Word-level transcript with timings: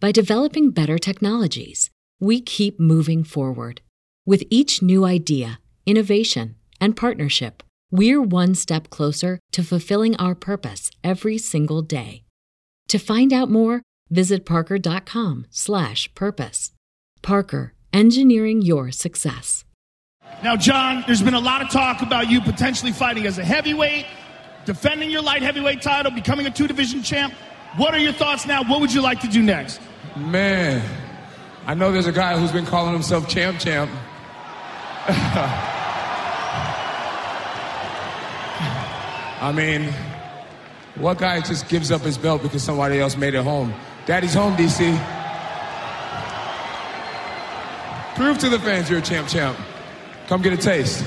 by 0.00 0.10
developing 0.10 0.70
better 0.70 0.98
technologies. 0.98 1.90
We 2.18 2.40
keep 2.40 2.80
moving 2.80 3.22
forward. 3.22 3.82
With 4.26 4.42
each 4.50 4.82
new 4.82 5.04
idea, 5.04 5.60
innovation, 5.86 6.56
and 6.80 6.96
partnership, 6.96 7.62
we're 7.90 8.22
one 8.22 8.54
step 8.54 8.90
closer 8.90 9.38
to 9.52 9.62
fulfilling 9.62 10.16
our 10.16 10.34
purpose 10.34 10.90
every 11.04 11.38
single 11.38 11.82
day. 11.82 12.24
To 12.88 12.98
find 12.98 13.32
out 13.32 13.50
more, 13.50 13.82
visit 14.08 14.46
parker.com/purpose. 14.46 16.72
Parker, 17.22 17.74
engineering 17.92 18.62
your 18.62 18.90
success. 18.90 19.64
Now, 20.42 20.56
John, 20.56 21.04
there's 21.06 21.22
been 21.22 21.34
a 21.34 21.40
lot 21.40 21.60
of 21.60 21.68
talk 21.70 22.00
about 22.02 22.30
you 22.30 22.40
potentially 22.40 22.92
fighting 22.92 23.26
as 23.26 23.38
a 23.38 23.44
heavyweight, 23.44 24.06
defending 24.64 25.10
your 25.10 25.22
light 25.22 25.42
heavyweight 25.42 25.82
title, 25.82 26.12
becoming 26.12 26.46
a 26.46 26.50
two-division 26.50 27.02
champ. 27.02 27.34
What 27.76 27.94
are 27.94 27.98
your 27.98 28.12
thoughts 28.12 28.46
now? 28.46 28.62
What 28.64 28.80
would 28.80 28.92
you 28.92 29.02
like 29.02 29.20
to 29.20 29.28
do 29.28 29.42
next? 29.42 29.80
Man, 30.16 30.82
I 31.66 31.74
know 31.74 31.92
there's 31.92 32.06
a 32.06 32.12
guy 32.12 32.38
who's 32.38 32.52
been 32.52 32.66
calling 32.66 32.92
himself 32.92 33.28
champ 33.28 33.58
champ. 33.60 33.90
I 39.40 39.52
mean, 39.52 39.92
what 40.96 41.18
guy 41.18 41.40
just 41.40 41.68
gives 41.68 41.90
up 41.90 42.02
his 42.02 42.18
belt 42.18 42.42
because 42.42 42.62
somebody 42.62 43.00
else 43.00 43.16
made 43.16 43.34
it 43.34 43.42
home? 43.42 43.72
Daddy's 44.04 44.34
home, 44.34 44.54
DC. 44.56 44.78
Prove 48.16 48.38
to 48.38 48.48
the 48.48 48.58
fans 48.58 48.90
you're 48.90 48.98
a 48.98 49.02
champ 49.02 49.28
champ. 49.28 49.56
Come 50.26 50.42
get 50.42 50.52
a 50.52 50.56
taste. 50.56 51.04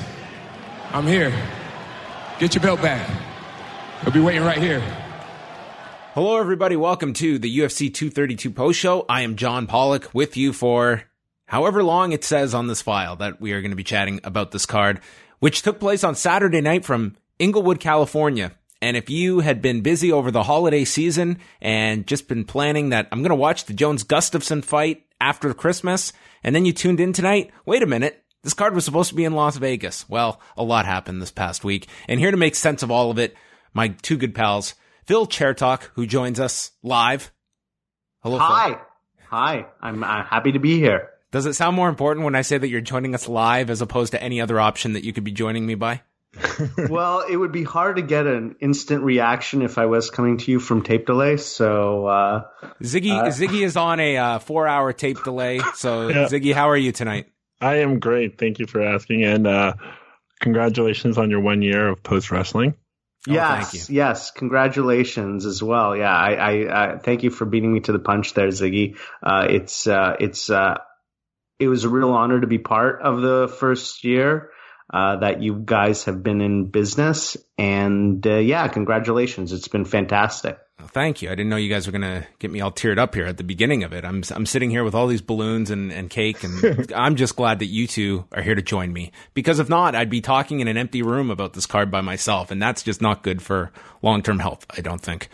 I'm 0.91 1.05
here. 1.05 1.33
Get 2.39 2.55
your 2.55 2.63
belt 2.63 2.81
back. 2.81 3.09
He'll 4.01 4.13
be 4.13 4.19
waiting 4.19 4.43
right 4.43 4.57
here. 4.57 4.81
Hello, 6.13 6.37
everybody. 6.37 6.75
Welcome 6.75 7.13
to 7.13 7.39
the 7.39 7.57
UFC 7.57 7.91
232 7.91 8.51
post 8.51 8.79
show. 8.79 9.03
I 9.09 9.21
am 9.21 9.35
John 9.35 9.65
Pollock 9.65 10.13
with 10.13 10.37
you 10.37 10.53
for 10.53 11.05
however 11.47 11.81
long 11.81 12.11
it 12.11 12.23
says 12.23 12.53
on 12.53 12.67
this 12.67 12.83
file 12.83 13.15
that 13.15 13.41
we 13.41 13.51
are 13.51 13.61
going 13.61 13.71
to 13.71 13.75
be 13.75 13.83
chatting 13.83 14.19
about 14.23 14.51
this 14.51 14.67
card, 14.67 14.99
which 15.39 15.63
took 15.63 15.79
place 15.79 16.03
on 16.03 16.13
Saturday 16.13 16.61
night 16.61 16.85
from 16.85 17.15
Inglewood, 17.39 17.79
California. 17.79 18.51
And 18.79 18.95
if 18.95 19.09
you 19.09 19.39
had 19.39 19.59
been 19.59 19.81
busy 19.81 20.11
over 20.11 20.29
the 20.29 20.43
holiday 20.43 20.85
season 20.85 21.39
and 21.59 22.05
just 22.05 22.27
been 22.27 22.45
planning 22.45 22.89
that 22.89 23.07
I'm 23.11 23.21
going 23.21 23.29
to 23.29 23.35
watch 23.35 23.65
the 23.65 23.73
Jones 23.73 24.03
Gustafsson 24.03 24.63
fight 24.63 25.07
after 25.19 25.51
Christmas, 25.55 26.13
and 26.43 26.55
then 26.55 26.63
you 26.63 26.73
tuned 26.73 26.99
in 26.99 27.13
tonight, 27.13 27.49
wait 27.65 27.81
a 27.81 27.87
minute. 27.87 28.23
This 28.43 28.53
card 28.53 28.75
was 28.75 28.85
supposed 28.85 29.09
to 29.09 29.15
be 29.15 29.25
in 29.25 29.33
Las 29.33 29.57
Vegas. 29.57 30.07
Well, 30.07 30.39
a 30.55 30.63
lot 30.63 30.85
happened 30.85 31.23
this 31.23 31.31
past 31.31 31.63
week. 31.63 31.87
And 32.07 32.19
here 32.19 32.29
to 32.29 32.37
make 32.37 32.53
sense 32.53 32.83
of 32.83 32.91
all 32.91 33.09
of 33.09 33.17
it, 33.17 33.35
my 33.73 33.87
two 33.87 34.17
good 34.17 34.35
pals, 34.35 34.75
Phil 35.05 35.27
Chertok, 35.27 35.89
who 35.95 36.05
joins 36.05 36.39
us 36.39 36.71
live. 36.81 37.31
Hello, 38.21 38.37
Hi. 38.37 38.69
Phil. 38.69 38.79
Hi. 39.29 39.65
I'm 39.81 40.03
uh, 40.03 40.23
happy 40.23 40.53
to 40.53 40.59
be 40.59 40.79
here. 40.79 41.09
Does 41.31 41.45
it 41.45 41.53
sound 41.53 41.75
more 41.75 41.89
important 41.89 42.23
when 42.25 42.35
I 42.35 42.41
say 42.41 42.57
that 42.57 42.69
you're 42.69 42.81
joining 42.81 43.15
us 43.15 43.27
live 43.27 43.69
as 43.69 43.81
opposed 43.81 44.11
to 44.11 44.21
any 44.21 44.39
other 44.39 44.59
option 44.59 44.93
that 44.93 45.03
you 45.03 45.11
could 45.11 45.23
be 45.23 45.31
joining 45.31 45.65
me 45.65 45.75
by? 45.75 46.01
well, 46.89 47.21
it 47.21 47.35
would 47.35 47.51
be 47.51 47.63
hard 47.63 47.97
to 47.97 48.01
get 48.01 48.27
an 48.27 48.55
instant 48.61 49.03
reaction 49.03 49.61
if 49.61 49.77
I 49.77 49.87
was 49.87 50.09
coming 50.09 50.37
to 50.37 50.51
you 50.51 50.59
from 50.59 50.83
tape 50.83 51.05
delay. 51.05 51.37
So, 51.37 52.05
uh, 52.05 52.43
Ziggy, 52.81 53.11
uh, 53.11 53.25
Ziggy 53.25 53.63
is 53.63 53.75
on 53.75 53.99
a 53.99 54.17
uh, 54.17 54.39
four 54.39 54.67
hour 54.67 54.93
tape 54.93 55.23
delay. 55.23 55.59
So, 55.75 56.07
yeah. 56.09 56.25
Ziggy, 56.25 56.53
how 56.53 56.69
are 56.69 56.77
you 56.77 56.91
tonight? 56.91 57.27
I 57.59 57.77
am 57.77 57.99
great. 57.99 58.37
Thank 58.37 58.59
you 58.59 58.67
for 58.67 58.81
asking. 58.81 59.23
And, 59.23 59.47
uh, 59.47 59.73
congratulations 60.39 61.17
on 61.17 61.29
your 61.29 61.39
one 61.39 61.61
year 61.61 61.89
of 61.89 62.03
post 62.03 62.31
wrestling. 62.31 62.75
Oh, 63.29 63.33
yes, 63.33 63.89
yes, 63.89 64.31
congratulations 64.31 65.45
as 65.45 65.63
well. 65.63 65.95
Yeah, 65.95 66.13
I, 66.13 66.33
I, 66.33 66.93
I, 66.93 66.97
thank 66.97 67.23
you 67.23 67.29
for 67.29 67.45
beating 67.45 67.73
me 67.73 67.79
to 67.81 67.93
the 67.93 67.99
punch 67.99 68.33
there, 68.33 68.49
Ziggy. 68.49 68.97
Uh, 69.21 69.47
it's, 69.49 69.87
uh, 69.87 70.15
it's, 70.19 70.49
uh, 70.49 70.79
it 71.59 71.67
was 71.67 71.85
a 71.85 71.89
real 71.89 72.11
honor 72.11 72.41
to 72.41 72.47
be 72.47 72.57
part 72.57 73.01
of 73.01 73.21
the 73.21 73.47
first 73.59 74.03
year 74.03 74.49
uh, 74.93 75.17
that 75.17 75.41
you 75.41 75.61
guys 75.63 76.03
have 76.05 76.21
been 76.21 76.41
in 76.41 76.69
business. 76.69 77.37
And 77.57 78.25
uh, 78.27 78.35
yeah, 78.35 78.67
congratulations. 78.67 79.53
It's 79.53 79.69
been 79.69 79.85
fantastic. 79.85 80.57
Well, 80.79 80.87
thank 80.87 81.21
you. 81.21 81.29
I 81.29 81.35
didn't 81.35 81.49
know 81.49 81.55
you 81.55 81.69
guys 81.69 81.85
were 81.85 81.91
going 81.97 82.01
to 82.01 82.27
get 82.39 82.51
me 82.51 82.59
all 82.59 82.71
teared 82.71 82.97
up 82.97 83.13
here 83.13 83.25
at 83.25 83.37
the 83.37 83.43
beginning 83.43 83.83
of 83.83 83.93
it. 83.93 84.03
I'm 84.03 84.23
I'm 84.31 84.45
sitting 84.45 84.69
here 84.69 84.83
with 84.83 84.95
all 84.95 85.07
these 85.07 85.21
balloons 85.21 85.69
and, 85.69 85.91
and 85.93 86.09
cake, 86.09 86.43
and 86.43 86.91
I'm 86.95 87.15
just 87.15 87.35
glad 87.35 87.59
that 87.59 87.67
you 87.67 87.87
two 87.87 88.25
are 88.31 88.41
here 88.41 88.55
to 88.55 88.61
join 88.61 88.91
me. 88.91 89.11
Because 89.33 89.59
if 89.59 89.69
not, 89.69 89.95
I'd 89.95 90.09
be 90.09 90.21
talking 90.21 90.59
in 90.59 90.67
an 90.67 90.77
empty 90.77 91.01
room 91.03 91.29
about 91.29 91.53
this 91.53 91.67
card 91.67 91.91
by 91.91 92.01
myself, 92.01 92.49
and 92.49 92.61
that's 92.61 92.81
just 92.81 93.01
not 93.01 93.23
good 93.23 93.41
for 93.41 93.71
long 94.01 94.23
term 94.23 94.39
health. 94.39 94.65
I 94.75 94.81
don't 94.81 95.01
think. 95.01 95.29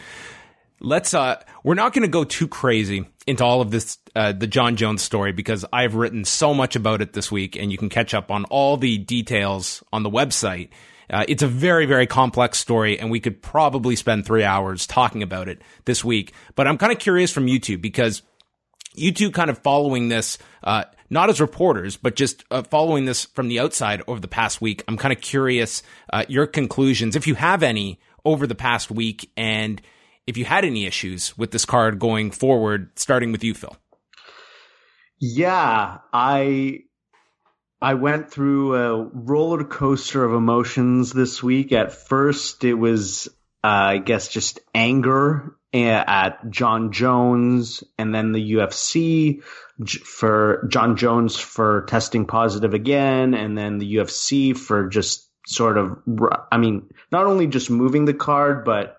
Let's. 0.81 1.13
Uh, 1.13 1.41
we're 1.63 1.73
not 1.73 1.93
going 1.93 2.03
to 2.03 2.09
go 2.09 2.25
too 2.25 2.47
crazy 2.47 3.05
into 3.25 3.43
all 3.43 3.61
of 3.61 3.71
this, 3.71 3.97
uh, 4.15 4.33
the 4.33 4.47
Jon 4.47 4.75
Jones 4.75 5.01
story, 5.01 5.31
because 5.31 5.65
I've 5.71 5.95
written 5.95 6.25
so 6.25 6.53
much 6.53 6.75
about 6.75 7.01
it 7.01 7.13
this 7.13 7.31
week, 7.31 7.55
and 7.55 7.71
you 7.71 7.77
can 7.77 7.89
catch 7.89 8.13
up 8.13 8.29
on 8.29 8.43
all 8.45 8.75
the 8.75 8.97
details 8.97 9.83
on 9.93 10.03
the 10.03 10.09
website. 10.09 10.69
Uh, 11.09 11.25
it's 11.27 11.43
a 11.43 11.47
very, 11.47 11.85
very 11.85 12.05
complex 12.07 12.59
story, 12.59 12.99
and 12.99 13.09
we 13.09 13.19
could 13.19 13.41
probably 13.41 13.95
spend 13.95 14.25
three 14.25 14.43
hours 14.43 14.85
talking 14.85 15.23
about 15.23 15.47
it 15.47 15.61
this 15.85 16.03
week. 16.03 16.33
But 16.55 16.67
I'm 16.67 16.77
kind 16.77 16.91
of 16.91 16.99
curious 16.99 17.31
from 17.31 17.47
you 17.47 17.59
two 17.59 17.77
because 17.77 18.21
you 18.93 19.11
two 19.11 19.31
kind 19.31 19.49
of 19.49 19.57
following 19.57 20.09
this, 20.09 20.37
uh, 20.63 20.83
not 21.09 21.29
as 21.29 21.41
reporters, 21.41 21.97
but 21.97 22.15
just 22.15 22.43
uh, 22.51 22.63
following 22.63 23.05
this 23.05 23.25
from 23.25 23.47
the 23.47 23.59
outside 23.59 24.03
over 24.07 24.19
the 24.19 24.27
past 24.27 24.61
week. 24.61 24.83
I'm 24.87 24.97
kind 24.97 25.13
of 25.13 25.21
curious 25.21 25.81
uh, 26.13 26.25
your 26.27 26.45
conclusions, 26.45 27.15
if 27.15 27.25
you 27.25 27.35
have 27.35 27.63
any, 27.63 27.99
over 28.25 28.45
the 28.45 28.55
past 28.55 28.91
week, 28.91 29.31
and 29.35 29.81
if 30.27 30.37
you 30.37 30.45
had 30.45 30.65
any 30.65 30.85
issues 30.85 31.37
with 31.37 31.51
this 31.51 31.65
card 31.65 31.97
going 31.97 32.31
forward, 32.31 32.91
starting 32.95 33.31
with 33.31 33.43
you, 33.43 33.53
Phil. 33.53 33.75
Yeah, 35.19 35.97
I 36.13 36.81
I 37.81 37.93
went 37.93 38.31
through 38.31 38.75
a 38.75 39.03
roller 39.03 39.63
coaster 39.63 40.23
of 40.23 40.33
emotions 40.33 41.13
this 41.13 41.41
week. 41.41 41.71
At 41.71 41.93
first, 41.93 42.63
it 42.63 42.73
was, 42.73 43.27
uh, 43.63 43.67
I 43.67 43.97
guess, 43.99 44.27
just 44.27 44.59
anger 44.75 45.55
at 45.71 46.49
Jon 46.49 46.91
Jones 46.91 47.83
and 47.97 48.13
then 48.13 48.31
the 48.31 48.53
UFC 48.53 49.43
for 49.43 50.67
Jon 50.69 50.97
Jones 50.97 51.37
for 51.37 51.85
testing 51.87 52.25
positive 52.25 52.73
again, 52.73 53.33
and 53.33 53.57
then 53.57 53.77
the 53.77 53.95
UFC 53.95 54.57
for 54.57 54.89
just 54.89 55.29
sort 55.47 55.77
of, 55.77 55.99
I 56.51 56.57
mean, 56.57 56.89
not 57.11 57.27
only 57.27 57.47
just 57.47 57.69
moving 57.69 58.05
the 58.05 58.13
card, 58.13 58.65
but 58.65 58.97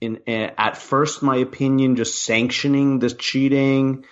in, 0.00 0.20
at 0.26 0.76
first, 0.76 1.22
my 1.22 1.36
opinion, 1.36 1.96
just 1.96 2.22
sanctioning 2.22 2.98
the 2.98 3.10
cheating 3.10 4.04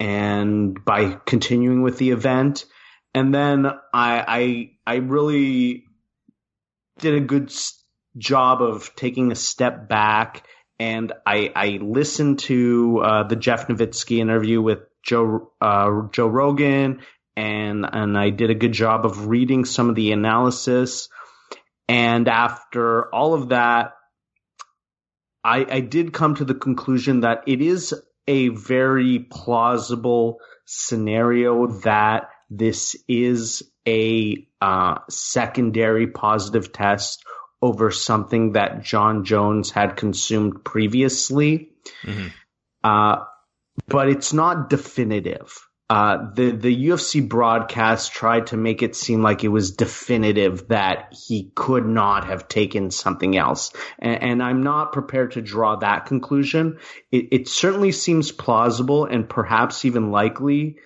and 0.00 0.82
by 0.84 1.18
continuing 1.26 1.82
with 1.82 1.98
the 1.98 2.10
event. 2.10 2.64
And 3.14 3.32
then 3.32 3.66
I, 3.66 4.70
I, 4.86 4.94
I 4.94 4.96
really 4.96 5.84
did 6.98 7.14
a 7.14 7.20
good 7.20 7.52
job 8.16 8.62
of 8.62 8.94
taking 8.96 9.32
a 9.32 9.36
step 9.36 9.88
back 9.88 10.46
and 10.78 11.12
I, 11.24 11.52
I 11.54 11.68
listened 11.80 12.40
to 12.40 13.00
uh, 13.02 13.22
the 13.24 13.36
Jeff 13.36 13.68
Novitzky 13.68 14.18
interview 14.18 14.60
with 14.60 14.80
Joe 15.02 15.52
uh, 15.60 16.08
Joe 16.12 16.26
Rogan, 16.26 17.00
and 17.36 17.86
and 17.90 18.18
I 18.18 18.30
did 18.30 18.50
a 18.50 18.54
good 18.54 18.72
job 18.72 19.04
of 19.04 19.26
reading 19.26 19.64
some 19.64 19.88
of 19.88 19.94
the 19.94 20.12
analysis. 20.12 21.08
And 21.88 22.28
after 22.28 23.14
all 23.14 23.34
of 23.34 23.50
that, 23.50 23.92
I, 25.44 25.66
I 25.68 25.80
did 25.80 26.14
come 26.14 26.36
to 26.36 26.44
the 26.44 26.54
conclusion 26.54 27.20
that 27.20 27.44
it 27.46 27.60
is 27.60 27.94
a 28.26 28.48
very 28.48 29.18
plausible 29.18 30.38
scenario 30.64 31.66
that 31.82 32.30
this 32.58 32.96
is 33.08 33.62
a 33.86 34.46
uh, 34.60 34.98
secondary 35.08 36.06
positive 36.06 36.72
test 36.72 37.24
over 37.60 37.90
something 37.90 38.52
that 38.52 38.82
Jon 38.82 39.24
Jones 39.24 39.70
had 39.70 39.96
consumed 39.96 40.64
previously. 40.64 41.70
Mm-hmm. 42.02 42.28
Uh, 42.82 43.24
but 43.88 44.08
it's 44.08 44.32
not 44.32 44.70
definitive. 44.70 45.66
Uh, 45.90 46.30
the 46.34 46.50
the 46.50 46.88
UFC 46.88 47.26
broadcast 47.26 48.12
tried 48.12 48.46
to 48.46 48.56
make 48.56 48.82
it 48.82 48.96
seem 48.96 49.22
like 49.22 49.44
it 49.44 49.48
was 49.48 49.72
definitive 49.72 50.68
that 50.68 51.14
he 51.26 51.52
could 51.54 51.86
not 51.86 52.24
have 52.26 52.48
taken 52.48 52.90
something 52.90 53.36
else, 53.36 53.70
and, 53.98 54.22
and 54.22 54.42
I'm 54.42 54.62
not 54.62 54.92
prepared 54.92 55.32
to 55.32 55.42
draw 55.42 55.76
that 55.76 56.06
conclusion. 56.06 56.78
It, 57.12 57.28
it 57.32 57.48
certainly 57.48 57.92
seems 57.92 58.32
plausible 58.32 59.04
and 59.04 59.28
perhaps 59.28 59.84
even 59.84 60.10
likely. 60.10 60.78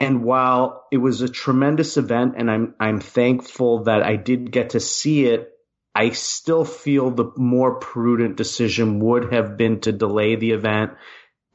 And 0.00 0.24
while 0.24 0.86
it 0.90 0.98
was 0.98 1.20
a 1.20 1.28
tremendous 1.28 1.96
event, 1.96 2.34
and 2.36 2.50
I'm 2.50 2.74
I'm 2.80 3.00
thankful 3.00 3.84
that 3.84 4.02
I 4.02 4.16
did 4.16 4.50
get 4.50 4.70
to 4.70 4.80
see 4.80 5.26
it, 5.26 5.50
I 5.94 6.10
still 6.10 6.64
feel 6.64 7.10
the 7.10 7.30
more 7.36 7.78
prudent 7.78 8.36
decision 8.36 8.98
would 9.00 9.32
have 9.32 9.56
been 9.56 9.80
to 9.82 9.92
delay 9.92 10.36
the 10.36 10.50
event 10.50 10.92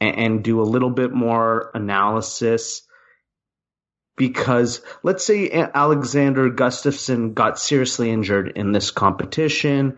and, 0.00 0.16
and 0.16 0.44
do 0.44 0.60
a 0.60 0.62
little 0.62 0.90
bit 0.90 1.12
more 1.12 1.70
analysis. 1.74 2.82
Because 4.16 4.82
let's 5.02 5.24
say 5.24 5.50
Alexander 5.50 6.50
Gustafsson 6.50 7.34
got 7.34 7.58
seriously 7.58 8.10
injured 8.10 8.52
in 8.56 8.72
this 8.72 8.90
competition 8.90 9.96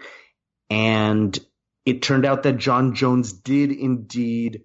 and 0.70 1.38
it 1.84 2.02
turned 2.02 2.24
out 2.24 2.44
that 2.44 2.56
Jon 2.56 2.94
Jones 2.94 3.32
did 3.32 3.72
indeed 3.72 4.62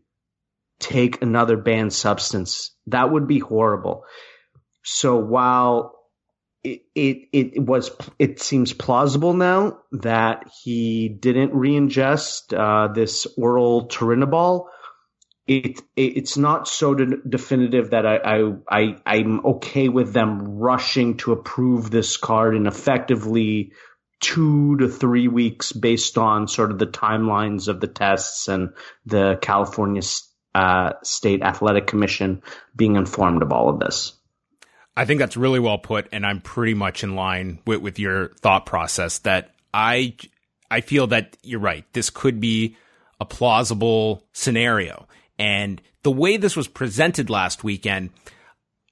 take 0.79 1.21
another 1.21 1.57
banned 1.57 1.93
substance. 1.93 2.71
That 2.87 3.11
would 3.11 3.27
be 3.27 3.39
horrible. 3.39 4.05
So 4.83 5.17
while 5.17 5.95
it, 6.63 6.81
it, 6.95 7.29
it 7.33 7.59
was, 7.59 7.91
it 8.19 8.41
seems 8.41 8.73
plausible 8.73 9.33
now 9.33 9.79
that 9.91 10.49
he 10.63 11.09
didn't 11.09 11.53
re-ingest, 11.53 12.53
uh, 12.57 12.93
this 12.93 13.27
oral 13.37 13.87
turinabol, 13.87 14.67
it, 15.47 15.79
it's 15.95 16.35
not 16.37 16.67
so 16.67 16.93
de- 16.93 17.17
definitive 17.27 17.91
that 17.91 18.05
I, 18.05 18.17
I, 18.17 18.53
I, 18.69 18.95
I'm 19.05 19.45
okay 19.45 19.87
with 19.87 20.11
them 20.13 20.57
rushing 20.57 21.17
to 21.17 21.31
approve 21.31 21.89
this 21.89 22.17
card 22.17 22.55
in 22.55 22.67
effectively 22.67 23.71
two 24.19 24.77
to 24.77 24.89
three 24.89 25.27
weeks 25.27 25.71
based 25.71 26.17
on 26.17 26.47
sort 26.47 26.71
of 26.71 26.79
the 26.79 26.87
timelines 26.87 27.67
of 27.67 27.79
the 27.79 27.87
tests 27.87 28.47
and 28.47 28.69
the 29.05 29.37
California 29.41 30.01
uh, 30.57 30.93
State 31.03 31.43
Athletic 31.43 31.85
Commission 31.85 32.41
being 32.75 32.95
informed 32.95 33.43
of 33.43 33.51
all 33.51 33.69
of 33.69 33.79
this. 33.79 34.13
I 34.95 35.05
think 35.05 35.19
that's 35.19 35.37
really 35.37 35.59
well 35.59 35.77
put, 35.77 36.07
and 36.11 36.25
I'm 36.25 36.41
pretty 36.41 36.73
much 36.73 37.03
in 37.03 37.15
line 37.15 37.59
with, 37.67 37.81
with 37.81 37.99
your 37.99 38.29
thought 38.39 38.65
process 38.65 39.19
that 39.19 39.53
I 39.71 40.15
I 40.71 40.81
feel 40.81 41.05
that 41.07 41.37
you're 41.43 41.59
right. 41.59 41.85
This 41.93 42.09
could 42.09 42.39
be 42.39 42.75
a 43.19 43.25
plausible 43.25 44.25
scenario. 44.33 45.07
And 45.37 45.79
the 46.01 46.11
way 46.11 46.37
this 46.37 46.57
was 46.57 46.67
presented 46.67 47.29
last 47.29 47.63
weekend, 47.63 48.09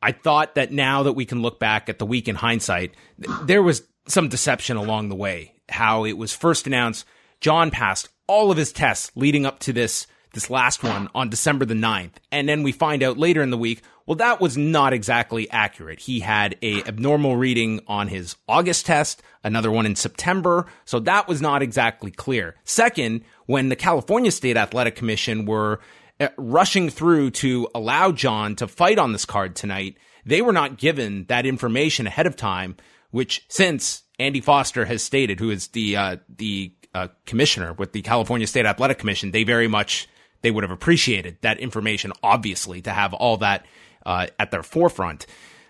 I 0.03 0.12
thought 0.12 0.53
that 0.56 0.71
now 0.71 1.01
that 1.03 1.13
we 1.13 1.25
can 1.25 1.41
look 1.41 1.59
back 1.59 1.89
at 1.89 1.97
the 1.97 2.06
week 2.06 2.27
in 2.27 2.35
hindsight, 2.35 2.94
there 3.41 3.63
was 3.63 3.81
some 4.07 4.29
deception 4.29 4.77
along 4.77 5.09
the 5.09 5.15
way. 5.15 5.56
How 5.67 6.06
it 6.06 6.13
was 6.13 6.31
first 6.31 6.67
announced, 6.67 7.06
Jon 7.41 7.71
passed 7.71 8.09
all 8.27 8.51
of 8.51 8.57
his 8.57 8.71
tests 8.71 9.12
leading 9.15 9.47
up 9.47 9.57
to 9.62 9.73
this 9.73 10.06
this 10.36 10.52
last 10.52 10.84
one 10.84 11.10
on 11.16 11.30
December 11.30 11.66
the 11.66 11.74
9th. 11.74 12.12
And 12.32 12.48
then 12.48 12.62
we 12.62 12.72
find 12.72 13.02
out 13.02 13.18
later 13.18 13.42
in 13.42 13.50
the 13.50 13.58
week, 13.58 13.82
well, 14.06 14.16
that 14.18 14.40
was 14.40 14.56
not 14.56 14.94
exactly 14.94 15.50
accurate. 15.50 16.00
He 16.00 16.20
had 16.20 16.56
a 16.62 16.84
abnormal 16.84 17.38
reading 17.38 17.82
on 17.88 18.08
his 18.08 18.36
August 18.48 18.86
test, 18.86 19.24
another 19.44 19.72
one 19.72 19.88
in 19.88 19.96
September. 19.96 20.68
So 20.86 21.00
that 21.00 21.28
was 21.28 21.42
not 21.42 21.64
exactly 21.64 22.12
clear. 22.12 22.56
Second, 22.64 23.22
when 23.48 23.70
the 23.70 23.76
California 23.76 24.30
State 24.30 24.58
Athletic 24.58 24.96
Commission 24.96 25.46
were 25.46 25.80
uh, 26.20 26.28
rushing 26.38 26.90
through 26.90 27.32
to 27.32 27.68
allow 27.74 28.12
Jon 28.12 28.56
to 28.58 28.68
fight 28.68 29.00
on 29.00 29.12
this 29.12 29.26
card 29.26 29.56
tonight, 29.56 29.98
they 30.26 30.42
were 30.42 30.54
not 30.54 30.78
given 30.78 31.26
that 31.26 31.46
information 31.46 32.06
ahead 32.06 32.28
of 32.28 32.36
time, 32.36 32.78
which 33.10 33.44
since 33.50 34.04
Andy 34.20 34.42
Foster 34.42 34.86
has 34.86 35.02
stated, 35.02 35.40
who 35.40 35.50
is 35.50 35.70
the, 35.70 35.98
uh, 35.98 36.18
the, 36.30 36.74
uh, 36.94 37.08
commissioner 37.26 37.74
with 37.74 37.92
the 37.92 38.02
California 38.02 38.48
State 38.48 38.66
Athletic 38.66 38.98
Commission, 38.98 39.32
they 39.32 39.44
very 39.44 39.68
much, 39.68 40.08
they 40.45 40.51
would 40.51 40.63
have 40.63 40.69
appreciated 40.69 41.38
that 41.42 41.57
information, 41.59 42.13
obviously, 42.21 42.80
to 42.83 42.92
have 42.92 43.15
all 43.15 43.38
that, 43.38 43.65
uh, 44.06 44.27
at 44.38 44.51
their 44.51 44.62
forefront. 44.62 45.25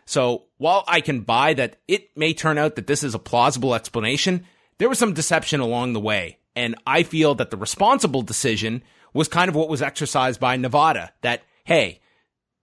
So 0.06 0.44
while 0.58 0.84
I 0.86 1.00
can 1.00 1.22
buy 1.22 1.54
that 1.54 1.78
it 1.88 2.10
may 2.18 2.34
turn 2.34 2.58
out 2.58 2.76
that 2.76 2.86
this 2.86 3.02
is 3.02 3.16
a 3.16 3.20
plausible 3.20 3.74
explanation, 3.74 4.46
there 4.78 4.90
was 4.90 5.00
some 5.00 5.14
deception 5.14 5.62
along 5.62 5.94
the 5.94 6.02
way. 6.02 6.40
And 6.58 6.76
I 6.86 7.04
feel 7.04 7.36
that 7.36 7.52
the 7.52 7.58
responsible 7.58 8.22
decision 8.22 8.84
was 9.14 9.30
kind 9.30 9.48
of 9.48 9.56
what 9.56 9.70
was 9.70 9.82
exercised 9.82 10.42
by 10.42 10.58
Nevada 10.58 11.14
that, 11.22 11.44
hey, 11.64 12.02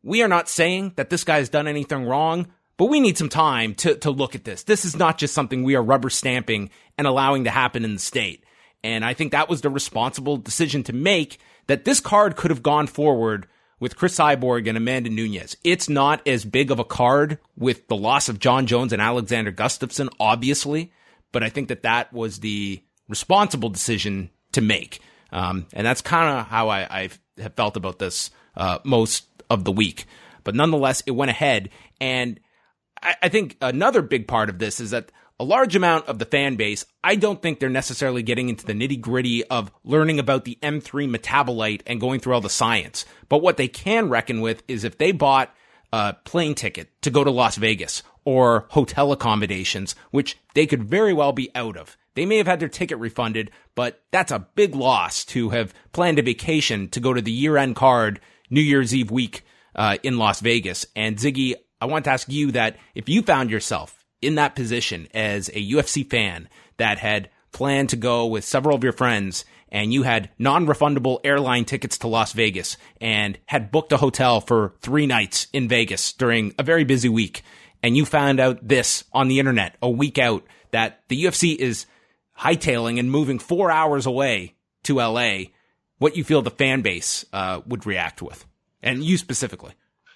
we 0.02 0.22
are 0.22 0.28
not 0.28 0.50
saying 0.50 0.92
that 0.96 1.08
this 1.08 1.24
guy 1.24 1.38
has 1.38 1.48
done 1.48 1.66
anything 1.66 2.04
wrong, 2.04 2.48
but 2.76 2.90
we 2.90 3.00
need 3.00 3.16
some 3.16 3.30
time 3.30 3.74
to, 3.76 3.94
to 3.96 4.10
look 4.10 4.34
at 4.34 4.44
this. 4.44 4.64
This 4.64 4.84
is 4.84 4.96
not 4.96 5.16
just 5.16 5.32
something 5.32 5.62
we 5.62 5.76
are 5.76 5.82
rubber 5.82 6.10
stamping 6.10 6.68
and 6.98 7.06
allowing 7.06 7.44
to 7.44 7.50
happen 7.50 7.86
in 7.86 7.94
the 7.94 8.00
state. 8.00 8.44
And 8.84 9.04
I 9.04 9.14
think 9.14 9.32
that 9.32 9.48
was 9.48 9.60
the 9.60 9.70
responsible 9.70 10.36
decision 10.36 10.82
to 10.84 10.92
make 10.92 11.38
that 11.66 11.84
this 11.84 12.00
card 12.00 12.36
could 12.36 12.50
have 12.50 12.62
gone 12.62 12.86
forward 12.86 13.46
with 13.78 13.96
Cris 13.96 14.16
Cyborg 14.16 14.68
and 14.68 14.76
Amanda 14.76 15.10
Nunes. 15.10 15.56
It's 15.64 15.88
not 15.88 16.26
as 16.26 16.44
big 16.44 16.70
of 16.70 16.78
a 16.78 16.84
card 16.84 17.38
with 17.56 17.88
the 17.88 17.96
loss 17.96 18.28
of 18.28 18.38
Jon 18.38 18.66
Jones 18.66 18.92
and 18.92 19.02
Alexander 19.02 19.52
Gustafsson, 19.52 20.08
obviously, 20.20 20.92
but 21.32 21.42
I 21.42 21.48
think 21.48 21.68
that 21.68 21.82
that 21.82 22.12
was 22.12 22.40
the 22.40 22.82
responsible 23.08 23.70
decision 23.70 24.30
to 24.52 24.60
make. 24.60 25.00
Um, 25.32 25.66
and 25.72 25.86
that's 25.86 26.00
kind 26.00 26.38
of 26.38 26.46
how 26.46 26.68
I, 26.68 26.80
I 26.80 27.10
have 27.38 27.54
felt 27.54 27.76
about 27.76 27.98
this 27.98 28.30
uh, 28.56 28.78
most 28.84 29.26
of 29.50 29.64
the 29.64 29.72
week. 29.72 30.06
But 30.44 30.54
nonetheless, 30.54 31.02
it 31.06 31.12
went 31.12 31.30
ahead. 31.30 31.70
And 32.00 32.38
I, 33.02 33.16
I 33.22 33.28
think 33.28 33.56
another 33.60 34.02
big 34.02 34.28
part 34.28 34.48
of 34.48 34.58
this 34.58 34.80
is 34.80 34.90
that 34.90 35.10
a 35.42 35.44
large 35.44 35.74
amount 35.74 36.06
of 36.06 36.20
the 36.20 36.24
fan 36.24 36.54
base, 36.54 36.86
I 37.02 37.16
don't 37.16 37.42
think 37.42 37.58
they're 37.58 37.68
necessarily 37.68 38.22
getting 38.22 38.48
into 38.48 38.64
the 38.64 38.74
nitty 38.74 39.00
gritty 39.00 39.42
of 39.46 39.72
learning 39.82 40.20
about 40.20 40.44
the 40.44 40.56
M3 40.62 41.12
metabolite 41.12 41.82
and 41.84 42.00
going 42.00 42.20
through 42.20 42.34
all 42.34 42.40
the 42.40 42.48
science. 42.48 43.04
But 43.28 43.42
what 43.42 43.56
they 43.56 43.66
can 43.66 44.08
reckon 44.08 44.40
with 44.40 44.62
is 44.68 44.84
if 44.84 44.98
they 44.98 45.10
bought 45.10 45.52
a 45.92 46.14
plane 46.24 46.54
ticket 46.54 46.90
to 47.02 47.10
go 47.10 47.24
to 47.24 47.30
Las 47.32 47.56
Vegas 47.56 48.04
or 48.24 48.66
hotel 48.68 49.10
accommodations, 49.10 49.96
which 50.12 50.38
they 50.54 50.64
could 50.64 50.84
very 50.84 51.12
well 51.12 51.32
be 51.32 51.50
out 51.56 51.76
of. 51.76 51.96
They 52.14 52.24
may 52.24 52.36
have 52.36 52.46
had 52.46 52.60
their 52.60 52.68
ticket 52.68 52.98
refunded, 52.98 53.50
but 53.74 54.00
that's 54.12 54.30
a 54.30 54.46
big 54.54 54.76
loss 54.76 55.24
to 55.24 55.50
have 55.50 55.74
planned 55.90 56.20
a 56.20 56.22
vacation 56.22 56.88
to 56.90 57.00
go 57.00 57.12
to 57.12 57.20
the 57.20 57.32
year 57.32 57.56
end 57.56 57.74
card 57.74 58.20
New 58.48 58.60
Year's 58.60 58.94
Eve 58.94 59.10
week 59.10 59.44
uh, 59.74 59.98
in 60.04 60.18
Las 60.18 60.38
Vegas. 60.38 60.86
And 60.94 61.16
Ziggy, 61.16 61.54
I 61.80 61.86
want 61.86 62.04
to 62.04 62.12
ask 62.12 62.28
you 62.28 62.52
that 62.52 62.76
if 62.94 63.08
you 63.08 63.22
found 63.22 63.50
yourself 63.50 64.01
in 64.22 64.36
that 64.36 64.54
position 64.54 65.08
as 65.12 65.48
a 65.48 65.70
UFC 65.70 66.08
fan 66.08 66.48
that 66.78 66.98
had 66.98 67.28
planned 67.52 67.90
to 67.90 67.96
go 67.96 68.26
with 68.26 68.44
several 68.44 68.74
of 68.74 68.82
your 68.82 68.92
friends 68.92 69.44
and 69.68 69.92
you 69.92 70.02
had 70.02 70.30
non-refundable 70.38 71.20
airline 71.24 71.64
tickets 71.64 71.98
to 71.98 72.08
Las 72.08 72.32
Vegas 72.32 72.76
and 73.00 73.38
had 73.46 73.70
booked 73.70 73.92
a 73.92 73.96
hotel 73.98 74.40
for 74.40 74.74
three 74.80 75.06
nights 75.06 75.48
in 75.52 75.68
Vegas 75.68 76.12
during 76.12 76.54
a 76.58 76.62
very 76.62 76.84
busy 76.84 77.08
week 77.08 77.42
and 77.82 77.96
you 77.96 78.04
found 78.04 78.40
out 78.40 78.66
this 78.66 79.04
on 79.12 79.28
the 79.28 79.38
internet 79.38 79.76
a 79.82 79.90
week 79.90 80.18
out 80.18 80.44
that 80.70 81.00
the 81.08 81.24
UFC 81.24 81.56
is 81.56 81.86
hightailing 82.38 82.98
and 82.98 83.10
moving 83.10 83.38
four 83.38 83.70
hours 83.70 84.06
away 84.06 84.54
to 84.84 84.96
LA, 84.96 85.44
what 85.98 86.16
you 86.16 86.24
feel 86.24 86.42
the 86.42 86.50
fan 86.50 86.82
base 86.82 87.24
uh, 87.32 87.60
would 87.66 87.86
react 87.86 88.22
with, 88.22 88.44
and 88.82 89.04
you 89.04 89.18
specifically. 89.18 89.72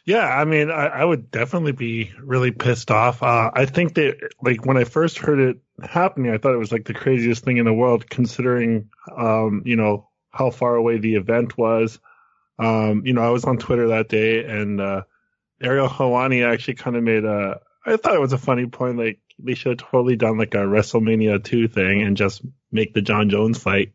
Yeah, 0.07 0.25
I 0.25 0.45
mean, 0.45 0.71
I, 0.71 0.87
I 0.87 1.05
would 1.05 1.33
definitely 1.33 1.73
be 1.73 2.13
really 2.23 2.53
pissed 2.53 2.93
off. 2.93 3.25
Uh, 3.25 3.51
I 3.53 3.67
think 3.67 3.97
that, 3.97 4.17
like, 4.41 4.65
when 4.65 4.77
I 4.77 4.85
first 4.85 5.19
heard 5.19 5.41
it 5.41 5.59
happening, 5.83 6.33
I 6.33 6.39
thought 6.39 6.55
it 6.55 6.59
was 6.59 6.71
like 6.71 6.85
the 6.85 6.95
craziest 6.95 7.45
thing 7.45 7.57
in 7.57 7.65
the 7.65 7.75
world, 7.75 8.09
considering, 8.09 8.89
um, 9.15 9.63
you 9.67 9.75
know, 9.75 10.09
how 10.31 10.51
far 10.51 10.77
away 10.77 10.99
the 10.99 11.17
event 11.17 11.59
was. 11.59 11.99
Um, 12.57 13.03
you 13.05 13.15
know, 13.15 13.23
I 13.23 13.31
was 13.31 13.45
on 13.45 13.59
Twitter 13.59 13.89
that 13.89 14.09
day, 14.09 14.45
and 14.45 14.81
uh, 14.81 15.03
Ariel 15.61 15.89
Helwani 15.89 16.47
actually 16.47 16.75
kind 16.75 16.97
of 16.97 17.03
made 17.03 17.25
a. 17.25 17.61
I 17.85 17.97
thought 17.97 18.15
it 18.15 18.21
was 18.21 18.33
a 18.33 18.39
funny 18.39 18.67
point, 18.67 18.99
like 18.99 19.19
they 19.41 19.55
should 19.55 19.81
have 19.81 19.91
totally 19.91 20.17
done 20.17 20.39
like 20.39 20.55
a 20.55 20.59
WrestleMania 20.59 21.43
2 21.43 21.69
thing 21.69 22.03
and 22.03 22.17
just 22.17 22.43
make 22.71 22.95
the 22.95 23.03
Jon 23.03 23.29
Jones 23.29 23.59
fight 23.59 23.93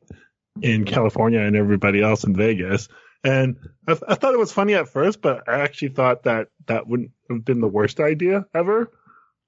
in 0.62 0.86
California 0.86 1.40
and 1.40 1.56
everybody 1.56 2.02
else 2.02 2.24
in 2.24 2.36
Vegas. 2.36 2.90
And 3.24 3.58
I, 3.88 3.92
I, 4.08 4.16
thought 4.16 4.34
it 4.34 4.40
was 4.40 4.52
funny 4.52 4.74
at 4.74 4.90
first, 4.90 5.22
but 5.22 5.48
I 5.48 5.60
actually 5.60 5.90
thought 5.90 6.24
that 6.24 6.48
that 6.66 6.88
wouldn't 6.88 7.12
have 7.30 7.46
been 7.46 7.62
the 7.62 7.68
worst 7.68 8.00
idea 8.00 8.46
ever. 8.54 8.92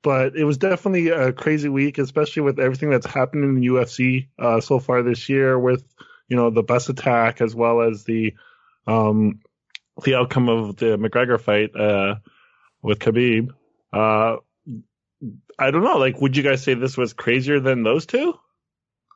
But 0.03 0.35
it 0.35 0.43
was 0.43 0.57
definitely 0.57 1.09
a 1.09 1.33
crazy 1.33 1.69
week, 1.69 1.97
especially 1.97 2.43
with 2.43 2.59
everything 2.59 2.89
that's 2.89 3.05
happened 3.05 3.45
in 3.45 3.55
the 3.55 3.67
UFC 3.67 4.27
uh, 4.37 4.59
so 4.59 4.79
far 4.79 5.01
this 5.01 5.29
year, 5.29 5.57
with 5.57 5.83
you 6.27 6.35
know 6.35 6.49
the 6.49 6.61
bus 6.61 6.89
attack 6.89 7.41
as 7.41 7.55
well 7.55 7.81
as 7.81 8.03
the 8.03 8.33
um, 8.85 9.39
the 10.03 10.15
outcome 10.15 10.49
of 10.49 10.75
the 10.75 10.97
McGregor 10.97 11.39
fight. 11.39 11.75
Uh, 11.75 12.15
with 12.83 12.99
Khabib. 12.99 13.49
Uh, 13.91 14.37
I 15.57 15.71
don't 15.71 15.83
know. 15.83 15.97
Like, 15.97 16.21
would 16.21 16.37
you 16.37 16.43
guys 16.43 16.61
say 16.61 16.75
this 16.75 16.97
was 16.97 17.13
crazier 17.13 17.59
than 17.59 17.81
those 17.81 18.05
two? 18.05 18.37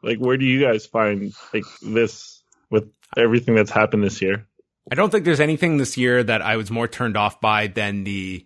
Like, 0.02 0.18
where 0.18 0.38
do 0.38 0.46
you 0.46 0.62
guys 0.62 0.88
find 0.88 1.34
like 1.54 1.66
this 1.82 2.42
with 2.72 2.90
everything 3.16 3.56
that's 3.56 3.72
happened 3.72 4.04
this 4.04 4.22
year? 4.22 4.48
I 4.92 4.96
don't 4.96 5.12
think 5.12 5.26
there's 5.26 5.40
anything 5.40 5.78
this 5.78 5.98
year 5.98 6.24
that 6.24 6.42
I 6.42 6.58
was 6.58 6.72
more 6.72 6.88
turned 6.88 7.18
off 7.18 7.42
by 7.42 7.68
than 7.68 8.04
the 8.04 8.46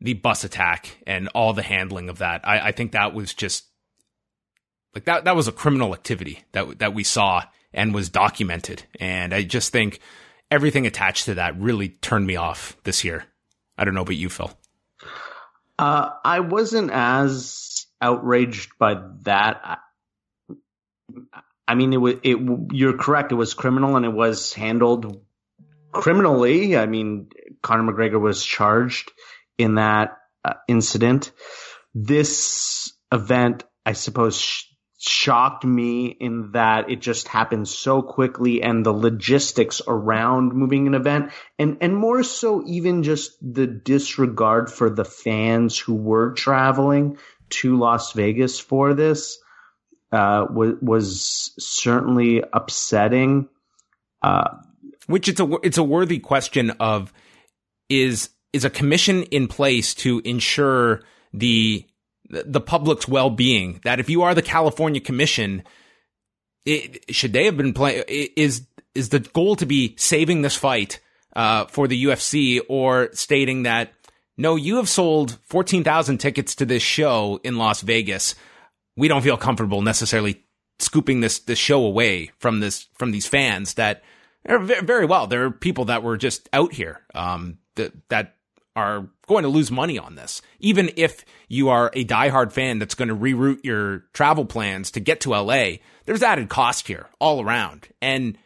the 0.00 0.14
bus 0.14 0.44
attack 0.44 0.96
and 1.06 1.28
all 1.28 1.52
the 1.52 1.62
handling 1.62 2.08
of 2.08 2.18
that. 2.18 2.46
I, 2.46 2.68
I 2.68 2.72
think 2.72 2.92
that 2.92 3.14
was 3.14 3.34
just 3.34 3.64
like 4.94 5.04
that. 5.04 5.24
That 5.24 5.36
was 5.36 5.48
a 5.48 5.52
criminal 5.52 5.94
activity 5.94 6.44
that 6.52 6.78
that 6.78 6.94
we 6.94 7.04
saw 7.04 7.42
and 7.72 7.94
was 7.94 8.08
documented. 8.08 8.84
And 9.00 9.34
I 9.34 9.42
just 9.42 9.72
think 9.72 10.00
everything 10.50 10.86
attached 10.86 11.26
to 11.26 11.34
that 11.34 11.58
really 11.58 11.88
turned 11.88 12.26
me 12.26 12.36
off 12.36 12.76
this 12.84 13.04
year. 13.04 13.24
I 13.76 13.84
don't 13.84 13.94
know 13.94 14.02
about 14.02 14.16
you, 14.16 14.28
Phil. 14.28 14.52
Uh, 15.78 16.10
I 16.24 16.40
wasn't 16.40 16.90
as 16.90 17.86
outraged 18.00 18.72
by 18.78 19.00
that. 19.22 19.80
I 21.68 21.74
mean, 21.74 21.92
it 21.92 21.98
was 21.98 22.14
it. 22.22 22.38
You're 22.72 22.96
correct. 22.96 23.30
It 23.30 23.34
was 23.34 23.52
criminal 23.52 23.96
and 23.96 24.06
it 24.06 24.12
was 24.12 24.54
handled 24.54 25.20
criminally. 25.92 26.78
I 26.78 26.86
mean, 26.86 27.28
Conor 27.62 27.92
McGregor 27.92 28.20
was 28.20 28.42
charged 28.42 29.12
in 29.58 29.74
that 29.74 30.16
uh, 30.44 30.54
incident. 30.66 31.30
This 31.94 32.90
event, 33.12 33.64
I 33.84 33.92
suppose, 33.92 34.40
sh- 34.40 34.64
shocked 34.98 35.64
me 35.64 36.06
in 36.06 36.52
that 36.52 36.90
it 36.90 37.00
just 37.00 37.28
happened 37.28 37.68
so 37.68 38.00
quickly 38.00 38.62
and 38.62 38.84
the 38.84 38.92
logistics 38.92 39.82
around 39.86 40.54
moving 40.54 40.86
an 40.86 40.94
event 40.94 41.30
and 41.58 41.76
and 41.80 41.94
more 41.94 42.24
so 42.24 42.64
even 42.66 43.04
just 43.04 43.36
the 43.40 43.66
disregard 43.66 44.72
for 44.72 44.90
the 44.90 45.04
fans 45.04 45.78
who 45.78 45.94
were 45.94 46.32
traveling 46.32 47.16
to 47.48 47.78
Las 47.78 48.12
Vegas 48.12 48.58
for 48.58 48.94
this 48.94 49.38
uh, 50.12 50.46
was 50.50 50.74
was 50.80 51.52
certainly 51.58 52.42
upsetting. 52.52 53.48
Uh, 54.22 54.56
Which 55.06 55.28
it's 55.28 55.40
a 55.40 55.48
it's 55.62 55.78
a 55.78 55.82
worthy 55.82 56.18
question 56.18 56.70
of 56.80 57.12
is 57.88 58.30
is 58.52 58.64
a 58.64 58.70
commission 58.70 59.22
in 59.24 59.48
place 59.48 59.94
to 59.94 60.20
ensure 60.24 61.02
the 61.32 61.86
the 62.30 62.60
public's 62.60 63.08
well-being 63.08 63.80
that 63.84 64.00
if 64.00 64.10
you 64.10 64.22
are 64.22 64.34
the 64.34 64.42
California 64.42 65.00
Commission, 65.00 65.62
it, 66.66 67.04
should 67.14 67.32
they 67.32 67.46
have 67.46 67.56
been 67.56 67.72
playing? 67.72 68.04
Is 68.08 68.66
is 68.94 69.10
the 69.10 69.20
goal 69.20 69.56
to 69.56 69.66
be 69.66 69.94
saving 69.96 70.42
this 70.42 70.56
fight 70.56 71.00
uh, 71.36 71.66
for 71.66 71.86
the 71.86 72.04
UFC 72.04 72.60
or 72.68 73.10
stating 73.12 73.62
that 73.62 73.92
no, 74.36 74.54
you 74.54 74.76
have 74.76 74.88
sold 74.88 75.38
fourteen 75.44 75.84
thousand 75.84 76.18
tickets 76.18 76.54
to 76.56 76.64
this 76.64 76.82
show 76.82 77.40
in 77.42 77.58
Las 77.58 77.80
Vegas. 77.80 78.34
We 78.98 79.08
don't 79.08 79.22
feel 79.22 79.36
comfortable 79.36 79.80
necessarily 79.80 80.44
scooping 80.78 81.20
this 81.20 81.40
this 81.40 81.58
show 81.58 81.84
away 81.84 82.30
from 82.38 82.60
this 82.60 82.88
from 82.94 83.10
these 83.10 83.26
fans 83.26 83.74
that 83.74 84.02
are 84.46 84.58
very 84.58 85.06
well. 85.06 85.26
There 85.26 85.44
are 85.44 85.50
people 85.50 85.86
that 85.86 86.02
were 86.02 86.16
just 86.16 86.48
out 86.52 86.72
here 86.72 87.00
um, 87.14 87.58
that 87.76 87.92
that 88.10 88.34
are 88.78 89.08
going 89.26 89.42
to 89.42 89.48
lose 89.48 89.72
money 89.72 89.98
on 89.98 90.14
this. 90.14 90.40
Even 90.60 90.90
if 90.96 91.24
you 91.48 91.68
are 91.68 91.90
a 91.94 92.04
diehard 92.04 92.52
fan 92.52 92.78
that's 92.78 92.94
going 92.94 93.08
to 93.08 93.16
reroute 93.16 93.64
your 93.64 94.04
travel 94.12 94.44
plans 94.44 94.92
to 94.92 95.00
get 95.00 95.20
to 95.20 95.30
LA, 95.30 95.78
there's 96.06 96.22
added 96.22 96.48
cost 96.48 96.86
here 96.86 97.08
all 97.18 97.42
around. 97.42 97.88
And, 98.00 98.38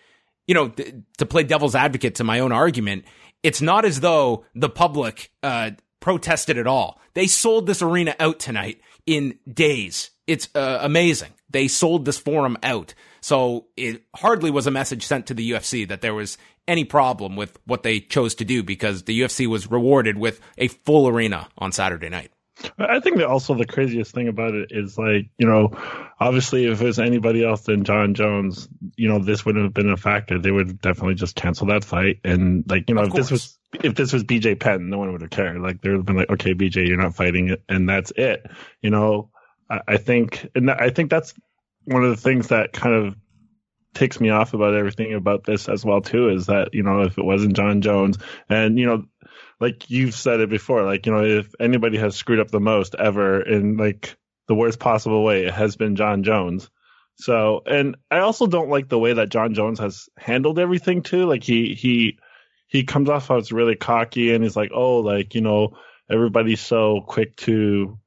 you 0.46 0.54
know, 0.54 0.68
th- 0.68 0.94
to 1.18 1.26
play 1.26 1.42
devil's 1.42 1.74
advocate 1.74 2.14
to 2.14 2.24
my 2.24 2.40
own 2.40 2.50
argument, 2.50 3.04
it's 3.42 3.60
not 3.60 3.84
as 3.84 4.00
though 4.00 4.46
the 4.54 4.70
public 4.70 5.30
uh, 5.42 5.72
protested 6.00 6.56
at 6.56 6.66
all. 6.66 6.98
They 7.12 7.26
sold 7.26 7.66
this 7.66 7.82
arena 7.82 8.16
out 8.18 8.38
tonight 8.40 8.80
in 9.06 9.38
days. 9.52 10.10
It's 10.32 10.48
uh, 10.54 10.78
amazing. 10.80 11.34
They 11.50 11.68
sold 11.68 12.06
this 12.06 12.16
forum 12.16 12.56
out. 12.62 12.94
So 13.20 13.66
it 13.76 14.02
hardly 14.16 14.50
was 14.50 14.66
a 14.66 14.70
message 14.70 15.04
sent 15.04 15.26
to 15.26 15.34
the 15.34 15.50
UFC 15.50 15.86
that 15.88 16.00
there 16.00 16.14
was 16.14 16.38
any 16.66 16.86
problem 16.86 17.36
with 17.36 17.58
what 17.66 17.82
they 17.82 18.00
chose 18.00 18.34
to 18.36 18.44
do 18.46 18.62
because 18.62 19.02
the 19.02 19.20
UFC 19.20 19.46
was 19.46 19.70
rewarded 19.70 20.16
with 20.16 20.40
a 20.56 20.68
full 20.68 21.06
arena 21.06 21.48
on 21.58 21.70
Saturday 21.70 22.08
night. 22.08 22.30
I 22.78 23.00
think 23.00 23.18
that 23.18 23.26
also 23.26 23.54
the 23.54 23.66
craziest 23.66 24.14
thing 24.14 24.28
about 24.28 24.54
it 24.54 24.68
is 24.70 24.96
like, 24.96 25.28
you 25.36 25.46
know, 25.46 25.72
obviously 26.18 26.64
if 26.64 26.80
it 26.80 26.86
was 26.86 26.98
anybody 26.98 27.44
else 27.44 27.60
than 27.60 27.84
Jon 27.84 28.14
Jones, 28.14 28.68
you 28.96 29.08
know, 29.08 29.18
this 29.18 29.44
wouldn't 29.44 29.64
have 29.64 29.74
been 29.74 29.90
a 29.90 29.98
factor. 29.98 30.38
They 30.38 30.50
would 30.50 30.80
definitely 30.80 31.16
just 31.16 31.36
cancel 31.36 31.66
that 31.66 31.84
fight. 31.84 32.20
And 32.24 32.64
like, 32.70 32.88
you 32.88 32.94
know, 32.94 33.02
if 33.02 33.12
this 33.12 33.30
was 33.30 33.58
if 33.82 33.94
this 33.94 34.12
was 34.12 34.24
BJ 34.24 34.58
Penn, 34.58 34.90
no 34.90 34.98
one 34.98 35.12
would 35.12 35.22
have 35.22 35.30
cared. 35.30 35.60
Like 35.60 35.80
there 35.80 35.92
would 35.92 35.98
have 35.98 36.06
been 36.06 36.16
like, 36.16 36.30
okay, 36.30 36.54
BJ, 36.54 36.86
you're 36.86 37.00
not 37.00 37.14
fighting 37.14 37.48
it, 37.48 37.62
and 37.68 37.88
that's 37.88 38.12
it. 38.16 38.46
You 38.82 38.90
know, 38.90 39.30
I, 39.86 39.96
think, 39.96 40.48
and 40.54 40.70
I 40.70 40.90
think 40.90 41.10
that's 41.10 41.34
one 41.84 42.04
of 42.04 42.10
the 42.10 42.16
things 42.16 42.48
that 42.48 42.72
kind 42.72 42.94
of 42.94 43.16
takes 43.94 44.20
me 44.20 44.30
off 44.30 44.54
about 44.54 44.74
everything 44.74 45.14
about 45.14 45.44
this 45.44 45.68
as 45.68 45.84
well 45.84 46.00
too 46.00 46.30
is 46.30 46.46
that 46.46 46.72
you 46.72 46.82
know 46.82 47.02
if 47.02 47.18
it 47.18 47.24
wasn't 47.24 47.54
Jon 47.54 47.82
Jones 47.82 48.16
and 48.48 48.78
you 48.78 48.86
know 48.86 49.04
like 49.60 49.90
you've 49.90 50.14
said 50.14 50.40
it 50.40 50.48
before 50.48 50.84
like 50.84 51.04
you 51.06 51.12
know 51.12 51.24
if 51.24 51.52
anybody 51.60 51.98
has 51.98 52.16
screwed 52.16 52.40
up 52.40 52.50
the 52.50 52.60
most 52.60 52.94
ever 52.98 53.42
in 53.42 53.76
like 53.76 54.16
the 54.48 54.54
worst 54.54 54.78
possible 54.78 55.22
way 55.22 55.44
it 55.44 55.52
has 55.52 55.76
been 55.76 55.96
Jon 55.96 56.22
Jones. 56.22 56.70
So 57.16 57.62
and 57.66 57.96
I 58.10 58.20
also 58.20 58.46
don't 58.46 58.70
like 58.70 58.88
the 58.88 58.98
way 58.98 59.12
that 59.12 59.28
Jon 59.28 59.54
Jones 59.54 59.78
has 59.78 60.08
handled 60.16 60.58
everything 60.58 61.02
too. 61.02 61.26
Like 61.26 61.44
he 61.44 61.74
he 61.74 62.18
he 62.68 62.84
comes 62.84 63.10
off 63.10 63.30
as 63.30 63.52
really 63.52 63.76
cocky 63.76 64.34
and 64.34 64.42
he's 64.42 64.56
like 64.56 64.70
oh 64.74 65.00
like 65.00 65.34
you 65.34 65.42
know 65.42 65.76
everybody's 66.10 66.60
so 66.60 67.02
quick 67.06 67.36
to 67.36 67.98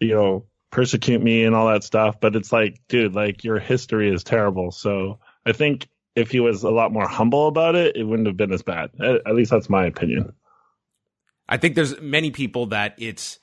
you 0.00 0.14
know 0.14 0.44
persecute 0.70 1.22
me 1.22 1.44
and 1.44 1.54
all 1.54 1.68
that 1.68 1.82
stuff 1.82 2.20
but 2.20 2.36
it's 2.36 2.52
like 2.52 2.80
dude 2.88 3.14
like 3.14 3.42
your 3.42 3.58
history 3.58 4.12
is 4.12 4.22
terrible 4.22 4.70
so 4.70 5.18
I 5.46 5.52
think 5.52 5.88
if 6.16 6.30
he 6.30 6.40
was 6.40 6.62
a 6.62 6.70
lot 6.70 6.92
more 6.92 7.08
humble 7.08 7.48
about 7.48 7.74
it, 7.74 7.96
it 7.96 8.04
wouldn't 8.04 8.26
have 8.26 8.36
been 8.36 8.52
as 8.52 8.62
bad. 8.62 8.90
At, 9.00 9.26
at 9.26 9.34
least 9.34 9.50
that's 9.50 9.70
my 9.70 9.86
opinion. 9.86 10.32
I 11.48 11.56
think 11.56 11.74
there's 11.74 12.00
many 12.00 12.30
people 12.30 12.66
that 12.66 12.94
it's 12.98 13.38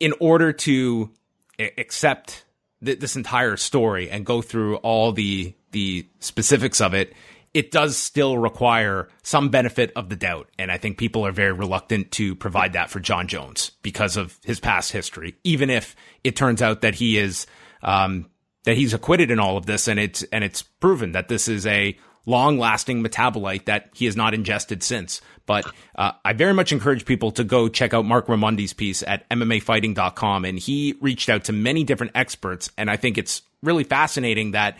in 0.00 0.14
order 0.20 0.52
to 0.52 1.10
accept 1.58 2.44
th- 2.84 3.00
this 3.00 3.16
entire 3.16 3.56
story 3.56 4.10
and 4.10 4.24
go 4.24 4.42
through 4.42 4.76
all 4.76 5.12
the 5.12 5.54
the 5.72 6.06
specifics 6.20 6.80
of 6.80 6.94
it, 6.94 7.12
it 7.56 7.70
does 7.70 7.96
still 7.96 8.36
require 8.36 9.08
some 9.22 9.48
benefit 9.48 9.90
of 9.96 10.10
the 10.10 10.16
doubt. 10.16 10.50
And 10.58 10.70
I 10.70 10.76
think 10.76 10.98
people 10.98 11.26
are 11.26 11.32
very 11.32 11.52
reluctant 11.52 12.12
to 12.12 12.34
provide 12.34 12.74
that 12.74 12.90
for 12.90 13.00
Jon 13.00 13.28
Jones 13.28 13.70
because 13.80 14.18
of 14.18 14.38
his 14.44 14.60
past 14.60 14.92
history, 14.92 15.36
even 15.42 15.70
if 15.70 15.96
it 16.22 16.36
turns 16.36 16.60
out 16.60 16.82
that 16.82 16.96
he 16.96 17.16
is 17.16 17.46
um, 17.82 18.28
that 18.64 18.76
he's 18.76 18.92
acquitted 18.92 19.30
in 19.30 19.40
all 19.40 19.56
of 19.56 19.64
this, 19.64 19.88
and 19.88 19.98
it's 19.98 20.22
and 20.24 20.44
it's 20.44 20.60
proven 20.60 21.12
that 21.12 21.28
this 21.28 21.48
is 21.48 21.66
a 21.66 21.96
long 22.26 22.58
lasting 22.58 23.02
metabolite 23.02 23.64
that 23.64 23.88
he 23.94 24.04
has 24.04 24.16
not 24.16 24.34
ingested 24.34 24.82
since. 24.82 25.22
But 25.46 25.64
uh, 25.94 26.12
I 26.26 26.34
very 26.34 26.52
much 26.52 26.72
encourage 26.72 27.06
people 27.06 27.30
to 27.32 27.44
go 27.44 27.68
check 27.68 27.94
out 27.94 28.04
Mark 28.04 28.26
Raimondi's 28.26 28.74
piece 28.74 29.02
at 29.02 29.26
MMAfighting.com. 29.30 30.44
And 30.44 30.58
he 30.58 30.96
reached 31.00 31.30
out 31.30 31.44
to 31.44 31.54
many 31.54 31.84
different 31.84 32.12
experts. 32.14 32.70
And 32.76 32.90
I 32.90 32.96
think 32.96 33.16
it's 33.16 33.40
really 33.62 33.84
fascinating 33.84 34.50
that 34.50 34.76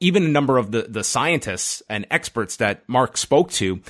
even 0.00 0.24
a 0.24 0.28
number 0.28 0.58
of 0.58 0.70
the, 0.70 0.82
the 0.82 1.04
scientists 1.04 1.82
and 1.88 2.06
experts 2.10 2.56
that 2.56 2.88
Mark 2.88 3.16
spoke 3.16 3.50
to 3.52 3.80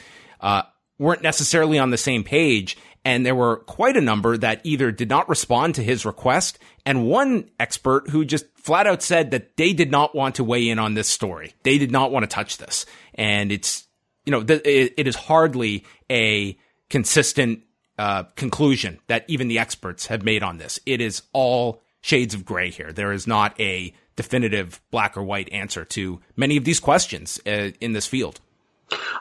uh, 0.41 0.63
weren't 0.99 1.23
necessarily 1.23 1.79
on 1.79 1.91
the 1.91 1.99
same 1.99 2.25
page. 2.25 2.77
And 3.05 3.25
there 3.25 3.35
were 3.35 3.59
quite 3.59 3.97
a 3.97 4.01
number 4.01 4.37
that 4.37 4.61
either 4.65 4.91
did 4.91 5.09
not 5.09 5.29
respond 5.29 5.77
to 5.77 5.83
his 5.83 6.05
request, 6.05 6.59
and 6.85 7.07
one 7.07 7.49
expert 7.61 8.11
who 8.11 8.25
just 8.25 8.47
flat 8.57 8.89
out 8.89 9.01
said 9.01 9.31
that 9.31 9.57
they 9.57 9.73
did 9.73 9.93
not 9.93 10.13
want 10.13 10.35
to 10.37 10.45
weigh 10.45 10.69
in 10.69 10.81
on 10.81 10.95
this 10.95 11.07
story. 11.07 11.55
They 11.63 11.79
did 11.79 11.93
not 11.93 12.11
want 12.11 12.25
to 12.25 12.35
touch 12.35 12.59
this. 12.59 12.85
And 13.15 13.53
it's, 13.53 13.87
you 14.25 14.33
know, 14.33 14.43
th- 14.43 14.63
it, 14.65 15.07
is 15.07 15.15
hardly 15.15 15.85
a 16.11 16.59
consistent 16.91 17.63
uh, 17.97 18.25
conclusion 18.35 18.99
that 19.07 19.25
even 19.29 19.47
the 19.47 19.61
experts 19.61 20.07
have 20.07 20.25
made 20.25 20.43
on 20.43 20.59
this. 20.59 20.81
It 20.85 21.01
is 21.01 21.23
all 21.33 21.83
shades 22.01 22.35
of 22.35 22.45
gray 22.45 22.71
here. 22.71 22.93
There 22.93 23.13
is 23.13 23.29
not 23.29 23.59
a 23.61 23.95
definitive 24.17 24.81
black 24.91 25.17
or 25.17 25.23
white 25.23 25.53
answer 25.53 25.85
to 25.85 26.21
many 26.35 26.57
of 26.57 26.65
these 26.65 26.81
questions 26.81 27.41
uh, 27.47 27.71
in 27.81 27.93
this 27.93 28.07
field. 28.07 28.41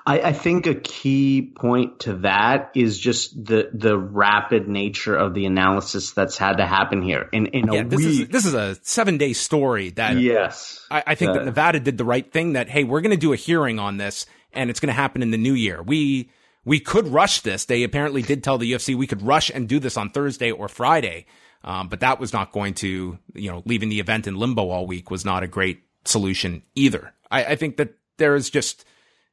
I, 0.06 0.20
I, 0.22 0.34
think 0.34 0.68
a 0.68 0.76
key 0.76 1.42
point 1.56 2.02
to 2.02 2.18
that 2.18 2.72
is 2.76 3.00
just 3.00 3.46
the 3.46 3.72
the 3.74 3.98
rapid 3.98 4.68
nature 4.68 5.16
of 5.16 5.34
the 5.34 5.48
analysis 5.48 6.12
that's 6.12 6.38
had 6.38 6.58
to 6.58 6.68
happen 6.68 7.02
here. 7.02 7.28
In 7.32 7.48
in 7.48 7.74
yeah, 7.74 7.82
a 7.82 7.84
this 7.84 8.00
week, 8.00 8.22
is 8.22 8.28
this 8.28 8.46
is 8.46 8.54
a 8.54 8.76
seven 8.84 9.18
day 9.18 9.34
story 9.34 9.90
that 9.92 10.18
yes, 10.18 10.86
I, 10.92 11.04
I 11.08 11.16
think 11.16 11.34
that 11.34 11.46
Nevada 11.46 11.80
did 11.80 11.98
the 11.98 12.06
right 12.06 12.32
thing. 12.32 12.54
That 12.54 12.70
hey, 12.70 12.84
we're 12.84 13.02
going 13.02 13.12
to 13.12 13.18
do 13.18 13.34
a 13.34 13.36
hearing 13.36 13.80
on 13.80 13.98
this, 13.98 14.28
and 14.54 14.70
it's 14.70 14.80
going 14.80 14.90
to 14.90 14.94
happen 14.94 15.24
in 15.24 15.32
the 15.32 15.38
new 15.38 15.54
year. 15.54 15.82
We 15.82 16.30
we 16.64 16.80
could 16.80 17.08
rush 17.08 17.42
this. 17.42 17.66
They 17.66 17.82
apparently 17.82 18.22
did 18.22 18.44
tell 18.44 18.60
the 18.60 18.72
UFC 18.72 18.96
we 18.96 19.08
could 19.08 19.24
rush 19.24 19.50
and 19.50 19.68
do 19.68 19.80
this 19.80 19.98
on 19.98 20.12
Thursday 20.12 20.52
or 20.52 20.68
Friday, 20.68 21.26
um, 21.66 21.90
but 21.90 22.00
that 22.00 22.20
was 22.20 22.32
not 22.32 22.54
going 22.54 22.74
to 22.76 23.20
you 23.34 23.52
know 23.52 23.62
leaving 23.66 23.90
the 23.90 24.00
event 24.00 24.28
in 24.28 24.36
limbo 24.36 24.70
all 24.70 24.88
week 24.88 25.12
was 25.12 25.26
not 25.26 25.44
a 25.44 25.48
great 25.48 25.84
solution 26.06 26.62
either. 26.76 27.14
I, 27.30 27.44
I 27.44 27.56
think 27.56 27.78
that 27.78 27.96
there 28.18 28.36
is 28.36 28.50
just 28.50 28.86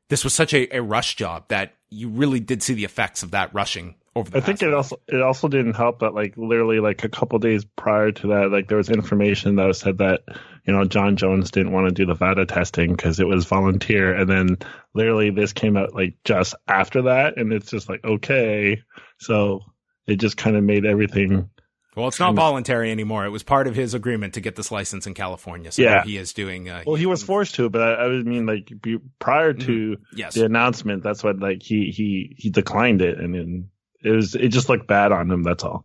this 0.08 0.24
was 0.24 0.34
such 0.34 0.52
a, 0.52 0.76
a 0.76 0.82
rush 0.82 1.14
job 1.16 1.44
that 1.48 1.74
you 1.90 2.08
really 2.08 2.40
did 2.40 2.62
see 2.62 2.74
the 2.74 2.84
effects 2.84 3.22
of 3.22 3.30
that 3.30 3.54
rushing 3.54 3.94
over 4.14 4.30
the 4.30 4.38
I 4.38 4.40
think 4.40 4.62
it 4.62 4.66
week. 4.66 4.74
also 4.74 5.00
it 5.08 5.22
also 5.22 5.48
didn't 5.48 5.74
help 5.74 6.00
that 6.00 6.14
like 6.14 6.36
literally 6.36 6.80
like 6.80 7.04
a 7.04 7.08
couple 7.08 7.38
days 7.38 7.64
prior 7.64 8.12
to 8.12 8.26
that, 8.28 8.50
like 8.50 8.68
there 8.68 8.76
was 8.76 8.90
information 8.90 9.56
that 9.56 9.74
said 9.76 9.98
that 9.98 10.22
you 10.66 10.72
know 10.72 10.84
Jon 10.84 11.16
Jones 11.16 11.50
didn't 11.50 11.72
want 11.72 11.88
to 11.88 11.94
do 11.94 12.06
the 12.06 12.14
VADA 12.14 12.46
testing 12.46 12.90
because 12.94 13.20
it 13.20 13.26
was 13.26 13.46
volunteer, 13.46 14.14
and 14.14 14.28
then 14.28 14.58
literally 14.94 15.30
this 15.30 15.52
came 15.52 15.76
out 15.76 15.94
like 15.94 16.14
just 16.24 16.54
after 16.68 17.02
that, 17.02 17.36
and 17.36 17.52
it's 17.52 17.70
just 17.70 17.88
like 17.88 18.04
okay, 18.04 18.82
so 19.18 19.60
it 20.06 20.16
just 20.16 20.36
kind 20.36 20.56
of 20.56 20.64
made 20.64 20.84
everything. 20.84 21.48
Well, 21.94 22.08
it's 22.08 22.18
not 22.18 22.34
voluntary 22.34 22.90
anymore. 22.90 23.26
It 23.26 23.30
was 23.30 23.42
part 23.42 23.66
of 23.66 23.74
his 23.74 23.92
agreement 23.92 24.34
to 24.34 24.40
get 24.40 24.56
this 24.56 24.72
license 24.72 25.06
in 25.06 25.12
California. 25.12 25.70
So 25.70 25.82
Yeah. 25.82 26.04
he 26.04 26.16
is 26.16 26.32
doing. 26.32 26.70
Uh, 26.70 26.84
Well, 26.86 26.96
he 26.96 27.04
was 27.04 27.22
forced 27.22 27.56
to, 27.56 27.68
but 27.68 27.82
I, 27.82 28.04
I 28.06 28.08
mean 28.22 28.46
like 28.46 28.72
be, 28.80 28.98
prior 29.18 29.52
to 29.52 29.98
yes. 30.14 30.34
the 30.34 30.46
announcement, 30.46 31.02
that's 31.02 31.22
what 31.22 31.38
like 31.38 31.62
he 31.62 31.90
he 31.94 32.34
he 32.38 32.48
declined 32.50 33.02
it, 33.02 33.18
and 33.18 33.34
then 33.34 33.68
it 34.02 34.10
was 34.10 34.34
it 34.34 34.48
just 34.48 34.70
looked 34.70 34.86
bad 34.86 35.12
on 35.12 35.30
him. 35.30 35.42
That's 35.42 35.64
all. 35.64 35.84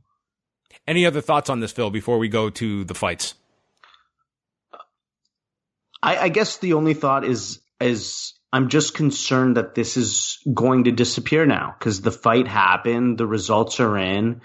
Any 0.88 1.06
other 1.06 1.20
thoughts 1.20 1.50
on 1.50 1.60
this, 1.60 1.74
Phil? 1.74 1.90
Before 1.90 2.18
we 2.18 2.30
go 2.30 2.50
to 2.52 2.86
the 2.86 2.94
fights. 2.94 3.34
I, 6.02 6.18
I 6.18 6.30
guess 6.30 6.58
the 6.58 6.74
only 6.74 6.94
thought 6.94 7.26
is 7.26 7.60
is 7.82 8.34
I'm 8.54 8.70
just 8.70 8.94
concerned 8.94 9.58
that 9.58 9.76
this 9.76 9.98
is 9.98 10.40
going 10.54 10.86
to 10.86 10.92
disappear 10.92 11.46
now 11.46 11.76
because 11.78 12.02
the 12.02 12.12
fight 12.12 12.48
happened, 12.48 13.18
the 13.18 13.28
results 13.28 13.82
are 13.82 13.98
in. 13.98 14.42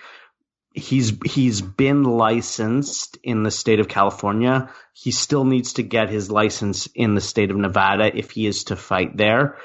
He's 0.75 1.13
he's 1.25 1.61
been 1.61 2.05
licensed 2.05 3.19
in 3.23 3.43
the 3.43 3.51
state 3.51 3.81
of 3.81 3.89
California. 3.89 4.71
He 4.95 5.11
still 5.11 5.45
needs 5.45 5.75
to 5.75 5.83
get 5.83 6.09
his 6.09 6.31
license 6.31 6.89
in 6.95 7.15
the 7.15 7.21
state 7.21 7.51
of 7.51 7.57
Nevada 7.57 8.11
if 8.17 8.31
he 8.31 8.47
is 8.47 8.65
to 8.65 8.77
fight 8.77 9.17
there. 9.17 9.59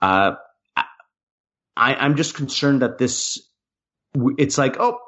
Uh, 0.00 0.32
I, 0.76 1.94
I'm 1.94 2.16
just 2.16 2.34
concerned 2.34 2.82
that 2.82 2.98
this. 2.98 3.40
It's 4.36 4.58
like 4.58 4.76
oh, 4.78 4.98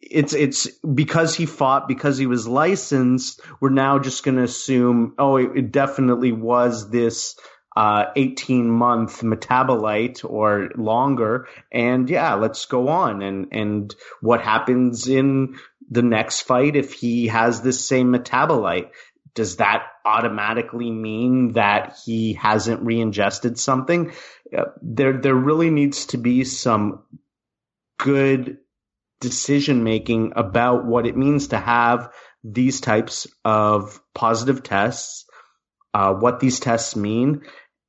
it's 0.00 0.32
it's 0.32 0.68
because 0.80 1.34
he 1.34 1.46
fought 1.46 1.88
because 1.88 2.18
he 2.18 2.26
was 2.26 2.46
licensed 2.46 3.40
we're 3.60 3.68
now 3.68 3.98
just 3.98 4.24
going 4.24 4.36
to 4.36 4.42
assume 4.42 5.14
oh 5.18 5.36
it, 5.36 5.50
it 5.56 5.72
definitely 5.72 6.32
was 6.32 6.90
this 6.90 7.36
uh 7.78 8.10
18 8.16 8.68
month 8.68 9.20
metabolite 9.22 10.24
or 10.28 10.70
longer. 10.76 11.46
And 11.70 12.10
yeah 12.10 12.34
let's 12.34 12.66
go 12.66 12.88
on. 12.88 13.22
And 13.22 13.48
and 13.52 13.94
what 14.20 14.40
happens 14.40 15.06
in 15.06 15.56
the 15.88 16.02
next 16.02 16.42
fight 16.42 16.74
if 16.74 16.92
he 16.92 17.28
has 17.28 17.62
this 17.62 17.86
same 17.86 18.12
metabolite? 18.12 18.90
Does 19.34 19.56
that 19.58 19.84
automatically 20.04 20.90
mean 20.90 21.52
that 21.52 21.96
he 22.04 22.32
hasn't 22.32 22.82
re-ingested 22.82 23.60
something? 23.60 24.12
Uh, 24.56 24.64
there 24.82 25.12
there 25.12 25.36
really 25.36 25.70
needs 25.70 26.06
to 26.06 26.18
be 26.18 26.42
some 26.42 27.04
good 27.98 28.58
decision 29.20 29.84
making 29.84 30.32
about 30.34 30.84
what 30.84 31.06
it 31.06 31.16
means 31.16 31.48
to 31.48 31.58
have 31.58 32.10
these 32.42 32.80
types 32.80 33.26
of 33.44 34.00
positive 34.14 34.62
tests, 34.62 35.26
uh, 35.94 36.14
what 36.14 36.40
these 36.40 36.60
tests 36.60 36.96
mean, 36.96 37.42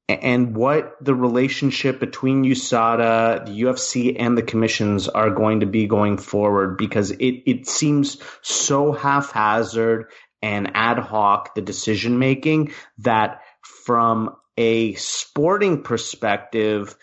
and 0.09 0.55
what 0.55 0.95
the 0.99 1.13
relationship 1.13 1.99
between 1.99 2.43
USADA, 2.43 3.45
the 3.45 3.61
UFC, 3.61 4.15
and 4.17 4.35
the 4.35 4.41
commissions 4.41 5.07
are 5.07 5.29
going 5.29 5.59
to 5.59 5.67
be 5.67 5.85
going 5.85 6.17
forward 6.17 6.77
because 6.77 7.11
it, 7.11 7.43
it 7.45 7.67
seems 7.67 8.17
so 8.41 8.91
haphazard 8.91 10.07
and 10.41 10.71
ad 10.73 10.97
hoc, 10.97 11.53
the 11.53 11.61
decision 11.61 12.17
making, 12.17 12.71
that 12.99 13.41
from 13.61 14.35
a 14.57 14.95
sporting 14.95 15.83
perspective, 15.83 16.95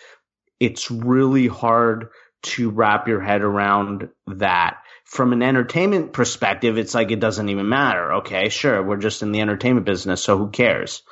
it's 0.59 0.91
really 0.91 1.47
hard 1.47 2.09
to 2.43 2.71
wrap 2.71 3.07
your 3.07 3.21
head 3.21 3.43
around 3.43 4.09
that. 4.27 4.79
From 5.05 5.33
an 5.33 5.43
entertainment 5.43 6.13
perspective, 6.13 6.77
it's 6.77 6.95
like 6.95 7.13
it 7.13 7.21
doesn't 7.21 7.49
even 7.49 7.69
matter. 7.69 8.15
Okay, 8.15 8.49
sure, 8.49 8.83
we're 8.83 8.97
just 8.97 9.23
in 9.23 9.31
the 9.31 9.41
entertainment 9.41 9.87
business, 9.87 10.23
so 10.25 10.37
who 10.37 10.51
cares? 10.51 11.03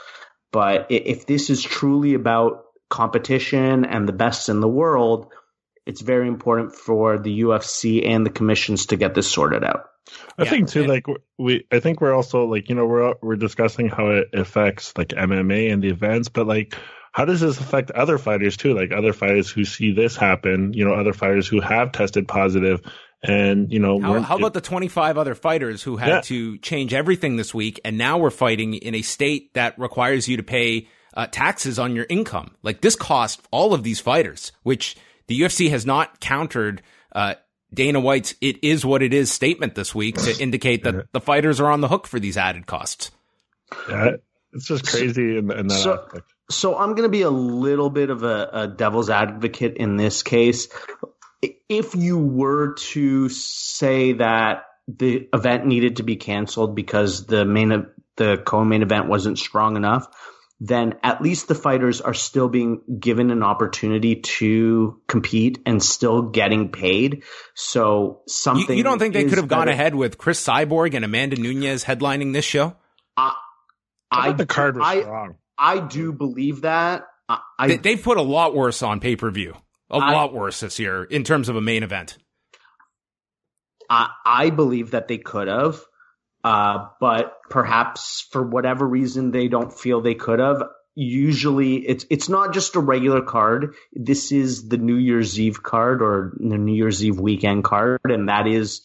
But 0.54 0.86
if 0.90 1.26
this 1.26 1.50
is 1.50 1.60
truly 1.62 2.14
about 2.14 2.62
competition 2.88 3.84
and 3.84 4.06
the 4.08 4.12
best 4.12 4.48
in 4.48 4.60
the 4.60 4.68
world, 4.68 5.32
it's 5.84 6.00
very 6.00 6.28
important 6.28 6.76
for 6.76 7.18
the 7.18 7.40
UFC 7.40 8.06
and 8.06 8.24
the 8.24 8.30
commissions 8.30 8.86
to 8.86 8.96
get 8.96 9.14
this 9.16 9.28
sorted 9.30 9.64
out. 9.64 9.86
I 10.38 10.44
Yeah, 10.44 10.50
think 10.50 10.68
too, 10.68 10.80
and- 10.82 10.88
like 10.88 11.06
we, 11.38 11.66
I 11.72 11.80
think 11.80 12.00
we're 12.00 12.14
also 12.14 12.44
like 12.46 12.68
you 12.68 12.76
know 12.76 12.86
we're 12.86 13.14
we're 13.20 13.34
discussing 13.36 13.88
how 13.88 14.10
it 14.10 14.28
affects 14.32 14.92
like 14.96 15.08
MMA 15.08 15.72
and 15.72 15.82
the 15.82 15.88
events, 15.88 16.28
but 16.28 16.46
like 16.46 16.76
how 17.10 17.24
does 17.24 17.40
this 17.40 17.58
affect 17.58 17.90
other 17.90 18.18
fighters 18.18 18.56
too? 18.56 18.74
Like 18.74 18.92
other 18.92 19.12
fighters 19.12 19.50
who 19.50 19.64
see 19.64 19.92
this 19.92 20.14
happen, 20.16 20.72
you 20.72 20.84
know, 20.84 20.94
other 20.94 21.12
fighters 21.12 21.48
who 21.48 21.60
have 21.60 21.90
tested 21.92 22.28
positive, 22.28 22.80
and 23.26 23.72
you 23.72 23.78
know, 23.78 24.00
How, 24.00 24.20
how 24.20 24.36
about 24.36 24.54
the 24.54 24.60
25 24.60 25.18
other 25.18 25.34
fighters 25.34 25.82
who 25.82 25.96
had 25.96 26.08
Yeah. 26.08 26.20
to 26.22 26.58
change 26.58 26.92
everything 26.94 27.36
this 27.36 27.54
week, 27.54 27.80
and 27.84 27.96
now 27.98 28.18
we're 28.18 28.30
fighting 28.30 28.74
in 28.74 28.94
a 28.94 29.02
state 29.02 29.52
that 29.54 29.78
requires 29.78 30.28
you 30.28 30.36
to 30.36 30.42
pay 30.42 30.88
uh, 31.14 31.26
taxes 31.26 31.78
on 31.78 31.94
your 31.96 32.06
income? 32.08 32.54
Like 32.62 32.80
this 32.80 32.96
cost 32.96 33.40
all 33.50 33.72
of 33.74 33.82
these 33.82 34.00
fighters, 34.00 34.52
which 34.62 34.96
the 35.26 35.40
UFC 35.40 35.70
has 35.70 35.86
not 35.86 36.20
countered. 36.20 36.82
Uh, 37.12 37.34
Dana 37.72 37.98
White's 38.00 38.34
"it 38.40 38.62
is 38.62 38.84
what 38.86 39.02
it 39.02 39.12
is" 39.14 39.32
statement 39.32 39.74
this 39.74 39.94
week 39.94 40.16
to 40.16 40.36
indicate 40.40 40.84
that 40.84 41.12
the 41.12 41.20
fighters 41.20 41.60
are 41.60 41.70
on 41.70 41.80
the 41.80 41.88
hook 41.88 42.06
for 42.06 42.20
these 42.20 42.36
added 42.36 42.66
costs. 42.66 43.10
Yeah, 43.88 44.16
it's 44.52 44.66
just 44.66 44.86
crazy 44.86 45.38
in, 45.38 45.50
in 45.50 45.66
that 45.68 45.74
So- 45.74 46.02
aspect. 46.04 46.26
So 46.50 46.76
I'm 46.76 46.90
going 46.90 47.04
to 47.04 47.08
be 47.08 47.22
a 47.22 47.30
little 47.30 47.88
bit 47.88 48.10
of 48.10 48.22
a, 48.22 48.50
a 48.52 48.68
devil's 48.68 49.08
advocate 49.08 49.78
in 49.78 49.96
this 49.96 50.22
case. 50.22 50.68
If 51.68 51.94
you 51.94 52.18
were 52.18 52.74
to 52.74 53.28
say 53.28 54.12
that 54.14 54.64
the 54.86 55.28
event 55.32 55.66
needed 55.66 55.96
to 55.96 56.02
be 56.02 56.16
canceled 56.16 56.74
because 56.74 57.26
the 57.26 57.44
main 57.44 57.86
the 58.16 58.36
co-main 58.44 58.82
event 58.82 59.08
wasn't 59.08 59.38
strong 59.38 59.76
enough, 59.76 60.06
then 60.60 60.94
at 61.02 61.20
least 61.20 61.48
the 61.48 61.54
fighters 61.54 62.00
are 62.00 62.14
still 62.14 62.48
being 62.48 62.80
given 63.00 63.30
an 63.30 63.42
opportunity 63.42 64.16
to 64.16 65.00
compete 65.08 65.58
and 65.66 65.82
still 65.82 66.22
getting 66.22 66.70
paid. 66.70 67.24
So 67.54 68.22
You, 68.26 68.32
something 68.32 68.76
you 68.78 68.84
don't 68.84 68.98
think 68.98 69.14
they 69.14 69.24
could 69.24 69.38
have 69.38 69.48
gone 69.48 69.62
better. 69.66 69.72
ahead 69.72 69.94
with 69.94 70.16
Cris 70.16 70.44
Cyborg 70.44 70.94
and 70.94 71.04
Amanda 71.04 71.36
Nunes 71.36 71.84
headlining 71.84 72.32
this 72.32 72.44
show? 72.44 72.76
I 73.16 73.34
I 74.10 74.28
thought 74.28 74.38
the 74.38 74.46
card 74.46 74.76
was 74.76 74.86
I, 74.86 75.00
strong. 75.00 75.34
I 75.58 75.80
do 75.80 76.12
believe 76.12 76.62
that. 76.62 77.04
I, 77.28 77.40
I 77.58 77.68
They, 77.68 77.76
they've 77.78 78.02
put 78.02 78.16
a 78.16 78.22
lot 78.22 78.54
worse 78.54 78.82
on 78.82 79.00
pay 79.00 79.16
per 79.16 79.30
view. 79.30 79.54
A 79.90 79.96
I- 79.96 80.12
lot 80.12 80.32
worse 80.34 80.60
this 80.60 80.78
year 80.78 81.04
in 81.04 81.24
terms 81.24 81.48
of 81.48 81.56
a 81.56 81.60
main 81.60 81.82
event. 81.82 82.18
I, 83.90 84.10
I 84.24 84.50
believe 84.50 84.92
that 84.92 85.08
they 85.08 85.18
could 85.18 85.48
have, 85.48 85.80
uh, 86.42 86.86
but 87.00 87.36
perhaps 87.50 88.26
for 88.32 88.42
whatever 88.42 88.86
reason 88.86 89.30
they 89.30 89.48
don't 89.48 89.72
feel 89.72 90.00
they 90.00 90.14
could 90.14 90.38
have. 90.38 90.62
Usually, 90.96 91.76
it's 91.76 92.06
it's 92.08 92.28
not 92.28 92.54
just 92.54 92.76
a 92.76 92.80
regular 92.80 93.20
card. 93.20 93.74
This 93.92 94.32
is 94.32 94.68
the 94.68 94.78
New 94.78 94.96
Year's 94.96 95.38
Eve 95.38 95.62
card 95.62 96.00
or 96.02 96.32
the 96.38 96.56
New 96.56 96.74
Year's 96.74 97.04
Eve 97.04 97.18
weekend 97.18 97.64
card, 97.64 98.00
and 98.04 98.28
that 98.28 98.46
is 98.46 98.82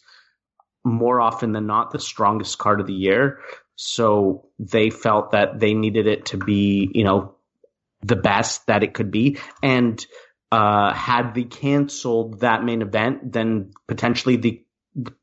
more 0.84 1.20
often 1.20 1.52
than 1.52 1.66
not 1.66 1.92
the 1.92 2.00
strongest 2.00 2.58
card 2.58 2.80
of 2.80 2.86
the 2.86 2.92
year. 2.92 3.40
So 3.76 4.48
they 4.58 4.90
felt 4.90 5.30
that 5.30 5.60
they 5.60 5.72
needed 5.72 6.06
it 6.06 6.26
to 6.26 6.36
be, 6.36 6.90
you 6.92 7.04
know, 7.04 7.36
the 8.02 8.16
best 8.16 8.66
that 8.66 8.82
it 8.82 8.92
could 8.92 9.10
be, 9.10 9.38
and 9.62 10.04
uh, 10.52 10.92
had 10.92 11.34
they 11.34 11.44
canceled 11.44 12.40
that 12.40 12.64
main 12.64 12.82
event, 12.82 13.32
then 13.32 13.72
potentially 13.86 14.36
the 14.36 14.64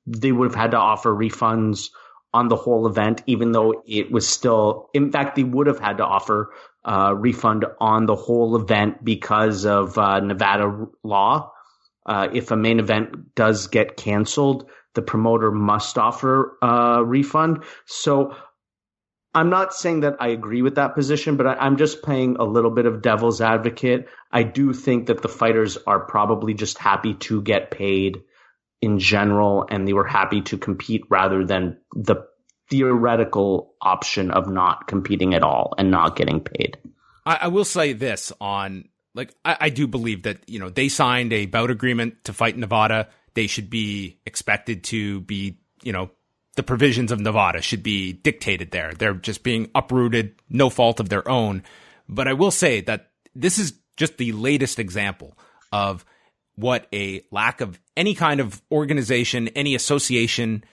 they 0.05 0.31
would 0.31 0.45
have 0.51 0.55
had 0.55 0.71
to 0.71 0.77
offer 0.77 1.13
refunds 1.13 1.89
on 2.33 2.47
the 2.47 2.55
whole 2.55 2.87
event, 2.87 3.21
even 3.25 3.51
though 3.51 3.83
it 3.85 4.11
was 4.11 4.27
still, 4.27 4.89
in 4.93 5.11
fact, 5.11 5.35
they 5.35 5.43
would 5.43 5.67
have 5.67 5.79
had 5.79 5.97
to 5.97 6.05
offer 6.05 6.53
uh, 6.85 7.13
refund 7.15 7.65
on 7.79 8.05
the 8.05 8.15
whole 8.15 8.55
event 8.55 9.03
because 9.03 9.65
of 9.65 9.97
uh, 9.97 10.19
Nevada 10.19 10.87
law. 11.03 11.51
Uh, 12.05 12.29
if 12.33 12.51
a 12.51 12.55
main 12.55 12.79
event 12.79 13.35
does 13.35 13.67
get 13.67 13.97
canceled, 13.97 14.69
the 14.93 15.01
promoter 15.01 15.51
must 15.51 15.97
offer 15.97 16.57
a 16.61 17.03
refund. 17.03 17.63
So 17.85 18.35
I'm 19.33 19.49
not 19.49 19.73
saying 19.73 19.99
that 20.01 20.15
I 20.19 20.29
agree 20.29 20.61
with 20.61 20.75
that 20.75 20.95
position, 20.95 21.37
but 21.37 21.47
I, 21.47 21.53
I'm 21.55 21.77
just 21.77 22.01
playing 22.01 22.37
a 22.37 22.43
little 22.43 22.71
bit 22.71 22.85
of 22.85 23.01
devil's 23.01 23.41
advocate. 23.41 24.07
I 24.31 24.43
do 24.43 24.73
think 24.73 25.07
that 25.07 25.21
the 25.21 25.29
fighters 25.29 25.77
are 25.85 25.99
probably 25.99 26.53
just 26.53 26.77
happy 26.77 27.13
to 27.15 27.41
get 27.41 27.71
paid 27.71 28.23
in 28.81 28.99
general, 28.99 29.65
and 29.69 29.87
they 29.87 29.93
were 29.93 30.07
happy 30.07 30.41
to 30.41 30.57
compete 30.57 31.03
rather 31.09 31.45
than 31.45 31.77
the 31.93 32.27
theoretical 32.69 33.73
option 33.81 34.31
of 34.31 34.49
not 34.49 34.87
competing 34.87 35.33
at 35.33 35.43
all 35.43 35.73
and 35.77 35.91
not 35.91 36.15
getting 36.15 36.41
paid. 36.41 36.77
I, 37.25 37.39
I 37.41 37.47
will 37.47 37.65
say 37.65 37.93
this 37.93 38.31
on 38.39 38.89
like 39.13 39.33
I, 39.43 39.57
I 39.61 39.69
do 39.69 39.87
believe 39.87 40.23
that 40.23 40.47
you 40.47 40.59
know 40.59 40.69
they 40.69 40.89
signed 40.89 41.33
a 41.33 41.45
bout 41.45 41.71
agreement 41.71 42.23
to 42.25 42.33
fight 42.33 42.57
Nevada. 42.57 43.09
They 43.33 43.47
should 43.47 43.69
be 43.69 44.19
expected 44.25 44.83
to 44.85 45.21
be 45.21 45.59
you 45.83 45.91
know 45.91 46.11
the 46.57 46.63
provisions 46.63 47.11
of 47.11 47.19
Nevada 47.19 47.61
should 47.61 47.83
be 47.83 48.11
dictated 48.11 48.71
there. 48.71 48.91
They're 48.91 49.13
just 49.13 49.43
being 49.43 49.69
uprooted, 49.73 50.35
no 50.49 50.69
fault 50.69 50.99
of 50.99 51.07
their 51.07 51.27
own. 51.29 51.63
But 52.09 52.27
I 52.27 52.33
will 52.33 52.51
say 52.51 52.81
that 52.81 53.11
this 53.33 53.59
is 53.59 53.73
just 53.95 54.17
the 54.17 54.31
latest 54.33 54.79
example 54.79 55.37
of 55.71 56.03
what 56.55 56.87
a 56.91 57.23
lack 57.31 57.61
of 57.61 57.79
any 57.95 58.15
kind 58.15 58.39
of 58.39 58.61
organization, 58.71 59.47
any 59.49 59.75
association 59.75 60.63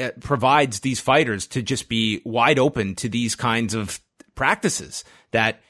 uh, 0.00 0.10
provides 0.20 0.80
these 0.80 0.98
fighters 0.98 1.46
to 1.46 1.62
just 1.62 1.88
be 1.88 2.20
wide 2.24 2.58
open 2.58 2.96
to 2.96 3.08
these 3.08 3.36
kinds 3.36 3.74
of 3.74 4.00
practices 4.34 5.04
that 5.30 5.60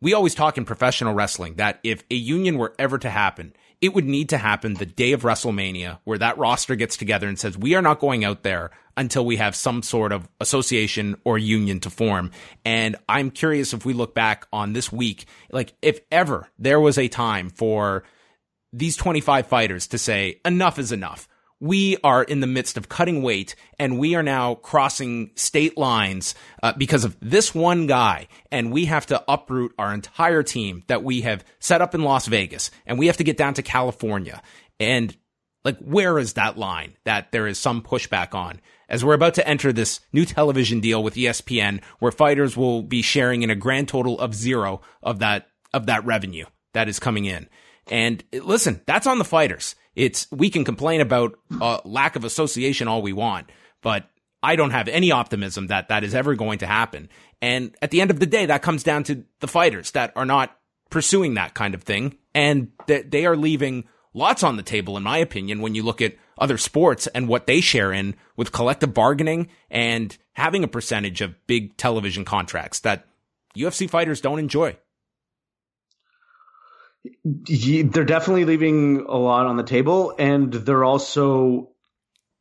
we 0.00 0.14
always 0.14 0.34
talk 0.34 0.56
in 0.56 0.64
professional 0.64 1.12
wrestling 1.12 1.56
that 1.56 1.78
if 1.82 2.02
a 2.10 2.14
union 2.14 2.56
were 2.56 2.74
ever 2.78 2.98
to 2.98 3.10
happen, 3.10 3.52
it 3.80 3.94
would 3.94 4.06
need 4.06 4.30
to 4.30 4.38
happen 4.38 4.74
the 4.74 4.86
day 4.86 5.12
of 5.12 5.22
WrestleMania 5.22 5.98
where 6.04 6.18
that 6.18 6.38
roster 6.38 6.74
gets 6.76 6.96
together 6.96 7.28
and 7.28 7.38
says, 7.38 7.58
we 7.58 7.74
are 7.74 7.82
not 7.82 8.00
going 8.00 8.24
out 8.24 8.42
there 8.42 8.70
until 8.96 9.26
we 9.26 9.36
have 9.36 9.54
some 9.54 9.82
sort 9.82 10.12
of 10.12 10.26
association 10.40 11.16
or 11.24 11.36
union 11.36 11.80
to 11.80 11.90
form. 11.90 12.30
And 12.64 12.96
I'm 13.08 13.30
curious 13.30 13.74
if 13.74 13.84
we 13.84 13.92
look 13.92 14.14
back 14.14 14.46
on 14.52 14.72
this 14.72 14.90
week, 14.90 15.26
like 15.50 15.74
if 15.82 16.00
ever 16.10 16.48
there 16.58 16.80
was 16.80 16.96
a 16.96 17.08
time 17.08 17.50
for 17.50 18.04
these 18.72 18.96
25 18.96 19.46
fighters 19.46 19.88
to 19.88 19.98
say, 19.98 20.40
enough 20.44 20.78
is 20.78 20.92
enough 20.92 21.28
we 21.60 21.96
are 22.04 22.22
in 22.22 22.40
the 22.40 22.46
midst 22.46 22.76
of 22.76 22.88
cutting 22.88 23.22
weight 23.22 23.54
and 23.78 23.98
we 23.98 24.14
are 24.14 24.22
now 24.22 24.56
crossing 24.56 25.30
state 25.36 25.78
lines 25.78 26.34
uh, 26.62 26.72
because 26.76 27.04
of 27.04 27.16
this 27.20 27.54
one 27.54 27.86
guy. 27.86 28.28
And 28.50 28.72
we 28.72 28.86
have 28.86 29.06
to 29.06 29.24
uproot 29.26 29.72
our 29.78 29.92
entire 29.94 30.42
team 30.42 30.84
that 30.88 31.02
we 31.02 31.22
have 31.22 31.44
set 31.58 31.80
up 31.80 31.94
in 31.94 32.02
Las 32.02 32.26
Vegas 32.26 32.70
and 32.84 32.98
we 32.98 33.06
have 33.06 33.16
to 33.16 33.24
get 33.24 33.38
down 33.38 33.54
to 33.54 33.62
California. 33.62 34.42
And 34.78 35.16
like 35.64 35.78
where 35.78 36.18
is 36.18 36.34
that 36.34 36.58
line 36.58 36.96
that 37.04 37.32
there 37.32 37.46
is 37.46 37.58
some 37.58 37.82
pushback 37.82 38.34
on? 38.34 38.60
As 38.88 39.04
we're 39.04 39.14
about 39.14 39.34
to 39.34 39.48
enter 39.48 39.72
this 39.72 40.00
new 40.12 40.24
television 40.24 40.80
deal 40.80 41.02
with 41.02 41.14
ESPN 41.14 41.82
where 41.98 42.12
fighters 42.12 42.56
will 42.56 42.82
be 42.82 43.02
sharing 43.02 43.42
in 43.42 43.50
a 43.50 43.56
grand 43.56 43.88
total 43.88 44.20
of 44.20 44.34
zero 44.34 44.82
of 45.02 45.20
that 45.20 45.48
of 45.74 45.86
that 45.86 46.04
revenue 46.04 46.46
that 46.74 46.88
is 46.88 47.00
coming 47.00 47.24
in. 47.24 47.48
And 47.88 48.22
listen 48.32 48.82
that's 48.86 49.06
on 49.06 49.18
the 49.18 49.24
fighters 49.24 49.74
it's 49.96 50.30
we 50.30 50.50
can 50.50 50.64
complain 50.64 51.00
about 51.00 51.36
uh, 51.60 51.80
lack 51.84 52.14
of 52.14 52.24
association 52.24 52.86
all 52.86 53.02
we 53.02 53.14
want, 53.14 53.50
but 53.82 54.08
I 54.42 54.54
don't 54.54 54.70
have 54.70 54.86
any 54.86 55.10
optimism 55.10 55.68
that 55.68 55.88
that 55.88 56.04
is 56.04 56.14
ever 56.14 56.36
going 56.36 56.58
to 56.58 56.66
happen. 56.66 57.08
And 57.42 57.74
at 57.82 57.90
the 57.90 58.00
end 58.00 58.10
of 58.10 58.20
the 58.20 58.26
day, 58.26 58.46
that 58.46 58.62
comes 58.62 58.84
down 58.84 59.02
to 59.04 59.24
the 59.40 59.48
fighters 59.48 59.90
that 59.92 60.12
are 60.14 60.26
not 60.26 60.56
pursuing 60.90 61.34
that 61.34 61.54
kind 61.54 61.74
of 61.74 61.82
thing, 61.82 62.16
and 62.34 62.70
that 62.86 63.10
they 63.10 63.26
are 63.26 63.36
leaving 63.36 63.84
lots 64.14 64.42
on 64.42 64.56
the 64.56 64.62
table, 64.62 64.96
in 64.96 65.02
my 65.02 65.18
opinion, 65.18 65.60
when 65.60 65.74
you 65.74 65.82
look 65.82 66.00
at 66.00 66.16
other 66.38 66.58
sports 66.58 67.06
and 67.08 67.26
what 67.26 67.46
they 67.46 67.60
share 67.60 67.92
in 67.92 68.14
with 68.36 68.52
collective 68.52 68.92
bargaining 68.92 69.48
and 69.70 70.16
having 70.34 70.62
a 70.62 70.68
percentage 70.68 71.22
of 71.22 71.34
big 71.46 71.76
television 71.78 72.24
contracts 72.24 72.80
that 72.80 73.06
UFC 73.56 73.88
fighters 73.88 74.20
don't 74.20 74.38
enjoy 74.38 74.76
they're 77.24 78.04
definitely 78.04 78.44
leaving 78.44 79.06
a 79.08 79.16
lot 79.16 79.46
on 79.46 79.56
the 79.56 79.62
table, 79.62 80.14
and 80.18 80.52
they're 80.52 80.84
also 80.84 81.70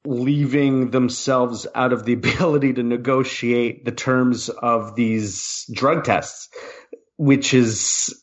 leaving 0.05 0.91
themselves 0.91 1.67
out 1.73 1.93
of 1.93 2.05
the 2.05 2.13
ability 2.13 2.73
to 2.73 2.83
negotiate 2.83 3.85
the 3.85 3.91
terms 3.91 4.49
of 4.49 4.95
these 4.95 5.65
drug 5.71 6.03
tests, 6.03 6.49
which 7.17 7.53
is 7.53 8.13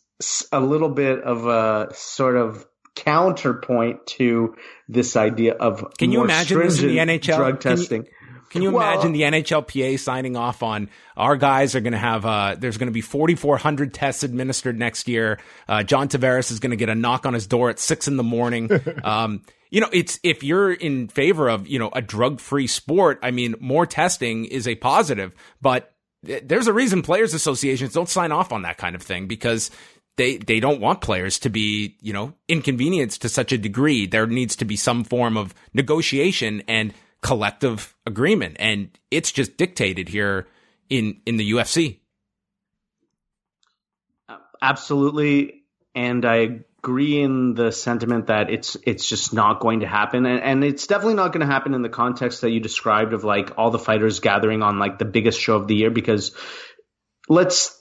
a 0.53 0.61
little 0.61 0.89
bit 0.89 1.21
of 1.23 1.47
a 1.47 1.95
sort 1.95 2.37
of 2.37 2.67
counterpoint 2.95 4.07
to 4.07 4.55
this 4.89 5.17
idea 5.17 5.55
of 5.55 5.85
can 5.97 6.13
you 6.13 6.23
imagine 6.23 6.59
this 6.59 6.83
in 6.83 6.89
the 6.89 6.99
NHL 6.99 7.37
drug 7.37 7.61
testing. 7.61 8.03
Can 8.03 8.13
you, 8.13 8.22
can 8.53 8.61
you 8.61 8.71
well, 8.71 8.87
imagine 8.87 9.13
the 9.13 9.23
NHLPA 9.23 9.99
signing 9.99 10.37
off 10.37 10.63
on 10.63 10.91
our 11.17 11.37
guys 11.37 11.75
are 11.75 11.81
going 11.81 11.95
to 11.95 11.99
have, 11.99 12.27
uh, 12.27 12.55
there's 12.59 12.77
going 12.77 12.89
to 12.89 12.93
be 12.93 13.01
4,400 13.01 13.95
tests 13.95 14.23
administered 14.23 14.79
next 14.79 15.09
year. 15.09 15.39
Uh, 15.67 15.83
John 15.83 16.09
Tavares 16.09 16.51
is 16.51 16.61
going 16.61 16.71
to 16.71 16.77
get 16.77 16.91
a 16.91 16.95
knock 16.95 17.25
on 17.25 17.33
his 17.33 17.47
door 17.47 17.71
at 17.71 17.79
six 17.79 18.09
in 18.09 18.19
the 18.19 18.23
morning. 18.23 18.71
um, 19.05 19.43
you 19.71 19.81
know, 19.81 19.89
it's, 19.91 20.21
if 20.23 20.43
you're 20.43 20.71
in 20.71 21.09
favor 21.09 21.49
of, 21.49 21.67
you 21.67 21.79
know, 21.79 21.91
a 21.95 22.03
drug 22.03 22.41
free 22.41 22.67
sport, 22.67 23.19
I 23.23 23.31
mean, 23.31 23.55
more 23.59 23.87
testing 23.87 24.45
is 24.45 24.69
a 24.69 24.75
positive, 24.75 25.35
but 25.63 25.95
there's 26.23 26.67
a 26.67 26.75
reason 26.75 27.01
players 27.01 27.33
associations 27.33 27.95
don't 27.95 28.09
sign 28.09 28.33
off 28.33 28.53
on 28.53 28.63
that 28.63 28.77
kind 28.77 28.95
of 28.95 29.03
thing 29.03 29.27
because 29.27 29.71
they 30.17 30.37
they 30.37 30.61
don't 30.61 30.81
want 30.81 31.01
players 31.01 31.39
to 31.41 31.49
be 31.49 31.97
you 32.01 32.13
know 32.13 32.35
inconvenienced 32.49 33.23
to 33.23 33.29
such 33.29 33.51
a 33.51 33.59
degree. 33.59 34.07
There 34.07 34.27
needs 34.27 34.57
to 34.57 34.65
be 34.65 34.77
some 34.77 35.05
form 35.05 35.37
of 35.37 35.55
negotiation, 35.73 36.63
and 36.69 36.93
collective 37.23 37.95
agreement, 38.07 38.57
and 38.59 38.91
it's 39.11 39.33
just 39.33 39.57
dictated 39.57 40.09
here 40.09 40.47
in 40.89 41.21
in 41.25 41.37
the 41.37 41.53
UFC. 41.53 42.01
Absolutely, 44.61 45.65
and 45.95 46.25
I 46.25 46.61
agree 46.79 47.21
in 47.21 47.55
the 47.55 47.73
sentiment 47.73 48.27
that 48.27 48.51
it's 48.51 48.77
it's 48.85 49.09
just 49.09 49.33
not 49.33 49.61
going 49.61 49.81
to 49.81 49.87
happen, 49.87 50.27
and, 50.27 50.43
and 50.43 50.65
it's 50.65 50.87
definitely 50.87 51.15
not 51.15 51.33
going 51.33 51.47
to 51.47 51.53
happen 51.53 51.75
in 51.75 51.83
the 51.83 51.89
context 51.89 52.43
that 52.43 52.51
you 52.51 52.61
described 52.61 53.13
of 53.13 53.25
like 53.25 53.53
all 53.57 53.71
the 53.71 53.79
fighters 53.79 54.21
gathering 54.21 54.63
on 54.63 54.79
like 54.79 54.99
the 54.99 55.05
biggest 55.05 55.41
show 55.41 55.57
of 55.57 55.67
the 55.69 55.75
year. 55.75 55.91
Because 55.91 56.35
let's 57.29 57.81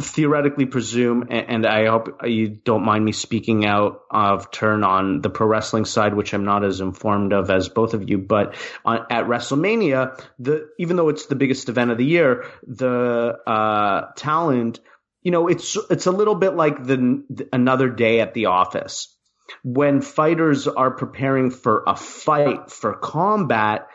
theoretically 0.00 0.66
presume, 0.66 1.26
and 1.30 1.66
I 1.66 1.86
hope 1.86 2.20
you 2.24 2.48
don't 2.48 2.84
mind 2.84 3.04
me 3.04 3.12
speaking 3.12 3.64
out 3.66 4.02
of 4.10 4.50
turn 4.50 4.84
on 4.84 5.20
the 5.20 5.30
pro 5.30 5.46
wrestling 5.46 5.84
side, 5.84 6.14
which 6.14 6.34
I'm 6.34 6.44
not 6.44 6.64
as 6.64 6.80
informed 6.80 7.32
of 7.32 7.50
as 7.50 7.68
both 7.68 7.94
of 7.94 8.08
you. 8.08 8.18
But 8.18 8.56
on, 8.84 9.06
at 9.10 9.26
WrestleMania, 9.26 10.22
the 10.38 10.68
even 10.78 10.96
though 10.96 11.08
it's 11.08 11.26
the 11.26 11.36
biggest 11.36 11.68
event 11.68 11.90
of 11.90 11.98
the 11.98 12.04
year, 12.04 12.46
the 12.66 13.38
uh, 13.46 14.12
talent, 14.16 14.80
you 15.22 15.30
know, 15.30 15.48
it's 15.48 15.76
it's 15.90 16.06
a 16.06 16.12
little 16.12 16.34
bit 16.34 16.54
like 16.54 16.84
the 16.84 17.46
another 17.52 17.88
day 17.88 18.20
at 18.20 18.34
the 18.34 18.46
office 18.46 19.14
when 19.62 20.00
fighters 20.00 20.66
are 20.66 20.90
preparing 20.90 21.50
for 21.50 21.84
a 21.86 21.96
fight 21.96 22.70
for 22.70 22.94
combat 22.94 23.88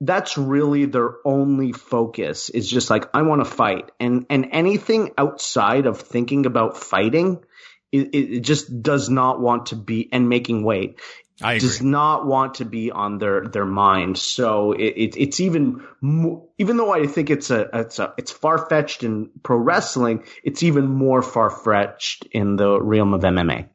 that's 0.00 0.36
really 0.36 0.84
their 0.86 1.14
only 1.24 1.72
focus 1.72 2.50
is 2.50 2.70
just 2.70 2.90
like 2.90 3.08
I 3.14 3.22
want 3.22 3.44
to 3.44 3.50
fight. 3.50 3.90
And 3.98 4.26
and 4.28 4.48
anything 4.52 5.12
outside 5.16 5.86
of 5.86 6.00
thinking 6.00 6.46
about 6.46 6.76
fighting 6.76 7.44
it, 7.92 8.14
it 8.14 8.40
just 8.40 8.82
does 8.82 9.08
not 9.08 9.40
want 9.40 9.66
to 9.66 9.76
be 9.76 10.08
and 10.12 10.28
making 10.28 10.64
weight 10.64 10.98
I 11.42 11.58
does 11.58 11.82
not 11.82 12.26
want 12.26 12.54
to 12.56 12.64
be 12.64 12.90
on 12.90 13.18
their 13.18 13.46
their 13.46 13.66
mind. 13.66 14.16
So 14.16 14.72
it, 14.72 14.94
it 14.96 15.16
it's 15.16 15.40
even 15.40 15.86
mo- 16.00 16.48
even 16.56 16.78
though 16.78 16.92
I 16.92 17.06
think 17.06 17.28
it's 17.28 17.50
a 17.50 17.68
it's 17.74 17.98
a 17.98 18.14
it's 18.16 18.32
far 18.32 18.66
fetched 18.68 19.02
in 19.02 19.30
pro 19.42 19.58
wrestling 19.58 20.24
it's 20.42 20.62
even 20.62 20.86
more 20.86 21.22
far 21.22 21.50
fetched 21.50 22.26
in 22.32 22.56
the 22.56 22.80
realm 22.80 23.12
of 23.12 23.20
MMA 23.20 23.68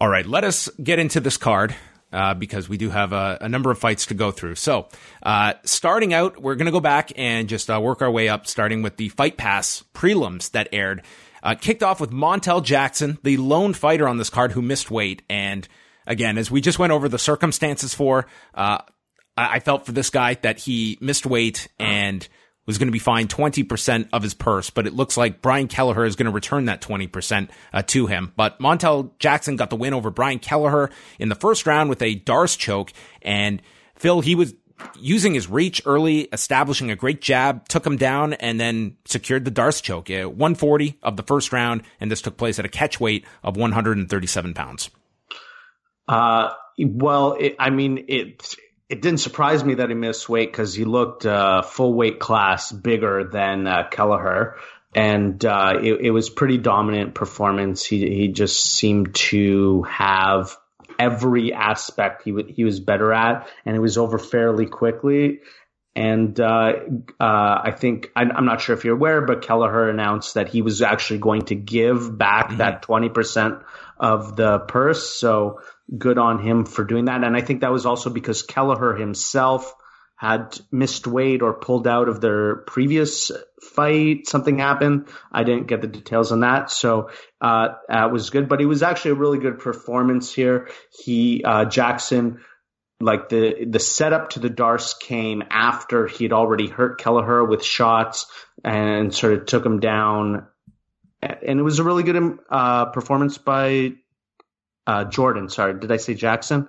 all 0.00 0.08
right 0.08 0.26
let 0.26 0.44
us 0.44 0.68
get 0.82 1.00
into 1.00 1.18
this 1.18 1.36
card 1.36 1.74
uh, 2.12 2.34
because 2.34 2.68
we 2.68 2.76
do 2.76 2.90
have 2.90 3.12
a, 3.12 3.38
a, 3.40 3.48
number 3.48 3.70
of 3.70 3.78
fights 3.78 4.06
to 4.06 4.14
go 4.14 4.30
through. 4.30 4.54
So, 4.54 4.88
uh, 5.22 5.54
starting 5.64 6.14
out, 6.14 6.40
we're 6.40 6.54
going 6.54 6.66
to 6.66 6.72
go 6.72 6.80
back 6.80 7.12
and 7.16 7.48
just 7.48 7.68
uh, 7.70 7.80
work 7.80 8.02
our 8.02 8.10
way 8.10 8.28
up, 8.28 8.46
starting 8.46 8.82
with 8.82 8.96
the 8.96 9.10
Fight 9.10 9.36
Pass 9.36 9.84
prelims 9.94 10.50
that 10.52 10.68
aired. 10.72 11.02
Uh, 11.42 11.54
kicked 11.54 11.82
off 11.82 12.00
with 12.00 12.10
Montel 12.10 12.64
Jackson, 12.64 13.18
the 13.22 13.36
lone 13.36 13.72
fighter 13.72 14.08
on 14.08 14.16
this 14.16 14.30
card 14.30 14.52
who 14.52 14.62
missed 14.62 14.90
weight. 14.90 15.22
And 15.28 15.68
again, 16.06 16.38
as 16.38 16.50
we 16.50 16.60
just 16.60 16.78
went 16.78 16.92
over 16.92 17.08
the 17.08 17.18
circumstances 17.18 17.94
for, 17.94 18.26
uh, 18.54 18.78
I-, 19.36 19.54
I 19.54 19.60
felt 19.60 19.86
for 19.86 19.92
this 19.92 20.10
guy 20.10 20.34
that 20.34 20.58
he 20.58 20.98
missed 21.00 21.26
weight 21.26 21.68
and 21.78 22.26
was 22.68 22.76
going 22.76 22.86
to 22.86 22.92
be 22.92 22.98
fined 22.98 23.30
20% 23.30 24.10
of 24.12 24.22
his 24.22 24.34
purse, 24.34 24.68
but 24.68 24.86
it 24.86 24.92
looks 24.92 25.16
like 25.16 25.40
Brian 25.40 25.68
Kelleher 25.68 26.04
is 26.04 26.16
going 26.16 26.26
to 26.26 26.30
return 26.30 26.66
that 26.66 26.82
20% 26.82 27.48
uh, 27.72 27.82
to 27.86 28.06
him. 28.06 28.34
But 28.36 28.60
Montel 28.60 29.18
Jackson 29.18 29.56
got 29.56 29.70
the 29.70 29.76
win 29.76 29.94
over 29.94 30.10
Brian 30.10 30.38
Kelleher 30.38 30.90
in 31.18 31.30
the 31.30 31.34
first 31.34 31.66
round 31.66 31.88
with 31.88 32.02
a 32.02 32.16
D'Arce 32.16 32.56
choke. 32.56 32.92
And 33.22 33.62
Phil, 33.96 34.20
he 34.20 34.34
was 34.34 34.54
using 35.00 35.32
his 35.32 35.48
reach 35.48 35.80
early, 35.86 36.28
establishing 36.30 36.90
a 36.90 36.96
great 36.96 37.22
jab, 37.22 37.66
took 37.68 37.86
him 37.86 37.96
down, 37.96 38.34
and 38.34 38.60
then 38.60 38.98
secured 39.06 39.46
the 39.46 39.50
D'Arce 39.50 39.80
choke. 39.80 40.10
at 40.10 40.28
140 40.28 40.98
of 41.02 41.16
the 41.16 41.22
first 41.22 41.54
round, 41.54 41.82
and 42.00 42.10
this 42.10 42.20
took 42.20 42.36
place 42.36 42.58
at 42.58 42.66
a 42.66 42.68
catch 42.68 43.00
weight 43.00 43.24
of 43.42 43.56
137 43.56 44.52
pounds. 44.52 44.90
Uh, 46.06 46.50
well, 46.78 47.32
it, 47.32 47.56
I 47.58 47.70
mean, 47.70 48.04
it 48.08 48.54
it 48.88 49.02
didn't 49.02 49.20
surprise 49.20 49.62
me 49.64 49.74
that 49.74 49.90
he 49.90 49.94
missed 49.94 50.28
weight 50.28 50.50
because 50.50 50.74
he 50.74 50.84
looked 50.84 51.26
uh, 51.26 51.62
full 51.62 51.94
weight 51.94 52.18
class 52.18 52.72
bigger 52.72 53.24
than 53.24 53.66
uh, 53.66 53.88
Kelleher, 53.90 54.56
and 54.94 55.44
uh, 55.44 55.74
it, 55.82 56.00
it, 56.00 56.10
was 56.10 56.30
pretty 56.30 56.56
dominant 56.56 57.14
performance. 57.14 57.84
He 57.84 58.08
he 58.08 58.28
just 58.28 58.64
seemed 58.64 59.14
to 59.14 59.82
have 59.82 60.56
every 60.98 61.52
aspect 61.52 62.22
he 62.22 62.30
w- 62.30 62.52
he 62.52 62.64
was 62.64 62.80
better 62.80 63.12
at, 63.12 63.48
and 63.66 63.76
it 63.76 63.80
was 63.80 63.98
over 63.98 64.18
fairly 64.18 64.66
quickly. 64.66 65.40
And 65.94 66.38
uh, 66.38 66.72
uh, 67.20 67.60
I 67.64 67.74
think 67.76 68.10
I, 68.16 68.22
am 68.22 68.46
not 68.46 68.60
sure 68.60 68.74
if 68.74 68.84
you're 68.84 68.94
aware, 68.94 69.20
but 69.20 69.42
Kelleher 69.42 69.90
announced 69.90 70.34
that 70.34 70.48
he 70.48 70.62
was 70.62 70.80
actually 70.80 71.18
going 71.18 71.42
to 71.46 71.56
give 71.56 72.16
back 72.16 72.48
mm-hmm. 72.48 72.58
that 72.58 72.82
20 72.82 73.10
percent 73.10 73.58
of 73.98 74.34
the 74.36 74.60
purse. 74.60 75.10
So 75.10 75.60
good 75.96 76.18
on 76.18 76.38
him 76.38 76.64
for 76.64 76.84
doing 76.84 77.06
that. 77.06 77.24
And 77.24 77.36
I 77.36 77.40
think 77.40 77.60
that 77.60 77.72
was 77.72 77.86
also 77.86 78.10
because 78.10 78.42
Kelleher 78.42 78.94
himself 78.94 79.74
had 80.16 80.58
missed 80.72 81.06
weight 81.06 81.42
or 81.42 81.54
pulled 81.54 81.86
out 81.86 82.08
of 82.08 82.20
their 82.20 82.56
previous 82.56 83.30
fight. 83.62 84.26
Something 84.26 84.58
happened. 84.58 85.06
I 85.30 85.44
didn't 85.44 85.68
get 85.68 85.80
the 85.80 85.86
details 85.86 86.32
on 86.32 86.40
that. 86.40 86.72
So, 86.72 87.10
uh, 87.40 87.68
that 87.88 88.10
was 88.10 88.30
good, 88.30 88.48
but 88.48 88.60
it 88.60 88.66
was 88.66 88.82
actually 88.82 89.12
a 89.12 89.14
really 89.14 89.38
good 89.38 89.60
performance 89.60 90.34
here. 90.34 90.70
He, 90.90 91.44
uh, 91.44 91.66
Jackson, 91.66 92.40
like 93.00 93.28
the, 93.28 93.64
the 93.64 93.78
setup 93.78 94.30
to 94.30 94.40
the 94.40 94.50
D'Arce 94.50 94.94
came 94.94 95.44
after 95.50 96.08
he'd 96.08 96.32
already 96.32 96.66
hurt 96.66 97.00
Kelleher 97.00 97.44
with 97.44 97.62
shots 97.64 98.26
and 98.64 99.14
sort 99.14 99.34
of 99.34 99.46
took 99.46 99.64
him 99.64 99.78
down. 99.78 100.48
And 101.22 101.60
it 101.60 101.62
was 101.62 101.78
a 101.78 101.84
really 101.84 102.02
good, 102.02 102.40
uh, 102.50 102.86
performance 102.86 103.38
by, 103.38 103.92
uh, 104.88 105.04
Jordan. 105.04 105.48
Sorry. 105.48 105.78
Did 105.78 105.92
I 105.92 105.98
say 105.98 106.14
Jackson? 106.14 106.68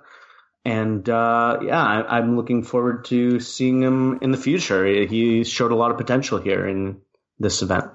and 0.64 1.08
uh, 1.08 1.58
yeah, 1.62 1.82
I, 1.82 2.18
am 2.18 2.36
looking 2.36 2.62
forward 2.62 3.06
to 3.06 3.40
seeing 3.40 3.82
him 3.82 4.18
in 4.20 4.30
the 4.30 4.36
future. 4.36 4.84
He 5.06 5.44
showed 5.44 5.72
a 5.72 5.74
lot 5.74 5.90
of 5.90 5.96
potential 5.96 6.38
here 6.38 6.68
in 6.68 7.00
this 7.38 7.62
event. 7.62 7.86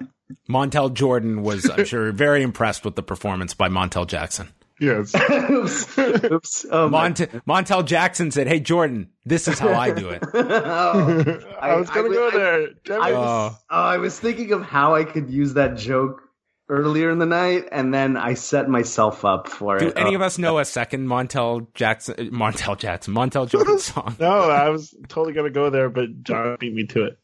Montell 0.48 0.92
Jordan 0.92 1.42
was, 1.42 1.70
I'm 1.70 1.84
sure, 1.84 2.10
very 2.12 2.42
impressed 2.42 2.84
with 2.84 2.96
the 2.96 3.02
performance 3.02 3.54
by 3.54 3.68
Montel 3.68 4.06
Jackson. 4.06 4.48
Yes. 4.80 5.14
oops. 5.30 5.98
oops. 5.98 6.66
Oh 6.70 6.90
Mont- 6.90 7.30
Montel 7.46 7.82
Jackson 7.86 8.30
said, 8.30 8.46
"Hey 8.46 8.60
Jordan, 8.60 9.08
this 9.24 9.48
is 9.48 9.58
how 9.58 9.72
I 9.72 9.90
do 9.90 10.10
it." 10.10 10.22
oh, 10.34 11.40
I, 11.58 11.70
I, 11.70 11.76
was 11.76 11.88
gonna 11.88 12.10
I, 12.10 12.12
go 12.12 12.30
there. 12.30 13.00
I, 13.00 13.12
was, 13.12 13.54
oh. 13.54 13.58
oh, 13.70 13.82
I 13.82 13.96
was 13.96 14.20
thinking 14.20 14.52
of 14.52 14.62
how 14.62 14.94
I 14.94 15.04
could 15.04 15.30
use 15.30 15.54
that 15.54 15.78
joke 15.78 16.25
earlier 16.68 17.10
in 17.10 17.18
the 17.18 17.26
night, 17.26 17.68
and 17.70 17.92
then 17.92 18.16
I 18.16 18.34
set 18.34 18.68
myself 18.68 19.24
up 19.24 19.48
for 19.48 19.78
Do 19.78 19.88
it. 19.88 19.94
Do 19.94 20.00
any 20.00 20.12
oh. 20.12 20.16
of 20.16 20.22
us 20.22 20.38
know 20.38 20.58
a 20.58 20.64
second 20.64 21.06
Montel 21.06 21.72
Jackson, 21.74 22.14
Montel 22.30 22.78
Jackson, 22.78 23.14
Montel 23.14 23.48
Jordan 23.50 23.78
song? 23.78 24.16
no, 24.18 24.50
I 24.50 24.68
was 24.70 24.94
totally 25.08 25.32
gonna 25.32 25.50
go 25.50 25.70
there, 25.70 25.88
but 25.88 26.22
John 26.22 26.56
beat 26.58 26.74
me 26.74 26.86
to 26.86 27.16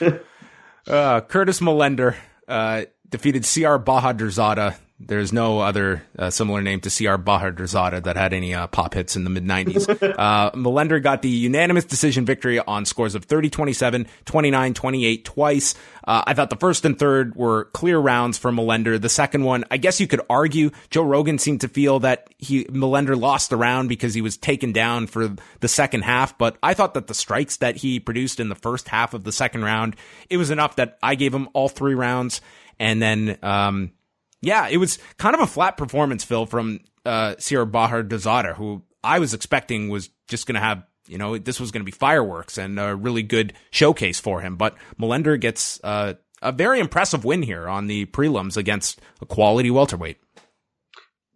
it. 0.00 0.24
uh, 0.86 1.20
Curtis 1.22 1.60
Millender 1.60 2.16
uh, 2.48 2.84
defeated 3.08 3.42
CR 3.42 3.76
Bahadurzada 3.78 4.76
there's 4.98 5.30
no 5.30 5.60
other 5.60 6.02
uh, 6.18 6.30
similar 6.30 6.62
name 6.62 6.80
to 6.80 6.88
CR 6.88 7.20
Bahadurzada 7.20 8.02
that 8.04 8.16
had 8.16 8.32
any 8.32 8.54
uh, 8.54 8.66
pop 8.66 8.94
hits 8.94 9.14
in 9.14 9.24
the 9.24 9.30
mid 9.30 9.44
90s. 9.44 9.88
uh, 10.18 10.50
Millender 10.52 11.02
got 11.02 11.20
the 11.20 11.28
unanimous 11.28 11.84
decision 11.84 12.24
victory 12.24 12.58
on 12.60 12.86
scores 12.86 13.14
of 13.14 13.26
30 13.26 13.50
27, 13.50 14.06
29 14.24 14.74
28 14.74 15.24
twice. 15.24 15.74
Uh, 16.04 16.22
I 16.26 16.32
thought 16.32 16.48
the 16.48 16.56
first 16.56 16.86
and 16.86 16.98
third 16.98 17.36
were 17.36 17.66
clear 17.66 17.98
rounds 17.98 18.38
for 18.38 18.50
Millender. 18.50 18.98
The 19.00 19.10
second 19.10 19.44
one, 19.44 19.64
I 19.70 19.76
guess 19.76 20.00
you 20.00 20.06
could 20.06 20.22
argue 20.30 20.70
Joe 20.88 21.02
Rogan 21.02 21.38
seemed 21.38 21.60
to 21.60 21.68
feel 21.68 22.00
that 22.00 22.30
he 22.38 22.64
Millender 22.64 23.20
lost 23.20 23.50
the 23.50 23.56
round 23.56 23.90
because 23.90 24.14
he 24.14 24.22
was 24.22 24.38
taken 24.38 24.72
down 24.72 25.08
for 25.08 25.36
the 25.60 25.68
second 25.68 26.02
half. 26.02 26.38
But 26.38 26.56
I 26.62 26.72
thought 26.72 26.94
that 26.94 27.06
the 27.06 27.14
strikes 27.14 27.58
that 27.58 27.76
he 27.76 28.00
produced 28.00 28.40
in 28.40 28.48
the 28.48 28.54
first 28.54 28.88
half 28.88 29.12
of 29.12 29.24
the 29.24 29.32
second 29.32 29.62
round, 29.62 29.94
it 30.30 30.38
was 30.38 30.50
enough 30.50 30.76
that 30.76 30.96
I 31.02 31.16
gave 31.16 31.34
him 31.34 31.48
all 31.52 31.68
three 31.68 31.94
rounds. 31.94 32.40
And 32.78 33.00
then, 33.00 33.38
um, 33.42 33.92
yeah, 34.46 34.68
it 34.68 34.76
was 34.76 34.98
kind 35.18 35.34
of 35.34 35.40
a 35.40 35.46
flat 35.46 35.76
performance, 35.76 36.22
Phil, 36.22 36.46
from 36.46 36.78
uh, 37.04 37.34
CR 37.34 37.64
Bahadurzada, 37.64 38.54
who 38.54 38.82
I 39.02 39.18
was 39.18 39.34
expecting 39.34 39.88
was 39.88 40.08
just 40.28 40.46
going 40.46 40.54
to 40.54 40.60
have, 40.60 40.84
you 41.08 41.18
know, 41.18 41.36
this 41.36 41.58
was 41.58 41.72
going 41.72 41.80
to 41.80 41.84
be 41.84 41.90
fireworks 41.90 42.56
and 42.56 42.78
a 42.78 42.94
really 42.94 43.24
good 43.24 43.54
showcase 43.70 44.20
for 44.20 44.40
him. 44.40 44.56
But 44.56 44.76
Millender 45.00 45.38
gets 45.38 45.80
uh, 45.82 46.14
a 46.40 46.52
very 46.52 46.78
impressive 46.78 47.24
win 47.24 47.42
here 47.42 47.68
on 47.68 47.88
the 47.88 48.06
prelims 48.06 48.56
against 48.56 49.00
a 49.20 49.26
quality 49.26 49.70
welterweight. 49.70 50.18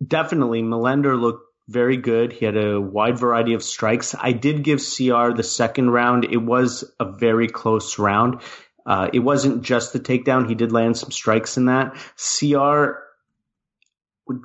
Definitely. 0.07 0.63
Millender 0.63 1.21
looked 1.21 1.47
very 1.67 1.97
good. 1.97 2.33
He 2.33 2.45
had 2.45 2.57
a 2.57 2.81
wide 2.81 3.19
variety 3.19 3.55
of 3.55 3.65
strikes. 3.65 4.15
I 4.19 4.33
did 4.33 4.63
give 4.63 4.79
CR 4.79 5.33
the 5.33 5.43
second 5.43 5.91
round. 5.91 6.25
It 6.25 6.43
was 6.43 6.85
a 7.01 7.11
very 7.11 7.49
close 7.49 7.99
round. 7.99 8.43
Uh, 8.87 9.11
it 9.13 9.21
wasn't 9.21 9.63
just 9.63 9.93
the 9.93 10.01
takedown. 10.01 10.49
He 10.49 10.55
did 10.55 10.73
land 10.73 10.97
some 10.97 11.11
strikes 11.11 11.57
in 11.57 11.67
that. 11.67 11.97
CR 12.17 12.99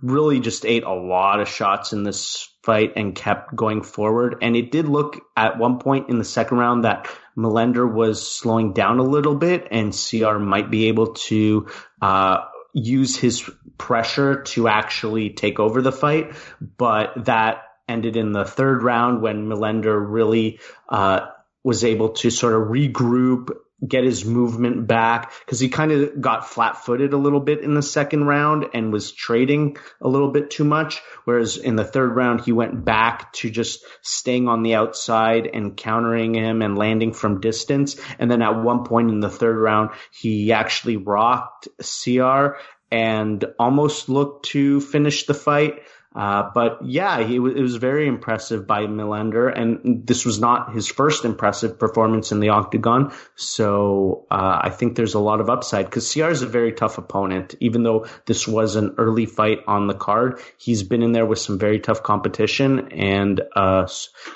really 0.01 0.39
just 0.39 0.65
ate 0.65 0.83
a 0.83 0.93
lot 0.93 1.39
of 1.39 1.47
shots 1.47 1.93
in 1.93 2.03
this 2.03 2.49
fight 2.63 2.93
and 2.95 3.15
kept 3.15 3.55
going 3.55 3.83
forward. 3.83 4.37
And 4.41 4.55
it 4.55 4.71
did 4.71 4.87
look 4.87 5.21
at 5.37 5.59
one 5.59 5.79
point 5.79 6.09
in 6.09 6.17
the 6.17 6.25
second 6.25 6.57
round 6.57 6.85
that 6.85 7.07
Millender 7.37 7.91
was 7.91 8.27
slowing 8.27 8.73
down 8.73 8.99
a 8.99 9.03
little 9.03 9.35
bit 9.35 9.67
and 9.71 9.93
CR 9.93 10.37
might 10.39 10.71
be 10.71 10.87
able 10.87 11.13
to, 11.13 11.67
uh, 12.01 12.45
use 12.73 13.15
his 13.15 13.49
pressure 13.77 14.41
to 14.43 14.67
actually 14.67 15.29
take 15.31 15.59
over 15.59 15.81
the 15.81 15.91
fight. 15.91 16.33
But 16.59 17.25
that 17.25 17.63
ended 17.87 18.17
in 18.17 18.31
the 18.31 18.45
third 18.45 18.81
round 18.83 19.21
when 19.21 19.47
Millender 19.47 20.03
really, 20.05 20.59
uh, 20.89 21.27
was 21.63 21.83
able 21.83 22.09
to 22.09 22.29
sort 22.29 22.53
of 22.53 22.69
regroup 22.69 23.49
get 23.87 24.03
his 24.03 24.25
movement 24.25 24.87
back 24.87 25.31
because 25.39 25.59
he 25.59 25.69
kind 25.69 25.91
of 25.91 26.19
got 26.21 26.47
flat 26.47 26.77
footed 26.85 27.13
a 27.13 27.17
little 27.17 27.39
bit 27.39 27.61
in 27.61 27.73
the 27.73 27.81
second 27.81 28.25
round 28.25 28.65
and 28.73 28.91
was 28.91 29.11
trading 29.11 29.77
a 30.01 30.07
little 30.07 30.31
bit 30.31 30.49
too 30.49 30.63
much. 30.63 31.01
Whereas 31.25 31.57
in 31.57 31.75
the 31.75 31.85
third 31.85 32.15
round, 32.15 32.41
he 32.41 32.51
went 32.51 32.83
back 32.85 33.33
to 33.33 33.49
just 33.49 33.83
staying 34.01 34.47
on 34.47 34.63
the 34.63 34.75
outside 34.75 35.47
and 35.51 35.75
countering 35.75 36.33
him 36.33 36.61
and 36.61 36.77
landing 36.77 37.13
from 37.13 37.41
distance. 37.41 37.95
And 38.19 38.29
then 38.29 38.41
at 38.41 38.61
one 38.61 38.83
point 38.83 39.09
in 39.09 39.19
the 39.19 39.29
third 39.29 39.57
round, 39.57 39.91
he 40.11 40.51
actually 40.51 40.97
rocked 40.97 41.67
CR 41.79 42.57
and 42.91 43.43
almost 43.59 44.09
looked 44.09 44.45
to 44.47 44.79
finish 44.79 45.25
the 45.25 45.33
fight. 45.33 45.81
Uh, 46.15 46.49
but 46.53 46.79
yeah, 46.83 47.21
he 47.23 47.35
w- 47.35 47.55
it 47.55 47.61
was 47.61 47.75
very 47.75 48.07
impressive 48.07 48.65
by 48.65 48.83
Millender, 48.83 49.51
and 49.53 50.07
this 50.07 50.25
was 50.25 50.39
not 50.39 50.73
his 50.73 50.87
first 50.87 51.25
impressive 51.25 51.77
performance 51.77 52.31
in 52.31 52.39
the 52.39 52.49
octagon. 52.49 53.11
So 53.35 54.25
uh, 54.31 54.59
I 54.63 54.69
think 54.69 54.95
there's 54.95 55.13
a 55.13 55.19
lot 55.19 55.41
of 55.41 55.49
upside 55.49 55.85
because 55.85 56.11
CR 56.11 56.29
is 56.29 56.41
a 56.41 56.47
very 56.47 56.71
tough 56.71 56.97
opponent. 56.97 57.55
Even 57.59 57.83
though 57.83 58.07
this 58.27 58.47
was 58.47 58.77
an 58.77 58.95
early 58.97 59.25
fight 59.25 59.59
on 59.67 59.87
the 59.87 59.93
card, 59.93 60.39
he's 60.57 60.83
been 60.83 61.01
in 61.01 61.11
there 61.11 61.25
with 61.25 61.39
some 61.39 61.59
very 61.59 61.79
tough 61.79 62.01
competition, 62.01 62.93
and 62.93 63.41
uh, 63.55 63.85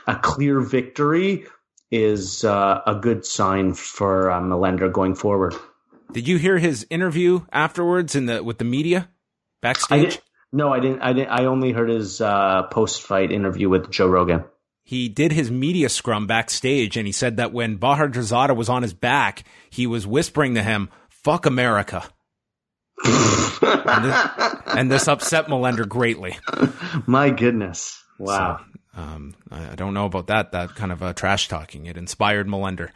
a 0.06 0.16
clear 0.18 0.60
victory 0.60 1.46
is 1.92 2.44
uh, 2.44 2.82
a 2.86 2.96
good 2.96 3.26
sign 3.26 3.74
for 3.74 4.30
uh, 4.30 4.42
Millender 4.42 4.92
going 4.92 5.16
forward. 5.16 5.56
Did 6.12 6.28
you 6.28 6.38
hear 6.38 6.58
his 6.58 6.86
interview 6.90 7.46
afterwards 7.54 8.16
in 8.16 8.26
the 8.26 8.44
with 8.44 8.58
the 8.58 8.66
media 8.66 9.10
backstage? 9.62 10.20
No, 10.52 10.74
I 10.74 10.80
didn't. 10.80 11.02
I 11.02 11.14
didn't. 11.14 11.30
I 11.30 11.46
only 11.46 11.72
heard 11.72 11.90
his 11.90 12.22
uh, 12.22 12.64
post-fight 12.64 13.32
interview 13.32 13.70
with 13.70 13.92
Joe 13.92 14.08
Rogan. 14.08 14.46
He 14.84 15.08
did 15.08 15.32
his 15.32 15.52
media 15.52 15.90
scrum 15.90 16.26
backstage, 16.26 16.98
and 16.98 17.06
he 17.06 17.12
said 17.12 17.38
that 17.38 17.54
when 17.54 17.78
Bahadurzada 17.78 18.56
was 18.56 18.70
on 18.70 18.82
his 18.82 18.94
back, 18.94 19.44
he 19.70 19.86
was 19.86 20.08
whispering 20.08 20.56
to 20.56 20.64
him, 20.64 20.90
"Fuck 21.08 21.46
America." 21.46 22.04
and, 23.06 24.06
this, 24.06 24.56
and, 24.66 24.92
this, 24.92 25.08
upset 25.08 25.46
Millender 25.46 25.88
greatly. 25.88 26.38
My 27.06 27.30
goodness! 27.30 28.04
Wow. 28.18 28.60
So, 28.96 29.02
um, 29.02 29.36
I 29.52 29.76
don't 29.76 29.94
know 29.94 30.06
about 30.06 30.28
that. 30.28 30.52
That 30.52 30.76
kind 30.76 30.92
of 30.92 31.04
uh, 31.04 31.14
trash 31.14 31.48
talking. 31.48 31.86
It 31.86 31.96
inspired 31.96 32.48
Millender. 32.48 32.90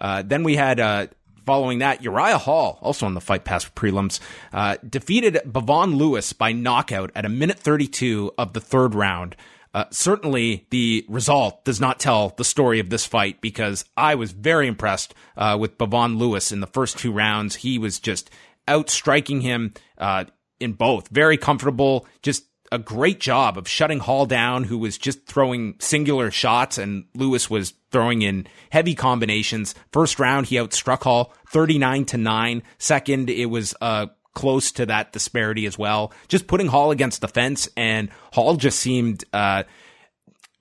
Uh, 0.00 0.22
then 0.22 0.42
we 0.42 0.56
had 0.56 0.80
uh, 0.80 1.06
Following 1.46 1.78
that, 1.78 2.02
Uriah 2.02 2.38
Hall, 2.38 2.80
also 2.82 3.06
on 3.06 3.14
the 3.14 3.20
Fight 3.20 3.44
Pass 3.44 3.64
prelims, 3.70 4.18
uh, 4.52 4.76
defeated 4.88 5.38
Bevon 5.46 5.96
Lewis 5.96 6.32
by 6.32 6.50
knockout 6.50 7.12
at 7.14 7.24
a 7.24 7.28
minute 7.28 7.56
32 7.56 8.32
of 8.36 8.52
the 8.52 8.60
third 8.60 8.96
round. 8.96 9.36
Uh, 9.72 9.84
certainly, 9.90 10.66
the 10.70 11.04
result 11.08 11.64
does 11.64 11.80
not 11.80 12.00
tell 12.00 12.30
the 12.30 12.44
story 12.44 12.80
of 12.80 12.90
this 12.90 13.06
fight 13.06 13.40
because 13.40 13.84
I 13.96 14.16
was 14.16 14.32
very 14.32 14.66
impressed 14.66 15.14
uh, 15.36 15.56
with 15.60 15.78
Bevon 15.78 16.18
Lewis 16.18 16.50
in 16.50 16.58
the 16.58 16.66
first 16.66 16.98
two 16.98 17.12
rounds. 17.12 17.54
He 17.56 17.78
was 17.78 18.00
just 18.00 18.28
outstriking 18.68 19.42
him 19.42 19.72
uh, 19.98 20.24
in 20.58 20.72
both. 20.72 21.08
Very 21.08 21.36
comfortable, 21.36 22.06
just 22.22 22.44
a 22.72 22.78
great 22.78 23.20
job 23.20 23.56
of 23.58 23.68
shutting 23.68 23.98
Hall 23.98 24.26
down, 24.26 24.64
who 24.64 24.78
was 24.78 24.98
just 24.98 25.26
throwing 25.26 25.76
singular 25.78 26.30
shots, 26.30 26.78
and 26.78 27.04
Lewis 27.14 27.48
was 27.48 27.74
throwing 27.90 28.22
in 28.22 28.46
heavy 28.70 28.94
combinations. 28.94 29.74
First 29.92 30.18
round, 30.18 30.46
he 30.46 30.56
outstruck 30.56 31.02
Hall 31.02 31.32
39 31.48 32.04
to 32.06 32.16
9. 32.16 32.62
Second, 32.78 33.30
it 33.30 33.46
was 33.46 33.74
uh, 33.80 34.06
close 34.34 34.72
to 34.72 34.86
that 34.86 35.12
disparity 35.12 35.66
as 35.66 35.78
well. 35.78 36.12
Just 36.28 36.46
putting 36.46 36.66
Hall 36.66 36.90
against 36.90 37.20
the 37.20 37.28
fence, 37.28 37.68
and 37.76 38.10
Hall 38.32 38.56
just 38.56 38.78
seemed 38.78 39.24
uh, 39.32 39.64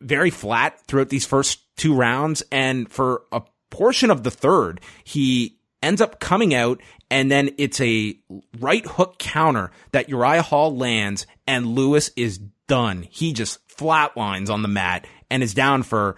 very 0.02 0.30
flat 0.30 0.80
throughout 0.88 1.10
these 1.10 1.26
first 1.26 1.60
two 1.76 1.94
rounds. 1.94 2.44
And 2.52 2.92
for 2.92 3.24
a 3.32 3.42
portion 3.70 4.12
of 4.12 4.24
the 4.24 4.32
third, 4.32 4.82
he 5.04 5.55
ends 5.86 6.02
up 6.02 6.20
coming 6.20 6.54
out 6.54 6.82
and 7.10 7.32
then 7.32 7.52
it's 7.58 7.80
a 7.80 8.18
right 8.60 8.86
hook 8.86 9.20
counter 9.20 9.72
that 9.92 10.10
Uriah 10.10 10.42
Hall 10.42 10.76
lands 10.76 11.28
and 11.48 11.68
Lewis 11.68 12.10
is 12.16 12.40
done. 12.68 13.08
He 13.10 13.32
just 13.32 13.66
flatlines 13.70 14.50
on 14.50 14.62
the 14.62 14.68
mat 14.68 15.08
and 15.30 15.44
is 15.44 15.54
down 15.54 15.84
for 15.84 16.18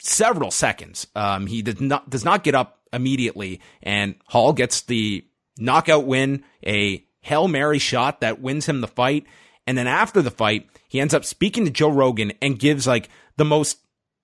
several 0.00 0.50
seconds. 0.50 1.06
Um, 1.14 1.46
he 1.46 1.62
does 1.62 1.80
not, 1.80 2.10
does 2.10 2.24
not 2.24 2.42
get 2.42 2.54
up 2.54 2.80
immediately 2.92 3.60
and 3.82 4.16
Hall 4.26 4.52
gets 4.52 4.82
the 4.82 5.24
knockout 5.58 6.04
win, 6.04 6.44
a 6.66 7.04
Hail 7.20 7.46
Mary 7.46 7.78
shot 7.78 8.20
that 8.20 8.40
wins 8.40 8.66
him 8.66 8.80
the 8.80 8.88
fight. 8.88 9.26
And 9.66 9.78
then 9.78 9.86
after 9.86 10.20
the 10.20 10.30
fight, 10.30 10.68
he 10.88 11.00
ends 11.00 11.14
up 11.14 11.24
speaking 11.24 11.64
to 11.64 11.70
Joe 11.70 11.90
Rogan 11.90 12.32
and 12.42 12.58
gives 12.58 12.86
like 12.86 13.08
the 13.36 13.44
most 13.44 13.78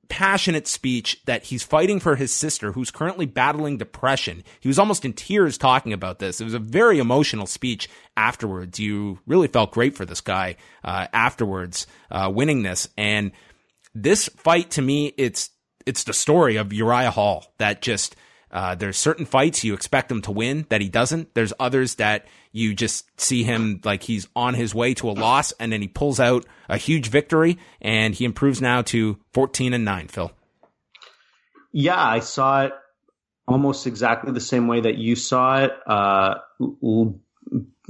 passionate 0.09 0.67
speech 0.67 1.21
that 1.27 1.45
he's 1.45 1.63
fighting 1.63 2.01
for 2.01 2.17
his 2.17 2.33
sister 2.33 2.73
who's 2.73 2.91
currently 2.91 3.27
battling 3.27 3.77
depression. 3.77 4.43
He 4.61 4.69
was 4.69 4.79
almost 4.79 5.05
in 5.05 5.13
tears 5.13 5.59
talking 5.59 5.93
about 5.93 6.19
this. 6.19 6.41
It 6.41 6.45
was 6.45 6.55
a 6.55 6.59
very 6.59 6.99
emotional 6.99 7.47
speech 7.47 7.89
afterwards. 8.17 8.79
You 8.81 9.19
really 9.27 9.49
felt 9.49 9.73
great 9.73 9.97
for 9.97 10.05
this 10.05 10.21
guy 10.21 10.57
uh, 10.83 11.07
afterwards, 11.13 11.87
uh, 12.11 12.31
winning 12.35 12.63
this. 12.63 12.89
And 12.97 13.33
this 13.95 14.29
fight 14.37 14.71
to 14.73 14.83
me, 14.83 15.13
it's 15.17 15.51
it's 15.87 16.05
the 16.05 16.13
story 16.13 16.57
of 16.57 16.73
Uriah 16.73 17.11
Hall 17.11 17.47
that 17.59 17.81
just 17.81 18.15
uh, 18.51 18.75
there's 18.75 18.97
certain 18.97 19.27
fights 19.27 19.65
you 19.65 19.75
expect 19.75 20.11
him 20.11 20.23
to 20.23 20.31
win 20.31 20.67
that 20.69 20.81
he 20.81 20.89
doesn't. 20.89 21.35
There's 21.35 21.53
others 21.61 21.97
that 21.97 22.27
you 22.53 22.75
just 22.75 23.21
see 23.21 23.43
him 23.43 23.81
like 23.85 24.03
he's 24.03 24.27
on 24.35 24.55
his 24.55 24.75
way 24.75 24.95
to 24.95 25.11
a 25.11 25.13
loss 25.13 25.53
and 25.53 25.73
then 25.73 25.83
he 25.83 25.89
pulls 25.89 26.19
out 26.19 26.47
a 26.69 26.77
huge 26.77 27.09
victory 27.09 27.59
and 27.81 28.15
he 28.15 28.25
improves 28.25 28.61
now 28.61 28.83
to 28.83 29.19
14 29.33 29.75
and 29.75 29.85
9, 29.85 30.09
Phil. 30.09 30.33
Yeah, 31.73 32.03
I 32.03 32.21
saw 32.21 32.65
it 32.65 32.73
almost 33.47 33.87
exactly 33.87 34.33
the 34.33 34.41
same 34.41 34.67
way 34.67 34.81
that 34.81 34.97
you 34.97 35.17
saw 35.17 35.65
it. 35.65 35.73
Uh, 35.87 36.37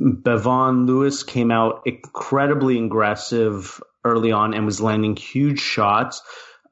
Bevon 0.00 0.86
Lewis 0.86 1.22
came 1.22 1.50
out 1.50 1.82
incredibly 1.86 2.84
aggressive 2.84 3.80
early 4.04 4.32
on 4.32 4.54
and 4.54 4.64
was 4.64 4.80
landing 4.80 5.16
huge 5.16 5.60
shots 5.60 6.22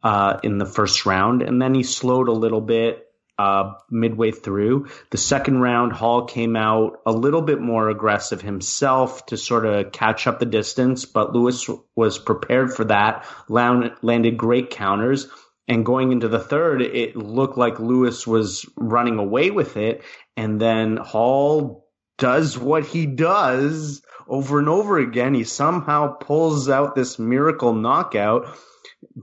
uh, 0.03 0.39
in 0.43 0.59
the 0.59 0.67
first 0.67 1.07
round. 1.07 1.43
And 1.43 1.61
then 1.61 1.75
he 1.75 1.83
slowed 1.83 2.29
a 2.29 2.33
little 2.33 2.61
bit 2.61 3.06
uh, 3.39 3.75
midway 3.91 4.31
through. 4.31 4.89
The 5.11 5.19
second 5.19 5.61
round, 5.61 5.93
Hall 5.93 6.25
came 6.25 6.57
out 6.57 7.01
a 7.05 7.13
little 7.13 7.43
bit 7.43 7.61
more 7.61 7.89
aggressive 7.89 8.41
himself 8.41 9.27
to 9.27 9.37
sort 9.37 9.67
of 9.67 9.93
catch 9.93 10.27
up 10.27 10.39
the 10.39 10.47
distance, 10.47 11.05
but 11.05 11.33
Lewis 11.33 11.69
was 11.95 12.19
prepared 12.19 12.73
for 12.73 12.85
that, 12.85 13.27
landed 13.49 14.37
great 14.37 14.71
counters. 14.71 15.29
And 15.69 15.85
going 15.85 16.13
into 16.13 16.29
the 16.29 16.39
third, 16.39 16.81
it 16.81 17.17
looked 17.17 17.59
like 17.59 17.81
Lewis 17.81 18.27
was 18.27 18.65
running 18.77 19.19
away 19.19 19.51
with 19.51 19.77
it. 19.77 20.03
And 20.37 20.61
then 20.61 20.97
Hall 20.97 21.89
does 22.19 22.57
what 22.57 22.87
he 22.87 23.05
does 23.05 24.03
over 24.29 24.59
and 24.59 24.69
over 24.69 24.99
again. 24.99 25.35
He 25.35 25.45
somehow 25.45 26.15
pulls 26.15 26.69
out 26.69 26.95
this 26.95 27.19
miracle 27.19 27.75
knockout 27.75 28.57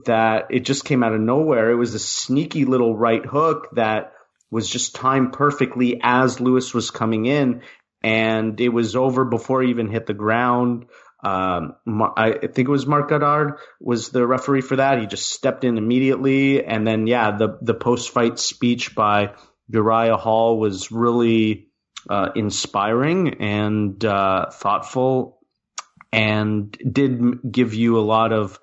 that 0.06 0.46
it 0.50 0.60
just 0.60 0.84
came 0.84 1.02
out 1.02 1.14
of 1.14 1.20
nowhere. 1.20 1.70
It 1.70 1.76
was 1.76 1.94
a 1.94 1.98
sneaky 1.98 2.64
little 2.64 2.96
right 2.96 3.24
hook 3.24 3.68
that 3.74 4.12
was 4.50 4.68
just 4.68 4.94
timed 4.94 5.32
perfectly 5.32 6.00
as 6.02 6.40
Lewis 6.40 6.72
was 6.72 6.90
coming 6.90 7.26
in, 7.26 7.62
and 8.02 8.60
it 8.60 8.68
was 8.68 8.96
over 8.96 9.24
before 9.24 9.62
he 9.62 9.70
even 9.70 9.90
hit 9.90 10.06
the 10.06 10.14
ground. 10.14 10.86
Um, 11.24 11.76
I 12.16 12.32
think 12.32 12.68
it 12.68 12.70
was 12.70 12.86
Marc 12.86 13.08
Goddard 13.08 13.58
was 13.80 14.10
the 14.10 14.26
referee 14.26 14.60
for 14.60 14.76
that. 14.76 15.00
He 15.00 15.06
just 15.06 15.30
stepped 15.30 15.64
in 15.64 15.78
immediately, 15.78 16.64
and 16.64 16.86
then 16.86 17.06
yeah, 17.06 17.36
the 17.36 17.58
the 17.62 17.74
post 17.74 18.10
fight 18.10 18.38
speech 18.38 18.94
by 18.94 19.32
Uriah 19.68 20.18
Hall 20.18 20.58
was 20.58 20.92
really 20.92 21.68
uh, 22.08 22.28
inspiring 22.36 23.40
and 23.40 24.04
uh, 24.04 24.50
thoughtful, 24.50 25.38
and 26.12 26.70
did 26.70 27.40
give 27.50 27.72
you 27.72 27.98
a 27.98 28.04
lot 28.04 28.32
of 28.32 28.60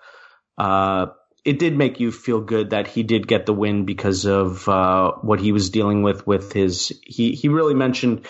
uh, 0.62 1.08
it 1.44 1.58
did 1.58 1.76
make 1.76 2.00
you 2.00 2.12
feel 2.12 2.40
good 2.40 2.70
that 2.70 2.86
he 2.86 3.02
did 3.02 3.28
get 3.28 3.48
the 3.48 3.54
win 3.54 3.86
because 3.86 4.26
of 4.26 4.70
uh, 4.70 5.14
what 5.22 5.40
he 5.40 5.52
was 5.52 5.72
dealing 5.72 6.04
with 6.04 6.28
with 6.28 6.54
his 6.54 6.94
he 7.04 7.32
he 7.32 7.50
really 7.50 7.74
mentioned 7.74 8.28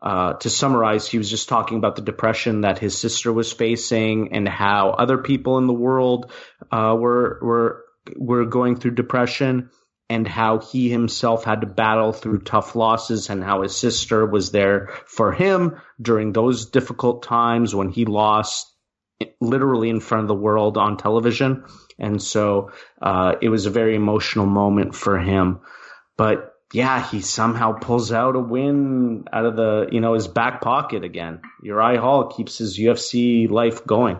uh, 0.00 0.32
to 0.34 0.48
summarize 0.48 1.06
he 1.06 1.18
was 1.18 1.28
just 1.28 1.50
talking 1.50 1.76
about 1.76 1.96
the 1.96 2.02
depression 2.02 2.62
that 2.62 2.78
his 2.78 2.96
sister 2.96 3.30
was 3.30 3.52
facing 3.52 4.32
and 4.32 4.48
how 4.48 4.88
other 4.90 5.18
people 5.18 5.58
in 5.58 5.66
the 5.66 5.74
world 5.74 6.32
uh, 6.72 6.96
were 6.98 7.38
were 7.42 7.84
were 8.16 8.46
going 8.46 8.76
through 8.76 8.92
depression 8.92 9.68
and 10.08 10.26
how 10.26 10.60
he 10.60 10.88
himself 10.88 11.44
had 11.44 11.60
to 11.60 11.66
battle 11.66 12.12
through 12.14 12.38
tough 12.38 12.74
losses 12.74 13.28
and 13.28 13.44
how 13.44 13.60
his 13.60 13.76
sister 13.76 14.24
was 14.24 14.50
there 14.50 14.88
for 15.04 15.30
him 15.30 15.76
during 16.00 16.32
those 16.32 16.70
difficult 16.70 17.22
times 17.22 17.74
when 17.74 17.90
he 17.90 18.06
lost 18.06 18.72
literally 19.40 19.88
in 19.88 20.00
front 20.00 20.22
of 20.22 20.28
the 20.28 20.34
world 20.34 20.76
on 20.76 20.96
television 20.96 21.64
and 21.98 22.22
so 22.22 22.70
uh, 23.00 23.34
it 23.40 23.48
was 23.48 23.66
a 23.66 23.70
very 23.70 23.94
emotional 23.94 24.46
moment 24.46 24.94
for 24.94 25.18
him. 25.18 25.60
But 26.16 26.54
yeah, 26.72 27.02
he 27.02 27.20
somehow 27.20 27.72
pulls 27.78 28.12
out 28.12 28.36
a 28.36 28.40
win 28.40 29.24
out 29.32 29.46
of 29.46 29.56
the, 29.56 29.88
you 29.90 30.00
know, 30.00 30.14
his 30.14 30.28
back 30.28 30.60
pocket 30.60 31.04
again. 31.04 31.40
Uriah 31.62 32.00
Hall 32.00 32.28
keeps 32.28 32.58
his 32.58 32.78
UFC 32.78 33.48
life 33.48 33.86
going. 33.86 34.18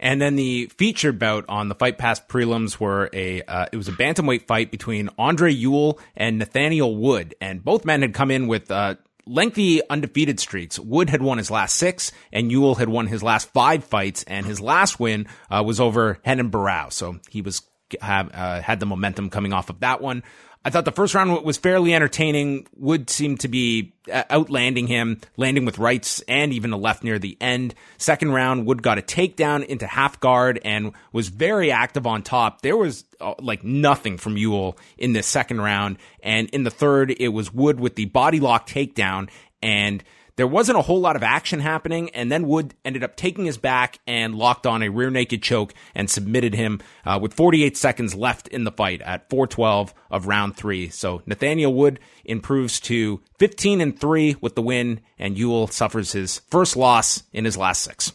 And 0.00 0.22
then 0.22 0.36
the 0.36 0.66
featured 0.66 1.18
bout 1.18 1.44
on 1.48 1.68
the 1.68 1.74
Fight 1.74 1.98
Pass 1.98 2.20
prelims 2.20 2.78
were 2.78 3.10
a 3.12 3.42
uh, 3.42 3.66
it 3.72 3.76
was 3.76 3.88
a 3.88 3.92
bantamweight 3.92 4.46
fight 4.46 4.70
between 4.70 5.10
Andre 5.18 5.52
Ewell 5.52 5.98
and 6.16 6.38
Nathaniel 6.38 6.96
Wood, 6.96 7.34
and 7.40 7.64
both 7.64 7.84
men 7.84 8.02
had 8.02 8.14
come 8.14 8.30
in 8.30 8.46
with 8.46 8.70
uh, 8.70 8.94
lengthy 9.28 9.80
undefeated 9.88 10.40
streaks. 10.40 10.78
Wood 10.78 11.10
had 11.10 11.22
won 11.22 11.38
his 11.38 11.50
last 11.50 11.76
six, 11.76 12.12
and 12.32 12.50
Ewell 12.50 12.76
had 12.76 12.88
won 12.88 13.06
his 13.06 13.22
last 13.22 13.52
five 13.52 13.84
fights, 13.84 14.24
and 14.24 14.46
his 14.46 14.60
last 14.60 14.98
win 14.98 15.26
uh, 15.50 15.62
was 15.64 15.80
over 15.80 16.18
Renan 16.26 16.50
Barão. 16.50 16.92
So 16.92 17.18
he 17.28 17.42
was 17.42 17.62
have 18.00 18.30
uh, 18.34 18.60
had 18.60 18.80
the 18.80 18.86
momentum 18.86 19.30
coming 19.30 19.52
off 19.52 19.70
of 19.70 19.80
that 19.80 20.00
one. 20.00 20.22
I 20.64 20.70
thought 20.70 20.84
the 20.84 20.92
first 20.92 21.14
round 21.14 21.44
was 21.44 21.56
fairly 21.56 21.94
entertaining. 21.94 22.66
Wood 22.76 23.08
seemed 23.10 23.40
to 23.40 23.48
be 23.48 23.94
uh, 24.12 24.24
outlanding 24.28 24.86
him, 24.86 25.20
landing 25.36 25.64
with 25.64 25.78
rights 25.78 26.20
and 26.28 26.52
even 26.52 26.72
a 26.72 26.76
left 26.76 27.04
near 27.04 27.18
the 27.18 27.36
end. 27.40 27.74
Second 27.96 28.32
round, 28.32 28.66
Wood 28.66 28.82
got 28.82 28.98
a 28.98 29.02
takedown 29.02 29.64
into 29.64 29.86
half 29.86 30.18
guard 30.20 30.60
and 30.64 30.92
was 31.12 31.28
very 31.28 31.70
active 31.70 32.06
on 32.06 32.22
top. 32.22 32.62
There 32.62 32.76
was 32.76 33.04
uh, 33.20 33.34
like 33.38 33.62
nothing 33.62 34.18
from 34.18 34.36
Ewell 34.36 34.76
in 34.98 35.12
this 35.12 35.26
second 35.26 35.60
round. 35.60 35.98
And 36.22 36.50
in 36.50 36.64
the 36.64 36.70
third, 36.70 37.14
it 37.18 37.28
was 37.28 37.54
Wood 37.54 37.78
with 37.78 37.94
the 37.94 38.06
body 38.06 38.40
lock 38.40 38.68
takedown 38.68 39.30
and 39.62 40.02
there 40.38 40.46
wasn't 40.46 40.78
a 40.78 40.82
whole 40.82 41.00
lot 41.00 41.16
of 41.16 41.24
action 41.24 41.58
happening, 41.58 42.10
and 42.10 42.30
then 42.30 42.46
Wood 42.46 42.72
ended 42.84 43.02
up 43.02 43.16
taking 43.16 43.44
his 43.44 43.58
back 43.58 43.98
and 44.06 44.36
locked 44.36 44.68
on 44.68 44.84
a 44.84 44.88
rear 44.88 45.10
naked 45.10 45.42
choke 45.42 45.74
and 45.96 46.08
submitted 46.08 46.54
him 46.54 46.80
uh, 47.04 47.18
with 47.20 47.34
48 47.34 47.76
seconds 47.76 48.14
left 48.14 48.46
in 48.46 48.62
the 48.62 48.70
fight 48.70 49.02
at 49.02 49.28
412 49.28 49.92
of 50.12 50.28
round 50.28 50.56
three. 50.56 50.90
So 50.90 51.22
Nathaniel 51.26 51.74
Wood 51.74 51.98
improves 52.24 52.78
to 52.82 53.20
15 53.40 53.80
and 53.80 53.98
three 53.98 54.36
with 54.40 54.54
the 54.54 54.62
win, 54.62 55.00
and 55.18 55.36
Ewell 55.36 55.66
suffers 55.66 56.12
his 56.12 56.38
first 56.50 56.76
loss 56.76 57.24
in 57.32 57.44
his 57.44 57.56
last 57.56 57.82
six. 57.82 58.12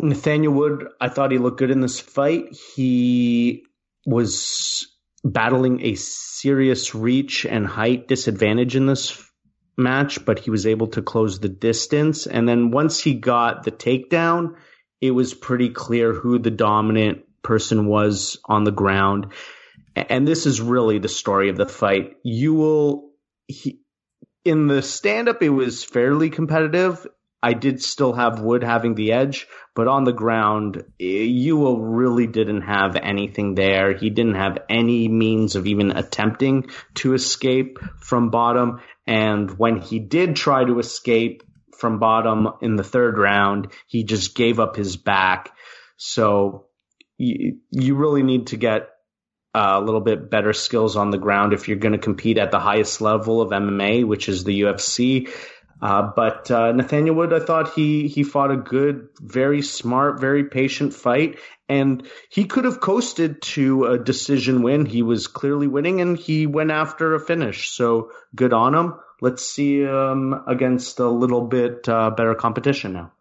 Nathaniel 0.00 0.54
Wood, 0.54 0.88
I 1.00 1.08
thought 1.08 1.30
he 1.30 1.38
looked 1.38 1.58
good 1.58 1.70
in 1.70 1.82
this 1.82 2.00
fight. 2.00 2.52
He 2.74 3.64
was 4.04 4.88
battling 5.22 5.82
a 5.82 5.94
serious 5.94 6.96
reach 6.96 7.46
and 7.46 7.64
height 7.64 8.08
disadvantage 8.08 8.74
in 8.74 8.86
this 8.86 9.27
match, 9.78 10.24
but 10.24 10.38
he 10.38 10.50
was 10.50 10.66
able 10.66 10.88
to 10.88 11.02
close 11.02 11.38
the 11.38 11.48
distance. 11.48 12.26
And 12.26 12.48
then 12.48 12.70
once 12.70 13.00
he 13.00 13.14
got 13.14 13.62
the 13.62 13.70
takedown, 13.70 14.56
it 15.00 15.12
was 15.12 15.34
pretty 15.34 15.70
clear 15.70 16.12
who 16.12 16.38
the 16.38 16.50
dominant 16.50 17.24
person 17.42 17.86
was 17.86 18.38
on 18.44 18.64
the 18.64 18.72
ground. 18.72 19.32
And 19.94 20.26
this 20.26 20.46
is 20.46 20.60
really 20.60 20.98
the 20.98 21.08
story 21.08 21.48
of 21.48 21.56
the 21.56 21.66
fight. 21.66 22.16
Ewell, 22.22 23.10
he, 23.46 23.80
in 24.44 24.66
the 24.66 24.82
stand 24.82 25.28
up, 25.28 25.42
it 25.42 25.48
was 25.48 25.84
fairly 25.84 26.30
competitive. 26.30 27.06
I 27.40 27.52
did 27.52 27.82
still 27.82 28.12
have 28.14 28.40
Wood 28.40 28.64
having 28.64 28.94
the 28.94 29.12
edge, 29.12 29.46
but 29.76 29.86
on 29.86 30.02
the 30.02 30.12
ground, 30.12 30.84
eh, 31.00 31.04
Ewell 31.04 31.80
really 31.80 32.26
didn't 32.26 32.62
have 32.62 32.96
anything 32.96 33.54
there. 33.54 33.96
He 33.96 34.10
didn't 34.10 34.34
have 34.34 34.58
any 34.68 35.06
means 35.06 35.54
of 35.54 35.66
even 35.66 35.92
attempting 35.92 36.70
to 36.96 37.14
escape 37.14 37.78
from 38.00 38.30
bottom. 38.30 38.80
And 39.08 39.58
when 39.58 39.80
he 39.80 39.98
did 39.98 40.36
try 40.36 40.64
to 40.64 40.78
escape 40.78 41.42
from 41.78 41.98
bottom 41.98 42.48
in 42.60 42.76
the 42.76 42.84
third 42.84 43.16
round, 43.16 43.72
he 43.86 44.04
just 44.04 44.34
gave 44.34 44.60
up 44.60 44.76
his 44.76 44.98
back. 44.98 45.50
So 45.96 46.66
you, 47.16 47.56
you 47.70 47.94
really 47.94 48.22
need 48.22 48.48
to 48.48 48.58
get 48.58 48.90
a 49.54 49.80
little 49.80 50.02
bit 50.02 50.30
better 50.30 50.52
skills 50.52 50.94
on 50.94 51.10
the 51.10 51.16
ground 51.16 51.54
if 51.54 51.68
you're 51.68 51.78
going 51.78 51.92
to 51.92 51.98
compete 51.98 52.36
at 52.36 52.50
the 52.50 52.60
highest 52.60 53.00
level 53.00 53.40
of 53.40 53.50
MMA, 53.50 54.04
which 54.04 54.28
is 54.28 54.44
the 54.44 54.60
UFC. 54.60 55.32
Uh, 55.80 56.10
but 56.14 56.50
uh, 56.50 56.72
Nathaniel 56.72 57.14
Wood, 57.14 57.32
I 57.32 57.40
thought 57.40 57.72
he 57.72 58.08
he 58.08 58.24
fought 58.24 58.50
a 58.50 58.56
good, 58.56 59.08
very 59.20 59.62
smart, 59.62 60.20
very 60.20 60.44
patient 60.44 60.92
fight, 60.92 61.38
and 61.68 62.06
he 62.30 62.44
could 62.44 62.64
have 62.64 62.80
coasted 62.80 63.42
to 63.42 63.84
a 63.86 63.98
decision 63.98 64.62
win. 64.62 64.86
He 64.86 65.02
was 65.02 65.26
clearly 65.26 65.66
winning, 65.66 66.00
and 66.00 66.18
he 66.18 66.46
went 66.46 66.70
after 66.70 67.14
a 67.14 67.20
finish. 67.20 67.70
So 67.70 68.10
good 68.34 68.52
on 68.52 68.74
him. 68.74 68.94
Let's 69.20 69.44
see 69.44 69.80
him 69.80 70.34
against 70.46 71.00
a 71.00 71.08
little 71.08 71.42
bit 71.42 71.88
uh, 71.88 72.10
better 72.10 72.34
competition 72.34 72.92
now. 72.92 73.12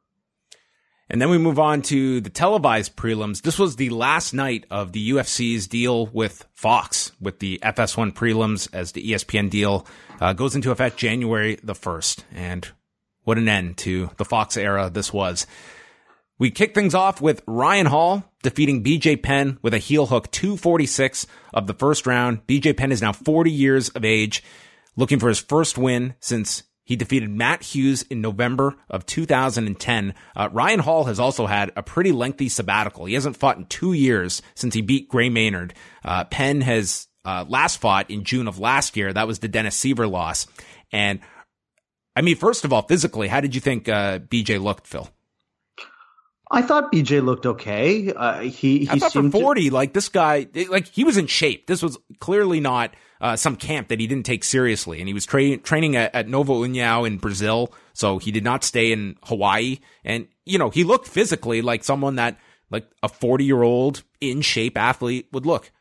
And 1.09 1.21
then 1.21 1.29
we 1.29 1.37
move 1.37 1.57
on 1.57 1.81
to 1.83 2.19
the 2.19 2.29
televised 2.29 2.97
prelims. 2.97 3.41
This 3.41 3.57
was 3.57 3.77
the 3.77 3.89
last 3.89 4.33
night 4.33 4.65
of 4.69 4.91
the 4.91 5.11
UFC's 5.11 5.67
deal 5.67 6.07
with 6.07 6.45
Fox, 6.53 7.13
with 7.21 7.39
the 7.39 7.59
FS1 7.63 8.13
prelims 8.13 8.67
as 8.73 8.91
the 8.91 9.11
ESPN 9.11 9.49
deal 9.49 9.87
uh, 10.19 10.33
goes 10.33 10.55
into 10.55 10.71
effect 10.71 10.97
January 10.97 11.57
the 11.63 11.73
1st. 11.73 12.23
And 12.33 12.67
what 13.23 13.37
an 13.37 13.47
end 13.47 13.77
to 13.77 14.09
the 14.17 14.25
Fox 14.25 14.57
era 14.57 14.89
this 14.89 15.13
was. 15.13 15.47
We 16.39 16.51
kick 16.51 16.75
things 16.75 16.93
off 16.93 17.19
with 17.19 17.41
Ryan 17.47 17.88
Hall 17.88 18.23
defeating 18.43 18.83
BJ 18.83 19.21
Penn 19.21 19.57
with 19.63 19.73
a 19.73 19.79
heel 19.79 20.05
hook 20.05 20.31
246 20.31 21.25
of 21.53 21.65
the 21.65 21.73
first 21.73 22.05
round. 22.05 22.45
BJ 22.45 22.77
Penn 22.77 22.91
is 22.91 23.01
now 23.01 23.11
40 23.11 23.51
years 23.51 23.89
of 23.89 24.05
age, 24.05 24.43
looking 24.95 25.17
for 25.17 25.29
his 25.29 25.39
first 25.39 25.79
win 25.79 26.13
since 26.19 26.61
he 26.83 26.95
defeated 26.95 27.31
Matt 27.31 27.63
Hughes 27.63 28.03
in 28.03 28.21
November 28.21 28.75
of 28.88 29.05
2010. 29.07 30.13
Uh, 30.35 30.49
Ryan 30.51 30.79
Hall 30.79 31.05
has 31.05 31.19
also 31.19 31.47
had 31.47 31.71
a 31.75 31.81
pretty 31.81 32.11
lengthy 32.11 32.49
sabbatical. 32.49 33.05
He 33.05 33.15
hasn't 33.15 33.35
fought 33.35 33.57
in 33.57 33.65
two 33.65 33.93
years 33.93 34.43
since 34.53 34.75
he 34.75 34.81
beat 34.81 35.09
Gray 35.09 35.29
Maynard. 35.29 35.73
Uh, 36.05 36.23
Penn 36.25 36.61
has 36.61 37.07
uh, 37.25 37.45
last 37.49 37.81
fought 37.81 38.11
in 38.11 38.23
June 38.23 38.47
of 38.47 38.59
last 38.59 38.95
year. 38.95 39.11
That 39.11 39.27
was 39.27 39.39
the 39.39 39.47
Dennis 39.47 39.77
Siver 39.77 40.09
loss. 40.09 40.45
And 40.91 41.19
I 42.15 42.21
mean, 42.21 42.35
first 42.35 42.63
of 42.63 42.71
all, 42.71 42.83
physically, 42.83 43.27
how 43.27 43.41
did 43.41 43.55
you 43.55 43.59
think 43.59 43.89
uh, 43.89 44.19
BJ 44.19 44.61
looked, 44.61 44.85
Phil? 44.88 45.09
I 46.49 46.61
thought 46.61 46.91
BJ 46.91 47.23
looked 47.23 47.45
okay. 47.45 48.13
Uh, 48.13 48.39
he 48.41 48.79
he 48.79 48.89
I 48.89 48.99
thought 48.99 49.13
for 49.13 49.29
forty, 49.29 49.69
to- 49.69 49.73
like 49.75 49.93
this 49.93 50.09
guy, 50.09 50.47
like 50.69 50.87
he 50.87 51.03
was 51.03 51.17
in 51.17 51.27
shape. 51.27 51.67
This 51.67 51.81
was 51.81 51.97
clearly 52.19 52.59
not 52.59 52.93
uh, 53.19 53.35
some 53.35 53.55
camp 53.55 53.89
that 53.89 53.99
he 53.99 54.07
didn't 54.07 54.25
take 54.25 54.43
seriously, 54.43 54.99
and 54.99 55.07
he 55.07 55.13
was 55.13 55.25
tra- 55.25 55.57
training 55.57 55.95
at, 55.95 56.13
at 56.15 56.27
Nova 56.27 56.53
União 56.53 57.05
in 57.05 57.17
Brazil, 57.17 57.73
so 57.93 58.17
he 58.17 58.31
did 58.31 58.43
not 58.43 58.63
stay 58.63 58.91
in 58.91 59.17
Hawaii. 59.23 59.79
And 60.05 60.27
you 60.45 60.57
know, 60.57 60.69
he 60.69 60.83
looked 60.83 61.07
physically 61.07 61.61
like 61.61 61.83
someone 61.83 62.15
that 62.15 62.39
like 62.69 62.87
a 63.03 63.09
forty 63.09 63.43
year 63.43 63.61
old 63.63 64.03
in 64.21 64.41
shape 64.41 64.77
athlete 64.77 65.27
would 65.33 65.45
look. 65.45 65.71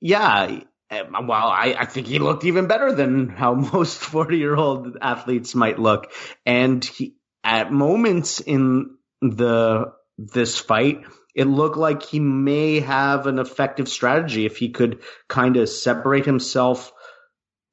Yeah, 0.00 0.60
eh, 0.90 1.02
well, 1.10 1.48
I, 1.48 1.74
I 1.78 1.84
think 1.86 2.06
he 2.06 2.18
looked 2.18 2.44
even 2.44 2.66
better 2.66 2.92
than 2.92 3.30
how 3.30 3.54
most 3.72 3.96
forty 3.96 4.36
year 4.36 4.54
old 4.54 4.98
athletes 5.00 5.54
might 5.54 5.78
look, 5.78 6.12
and 6.44 6.84
he 6.84 7.14
at 7.42 7.72
moments 7.72 8.40
in 8.40 8.95
the 9.20 9.92
this 10.18 10.58
fight, 10.58 11.02
it 11.34 11.44
looked 11.46 11.76
like 11.76 12.02
he 12.02 12.20
may 12.20 12.80
have 12.80 13.26
an 13.26 13.38
effective 13.38 13.88
strategy 13.88 14.46
if 14.46 14.56
he 14.56 14.70
could 14.70 15.00
kind 15.28 15.56
of 15.56 15.68
separate 15.68 16.24
himself 16.24 16.92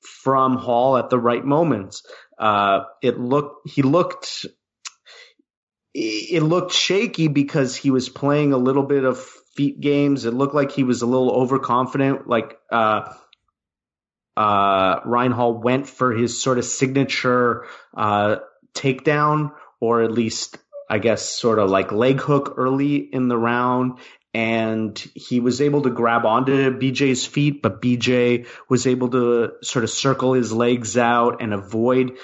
from 0.02 0.58
Hall 0.58 0.98
at 0.98 1.10
the 1.10 1.20
right 1.20 1.44
moments. 1.44 2.04
Uh, 2.38 2.82
it 3.02 3.20
looked 3.20 3.70
he 3.70 3.82
looked 3.82 4.46
it 5.94 6.42
looked 6.42 6.74
shaky 6.74 7.28
because 7.28 7.76
he 7.76 7.92
was 7.92 8.10
playing 8.10 8.52
a 8.52 8.58
little 8.58 8.84
bit 8.84 9.04
of 9.04 9.20
feet 9.56 9.80
games. 9.80 10.26
It 10.26 10.34
looked 10.34 10.56
like 10.56 10.72
he 10.72 10.84
was 10.84 11.02
a 11.02 11.06
little 11.06 11.32
overconfident. 11.32 12.28
Like 12.28 12.58
uh, 12.72 13.14
uh, 14.36 15.00
Ryan 15.06 15.32
Hall 15.32 15.54
went 15.54 15.88
for 15.88 16.12
his 16.12 16.42
sort 16.42 16.58
of 16.58 16.66
signature 16.66 17.68
uh, 17.96 18.38
takedown, 18.74 19.52
or 19.80 20.02
at 20.02 20.12
least 20.12 20.58
I 20.94 21.00
guess, 21.00 21.28
sort 21.28 21.58
of 21.58 21.72
like 21.72 21.92
leg 21.92 22.22
hook 22.22 22.54
early 22.58 22.98
in 22.98 23.28
the 23.28 23.38
round. 23.38 23.98
And 24.32 24.96
he 25.16 25.40
was 25.40 25.60
able 25.60 25.82
to 25.82 25.90
grab 25.90 26.24
onto 26.24 26.78
BJ's 26.78 27.26
feet, 27.26 27.64
but 27.64 27.82
BJ 27.82 28.46
was 28.70 28.86
able 28.86 29.10
to 29.10 29.54
sort 29.64 29.84
of 29.84 29.90
circle 29.90 30.34
his 30.34 30.54
legs 30.54 30.96
out 30.96 31.42
and 31.42 31.52
avoid 31.52 32.20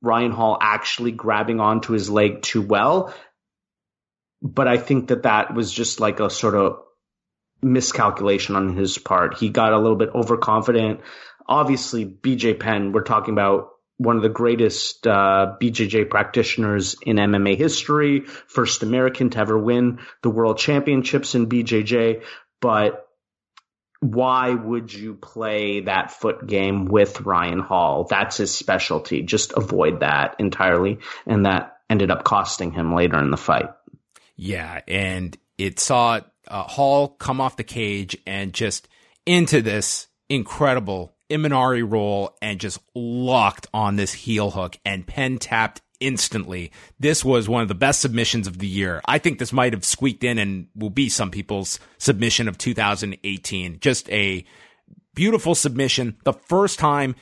Ryan 0.00 0.32
Hall 0.32 0.56
actually 0.58 1.12
grabbing 1.12 1.60
onto 1.60 1.92
his 1.92 2.08
leg 2.08 2.40
too 2.40 2.62
well. 2.62 3.14
But 4.40 4.68
I 4.68 4.78
think 4.78 5.08
that 5.08 5.24
that 5.24 5.52
was 5.52 5.70
just 5.70 6.00
like 6.00 6.18
a 6.18 6.30
sort 6.30 6.54
of 6.54 6.78
miscalculation 7.60 8.56
on 8.56 8.74
his 8.74 8.96
part. 8.96 9.36
He 9.36 9.50
got 9.50 9.74
a 9.74 9.78
little 9.78 9.96
bit 9.96 10.14
overconfident. 10.14 11.00
Obviously, 11.46 12.06
BJ 12.06 12.58
Penn, 12.58 12.92
we're 12.92 13.02
talking 13.02 13.34
about 13.34 13.68
one 13.98 14.16
of 14.16 14.22
the 14.22 14.28
greatest 14.28 15.06
uh, 15.06 15.56
BJJ 15.60 16.08
practitioners 16.08 16.96
in 17.02 17.16
MMA 17.16 17.56
history, 17.56 18.20
first 18.20 18.82
American 18.82 19.30
to 19.30 19.38
ever 19.38 19.58
win 19.58 19.98
the 20.22 20.30
world 20.30 20.58
championships 20.58 21.34
in 21.34 21.48
BJJ. 21.48 22.22
But 22.60 23.06
why 24.00 24.50
would 24.50 24.94
you 24.94 25.14
play 25.14 25.80
that 25.80 26.12
foot 26.12 26.46
game 26.46 26.84
with 26.86 27.22
Ryan 27.22 27.58
Hall? 27.58 28.06
That's 28.08 28.36
his 28.36 28.54
specialty. 28.54 29.22
Just 29.22 29.52
avoid 29.56 30.00
that 30.00 30.36
entirely. 30.38 31.00
And 31.26 31.46
that 31.46 31.78
ended 31.90 32.12
up 32.12 32.22
costing 32.22 32.70
him 32.70 32.94
later 32.94 33.18
in 33.18 33.32
the 33.32 33.36
fight. 33.36 33.70
Yeah. 34.36 34.80
And 34.86 35.36
it 35.58 35.80
saw 35.80 36.20
uh, 36.46 36.62
Hall 36.62 37.08
come 37.08 37.40
off 37.40 37.56
the 37.56 37.64
cage 37.64 38.16
and 38.24 38.52
just 38.54 38.88
into 39.26 39.60
this 39.60 40.06
incredible 40.28 41.16
Imanari 41.30 41.88
roll 41.88 42.36
and 42.40 42.60
just 42.60 42.80
locked 42.94 43.66
on 43.74 43.96
this 43.96 44.12
heel 44.12 44.50
hook 44.50 44.78
and 44.84 45.06
Penn 45.06 45.38
tapped 45.38 45.82
instantly. 46.00 46.70
This 46.98 47.24
was 47.24 47.48
one 47.48 47.62
of 47.62 47.68
the 47.68 47.74
best 47.74 48.00
submissions 48.00 48.46
of 48.46 48.58
the 48.58 48.66
year. 48.66 49.00
I 49.04 49.18
think 49.18 49.38
this 49.38 49.52
might 49.52 49.72
have 49.72 49.84
squeaked 49.84 50.24
in 50.24 50.38
and 50.38 50.68
will 50.74 50.90
be 50.90 51.08
some 51.08 51.30
people's 51.30 51.80
submission 51.98 52.48
of 52.48 52.56
2018. 52.58 53.80
Just 53.80 54.08
a 54.10 54.44
beautiful 55.14 55.54
submission. 55.54 56.16
The 56.24 56.32
first 56.32 56.78
time 56.78 57.16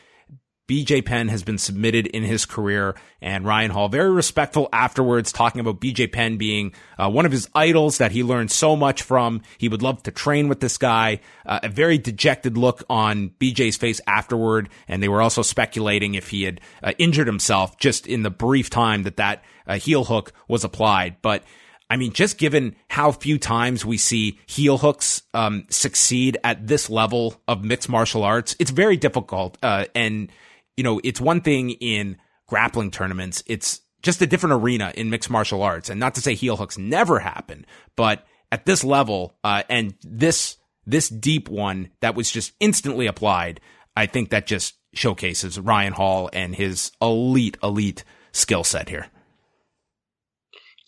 BJ 0.69 1.05
Penn 1.05 1.29
has 1.29 1.45
been 1.45 1.59
submitted 1.59 2.09
in 2.09 2.25
his 2.25 2.45
career, 2.45 2.97
and 3.21 3.45
Ryan 3.45 3.71
Hall 3.71 3.89
very 3.89 4.11
respectful 4.11 4.69
afterwards, 4.73 5.31
talking 5.31 5.61
about 5.61 5.81
BJ 5.81 6.11
Penn 6.11 6.39
being 6.39 6.73
uh, 6.99 7.09
one 7.09 7.25
of 7.25 7.31
his 7.31 7.49
idols 7.55 7.99
that 7.99 8.11
he 8.11 8.25
learned 8.25 8.51
so 8.51 8.75
much 8.75 9.03
from. 9.03 9.43
He 9.59 9.69
would 9.69 9.83
love 9.83 10.03
to 10.05 10.11
train 10.11 10.49
with 10.49 10.59
this 10.59 10.77
guy. 10.77 11.21
Uh, 11.45 11.61
a 11.62 11.69
very 11.69 11.99
dejected 11.99 12.59
look 12.59 12.83
on 12.91 13.31
BJ's 13.39 13.77
face 13.77 14.01
afterward, 14.09 14.69
and 14.89 15.01
they 15.01 15.09
were 15.09 15.23
also 15.23 15.43
speculating 15.43 16.14
if 16.14 16.31
he 16.31 16.43
had 16.43 16.61
uh, 16.83 16.93
injured 16.99 17.29
himself 17.29 17.79
just 17.79 18.07
in 18.09 18.23
the 18.23 18.31
brief 18.31 18.69
time 18.69 19.05
that 19.05 19.19
that 19.19 19.45
uh, 19.69 19.79
heel 19.79 20.05
hook 20.05 20.33
was 20.49 20.64
applied. 20.64 21.17
But 21.23 21.45
I 21.89 21.97
mean, 21.97 22.12
just 22.12 22.39
given 22.39 22.75
how 22.89 23.12
few 23.12 23.39
times 23.39 23.85
we 23.85 23.99
see 23.99 24.41
heel 24.47 24.79
hooks 24.79 25.23
um, 25.33 25.67
succeed 25.71 26.37
at 26.43 26.67
this 26.67 26.91
level 26.91 27.41
of 27.47 27.64
mixed 27.64 27.89
martial 27.89 28.25
arts, 28.25 28.57
it's 28.59 28.73
very 28.73 28.97
difficult. 28.97 29.57
Uh, 29.62 29.85
and 29.95 30.33
you 30.77 30.85
know, 30.85 31.01
it's 31.03 31.20
one 31.20 31.41
thing 31.41 31.70
in 31.70 32.18
grappling 32.47 32.91
tournaments. 32.91 33.43
It's 33.47 33.81
just 34.03 34.22
a 34.22 34.27
different 34.27 34.62
arena 34.62 34.93
in 34.95 35.11
mixed 35.11 35.31
martial 35.31 35.62
arts. 35.62 35.91
And 35.91 35.99
not 35.99 36.14
to 36.14 36.20
say 36.20 36.35
heel 36.35 36.57
hooks 36.57 36.79
never 36.79 37.18
happen, 37.18 37.66
but 37.97 38.24
at 38.53 38.66
this 38.66 38.85
level, 38.85 39.37
uh, 39.43 39.62
and 39.68 39.95
this, 40.03 40.57
this 40.85 41.09
deep 41.09 41.49
one 41.49 41.91
that 42.01 42.14
was 42.14 42.31
just 42.31 42.53
instantly 42.61 43.07
applied, 43.07 43.61
I 43.97 44.07
think 44.07 44.31
that 44.31 44.47
just 44.47 44.74
showcases 44.93 45.59
Ryan 45.59 45.93
Hall 45.93 46.31
and 46.33 46.55
his 46.55 46.93
elite, 47.01 47.57
elite 47.62 48.05
skill 48.33 48.64
set 48.64 48.89
here. 48.89 49.07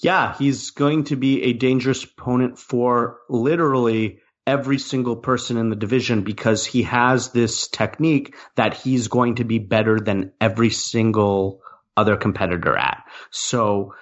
Yeah, 0.00 0.36
he's 0.38 0.70
going 0.70 1.04
to 1.04 1.16
be 1.16 1.42
a 1.42 1.52
dangerous 1.54 2.04
opponent 2.04 2.58
for 2.58 3.18
literally 3.28 4.20
every 4.48 4.78
single 4.78 5.14
person 5.14 5.58
in 5.58 5.68
the 5.68 5.76
division 5.76 6.22
because 6.22 6.64
he 6.64 6.84
has 6.84 7.32
this 7.32 7.68
technique 7.68 8.34
that 8.56 8.72
he's 8.72 9.08
going 9.08 9.34
to 9.34 9.44
be 9.44 9.58
better 9.58 10.00
than 10.00 10.32
every 10.40 10.70
single 10.70 11.60
other 11.98 12.16
competitor 12.16 12.74
at. 12.74 13.04
So 13.30 13.94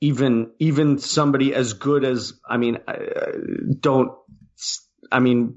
even 0.00 0.50
even 0.58 0.98
somebody 0.98 1.54
as 1.54 1.74
good 1.74 2.04
as 2.04 2.32
I 2.44 2.56
mean 2.56 2.78
uh, 2.88 2.94
don't 3.78 4.10
I 5.12 5.20
mean 5.20 5.54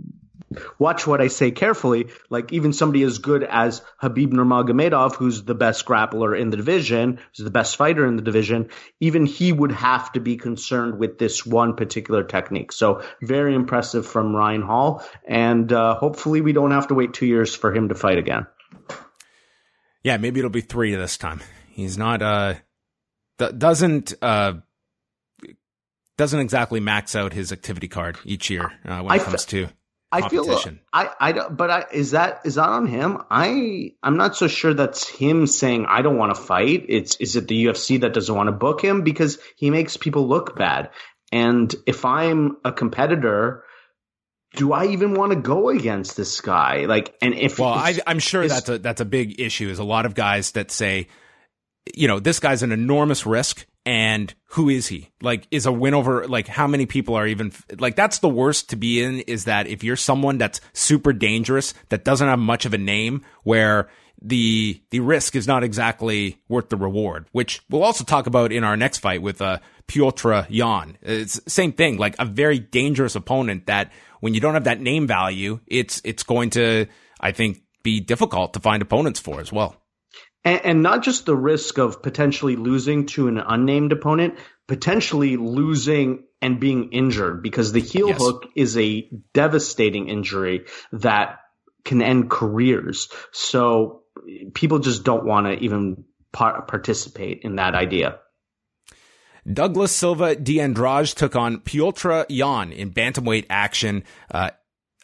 watch 0.79 1.05
what 1.05 1.21
I 1.21 1.27
say 1.27 1.51
carefully. 1.51 2.07
Like 2.29 2.53
even 2.53 2.73
somebody 2.73 3.03
as 3.03 3.17
good 3.17 3.43
as 3.43 3.81
Khabib 4.01 4.31
Nurmagomedov, 4.31 5.15
who's 5.15 5.43
the 5.43 5.55
best 5.55 5.85
grappler 5.85 6.39
in 6.39 6.49
the 6.49 6.57
division, 6.57 7.19
who's 7.35 7.43
the 7.43 7.51
best 7.51 7.75
fighter 7.75 8.05
in 8.05 8.15
the 8.15 8.21
division, 8.21 8.69
even 8.99 9.25
he 9.25 9.51
would 9.51 9.71
have 9.71 10.11
to 10.13 10.19
be 10.19 10.37
concerned 10.37 10.99
with 10.99 11.17
this 11.17 11.45
one 11.45 11.75
particular 11.75 12.23
technique. 12.23 12.71
So 12.71 13.01
very 13.21 13.55
impressive 13.55 14.05
from 14.05 14.35
Ryan 14.35 14.61
Hall, 14.61 15.03
and 15.27 15.71
uh, 15.71 15.95
hopefully 15.95 16.41
we 16.41 16.53
don't 16.53 16.71
have 16.71 16.87
to 16.87 16.93
wait 16.93 17.13
two 17.13 17.25
years 17.25 17.55
for 17.55 17.73
him 17.73 17.89
to 17.89 17.95
fight 17.95 18.17
again. 18.17 18.47
Yeah, 20.03 20.17
maybe 20.17 20.39
it'll 20.39 20.49
be 20.49 20.61
three 20.61 20.95
this 20.95 21.17
time. 21.17 21.41
He's 21.69 21.97
not 21.97 22.21
uh 22.21 22.55
doesn't 23.37 24.13
uh 24.21 24.53
doesn't 26.17 26.39
exactly 26.39 26.79
max 26.79 27.15
out 27.15 27.33
his 27.33 27.51
activity 27.51 27.87
card 27.87 28.17
each 28.25 28.49
year 28.49 28.71
uh, 28.85 29.01
when 29.01 29.15
it 29.15 29.21
I 29.21 29.23
comes 29.23 29.45
to 29.45 29.67
I 30.11 30.29
feel 30.29 30.59
I 30.93 31.09
I 31.19 31.49
but 31.49 31.69
I, 31.69 31.85
is 31.91 32.11
that 32.11 32.41
is 32.45 32.55
that 32.55 32.69
on 32.69 32.87
him? 32.87 33.19
I 33.29 33.91
I'm 34.01 34.17
not 34.17 34.37
so 34.37 34.47
sure 34.47 34.73
that's 34.73 35.07
him 35.07 35.47
saying 35.47 35.85
I 35.87 36.01
don't 36.01 36.17
want 36.17 36.33
to 36.33 36.41
fight. 36.41 36.85
It's 36.87 37.17
is 37.17 37.35
it 37.35 37.47
the 37.47 37.65
UFC 37.65 38.01
that 38.01 38.13
doesn't 38.13 38.33
want 38.33 38.47
to 38.47 38.53
book 38.53 38.81
him 38.81 39.03
because 39.03 39.37
he 39.57 39.69
makes 39.69 39.97
people 39.97 40.27
look 40.27 40.55
bad. 40.55 40.91
And 41.31 41.73
if 41.85 42.05
I'm 42.05 42.57
a 42.63 42.71
competitor, 42.71 43.65
do 44.55 44.71
I 44.71 44.87
even 44.87 45.13
want 45.13 45.33
to 45.33 45.39
go 45.39 45.69
against 45.69 46.15
this 46.15 46.39
guy? 46.39 46.85
Like, 46.85 47.15
and 47.21 47.33
if 47.33 47.59
well, 47.59 47.73
I, 47.73 47.97
am 48.07 48.19
sure 48.19 48.47
that's 48.47 48.69
a 48.69 48.77
that's 48.77 49.01
a 49.01 49.05
big 49.05 49.39
issue. 49.41 49.69
Is 49.69 49.79
a 49.79 49.83
lot 49.83 50.05
of 50.05 50.15
guys 50.15 50.51
that 50.51 50.71
say, 50.71 51.07
you 51.93 52.07
know, 52.07 52.19
this 52.19 52.39
guy's 52.39 52.63
an 52.63 52.71
enormous 52.71 53.25
risk, 53.25 53.65
and 53.87 54.33
who 54.47 54.67
is 54.67 54.87
he? 54.87 55.09
Like, 55.21 55.47
is 55.49 55.65
a 55.65 55.71
win 55.71 55.93
over, 55.93 56.27
like, 56.27 56.47
how 56.47 56.67
many 56.67 56.85
people 56.85 57.15
are 57.15 57.25
even, 57.25 57.53
like, 57.79 57.95
that's 57.95 58.19
the 58.19 58.27
worst 58.27 58.69
to 58.71 58.75
be 58.75 59.01
in 59.01 59.21
is 59.21 59.45
that 59.45 59.67
if 59.67 59.81
you're 59.81 59.95
someone 59.95 60.37
that's 60.37 60.59
super 60.73 61.13
dangerous, 61.13 61.73
that 61.87 62.03
doesn't 62.03 62.27
have 62.27 62.37
much 62.37 62.65
of 62.65 62.73
a 62.73 62.77
name, 62.77 63.23
where 63.43 63.89
the, 64.21 64.81
the 64.89 64.99
risk 64.99 65.37
is 65.37 65.47
not 65.47 65.63
exactly 65.63 66.37
worth 66.49 66.67
the 66.67 66.75
reward, 66.75 67.27
which 67.31 67.61
we'll 67.69 67.83
also 67.83 68.03
talk 68.03 68.27
about 68.27 68.51
in 68.51 68.65
our 68.65 68.75
next 68.75 68.97
fight 68.97 69.21
with, 69.21 69.41
uh, 69.41 69.59
Piotr 69.87 70.41
Yan. 70.49 70.97
It's 71.01 71.39
same 71.47 71.71
thing, 71.71 71.97
like 71.97 72.15
a 72.19 72.25
very 72.25 72.59
dangerous 72.59 73.15
opponent 73.15 73.67
that 73.67 73.89
when 74.19 74.33
you 74.33 74.41
don't 74.41 74.55
have 74.55 74.65
that 74.65 74.81
name 74.81 75.07
value, 75.07 75.61
it's 75.65 76.01
it's 76.03 76.23
going 76.23 76.49
to, 76.51 76.87
I 77.21 77.31
think, 77.31 77.61
be 77.83 78.01
difficult 78.01 78.53
to 78.53 78.59
find 78.59 78.81
opponents 78.81 79.21
for 79.21 79.39
as 79.39 79.53
well. 79.53 79.77
And, 80.47 80.65
and 80.65 80.83
not 80.83 81.03
just 81.03 81.25
the 81.25 81.35
risk 81.35 81.77
of 81.77 82.01
potentially 82.01 82.55
losing 82.55 83.07
to 83.07 83.27
an 83.27 83.37
unnamed 83.37 83.91
opponent, 83.91 84.39
potentially 84.65 85.35
losing 85.35 86.23
and 86.41 86.57
being 86.57 86.93
injured 86.93 87.43
because 87.43 87.73
the 87.73 87.81
heel 87.81 88.07
yes. 88.09 88.17
hook 88.17 88.47
is 88.55 88.77
a 88.77 89.09
devastating 89.33 90.07
injury 90.07 90.65
that 90.93 91.39
can 91.83 92.01
end 92.01 92.29
careers. 92.29 93.09
So 93.33 94.03
people 94.53 94.79
just 94.79 95.03
don't 95.03 95.25
want 95.25 95.47
to 95.47 95.53
even 95.63 96.05
par- 96.31 96.61
participate 96.61 97.41
in 97.43 97.57
that 97.57 97.75
idea. 97.75 98.19
Douglas 99.51 99.91
Silva 99.91 100.35
de 100.35 100.61
Andrade 100.61 101.07
took 101.07 101.35
on 101.35 101.59
Piotr 101.59 102.21
Yan 102.29 102.71
in 102.71 102.91
bantamweight 102.91 103.47
action. 103.49 104.05
Uh, 104.31 104.51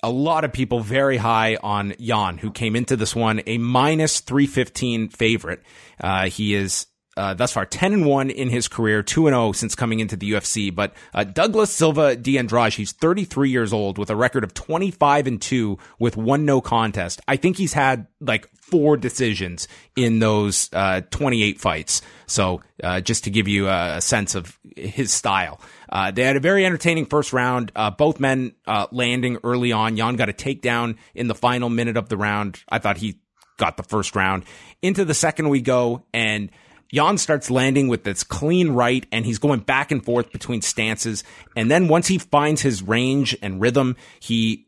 a 0.04 0.10
lot 0.10 0.44
of 0.44 0.52
people 0.52 0.82
very 0.82 1.18
high 1.18 1.58
on 1.64 1.94
Yan, 1.98 2.38
who 2.38 2.52
came 2.52 2.76
into 2.76 2.96
this 2.96 3.16
one 3.16 3.42
a 3.48 3.58
minus 3.58 4.20
315 4.20 5.10
favorite. 5.10 5.64
Uh, 6.00 6.28
he 6.28 6.54
is 6.54 6.88
uh, 7.16 7.34
thus 7.34 7.52
far 7.52 7.66
10 7.66 7.94
and 7.94 8.06
1 8.06 8.30
in 8.30 8.50
his 8.50 8.68
career, 8.68 9.04
2 9.04 9.28
and 9.28 9.34
0 9.34 9.52
since 9.52 9.76
coming 9.76 10.00
into 10.00 10.16
the 10.16 10.32
UFC. 10.32 10.74
But 10.74 10.94
uh, 11.14 11.24
Douglas 11.24 11.72
Silva 11.72 12.16
de 12.16 12.38
Andrade, 12.38 12.74
he's 12.74 12.92
33 12.92 13.50
years 13.50 13.72
old 13.72 13.98
with 13.98 14.10
a 14.10 14.16
record 14.16 14.44
of 14.44 14.54
25 14.54 15.28
and 15.28 15.42
2 15.42 15.78
with 16.00 16.18
one 16.18 16.46
no 16.46 16.60
contest. 16.60 17.22
I 17.28 17.36
think 17.36 17.58
he's 17.58 17.74
had 17.74 18.08
like 18.20 18.50
four 18.56 18.98
decisions 18.98 19.68
in 19.96 20.20
those 20.20 20.70
uh, 20.74 21.02
28 21.12 21.62
fights. 21.62 22.02
So 22.26 22.62
uh, 22.84 23.02
just 23.02 23.26
to 23.26 23.30
give 23.30 23.48
you 23.48 23.70
a 23.70 24.02
sense 24.02 24.34
of 24.34 24.58
his 24.76 25.12
style. 25.12 25.62
Uh, 25.94 26.10
they 26.10 26.24
had 26.24 26.36
a 26.36 26.42
very 26.42 26.66
entertaining 26.66 27.06
first 27.06 27.32
round. 27.32 27.72
Uh, 27.76 27.92
both 27.92 28.20
men 28.20 28.54
landing 28.92 29.38
early 29.44 29.72
on. 29.72 29.96
Yan 29.96 30.16
got 30.16 30.28
a 30.28 30.34
takedown 30.34 30.98
in 31.14 31.28
the 31.28 31.36
final 31.36 31.70
minute 31.70 31.96
of 31.96 32.10
the 32.10 32.18
round. 32.18 32.62
I 32.68 32.80
thought 32.80 32.98
he 32.98 33.20
got 33.58 33.78
the 33.78 33.84
first 33.84 34.16
round. 34.16 34.44
Into 34.82 35.06
the 35.06 35.14
second 35.14 35.50
we 35.50 35.62
go 35.62 36.04
and 36.12 36.50
Yan 36.92 37.18
starts 37.18 37.50
landing 37.50 37.88
with 37.88 38.04
this 38.04 38.24
clean 38.24 38.70
right 38.70 39.06
and 39.12 39.26
he's 39.26 39.40
going 39.40 39.62
back 39.62 39.92
and 39.92 40.04
forth 40.04 40.32
between 40.32 40.62
stances. 40.62 41.24
And 41.56 41.70
then 41.70 41.88
once 41.88 42.08
he 42.08 42.18
finds 42.18 42.62
his 42.62 42.84
range 42.84 43.38
and 43.42 43.62
rhythm, 43.62 43.96
he 44.20 44.68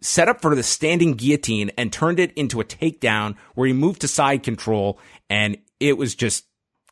set 0.00 0.28
up 0.28 0.40
for 0.40 0.54
the 0.54 0.62
standing 0.62 1.14
guillotine 1.14 1.70
and 1.76 1.92
turned 1.92 2.18
it 2.18 2.32
into 2.34 2.60
a 2.60 2.64
takedown 2.64 3.36
where 3.54 3.66
he 3.66 3.72
moved 3.72 4.00
to 4.00 4.08
side 4.08 4.42
control 4.42 4.98
and 5.28 5.58
it 5.80 5.98
was 5.98 6.14
just 6.14 6.44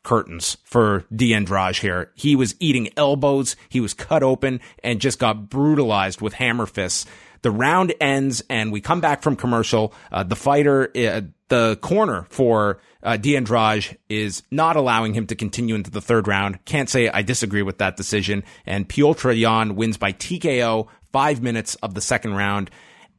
curtains 0.03 0.57
for 0.63 1.05
de 1.13 1.33
Andrade 1.33 1.77
here. 1.77 2.11
He 2.15 2.35
was 2.35 2.55
eating 2.59 2.89
elbows. 2.97 3.55
He 3.69 3.79
was 3.79 3.93
cut 3.93 4.23
open 4.23 4.59
and 4.83 5.01
just 5.01 5.19
got 5.19 5.49
brutalized 5.49 6.21
with 6.21 6.33
hammer 6.33 6.65
fists. 6.65 7.05
The 7.41 7.51
round 7.51 7.93
ends 7.99 8.41
and 8.49 8.71
we 8.71 8.79
come 8.79 9.01
back 9.01 9.21
from 9.21 9.35
commercial. 9.35 9.93
Uh, 10.11 10.23
the 10.23 10.35
fighter, 10.35 10.91
uh, 10.95 11.21
the 11.49 11.77
corner 11.81 12.25
for 12.29 12.79
uh, 13.01 13.17
de 13.17 13.35
Andrade 13.35 13.97
is 14.09 14.43
not 14.49 14.75
allowing 14.75 15.13
him 15.13 15.27
to 15.27 15.35
continue 15.35 15.75
into 15.75 15.91
the 15.91 16.01
third 16.01 16.27
round. 16.27 16.63
Can't 16.65 16.89
say 16.89 17.09
I 17.09 17.21
disagree 17.21 17.61
with 17.61 17.79
that 17.79 17.97
decision. 17.97 18.43
And 18.65 18.87
Piotr 18.87 19.31
Yan 19.31 19.75
wins 19.75 19.97
by 19.97 20.13
TKO 20.13 20.87
five 21.11 21.41
minutes 21.41 21.75
of 21.75 21.93
the 21.93 22.01
second 22.01 22.33
round. 22.33 22.71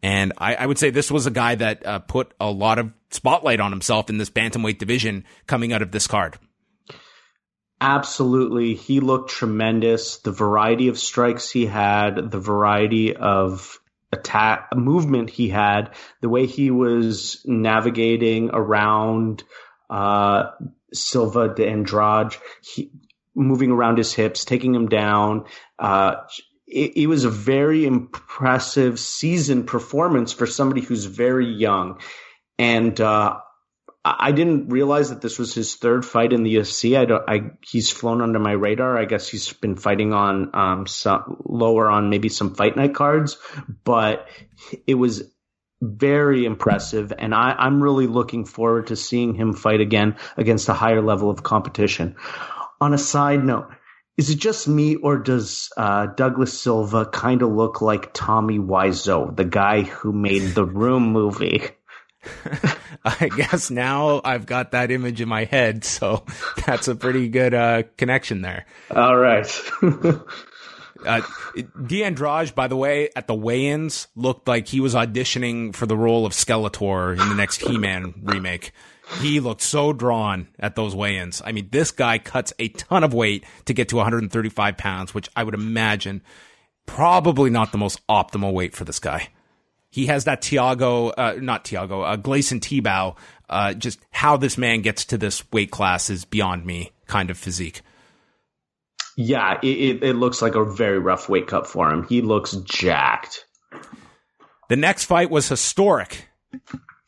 And 0.03 0.33
I, 0.37 0.55
I 0.57 0.67
would 0.67 0.79
say 0.79 0.91
this 0.91 1.11
was 1.11 1.27
a 1.27 1.31
guy 1.31 1.55
that 1.55 1.87
uh, 1.87 1.99
put 2.01 2.35
a 2.41 2.51
lot 2.51 2.79
of 2.79 2.93
spotlight 3.11 3.61
on 3.61 3.71
himself 3.71 4.11
in 4.11 4.19
this 4.19 4.31
bantamweight 4.31 4.79
division 4.79 5.25
coming 5.47 5.73
out 5.73 5.81
of 5.81 5.93
this 5.93 6.07
card. 6.07 6.39
Absolutely. 7.81 8.75
He 8.75 9.01
looked 9.01 9.31
tremendous. 9.31 10.19
The 10.19 10.33
variety 10.33 10.89
of 10.89 10.99
strikes 10.99 11.51
he 11.51 11.67
had, 11.67 12.31
the 12.31 12.41
variety 12.41 13.15
of 13.15 13.79
attack 14.13 14.69
movement 14.75 15.29
he 15.29 15.49
had, 15.49 15.95
the 16.21 16.29
way 16.29 16.47
he 16.47 16.71
was 16.71 17.43
navigating 17.45 18.51
around 18.53 19.43
uh, 19.91 20.51
Silva 20.93 21.53
de 21.55 21.69
Andrade, 21.69 22.37
he, 22.63 22.91
moving 23.35 23.71
around 23.71 23.99
his 23.99 24.13
hips, 24.15 24.45
taking 24.45 24.75
him 24.75 24.89
down. 24.89 25.45
Uh, 25.79 26.17
it, 26.67 26.97
it, 26.97 27.07
was 27.09 27.25
a 27.25 27.31
very 27.31 27.85
impressive 27.85 28.99
season 28.99 29.65
performance 29.65 30.33
for 30.33 30.47
somebody 30.47 30.81
who's 30.81 31.05
very 31.05 31.47
young. 31.47 31.99
And 32.59 32.99
uh, 33.01 33.41
I 34.07 34.33
didn't 34.33 34.69
realize 34.69 35.09
that 35.09 35.23
this 35.23 35.39
was 35.39 35.55
his 35.55 35.77
third 35.77 36.05
fight 36.05 36.35
in 36.35 36.43
the 36.43 36.57
UFC. 36.57 36.99
I 36.99 37.07
don't. 37.07 37.25
I 37.27 37.53
he's 37.63 37.91
flown 37.91 38.21
under 38.21 38.39
my 38.39 38.53
radar. 38.53 38.99
I 38.99 39.07
guess 39.07 39.29
he's 39.29 39.51
been 39.55 39.77
fighting 39.77 40.13
on 40.13 40.51
um 40.55 40.87
some 40.87 41.43
lower 41.47 41.89
on 41.89 42.11
maybe 42.11 42.29
some 42.29 42.55
fight 42.55 42.77
night 42.77 42.95
cards, 42.95 43.39
but 43.83 44.29
it 44.87 44.95
was 44.95 45.23
very 45.81 46.45
impressive, 46.45 47.13
and 47.17 47.35
I, 47.35 47.55
I'm 47.59 47.83
really 47.83 48.07
looking 48.07 48.45
forward 48.45 48.89
to 48.89 48.97
seeing 48.97 49.35
him 49.35 49.55
fight 49.55 49.81
again 49.81 50.17
against 50.37 50.69
a 50.69 50.75
higher 50.75 51.03
level 51.03 51.31
of 51.31 51.43
competition. 51.43 52.17
On 52.81 52.93
a 52.93 52.99
side 52.99 53.43
note, 53.43 53.69
is 54.17 54.31
it 54.31 54.37
just 54.37 54.69
me 54.69 54.97
or 54.97 55.19
does 55.19 55.71
uh, 55.77 56.07
Douglas 56.07 56.59
Silva 56.59 57.07
kind 57.07 57.43
of 57.43 57.51
look 57.51 57.81
like 57.81 58.13
Tommy 58.13 58.59
Wiseau, 58.59 59.35
the 59.35 59.45
guy 59.45 59.83
who 59.83 60.13
made 60.13 60.55
the 60.55 60.65
Room 60.65 61.13
movie? 61.13 61.63
I 63.05 63.29
guess 63.29 63.71
now 63.71 64.21
I've 64.25 64.47
got 64.47 64.73
that 64.73 64.91
image 64.91 65.21
in 65.21 65.29
my 65.29 65.45
head, 65.45 65.85
so 65.85 66.25
that's 66.67 66.89
a 66.89 66.95
pretty 66.95 67.29
good 67.29 67.55
uh, 67.55 67.83
connection 67.97 68.43
there. 68.43 68.67
All 68.91 69.17
right. 69.17 69.47
Uh, 71.05 71.21
de 71.87 72.03
Andrade, 72.03 72.55
by 72.55 72.67
the 72.67 72.77
way, 72.77 73.11
at 73.15 73.27
the 73.27 73.35
weigh-ins, 73.35 74.09
looked 74.17 74.49
like 74.49 74.69
he 74.69 74.81
was 74.81 74.95
auditioning 74.95 75.75
for 75.75 75.85
the 75.85 75.97
role 75.97 76.25
of 76.25 76.33
Skeletor 76.33 77.13
in 77.13 77.29
the 77.29 77.35
next 77.35 77.61
He-Man 77.61 78.15
remake. 78.23 78.73
He 79.21 79.39
looked 79.41 79.61
so 79.61 79.93
drawn 79.93 80.49
at 80.59 80.77
those 80.77 80.95
weigh-ins. 80.95 81.43
I 81.45 81.53
mean, 81.53 81.69
this 81.71 81.91
guy 81.91 82.19
cuts 82.19 82.55
a 82.59 82.69
ton 82.69 83.05
of 83.05 83.13
weight 83.13 83.45
to 83.67 83.75
get 83.75 83.91
to 83.91 83.97
135 83.97 84.79
pounds, 84.79 85.13
which 85.13 85.29
I 85.37 85.45
would 85.45 85.55
imagine 85.55 86.23
probably 86.87 87.51
not 87.51 87.73
the 87.73 87.79
most 87.79 88.01
optimal 88.09 88.53
weight 88.53 88.75
for 88.75 88.85
this 88.85 88.99
guy. 88.99 89.29
He 89.95 90.07
has 90.07 90.25
that 90.25 90.43
Tiago, 90.43 91.11
uh, 91.11 91.37
not 91.41 91.65
Tiago, 91.65 92.01
uh, 92.01 92.17
Gleison 92.17 92.59
Tibau. 92.59 93.15
Uh, 93.49 93.75
just 93.75 94.01
how 94.11 94.37
this 94.37 94.59
man 94.59 94.83
gets 94.83 95.05
to 95.05 95.17
this 95.17 95.45
weight 95.53 95.71
class 95.71 96.11
is 96.11 96.25
beyond 96.25 96.67
me 96.67 96.91
kind 97.07 97.31
of 97.31 97.39
physique. 97.39 97.83
Yeah, 99.17 99.61
it, 99.63 100.03
it, 100.03 100.17
looks 100.17 100.43
like 100.43 100.57
a 100.57 100.65
very 100.65 100.99
rough 100.99 101.29
weight 101.29 101.47
cut 101.47 101.69
for 101.69 101.89
him. 101.89 102.09
He 102.09 102.23
looks 102.23 102.57
jacked. 102.65 103.45
The 104.69 104.75
next 104.75 105.05
fight 105.05 105.31
was 105.31 105.49
historic 105.49 106.27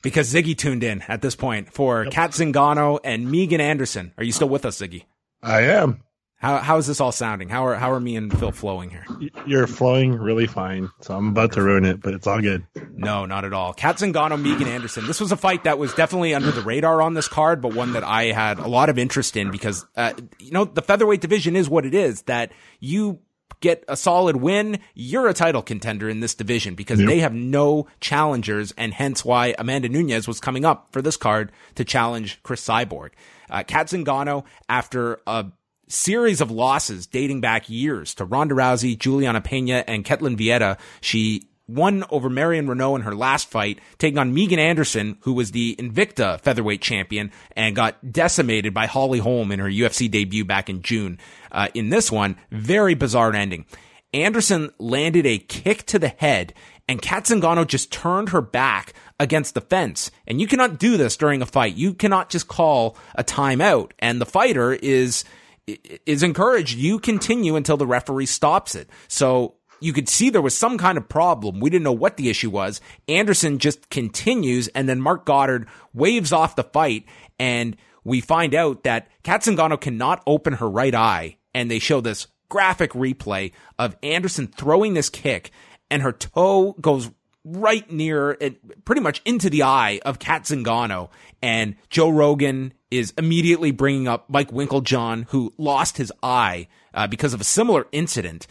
because 0.03 0.32
Ziggy 0.32 0.57
tuned 0.57 0.84
in 0.84 1.03
at 1.09 1.22
this 1.22 1.34
point 1.34 1.72
for 1.72 2.05
yep. 2.05 2.12
Cat 2.12 2.30
Zingano 2.30 3.01
and 3.03 3.32
Megan 3.32 3.61
Anderson. 3.61 4.12
Are 4.16 4.22
you 4.22 4.30
still 4.30 4.49
with 4.49 4.64
us, 4.64 4.78
Ziggy? 4.80 5.07
I 5.43 5.62
am. 5.62 6.05
How 6.39 6.59
how 6.59 6.76
is 6.76 6.87
this 6.87 7.01
all 7.01 7.12
sounding? 7.12 7.49
How 7.49 7.66
are 7.66 7.76
how 7.76 7.91
are 7.93 8.01
me 8.01 8.14
and 8.14 8.37
Phil 8.39 8.53
flowing 8.53 8.91
here? 8.91 9.07
You're 9.47 9.66
flowing 9.66 10.12
really 10.12 10.47
fine. 10.47 10.91
So 11.01 11.16
I'm 11.16 11.28
about 11.28 11.53
to 11.53 11.62
ruin 11.62 11.87
it, 11.87 12.03
but 12.03 12.12
it's 12.12 12.26
all 12.26 12.43
good. 12.43 12.66
No, 12.93 13.24
not 13.24 13.47
at 13.47 13.55
all. 13.55 13.72
Cat 13.72 13.97
Zingano, 13.97 14.41
Megan 14.41 14.68
Anderson. 14.68 15.07
This 15.07 15.18
was 15.18 15.32
a 15.32 15.37
fight 15.37 15.64
that 15.64 15.78
was 15.78 15.95
definitely 15.95 16.34
under 16.34 16.51
the 16.51 16.61
radar 16.61 17.01
on 17.01 17.14
this 17.14 17.26
card, 17.26 17.62
but 17.62 17.74
one 17.74 17.95
that 17.95 18.05
I 18.05 18.24
had 18.24 18.59
a 18.59 18.68
lot 18.68 18.91
of 18.91 18.99
interest 18.99 19.37
in 19.37 19.51
because 19.51 19.87
uh, 19.97 20.12
you 20.39 20.51
know 20.51 20.66
the 20.66 20.82
featherweight 20.82 21.22
division 21.22 21.57
is 21.57 21.70
what 21.70 21.87
it 21.87 21.95
is. 21.95 22.22
That 22.22 22.53
you 22.80 23.20
get 23.61 23.82
a 23.89 23.97
solid 23.97 24.37
win, 24.37 24.78
you're 24.95 25.28
a 25.28 25.34
title 25.34 25.62
contender 25.62 26.09
in 26.09 26.20
this 26.20 26.34
division 26.34 26.74
because 26.74 27.01
yep. 27.01 27.09
they 27.09 27.20
have 27.20 27.32
no 27.32 27.87
challengers, 28.01 28.72
and 28.76 28.93
hence 28.93 29.24
why 29.24 29.55
Amanda 29.59 29.89
Nunes 29.89 30.28
was 30.28 30.41
coming 30.41 30.66
up 30.66 30.89
for 30.93 31.01
this 31.01 31.16
card 31.16 31.51
to 31.76 31.84
challenge 31.84 32.43
Cris 32.43 32.62
Cyborg. 32.62 33.11
Uh, 33.49 33.62
Cat 33.62 33.87
Zingano, 33.87 34.45
after 34.68 35.20
a 35.26 35.47
series 35.89 36.41
of 36.41 36.51
losses 36.51 37.07
dating 37.07 37.41
back 37.41 37.68
years 37.68 38.14
to 38.16 38.24
Ronda 38.24 38.55
Rousey, 38.55 38.99
Julianna 38.99 39.41
Peña, 39.41 39.84
and 39.87 40.05
Ketlen 40.05 40.37
Vieira. 40.37 40.78
She 41.01 41.49
won 41.68 42.05
over 42.11 42.30
Marion 42.30 42.66
Reneau 42.66 42.95
in 42.97 43.03
her 43.03 43.14
last 43.14 43.51
fight, 43.51 43.80
taking 43.99 44.18
on 44.18 44.34
Megan 44.34 44.59
Anderson, 44.59 45.18
who 45.22 45.32
was 45.32 45.51
the 45.51 45.74
Invicta 45.76 46.41
featherweight 46.41 46.80
champion 46.80 47.32
and 47.57 47.74
got 47.74 48.12
decimated 48.12 48.72
by 48.72 48.87
Holly 48.87 49.18
Holm 49.18 49.51
in 49.51 49.59
her 49.59 49.68
UFC 49.68 50.11
debut 50.11 50.45
back 50.45 50.70
in 50.70 50.82
June. 50.82 51.18
Uh, 51.51 51.68
in 51.74 51.91
this 51.91 52.11
one, 52.11 52.37
very 52.51 52.95
bizarre 52.95 53.34
ending. 53.34 53.66
Anderson 54.12 54.70
landed 54.78 55.26
a 55.26 55.39
kick 55.39 55.84
to 55.87 55.99
the 55.99 56.09
head 56.09 56.55
and 56.89 57.03
Cat 57.03 57.24
Zingano 57.24 57.66
just 57.66 57.93
turned 57.93 58.28
her 58.28 58.41
back 58.41 58.93
against 59.18 59.55
the 59.55 59.61
fence. 59.61 60.11
And 60.26 60.41
you 60.41 60.47
cannot 60.47 60.78
do 60.78 60.97
this 60.97 61.16
during 61.16 61.43
a 61.43 61.47
fight. 61.47 61.74
You 61.74 61.95
cannot 61.95 62.30
just 62.30 62.47
call 62.47 62.97
a 63.16 63.24
timeout. 63.24 63.91
And 63.99 64.20
the 64.20 64.26
fighter 64.26 64.72
is 64.72 65.24
is 65.67 66.23
encouraged. 66.23 66.77
You 66.77 66.99
continue 66.99 67.57
until 67.57 67.77
the 67.77 67.87
referee 67.87 68.27
stops 68.27 68.75
it. 68.75 68.89
So 69.09 69.55
you 69.81 69.93
could 69.93 70.09
see 70.09 70.31
there 70.31 70.43
was 70.43 70.57
some 70.57 70.79
kind 70.79 70.97
of 70.97 71.09
problem. 71.09 71.61
We 71.61 71.71
didn't 71.71 71.85
know 71.85 71.93
what 71.93 72.17
the 72.17 72.31
issue 72.31 72.51
was. 72.51 72.81
Anderson 73.09 73.59
just 73.59 73.91
continues, 73.91 74.69
and 74.69 74.89
then 74.89 75.01
Marc 75.01 75.27
Goddard 75.27 75.69
waves 75.93 76.33
off 76.33 76.57
the 76.57 76.64
fight, 76.64 77.05
and 77.39 77.77
we 78.05 78.21
find 78.21 78.55
out 78.55 78.85
that 78.85 79.09
Cat 79.23 79.43
Zingano 79.43 79.81
cannot 79.81 80.23
open 80.27 80.55
her 80.55 80.71
right 80.71 80.95
eye, 80.95 81.37
and 81.55 81.71
they 81.71 81.79
show 81.79 82.01
this 82.01 82.29
graphic 82.49 82.93
replay 82.93 83.53
of 83.79 83.97
Anderson 84.03 84.47
throwing 84.47 84.95
this 84.95 85.11
kick 85.11 85.51
and 85.91 86.03
her 86.03 86.12
toe 86.12 86.75
goes 86.81 87.11
right 87.45 87.91
near 87.91 88.37
it, 88.41 88.85
pretty 88.85 89.01
much 89.01 89.23
into 89.25 89.49
the 89.49 89.62
eye 89.62 90.01
of 90.05 90.19
Cat 90.19 90.45
Zingano. 90.45 91.11
And 91.43 91.77
Joe 91.91 92.11
Rogan 92.11 92.75
is 92.91 93.12
immediately 93.18 93.70
bringing 93.70 94.09
up 94.09 94.28
Mike 94.30 94.51
Winkeljohn, 94.51 95.26
who 95.28 95.53
lost 95.59 95.97
his 95.97 96.12
eye 96.22 96.68
uh, 96.95 97.07
because 97.07 97.34
of 97.34 97.41
a 97.41 97.45
similar 97.45 97.87
incident. 97.93 98.47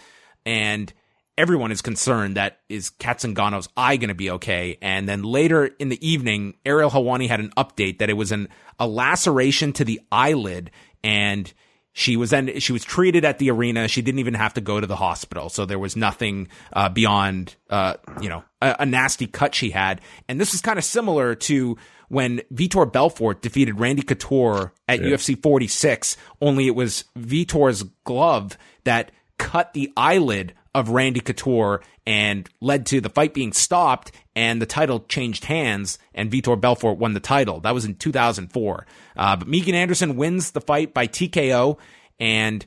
And 0.46 0.92
everyone 1.38 1.72
is 1.72 1.82
concerned 1.82 2.38
that 2.38 2.60
is 2.70 2.90
Cat 2.90 3.20
Zingano's 3.20 3.70
eye 3.76 3.98
going 3.98 4.10
to 4.10 4.16
be 4.16 4.32
okay. 4.32 4.78
And 4.82 5.08
then 5.08 5.24
later 5.24 5.66
in 5.66 5.90
the 5.90 6.08
evening, 6.08 6.56
Ariel 6.66 6.92
Helwani 6.92 7.28
had 7.28 7.40
an 7.40 7.52
update 7.58 8.00
that 8.00 8.10
it 8.10 8.14
was 8.14 8.32
an, 8.32 8.50
a 8.80 8.88
laceration 8.88 9.74
to 9.74 9.86
the 9.86 10.02
eyelid 10.12 10.72
and 11.04 11.52
she 11.98 12.18
was 12.18 12.32
then 12.32 12.60
she 12.60 12.74
was 12.74 12.84
treated 12.84 13.24
at 13.24 13.40
the 13.40 13.50
arena. 13.50 13.88
She 13.88 14.02
didn't 14.02 14.20
even 14.20 14.34
have 14.34 14.54
to 14.56 14.62
go 14.62 14.82
to 14.82 14.86
the 14.86 14.98
hospital, 14.98 15.48
so 15.48 15.66
there 15.66 15.80
was 15.80 15.96
nothing 15.96 16.50
uh, 16.74 16.90
beyond 16.90 17.56
uh, 17.70 17.94
you 18.22 18.28
know 18.28 18.44
a, 18.62 18.76
a, 18.80 18.86
nasty 18.86 19.28
cut 19.28 19.56
she 19.56 19.70
had. 19.70 20.02
And 20.28 20.40
this 20.40 20.54
is 20.54 20.60
kind 20.60 20.78
of 20.78 20.84
similar 20.84 21.36
to 21.36 21.78
when 22.10 22.42
Vitor 22.54 22.92
Belfort 22.92 23.42
defeated 23.42 23.80
Randy 23.80 24.02
Couture 24.02 24.74
at 24.90 25.00
yeah. 25.00 25.08
UFC 25.08 25.42
46. 25.42 26.18
Only 26.42 26.68
it 26.68 26.76
was 26.76 27.06
Vitor's 27.18 27.84
glove 28.04 28.58
that 28.84 29.12
cut 29.38 29.72
the 29.72 29.94
eyelid 29.96 30.54
of 30.74 30.90
Randy 30.90 31.22
Couture 31.22 31.82
and 32.06 32.50
led 32.60 32.86
to 32.88 33.00
the 33.00 33.10
fight 33.10 33.34
being 33.34 33.54
stopped 33.54 34.12
and 34.36 34.62
the 34.62 34.66
title 34.66 35.00
changed 35.08 35.46
hands 35.46 35.98
and 36.14 36.32
Vitor 36.32 36.60
Belfort 36.60 36.98
won 36.98 37.14
the 37.14 37.20
title. 37.20 37.62
That 37.62 37.74
was 37.74 37.86
in 37.86 37.96
2004. 37.96 38.86
Uh, 39.16 39.36
but 39.38 39.48
Megan 39.48 39.76
Anderson 39.76 40.18
wins 40.18 40.52
the 40.52 40.62
fight 40.62 40.94
by 40.94 41.08
TKO. 41.08 41.78
And 42.20 42.66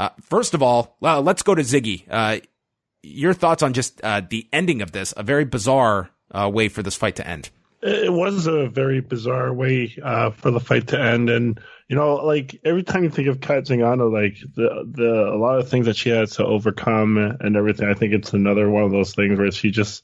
uh, 0.00 0.10
first 0.20 0.54
of 0.54 0.62
all, 0.62 0.96
let's 1.00 1.42
go 1.42 1.54
to 1.54 1.62
Ziggy. 1.62 2.04
Uh, 2.10 2.40
your 3.02 3.34
thoughts 3.34 3.62
on 3.62 3.74
just 3.74 4.00
uh, 4.02 4.22
the 4.28 4.48
ending 4.52 4.82
of 4.82 4.92
this? 4.92 5.14
A 5.16 5.22
very 5.22 5.44
bizarre 5.44 6.10
uh, 6.32 6.50
way 6.52 6.68
for 6.68 6.82
this 6.82 6.96
fight 6.96 7.16
to 7.16 7.26
end. 7.26 7.50
It 7.82 8.10
was 8.10 8.46
a 8.46 8.66
very 8.66 9.02
bizarre 9.02 9.52
way 9.52 9.88
for 9.88 10.50
the 10.50 10.58
fight 10.58 10.88
to 10.88 10.98
end, 10.98 11.28
and 11.28 11.60
you 11.86 11.96
know, 11.96 12.14
like 12.14 12.58
every 12.64 12.82
time 12.82 13.04
you 13.04 13.10
think 13.10 13.28
of 13.28 13.42
Cat 13.42 13.64
Zingano, 13.64 14.10
like 14.10 14.38
the 14.54 14.90
the 14.90 15.28
a 15.30 15.36
lot 15.36 15.58
of 15.58 15.68
things 15.68 15.84
that 15.84 15.96
she 15.96 16.08
has 16.08 16.36
to 16.36 16.46
overcome 16.46 17.18
and 17.18 17.56
everything. 17.56 17.86
I 17.86 17.92
think 17.92 18.14
it's 18.14 18.32
another 18.32 18.70
one 18.70 18.84
of 18.84 18.90
those 18.90 19.14
things 19.14 19.38
where 19.38 19.50
she 19.50 19.70
just 19.70 20.02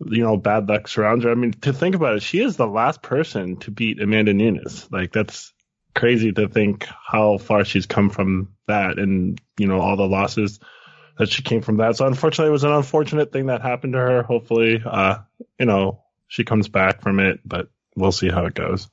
you 0.00 0.22
know, 0.22 0.36
bad 0.36 0.68
luck 0.68 0.88
surrounds 0.88 1.24
her. 1.24 1.30
I 1.30 1.34
mean, 1.34 1.52
to 1.62 1.72
think 1.72 1.94
about 1.94 2.16
it, 2.16 2.22
she 2.22 2.40
is 2.40 2.56
the 2.56 2.66
last 2.66 3.02
person 3.02 3.56
to 3.58 3.70
beat 3.70 4.00
Amanda 4.00 4.34
Nunes. 4.34 4.88
Like 4.90 5.12
that's 5.12 5.52
crazy 5.94 6.32
to 6.32 6.48
think 6.48 6.86
how 7.04 7.38
far 7.38 7.64
she's 7.64 7.86
come 7.86 8.10
from 8.10 8.54
that 8.66 8.98
and, 8.98 9.40
you 9.58 9.66
know, 9.66 9.80
all 9.80 9.96
the 9.96 10.06
losses 10.06 10.60
that 11.18 11.30
she 11.30 11.42
came 11.42 11.62
from 11.62 11.78
that. 11.78 11.96
So 11.96 12.06
unfortunately, 12.06 12.50
it 12.50 12.52
was 12.52 12.64
an 12.64 12.72
unfortunate 12.72 13.32
thing 13.32 13.46
that 13.46 13.62
happened 13.62 13.94
to 13.94 13.98
her. 13.98 14.22
Hopefully, 14.22 14.82
uh, 14.84 15.18
you 15.58 15.66
know, 15.66 16.02
she 16.28 16.44
comes 16.44 16.68
back 16.68 17.00
from 17.00 17.18
it, 17.18 17.40
but 17.44 17.68
we'll 17.96 18.12
see 18.12 18.28
how 18.28 18.44
it 18.46 18.54
goes. 18.54 18.88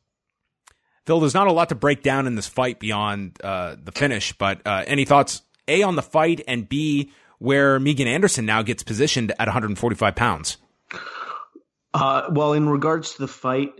Phil, 1.05 1.19
there's 1.19 1.33
not 1.33 1.47
a 1.47 1.51
lot 1.51 1.69
to 1.69 1.75
break 1.75 2.01
down 2.01 2.27
in 2.27 2.35
this 2.35 2.47
fight 2.47 2.79
beyond 2.79 3.37
uh, 3.43 3.75
the 3.81 3.91
finish, 3.91 4.31
but 4.33 4.65
uh, 4.65 4.85
any 4.87 5.03
thoughts, 5.03 5.41
A, 5.67 5.83
on 5.83 5.97
the 5.97 6.01
fight, 6.01 6.41
and 6.47 6.67
B, 6.69 7.11
where 7.39 7.77
Megan 7.77 8.07
Anderson 8.07 8.45
now 8.45 8.61
gets 8.61 8.83
positioned 8.83 9.31
at 9.31 9.47
145 9.47 10.15
pounds? 10.15 10.57
Uh, 11.93 12.29
well, 12.31 12.53
in 12.53 12.67
regards 12.67 13.13
to 13.13 13.21
the 13.21 13.27
fight, 13.27 13.73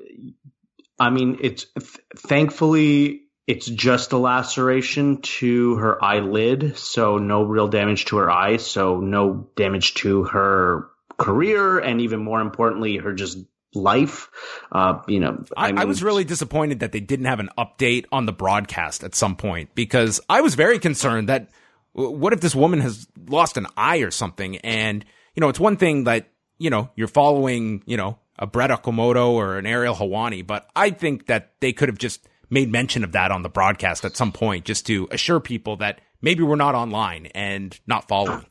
I 1.00 1.10
mean, 1.10 1.40
it's 1.42 1.66
th- 1.66 2.00
thankfully 2.16 3.22
it's 3.48 3.66
just 3.66 4.14
a 4.14 4.18
laceration 4.18 5.22
to 5.22 5.76
her 5.76 6.04
eyelid, 6.04 6.78
so 6.78 7.18
no 7.18 7.44
real 7.44 7.68
damage 7.68 8.06
to 8.06 8.18
her 8.18 8.32
eye, 8.32 8.58
so 8.58 9.00
no 9.00 9.50
damage 9.56 9.96
to 9.96 10.24
her 10.26 10.90
career, 11.18 11.80
and 11.80 12.02
even 12.02 12.24
more 12.24 12.40
importantly, 12.40 12.98
her 12.98 13.14
just 13.14 13.40
life. 13.74 14.30
Uh, 14.72 15.02
you 15.08 15.20
know, 15.20 15.44
I, 15.58 15.66
I, 15.66 15.72
mean, 15.72 15.80
I, 15.80 15.86
was 15.86 16.04
really 16.04 16.24
disappointed 16.24 16.80
that 16.80 16.92
they 16.92 17.00
didn't 17.00 17.26
have 17.26 17.40
an 17.40 17.50
update 17.58 18.06
on 18.12 18.26
the 18.26 18.32
broadcast 18.32 19.04
at 19.04 19.16
some 19.16 19.36
point 19.36 19.76
because 19.76 20.22
I 20.30 20.42
was 20.42 20.56
very 20.56 20.80
concerned 20.80 21.30
that 21.30 21.50
what 21.94 22.34
if 22.34 22.42
this 22.42 22.56
woman 22.56 22.80
has 22.80 23.08
lost 23.28 23.58
an 23.58 23.68
eye 23.76 23.98
or 23.98 24.12
something? 24.12 24.58
And 24.58 25.04
you 25.36 25.42
know, 25.42 25.50
it's 25.50 25.60
one 25.60 25.78
thing 25.78 26.06
that 26.06 26.30
you 26.64 26.70
know, 26.70 26.90
you're 26.96 27.08
following, 27.08 27.84
you 27.86 27.98
know, 27.98 28.18
a 28.40 28.48
Brett 28.48 28.70
Okamoto 28.70 29.32
or 29.32 29.58
an 29.58 29.66
Ariel 29.66 29.96
Helwani, 29.96 30.46
but 30.46 30.70
I 30.76 30.90
think 30.90 31.28
that 31.28 31.54
they 31.60 31.74
could 31.74 31.90
have 31.90 31.98
just 31.98 32.28
made 32.50 32.72
mention 32.72 33.04
of 33.04 33.12
that 33.12 33.32
on 33.32 33.42
the 33.42 33.50
broadcast 33.50 34.06
at 34.06 34.16
some 34.16 34.32
point 34.32 34.66
just 34.66 34.86
to 34.88 35.08
assure 35.12 35.40
people 35.40 35.78
that 35.78 36.02
maybe 36.22 36.44
we're 36.44 36.56
not 36.56 36.76
online 36.76 37.28
and 37.28 37.80
not 37.86 38.08
following. 38.08 38.46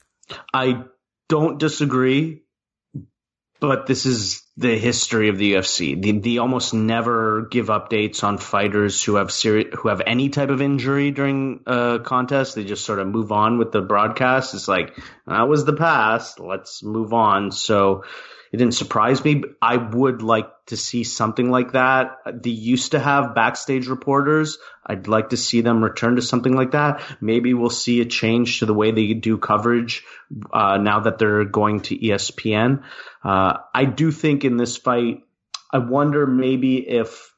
I 0.55 0.85
don't 1.29 1.59
disagree 1.59 2.43
but 3.63 3.87
this 3.87 4.07
is 4.07 4.42
the 4.57 4.79
history 4.79 5.29
of 5.29 5.39
the 5.39 5.55
UFC. 5.55 6.01
They, 6.01 6.13
they 6.13 6.39
almost 6.39 6.75
never 6.75 7.49
give 7.51 7.67
updates 7.69 8.23
on 8.23 8.37
fighters 8.37 9.03
who 9.03 9.15
have 9.15 9.33
seri- 9.33 9.71
who 9.73 9.89
have 9.89 10.03
any 10.07 10.29
type 10.29 10.51
of 10.51 10.61
injury 10.61 11.11
during 11.11 11.61
a 11.67 12.01
contest. 12.05 12.55
They 12.55 12.65
just 12.65 12.85
sort 12.85 12.99
of 12.99 13.07
move 13.07 13.33
on 13.33 13.59
with 13.59 13.73
the 13.73 13.81
broadcast. 13.81 14.55
It's 14.55 14.69
like 14.69 14.99
that 15.27 15.49
was 15.49 15.65
the 15.65 15.73
past. 15.73 16.39
Let's 16.39 16.83
move 16.83 17.15
on. 17.15 17.51
So 17.51 18.05
it 18.53 18.59
didn't 18.59 18.75
surprise 18.75 19.25
me. 19.25 19.45
I 19.63 19.79
would 19.79 20.21
like 20.21 20.51
to 20.67 20.77
see 20.77 21.05
something 21.05 21.51
like 21.51 21.73
that. 21.73 22.19
They 22.43 22.51
used 22.51 22.93
to 22.93 23.01
have 23.01 23.35
backstage 23.35 23.87
reporters. 23.87 24.59
I'd 24.85 25.09
like 25.09 25.31
to 25.31 25.39
see 25.39 25.63
them 25.63 25.83
return 25.83 26.17
to 26.17 26.23
something 26.23 26.55
like 26.55 26.73
that. 26.73 27.03
Maybe 27.21 27.55
we'll 27.55 27.71
see 27.71 28.03
a 28.03 28.05
change 28.05 28.59
to 28.59 28.67
the 28.67 28.75
way 28.75 28.91
they 28.91 29.15
do 29.15 29.39
coverage 29.39 30.05
uh, 30.53 30.77
now 30.77 31.01
that 31.01 31.19
they're 31.19 31.47
going 31.47 31.81
to 31.83 31.99
ESPN. 31.99 32.83
Uh, 33.25 33.59
I 33.75 33.87
do 33.87 34.13
think 34.13 34.45
in 34.45 34.59
this 34.59 34.77
fight, 34.77 35.23
I 35.71 35.79
wonder 35.79 36.27
maybe 36.27 36.77
if 36.77 37.33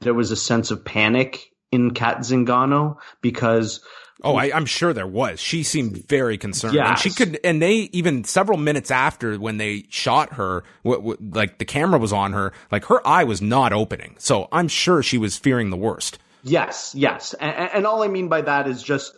there 0.00 0.14
was 0.14 0.30
a 0.30 0.36
sense 0.36 0.70
of 0.70 0.84
panic 0.84 1.50
in 1.72 1.92
Cat 1.92 2.18
Zingano 2.18 2.98
because 3.20 3.80
Oh, 4.24 4.36
I, 4.36 4.56
am 4.56 4.66
sure 4.66 4.92
there 4.92 5.06
was. 5.06 5.40
She 5.40 5.62
seemed 5.62 6.06
very 6.08 6.38
concerned, 6.38 6.74
yes. 6.74 6.88
and 6.88 6.98
she 6.98 7.10
could. 7.10 7.40
And 7.42 7.60
they 7.60 7.90
even 7.92 8.24
several 8.24 8.56
minutes 8.56 8.90
after 8.90 9.36
when 9.38 9.56
they 9.56 9.84
shot 9.88 10.34
her, 10.34 10.62
like 10.84 11.58
the 11.58 11.64
camera 11.64 11.98
was 11.98 12.12
on 12.12 12.32
her, 12.32 12.52
like 12.70 12.84
her 12.84 13.06
eye 13.06 13.24
was 13.24 13.42
not 13.42 13.72
opening. 13.72 14.14
So 14.18 14.48
I'm 14.52 14.68
sure 14.68 15.02
she 15.02 15.18
was 15.18 15.36
fearing 15.36 15.70
the 15.70 15.76
worst. 15.76 16.18
Yes, 16.44 16.94
yes, 16.96 17.34
and, 17.34 17.70
and 17.72 17.86
all 17.86 18.02
I 18.02 18.08
mean 18.08 18.28
by 18.28 18.42
that 18.42 18.68
is 18.68 18.82
just 18.82 19.12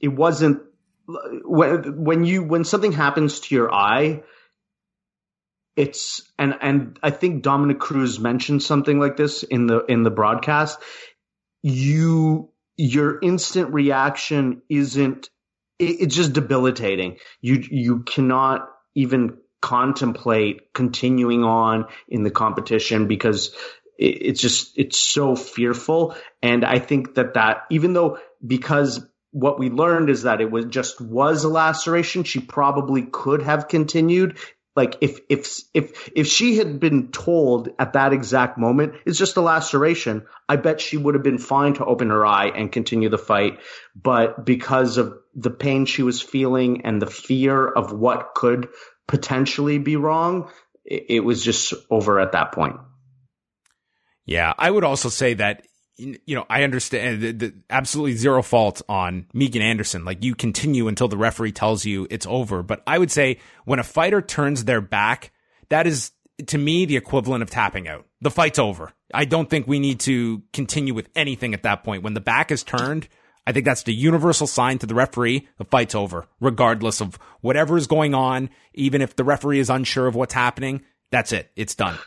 it 0.00 0.08
wasn't 0.08 0.62
when 1.44 2.04
when 2.04 2.24
you 2.24 2.42
when 2.42 2.64
something 2.64 2.92
happens 2.92 3.40
to 3.40 3.54
your 3.54 3.72
eye. 3.72 4.22
It's 5.76 6.22
and 6.38 6.56
and 6.60 6.98
I 7.02 7.10
think 7.10 7.42
Dominick 7.42 7.78
Cruz 7.78 8.18
mentioned 8.18 8.62
something 8.62 8.98
like 8.98 9.16
this 9.16 9.42
in 9.42 9.66
the 9.66 9.84
in 9.86 10.02
the 10.02 10.10
broadcast. 10.10 10.78
You 11.62 12.49
your 12.80 13.18
instant 13.20 13.74
reaction 13.74 14.62
isn't 14.70 15.28
it's 15.78 16.14
just 16.14 16.32
debilitating. 16.32 17.16
You 17.40 17.62
you 17.70 18.00
cannot 18.00 18.68
even 18.94 19.38
contemplate 19.62 20.72
continuing 20.72 21.44
on 21.44 21.86
in 22.08 22.22
the 22.22 22.30
competition 22.30 23.06
because 23.06 23.54
it's 23.98 24.40
just 24.40 24.78
it's 24.78 24.96
so 24.96 25.36
fearful 25.36 26.16
and 26.42 26.64
i 26.64 26.78
think 26.78 27.16
that 27.16 27.34
that 27.34 27.64
even 27.70 27.92
though 27.92 28.16
because 28.46 29.06
what 29.32 29.58
we 29.58 29.68
learned 29.68 30.08
is 30.08 30.22
that 30.22 30.40
it 30.40 30.50
was 30.50 30.64
just 30.64 30.98
was 31.02 31.44
a 31.44 31.48
laceration 31.48 32.24
she 32.24 32.40
probably 32.40 33.02
could 33.02 33.42
have 33.42 33.68
continued 33.68 34.38
like 34.80 34.96
if 35.02 35.20
if 35.28 35.60
if 35.74 36.10
if 36.16 36.26
she 36.26 36.56
had 36.56 36.80
been 36.80 37.12
told 37.12 37.68
at 37.78 37.92
that 37.92 38.14
exact 38.14 38.56
moment 38.56 38.94
it's 39.04 39.18
just 39.18 39.36
a 39.36 39.42
laceration, 39.42 40.24
I 40.48 40.56
bet 40.56 40.80
she 40.80 40.96
would 40.96 41.14
have 41.14 41.22
been 41.22 41.36
fine 41.36 41.74
to 41.74 41.84
open 41.84 42.08
her 42.08 42.24
eye 42.24 42.46
and 42.46 42.72
continue 42.72 43.10
the 43.10 43.18
fight. 43.18 43.58
But 43.94 44.46
because 44.46 44.96
of 44.96 45.18
the 45.34 45.50
pain 45.50 45.84
she 45.84 46.02
was 46.02 46.22
feeling 46.22 46.86
and 46.86 47.02
the 47.02 47.06
fear 47.06 47.68
of 47.68 47.92
what 47.92 48.34
could 48.34 48.68
potentially 49.06 49.76
be 49.76 49.96
wrong, 49.96 50.50
it, 50.82 51.04
it 51.10 51.20
was 51.20 51.44
just 51.44 51.74
over 51.90 52.18
at 52.18 52.32
that 52.32 52.52
point. 52.52 52.76
Yeah, 54.24 54.54
I 54.56 54.70
would 54.70 54.84
also 54.84 55.10
say 55.10 55.34
that 55.34 55.66
you 56.00 56.34
know, 56.34 56.46
I 56.48 56.62
understand 56.62 57.20
the, 57.20 57.32
the, 57.32 57.54
absolutely 57.68 58.14
zero 58.14 58.42
fault 58.42 58.82
on 58.88 59.26
Megan 59.32 59.62
Anderson. 59.62 60.04
Like 60.04 60.24
you 60.24 60.34
continue 60.34 60.88
until 60.88 61.08
the 61.08 61.16
referee 61.16 61.52
tells 61.52 61.84
you 61.84 62.06
it's 62.10 62.26
over. 62.26 62.62
But 62.62 62.82
I 62.86 62.98
would 62.98 63.10
say 63.10 63.38
when 63.64 63.78
a 63.78 63.84
fighter 63.84 64.22
turns 64.22 64.64
their 64.64 64.80
back, 64.80 65.32
that 65.68 65.86
is 65.86 66.12
to 66.46 66.58
me 66.58 66.86
the 66.86 66.96
equivalent 66.96 67.42
of 67.42 67.50
tapping 67.50 67.88
out. 67.88 68.06
The 68.20 68.30
fight's 68.30 68.58
over. 68.58 68.92
I 69.12 69.24
don't 69.24 69.48
think 69.48 69.66
we 69.66 69.78
need 69.78 70.00
to 70.00 70.42
continue 70.52 70.94
with 70.94 71.08
anything 71.14 71.54
at 71.54 71.64
that 71.64 71.84
point. 71.84 72.02
When 72.02 72.14
the 72.14 72.20
back 72.20 72.50
is 72.50 72.62
turned, 72.62 73.08
I 73.46 73.52
think 73.52 73.64
that's 73.64 73.82
the 73.82 73.94
universal 73.94 74.46
sign 74.46 74.78
to 74.78 74.86
the 74.86 74.94
referee. 74.94 75.48
The 75.58 75.64
fight's 75.64 75.94
over, 75.94 76.26
regardless 76.40 77.00
of 77.00 77.18
whatever 77.40 77.76
is 77.76 77.86
going 77.86 78.14
on. 78.14 78.50
Even 78.74 79.02
if 79.02 79.16
the 79.16 79.24
referee 79.24 79.58
is 79.58 79.70
unsure 79.70 80.06
of 80.06 80.14
what's 80.14 80.34
happening, 80.34 80.82
that's 81.10 81.32
it. 81.32 81.50
It's 81.56 81.74
done. 81.74 81.98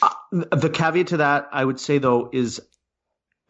Uh, 0.00 0.10
the 0.50 0.70
caveat 0.70 1.08
to 1.08 1.16
that, 1.18 1.48
I 1.52 1.64
would 1.64 1.80
say 1.80 1.98
though, 1.98 2.30
is 2.32 2.60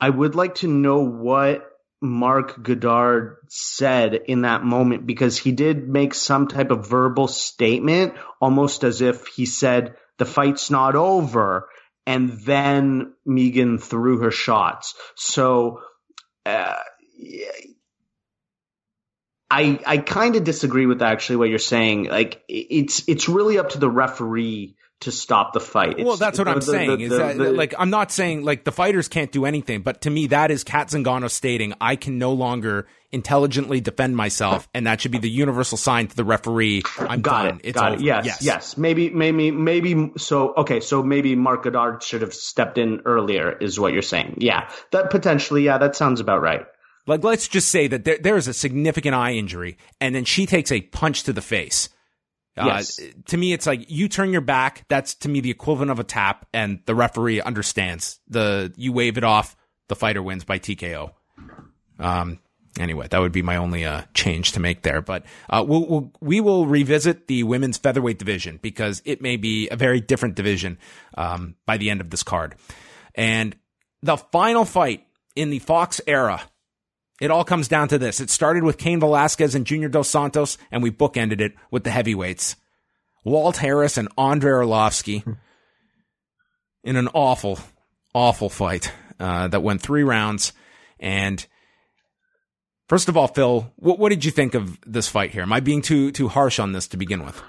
I 0.01 0.11
would 0.11 0.35
like 0.35 0.57
to 0.57 0.69
know 0.69 1.01
what 1.01 1.69
Marc 2.01 2.63
Goddard 2.63 3.39
said 3.49 4.15
in 4.15 4.43
that 4.43 4.63
moment 4.63 5.07
because 5.07 5.37
he 5.37 5.53
did 5.53 5.89
make 5.89 6.15
some 6.15 6.47
type 6.47 6.71
of 6.71 6.89
verbal 6.89 7.27
statement, 7.27 8.15
almost 8.41 8.85
as 8.85 9.01
if 9.01 9.27
he 9.27 9.47
said, 9.47 9.97
the 10.19 10.25
fight's 10.25 10.71
not 10.71 10.95
over. 10.95 11.69
And 12.07 12.41
then 12.41 13.15
Megan 13.27 13.79
threw 13.79 14.19
her 14.19 14.31
shots. 14.31 14.95
So, 15.17 15.83
uh, 16.47 16.77
I, 19.51 19.81
I 19.85 19.99
kind 19.99 20.37
of 20.37 20.45
disagree 20.45 20.87
with 20.87 21.03
actually 21.03 21.37
what 21.37 21.49
you're 21.49 21.59
saying. 21.59 22.05
Like, 22.05 22.43
it's, 22.49 23.09
it's 23.09 23.29
really 23.29 23.59
up 23.59 23.71
to 23.71 23.79
the 23.79 23.91
referee 23.91 24.77
to 25.01 25.13
stop 25.13 25.53
the 25.53 25.61
fight. 25.61 25.99
It's, 25.99 26.05
well, 26.05 26.17
that's 26.17 26.39
what 26.39 26.49
I'm 26.49 26.57
the, 26.57 26.63
saying. 26.63 26.99
The, 26.99 27.05
is 27.05 27.11
that 27.11 27.55
like 27.55 27.75
I'm 27.79 27.91
not 27.91 28.11
saying 28.11 28.45
like 28.45 28.65
the 28.65 28.73
fighters 28.73 29.09
can't 29.09 29.31
do 29.31 29.45
anything, 29.45 29.83
but 29.83 30.03
to 30.03 30.11
me 30.11 30.27
that 30.29 30.51
is 30.51 30.65
Cat 30.65 30.89
Zingano 30.89 31.31
stating 31.31 31.75
I 31.81 31.97
can 31.97 32.19
no 32.19 32.33
longer 32.33 32.89
intelligently 33.13 33.81
defend 33.81 34.17
myself, 34.17 34.69
and 34.75 34.87
that 34.87 35.01
should 35.01 35.13
be 35.13 35.19
the 35.19 35.31
universal 35.31 35.79
sign 35.79 36.09
to 36.09 36.17
the 36.17 36.25
referee. 36.25 36.83
I'm 36.99 37.21
got 37.21 37.45
done. 37.45 37.57
it. 37.57 37.61
It's 37.65 37.75
got 37.75 37.93
over. 37.93 38.01
it. 38.01 38.05
Yes, 38.05 38.27
yes, 38.27 38.43
yes. 38.43 38.77
Maybe, 38.77 39.11
maybe, 39.11 39.51
maybe. 39.51 40.13
So 40.17 40.55
okay, 40.55 40.81
so 40.81 41.03
maybe 41.03 41.37
Marc 41.37 41.65
Goddard 41.65 42.03
should 42.03 42.23
have 42.23 42.35
stepped 42.35 42.77
in 42.77 43.03
earlier, 43.05 43.53
is 43.53 43.79
what 43.79 43.93
you're 43.93 44.03
saying. 44.03 44.39
Yeah, 44.39 44.69
that 44.91 45.11
potentially. 45.11 45.63
Yeah, 45.63 45.79
that 45.79 45.95
sounds 45.95 46.21
about 46.21 46.43
right. 46.43 46.67
Like 47.07 47.23
let's 47.23 47.49
just 47.49 47.69
say 47.69 47.87
that 47.87 48.05
there, 48.05 48.19
there 48.19 48.37
is 48.37 48.49
a 48.49 48.53
significant 48.55 49.15
eye 49.15 49.35
injury, 49.35 49.79
and 50.01 50.15
then 50.15 50.25
she 50.25 50.45
takes 50.45 50.73
a 50.73 50.81
punch 50.81 51.23
to 51.23 51.33
the 51.33 51.41
face 51.41 51.89
uh, 52.59 52.67
yes. 52.67 53.01
to 53.27 53.37
me, 53.37 53.53
it's 53.53 53.67
like 53.67 53.91
you 53.91 54.09
turn 54.09 54.31
your 54.31 54.41
back. 54.41 54.85
That's 54.89 55.15
to 55.17 55.29
me 55.29 55.41
the 55.41 55.51
equivalent 55.51 55.91
of 55.91 55.99
a 55.99 56.05
tap, 56.05 56.47
and 56.53 56.81
the 56.87 56.95
referee 56.95 57.41
understands. 57.41 58.21
The 58.29 58.73
you 58.77 58.93
wave 58.93 59.19
it 59.19 59.25
off, 59.25 59.57
the 59.89 59.97
fighter 59.97 60.23
wins 60.23 60.45
by 60.45 60.59
TKO. 60.59 61.13
Um. 61.99 62.41
Anyway, 62.79 63.09
that 63.11 63.19
would 63.19 63.33
be 63.33 63.43
my 63.43 63.57
only 63.57 63.85
uh, 63.85 64.03
change 64.15 64.53
to 64.53 64.61
make 64.61 64.83
there. 64.83 65.01
But 65.01 65.25
uh, 65.51 65.65
we'll, 65.67 65.87
we'll 65.89 66.13
we 66.21 66.41
will 66.41 66.67
revisit 66.67 67.27
the 67.27 67.43
women's 67.43 67.77
featherweight 67.77 68.19
division 68.19 68.61
because 68.63 69.03
it 69.05 69.21
may 69.21 69.37
be 69.37 69.69
a 69.69 69.77
very 69.77 70.01
different 70.01 70.37
division 70.37 70.79
um, 71.17 71.57
by 71.67 71.77
the 71.77 71.91
end 71.91 72.01
of 72.01 72.11
this 72.11 72.23
card. 72.23 72.55
And 73.15 73.57
the 74.03 74.17
final 74.17 74.65
fight 74.65 75.07
in 75.35 75.51
the 75.51 75.59
Fox 75.59 76.01
era 76.07 76.43
it 77.21 77.31
all 77.31 77.45
comes 77.45 77.69
down 77.69 77.89
to 77.89 77.99
this. 77.99 78.21
It 78.21 78.31
started 78.31 78.63
with 78.63 78.79
Cain 78.79 79.01
Velasquez 79.01 79.55
and 79.55 79.67
Junior 79.67 79.89
Dos 79.89 80.09
Santos, 80.09 80.57
and 80.71 80.83
we 80.83 80.91
bookended 80.91 81.41
it 81.41 81.55
with 81.71 81.85
the 81.85 81.91
heavyweights. 81.91 82.57
Walt 83.25 83.57
Harris 83.57 83.97
and 83.97 84.09
Andrei 84.17 84.53
Arlovski 84.53 85.37
in 86.85 86.97
an 86.97 87.09
awful, 87.09 87.59
awful 88.15 88.49
fight 88.49 88.93
uh, 89.19 89.49
that 89.49 89.63
went 89.63 89.83
three 89.83 90.05
rounds. 90.05 90.53
And 91.01 91.45
first 92.89 93.09
of 93.09 93.17
all, 93.17 93.27
Phil, 93.27 93.73
what, 93.77 93.99
what 93.99 94.11
did 94.11 94.25
you 94.25 94.31
think 94.31 94.55
of 94.55 94.79
this 94.87 95.09
fight 95.09 95.33
here? 95.33 95.43
Am 95.43 95.53
I 95.53 95.61
being 95.61 95.83
too 95.83 96.13
too 96.13 96.29
harsh 96.29 96.59
on 96.59 96.73
this 96.73 96.89
to 96.89 96.97
begin 96.97 97.25
with? 97.25 97.41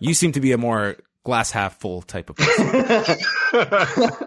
You 0.00 0.14
seem 0.14 0.32
to 0.32 0.40
be 0.40 0.52
a 0.52 0.58
more 0.58 0.96
glass 1.24 1.52
half 1.52 1.78
full 1.78 2.02
type 2.02 2.28
of 2.28 2.36
person. 2.36 2.72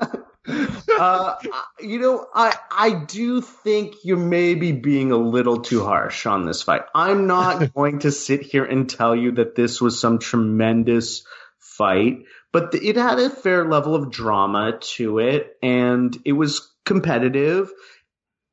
uh, 0.47 1.35
you 1.79 1.99
know, 1.99 2.27
I 2.33 2.55
I 2.71 2.91
do 3.05 3.41
think 3.41 3.95
you're 4.03 4.17
maybe 4.17 4.71
being 4.71 5.11
a 5.11 5.17
little 5.17 5.61
too 5.61 5.83
harsh 5.83 6.25
on 6.25 6.45
this 6.45 6.61
fight. 6.61 6.83
I'm 6.93 7.27
not 7.27 7.73
going 7.75 7.99
to 7.99 8.11
sit 8.11 8.41
here 8.41 8.65
and 8.65 8.89
tell 8.89 9.15
you 9.15 9.33
that 9.33 9.55
this 9.55 9.81
was 9.81 9.99
some 9.99 10.19
tremendous 10.19 11.25
fight, 11.59 12.23
but 12.51 12.73
it 12.75 12.95
had 12.95 13.19
a 13.19 13.29
fair 13.29 13.65
level 13.67 13.95
of 13.95 14.11
drama 14.11 14.77
to 14.79 15.19
it, 15.19 15.57
and 15.63 16.15
it 16.25 16.33
was 16.33 16.71
competitive. 16.85 17.71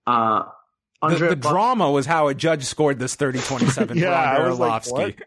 Uh, 0.06 0.44
the, 1.02 1.16
the 1.16 1.36
drama 1.36 1.90
was 1.90 2.06
how 2.06 2.28
a 2.28 2.34
judge 2.34 2.64
scored 2.64 2.98
this 2.98 3.16
30-27 3.16 3.94
yeah, 4.00 4.10
I 4.10 4.48
was 4.48 4.58
like, 4.58 5.20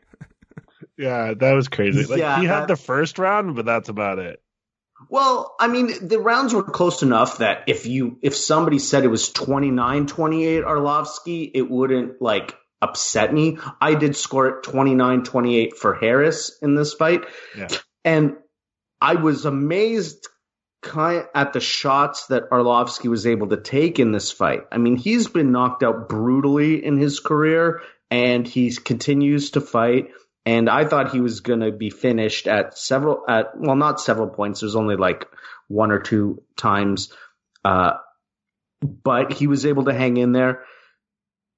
yeah, 0.98 1.34
that 1.34 1.54
was 1.54 1.68
crazy. 1.68 2.06
Like 2.06 2.20
Yeah, 2.20 2.40
he 2.40 2.46
had 2.46 2.62
that- 2.62 2.68
the 2.70 2.76
first 2.78 3.20
round, 3.20 3.56
but 3.56 3.66
that's 3.66 3.90
about 3.90 4.20
it. 4.20 4.42
Well, 5.10 5.56
I 5.60 5.68
mean, 5.68 6.08
the 6.08 6.20
rounds 6.20 6.54
were 6.54 6.64
close 6.64 7.04
enough 7.04 7.40
that 7.40 7.66
if 7.68 7.86
you 7.86 8.18
if 8.22 8.36
somebody 8.36 8.80
said 8.80 9.04
it 9.04 9.10
was 9.10 9.30
29-28 9.32 10.64
Arlovski, 10.64 11.52
it 11.54 11.70
wouldn't 11.70 12.22
like 12.22 12.56
upset 12.82 13.34
me. 13.34 13.58
I 13.82 13.96
did 13.96 14.16
score 14.16 14.48
it 14.48 14.64
29-28 14.64 15.76
for 15.76 15.96
Harris 15.96 16.58
in 16.62 16.76
this 16.76 16.94
fight. 16.94 17.26
Yeah. 17.58 17.68
And 18.04 18.36
I 19.02 19.16
was 19.16 19.46
amazed 19.46 20.28
kind 20.82 21.26
at 21.34 21.54
the 21.54 21.60
shots 21.60 22.28
that 22.28 22.50
Arlovski 22.50 23.10
was 23.10 23.28
able 23.28 23.48
to 23.48 23.58
take 23.58 24.00
in 24.00 24.12
this 24.12 24.32
fight. 24.32 24.62
I 24.72 24.78
mean, 24.78 24.96
he's 24.96 25.28
been 25.28 25.52
knocked 25.52 25.84
out 25.84 26.08
brutally 26.08 26.84
in 26.86 26.98
his 26.98 27.20
career 27.20 27.82
and 28.12 28.48
he 28.48 28.72
continues 28.72 29.52
to 29.52 29.62
fight 29.62 30.10
and 30.46 30.70
I 30.70 30.86
thought 30.86 31.12
he 31.12 31.22
was 31.22 31.40
going 31.40 31.62
to 31.62 31.72
be 31.72 31.90
finished 31.90 32.48
at 32.48 32.78
several 32.78 33.24
at 33.28 33.58
well 33.58 33.76
not 33.76 34.00
several 34.00 34.28
points. 34.28 34.60
There's 34.60 34.76
only 34.76 34.96
like 34.96 35.26
one 35.68 35.92
or 35.92 36.00
two 36.00 36.44
times. 36.56 37.12
Uh 37.64 37.94
but 38.82 39.34
he 39.34 39.48
was 39.48 39.66
able 39.66 39.86
to 39.86 39.94
hang 39.94 40.18
in 40.18 40.32
there. 40.32 40.64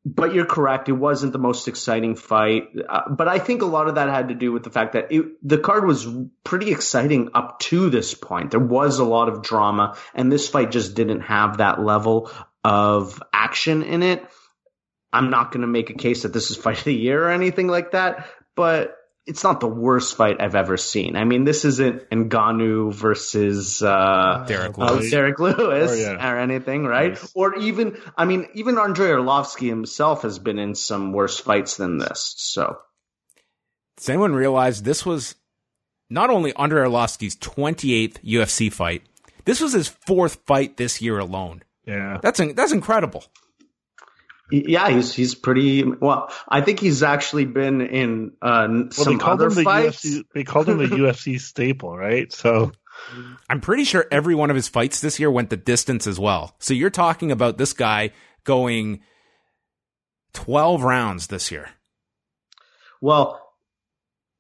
But 0.06 0.34
you're 0.34 0.46
correct. 0.46 0.88
It 0.88 0.94
wasn't 0.94 1.34
the 1.34 1.40
most 1.40 1.68
exciting 1.68 2.16
fight. 2.16 2.70
Uh, 2.88 3.10
but 3.10 3.28
I 3.28 3.40
think 3.40 3.62
a 3.62 3.66
lot 3.66 3.90
of 3.90 3.96
that 3.96 4.08
had 4.08 4.30
to 4.30 4.36
do 4.36 4.54
with 4.54 4.64
the 4.64 4.70
fact 4.70 4.94
that 4.94 5.12
it, 5.12 5.26
the 5.44 5.58
card 5.58 5.86
was 5.86 6.08
pretty 6.46 6.72
exciting 6.72 7.32
up 7.34 7.60
to 7.60 7.90
this 7.90 8.14
point. 8.14 8.52
There 8.52 8.60
was 8.60 9.00
a 9.00 9.04
lot 9.04 9.28
of 9.28 9.42
drama 9.42 9.98
and 10.16 10.32
this 10.32 10.48
fight 10.48 10.72
just 10.72 10.96
didn't 10.96 11.22
have 11.22 11.58
that 11.58 11.82
level 11.82 12.32
of 12.64 13.22
action 13.34 13.84
in 13.84 14.02
it. 14.02 14.26
I'm 15.12 15.30
not 15.30 15.52
going 15.52 15.62
to 15.62 15.68
make 15.68 15.90
a 15.90 15.96
case 15.96 16.24
that 16.24 16.32
this 16.32 16.52
is 16.52 16.58
fight 16.58 16.78
of 16.78 16.84
the 16.86 16.94
year 16.94 17.26
or 17.26 17.32
anything 17.32 17.68
like 17.68 17.92
that, 17.92 18.28
but 18.58 18.98
it's 19.26 19.44
not 19.44 19.60
the 19.60 19.68
worst 19.68 20.16
fight 20.18 20.38
I've 20.42 20.56
ever 20.56 20.78
seen. 20.78 21.16
I 21.16 21.26
mean, 21.26 21.44
this 21.44 21.64
isn't 21.66 22.10
Ngannou 22.10 22.94
versus 22.94 23.82
uh, 23.84 24.46
Derrick 24.48 24.78
uh, 24.78 24.94
Lewis. 24.94 25.12
Derrick 25.12 25.40
Lewis 25.40 25.92
Or, 25.92 25.96
yeah. 25.96 26.32
or 26.34 26.40
anything, 26.40 26.86
right? 26.86 27.12
Yes. 27.12 27.32
Or 27.36 27.56
even, 27.58 27.98
I 28.18 28.24
mean, 28.26 28.48
even 28.54 28.78
Andrei 28.78 29.10
Arlovski 29.10 29.68
himself 29.68 30.22
has 30.24 30.40
been 30.40 30.60
in 30.60 30.76
some 30.76 31.12
worse 31.14 31.38
fights 31.40 31.76
than 31.78 31.98
this. 31.98 32.36
So 32.38 32.78
Does 33.98 34.10
anyone 34.10 34.34
realize 34.34 34.84
this 34.84 35.06
was 35.06 35.36
not 36.10 36.30
only 36.30 36.56
Andrei 36.56 36.86
Arlovski's 36.88 37.36
28th 37.36 38.24
UFC 38.24 38.72
fight, 38.72 39.04
this 39.44 39.60
was 39.60 39.74
his 39.74 39.90
fourth 39.90 40.40
fight 40.46 40.78
this 40.78 41.02
year 41.02 41.20
alone. 41.20 41.64
Yeah. 41.86 42.20
That's 42.22 42.40
that's 42.54 42.72
incredible. 42.72 43.26
Yeah, 44.52 44.90
he's 44.90 45.14
he's 45.14 45.36
pretty 45.36 45.84
well. 45.84 46.32
I 46.48 46.62
think 46.62 46.80
he's 46.80 47.04
actually 47.04 47.46
been 47.46 47.82
in 47.82 48.34
uh, 48.42 48.68
Well, 48.70 48.92
some 48.92 49.14
they 49.14 49.20
called 49.20 49.42
other 49.42 49.48
him 49.48 49.56
the 49.56 49.64
fights. 49.64 50.06
UFC. 50.06 50.24
They 50.34 50.44
called 50.44 50.70
him 50.70 50.78
the 50.78 50.86
UFC 50.88 51.40
staple, 51.40 51.98
right? 51.98 52.32
So 52.32 52.72
I'm 53.50 53.62
pretty 53.62 53.84
sure 53.84 54.06
every 54.12 54.36
one 54.36 54.50
of 54.50 54.56
his 54.56 54.68
fights 54.68 55.02
this 55.02 55.20
year 55.20 55.30
went 55.30 55.50
the 55.50 55.58
distance 55.58 56.08
as 56.08 56.20
well. 56.20 56.56
So 56.60 56.74
you're 56.74 56.90
talking 56.90 57.32
about 57.32 57.58
this 57.58 57.74
guy 57.74 58.12
going 58.44 59.02
12 60.34 60.84
rounds 60.84 61.28
this 61.28 61.52
year. 61.52 61.70
Well, 63.02 63.47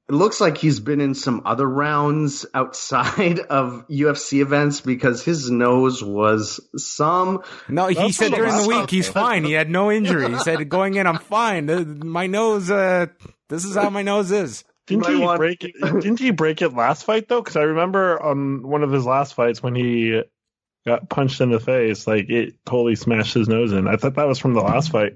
it 0.09 0.13
looks 0.13 0.39
like 0.39 0.57
he's 0.57 0.79
been 0.79 1.01
in 1.01 1.13
some 1.13 1.41
other 1.45 1.67
rounds 1.67 2.45
outside 2.53 3.39
of 3.49 3.85
UFC 3.89 4.41
events 4.41 4.79
because 4.81 5.23
his 5.23 5.51
nose 5.51 6.03
was 6.03 6.59
some. 6.77 7.43
No, 7.67 7.87
he 7.87 7.95
That's 7.95 8.15
said 8.15 8.31
during 8.31 8.55
the 8.55 8.67
week 8.67 8.89
he's 8.89 9.09
fine. 9.09 9.43
He 9.43 9.51
had 9.53 9.69
no 9.69 9.91
injury. 9.91 10.29
He 10.31 10.39
said 10.39 10.69
going 10.69 10.95
in, 10.95 11.07
I'm 11.07 11.19
fine. 11.19 11.99
My 12.07 12.27
nose, 12.27 12.71
uh, 12.71 13.07
this 13.49 13.65
is 13.65 13.75
how 13.75 13.89
my 13.89 14.01
nose 14.01 14.31
is. 14.31 14.63
didn't 14.85 15.07
he 15.07 15.17
want- 15.17 15.39
break 15.39 15.63
it? 15.63 15.73
Didn't 15.81 16.19
he 16.19 16.31
break 16.31 16.61
it 16.61 16.73
last 16.73 17.03
fight 17.03 17.27
though? 17.27 17.41
Because 17.41 17.57
I 17.57 17.63
remember 17.63 18.21
on 18.21 18.65
one 18.65 18.83
of 18.83 18.91
his 18.91 19.05
last 19.05 19.33
fights 19.33 19.61
when 19.61 19.75
he 19.75 20.21
got 20.85 21.09
punched 21.09 21.41
in 21.41 21.51
the 21.51 21.59
face, 21.59 22.07
like 22.07 22.29
it 22.29 22.53
totally 22.65 22.95
smashed 22.95 23.33
his 23.33 23.49
nose 23.49 23.73
in. 23.73 23.89
I 23.89 23.97
thought 23.97 24.15
that 24.15 24.27
was 24.27 24.39
from 24.39 24.53
the 24.53 24.61
last 24.61 24.89
fight. 24.89 25.15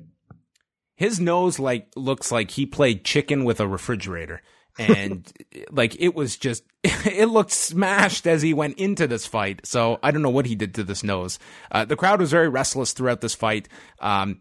His 0.97 1.19
nose 1.21 1.59
like 1.59 1.87
looks 1.95 2.29
like 2.31 2.51
he 2.51 2.65
played 2.65 3.05
chicken 3.05 3.45
with 3.45 3.61
a 3.61 3.67
refrigerator. 3.67 4.41
And 4.79 5.31
like 5.71 5.95
it 5.99 6.15
was 6.15 6.37
just, 6.37 6.63
it 6.83 7.29
looked 7.29 7.51
smashed 7.51 8.25
as 8.27 8.41
he 8.41 8.53
went 8.53 8.77
into 8.77 9.07
this 9.07 9.25
fight. 9.27 9.65
So 9.65 9.99
I 10.01 10.11
don't 10.11 10.21
know 10.21 10.29
what 10.29 10.45
he 10.45 10.55
did 10.55 10.75
to 10.75 10.83
this 10.83 11.03
nose. 11.03 11.39
Uh, 11.71 11.85
the 11.85 11.95
crowd 11.95 12.19
was 12.19 12.31
very 12.31 12.49
restless 12.49 12.93
throughout 12.93 13.21
this 13.21 13.35
fight. 13.35 13.67
Um, 13.99 14.39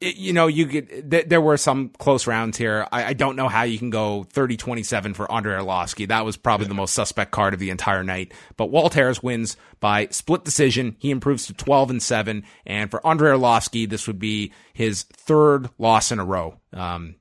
it- 0.00 0.16
you 0.16 0.32
know, 0.32 0.48
you 0.48 0.66
could, 0.66 1.10
th- 1.10 1.28
there 1.28 1.40
were 1.40 1.56
some 1.56 1.88
close 1.98 2.26
rounds 2.26 2.58
here. 2.58 2.86
I, 2.92 3.04
I 3.04 3.12
don't 3.14 3.36
know 3.36 3.48
how 3.48 3.62
you 3.62 3.78
can 3.78 3.90
go 3.90 4.24
30 4.24 4.56
27 4.56 5.14
for 5.14 5.30
Andrei 5.32 5.54
Arlovski. 5.56 6.08
That 6.08 6.24
was 6.24 6.36
probably 6.36 6.66
the 6.66 6.74
most 6.74 6.92
suspect 6.92 7.30
card 7.30 7.54
of 7.54 7.60
the 7.60 7.70
entire 7.70 8.02
night. 8.04 8.32
But 8.56 8.66
Walt 8.70 8.92
Harris 8.94 9.22
wins 9.22 9.56
by 9.80 10.08
split 10.08 10.44
decision. 10.44 10.96
He 10.98 11.10
improves 11.10 11.46
to 11.46 11.54
12 11.54 11.90
and 11.90 12.02
7. 12.02 12.42
And 12.66 12.90
for 12.90 13.06
Andrei 13.06 13.30
Arlovski, 13.30 13.88
this 13.88 14.06
would 14.08 14.18
be 14.18 14.52
his 14.74 15.04
third 15.04 15.70
loss 15.78 16.10
in 16.12 16.18
a 16.18 16.24
row. 16.24 16.58
Um, 16.72 17.14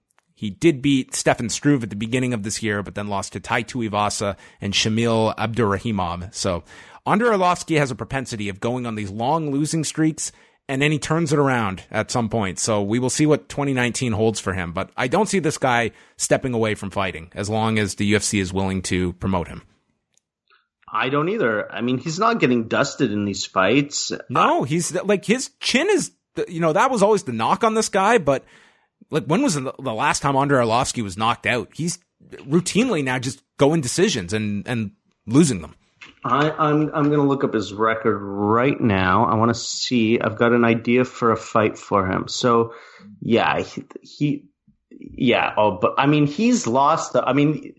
he 0.43 0.49
did 0.49 0.81
beat 0.81 1.15
Stefan 1.15 1.47
Struve 1.47 1.83
at 1.83 1.89
the 1.89 1.95
beginning 1.95 2.33
of 2.33 2.43
this 2.43 2.61
year, 2.61 2.83
but 2.83 2.95
then 2.95 3.07
lost 3.07 3.31
to 3.31 3.39
Tai 3.39 3.63
Tuivasa 3.63 4.35
and 4.59 4.73
Shamil 4.73 5.33
Abdurakhimov. 5.37 6.33
So 6.35 6.65
Andrei 7.05 7.29
Arlovski 7.29 7.77
has 7.77 7.91
a 7.91 7.95
propensity 7.95 8.49
of 8.49 8.59
going 8.59 8.85
on 8.85 8.95
these 8.95 9.09
long 9.09 9.51
losing 9.51 9.85
streaks 9.85 10.33
and 10.67 10.81
then 10.81 10.91
he 10.91 10.99
turns 10.99 11.31
it 11.31 11.39
around 11.39 11.83
at 11.91 12.11
some 12.11 12.27
point. 12.27 12.59
So 12.59 12.83
we 12.83 12.99
will 12.99 13.09
see 13.09 13.25
what 13.25 13.47
2019 13.47 14.11
holds 14.11 14.41
for 14.41 14.51
him. 14.51 14.73
But 14.73 14.89
I 14.97 15.07
don't 15.07 15.29
see 15.29 15.39
this 15.39 15.57
guy 15.57 15.91
stepping 16.17 16.53
away 16.53 16.75
from 16.75 16.89
fighting 16.89 17.31
as 17.33 17.49
long 17.49 17.79
as 17.79 17.95
the 17.95 18.11
UFC 18.11 18.41
is 18.41 18.51
willing 18.51 18.81
to 18.83 19.13
promote 19.13 19.47
him. 19.47 19.61
I 20.91 21.07
don't 21.07 21.29
either. 21.29 21.71
I 21.71 21.79
mean, 21.79 21.99
he's 21.99 22.19
not 22.19 22.41
getting 22.41 22.67
dusted 22.67 23.13
in 23.13 23.23
these 23.23 23.45
fights. 23.45 24.11
No, 24.29 24.63
he's 24.63 24.93
like 24.93 25.23
his 25.23 25.51
chin 25.61 25.87
is, 25.89 26.11
you 26.49 26.59
know, 26.59 26.73
that 26.73 26.91
was 26.91 27.01
always 27.01 27.23
the 27.23 27.31
knock 27.31 27.63
on 27.63 27.75
this 27.75 27.87
guy. 27.87 28.17
But 28.17 28.43
like, 29.09 29.25
when 29.25 29.41
was 29.41 29.55
the 29.55 29.73
last 29.79 30.21
time 30.21 30.35
Andrei 30.35 30.63
Arlovski 30.63 31.03
was 31.03 31.17
knocked 31.17 31.45
out? 31.45 31.69
He's 31.73 31.99
routinely 32.31 33.03
now 33.03 33.19
just 33.19 33.41
going 33.57 33.81
decisions 33.81 34.33
and 34.33 34.67
and 34.67 34.91
losing 35.25 35.61
them. 35.61 35.75
I, 36.25 36.51
I'm 36.51 36.89
I'm 36.93 37.09
gonna 37.09 37.27
look 37.27 37.43
up 37.43 37.53
his 37.53 37.73
record 37.73 38.17
right 38.17 38.79
now. 38.79 39.25
I 39.25 39.35
want 39.35 39.49
to 39.49 39.59
see. 39.59 40.19
I've 40.19 40.37
got 40.37 40.53
an 40.53 40.63
idea 40.63 41.05
for 41.05 41.31
a 41.31 41.37
fight 41.37 41.77
for 41.77 42.07
him. 42.07 42.27
So, 42.27 42.73
yeah, 43.21 43.59
he, 43.61 43.83
he 44.01 44.45
yeah. 44.89 45.53
Oh, 45.57 45.77
but 45.81 45.95
I 45.97 46.07
mean, 46.07 46.27
he's 46.27 46.65
lost. 46.65 47.13
The, 47.13 47.23
I 47.23 47.33
mean, 47.33 47.53
he's, 47.53 47.75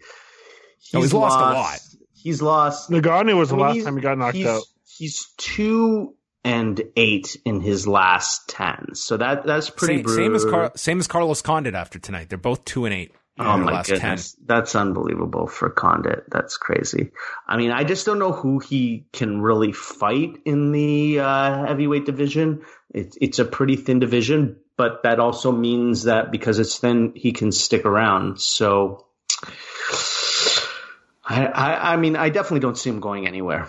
he's 0.90 1.14
lost, 1.14 1.40
lost, 1.40 1.56
a 1.56 1.58
lot. 1.58 1.80
He's 2.12 2.42
lost. 2.42 2.90
Ngannou 2.90 3.36
was 3.36 3.48
the 3.48 3.56
I 3.56 3.58
mean, 3.58 3.76
last 3.76 3.84
time 3.84 3.96
he 3.96 4.02
got 4.02 4.18
knocked 4.18 4.36
he's, 4.36 4.46
out. 4.46 4.62
He's 4.86 5.26
two 5.38 6.14
and 6.44 6.80
eight 6.96 7.36
in 7.44 7.60
his 7.60 7.88
last 7.88 8.48
ten. 8.48 8.94
So 8.94 9.16
that 9.16 9.46
that's 9.46 9.70
pretty 9.70 10.04
same, 10.04 10.08
same 10.08 10.34
as 10.34 10.44
Car- 10.44 10.72
same 10.76 11.00
as 11.00 11.06
Carlos 11.06 11.42
Condit 11.42 11.74
after 11.74 11.98
tonight. 11.98 12.28
They're 12.28 12.38
both 12.38 12.64
two 12.64 12.84
and 12.84 12.94
eight. 12.94 13.12
Oh 13.36 13.56
my 13.56 13.82
goodness, 13.82 14.34
10. 14.34 14.44
that's 14.46 14.76
unbelievable 14.76 15.48
for 15.48 15.68
Condit. 15.68 16.22
That's 16.30 16.56
crazy. 16.56 17.10
I 17.48 17.56
mean, 17.56 17.72
I 17.72 17.82
just 17.82 18.06
don't 18.06 18.20
know 18.20 18.30
who 18.30 18.60
he 18.60 19.06
can 19.12 19.40
really 19.40 19.72
fight 19.72 20.36
in 20.44 20.70
the 20.70 21.18
uh, 21.18 21.66
heavyweight 21.66 22.06
division. 22.06 22.62
It's 22.90 23.18
it's 23.20 23.40
a 23.40 23.44
pretty 23.44 23.74
thin 23.74 23.98
division, 23.98 24.60
but 24.76 25.02
that 25.02 25.18
also 25.18 25.50
means 25.50 26.04
that 26.04 26.30
because 26.30 26.60
it's 26.60 26.78
thin, 26.78 27.12
he 27.16 27.32
can 27.32 27.50
stick 27.50 27.84
around. 27.84 28.40
So, 28.40 29.06
I, 31.24 31.46
I, 31.46 31.92
I 31.94 31.96
mean, 31.96 32.14
I 32.14 32.28
definitely 32.28 32.60
don't 32.60 32.78
see 32.78 32.90
him 32.90 33.00
going 33.00 33.26
anywhere. 33.26 33.68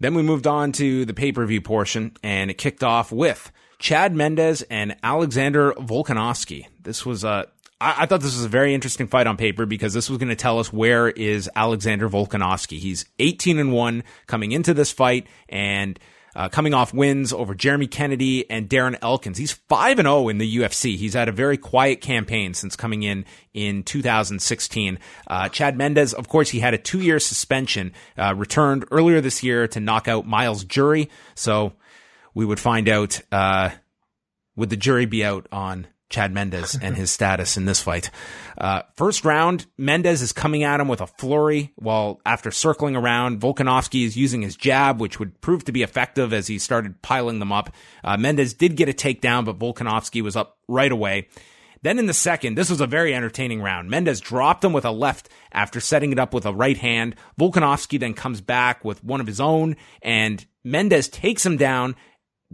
Then 0.00 0.14
we 0.14 0.22
moved 0.22 0.46
on 0.46 0.72
to 0.72 1.04
the 1.04 1.14
pay 1.14 1.32
per 1.32 1.44
view 1.44 1.60
portion, 1.60 2.16
and 2.22 2.50
it 2.50 2.54
kicked 2.54 2.84
off 2.84 3.10
with 3.10 3.50
Chad 3.78 4.14
Mendes 4.14 4.62
and 4.62 4.96
Alexander 5.02 5.72
Volkanovski. 5.72 6.66
This 6.82 7.04
was 7.04 7.24
a 7.24 7.48
I, 7.80 8.06
thought 8.06 8.22
this 8.22 8.34
was 8.34 8.44
a 8.44 8.48
very 8.48 8.74
interesting 8.74 9.06
fight 9.06 9.28
on 9.28 9.36
paper 9.36 9.64
because 9.64 9.94
this 9.94 10.10
was 10.10 10.18
going 10.18 10.30
to 10.30 10.36
tell 10.36 10.58
us 10.58 10.72
where 10.72 11.08
is 11.08 11.48
Alexander 11.54 12.08
Volkanovski. 12.08 12.78
He's 12.78 13.04
18 13.20 13.58
and 13.58 13.72
one 13.72 14.02
coming 14.26 14.50
into 14.50 14.74
this 14.74 14.90
fight 14.90 15.28
and 15.48 15.96
uh, 16.38 16.48
coming 16.48 16.72
off 16.72 16.94
wins 16.94 17.32
over 17.32 17.52
Jeremy 17.52 17.88
Kennedy 17.88 18.48
and 18.48 18.68
Darren 18.68 18.96
Elkins. 19.02 19.38
He's 19.38 19.50
5 19.50 19.98
and 19.98 20.06
0 20.06 20.28
in 20.28 20.38
the 20.38 20.56
UFC. 20.58 20.96
He's 20.96 21.14
had 21.14 21.28
a 21.28 21.32
very 21.32 21.56
quiet 21.56 22.00
campaign 22.00 22.54
since 22.54 22.76
coming 22.76 23.02
in 23.02 23.24
in 23.52 23.82
2016. 23.82 25.00
Uh, 25.26 25.48
Chad 25.48 25.76
Mendes, 25.76 26.14
of 26.14 26.28
course, 26.28 26.50
he 26.50 26.60
had 26.60 26.74
a 26.74 26.78
two 26.78 27.00
year 27.00 27.18
suspension, 27.18 27.92
uh, 28.16 28.36
returned 28.36 28.84
earlier 28.92 29.20
this 29.20 29.42
year 29.42 29.66
to 29.66 29.80
knock 29.80 30.06
out 30.06 30.28
Miles 30.28 30.62
Jury. 30.62 31.10
So 31.34 31.72
we 32.34 32.44
would 32.44 32.60
find 32.60 32.88
out, 32.88 33.20
uh, 33.32 33.70
would 34.54 34.70
the 34.70 34.76
jury 34.76 35.06
be 35.06 35.24
out 35.24 35.48
on 35.50 35.88
Chad 36.10 36.32
Mendes 36.32 36.78
and 36.80 36.96
his 36.96 37.10
status 37.10 37.56
in 37.56 37.64
this 37.64 37.82
fight. 37.82 38.10
Uh, 38.56 38.82
first 38.94 39.24
round, 39.24 39.66
Mendes 39.76 40.22
is 40.22 40.32
coming 40.32 40.62
at 40.62 40.80
him 40.80 40.88
with 40.88 41.00
a 41.00 41.06
flurry 41.06 41.72
while 41.76 42.20
after 42.24 42.50
circling 42.50 42.96
around, 42.96 43.40
Volkanovski 43.40 44.04
is 44.04 44.16
using 44.16 44.42
his 44.42 44.56
jab, 44.56 45.00
which 45.00 45.18
would 45.18 45.40
prove 45.40 45.64
to 45.64 45.72
be 45.72 45.82
effective 45.82 46.32
as 46.32 46.46
he 46.46 46.58
started 46.58 47.02
piling 47.02 47.38
them 47.38 47.52
up. 47.52 47.70
Uh, 48.02 48.16
Mendes 48.16 48.54
did 48.54 48.76
get 48.76 48.88
a 48.88 48.92
takedown, 48.92 49.44
but 49.44 49.58
Volkanovski 49.58 50.22
was 50.22 50.36
up 50.36 50.58
right 50.68 50.92
away. 50.92 51.28
Then 51.82 51.98
in 51.98 52.06
the 52.06 52.14
second, 52.14 52.56
this 52.56 52.70
was 52.70 52.80
a 52.80 52.86
very 52.86 53.14
entertaining 53.14 53.62
round. 53.62 53.88
Mendes 53.88 54.20
dropped 54.20 54.64
him 54.64 54.72
with 54.72 54.84
a 54.84 54.90
left 54.90 55.28
after 55.52 55.80
setting 55.80 56.12
it 56.12 56.18
up 56.18 56.34
with 56.34 56.44
a 56.44 56.52
right 56.52 56.76
hand. 56.76 57.14
Volkanovski 57.38 58.00
then 58.00 58.14
comes 58.14 58.40
back 58.40 58.84
with 58.84 59.04
one 59.04 59.20
of 59.20 59.26
his 59.26 59.40
own 59.40 59.76
and 60.02 60.44
Mendes 60.64 61.08
takes 61.08 61.46
him 61.46 61.56
down 61.56 61.94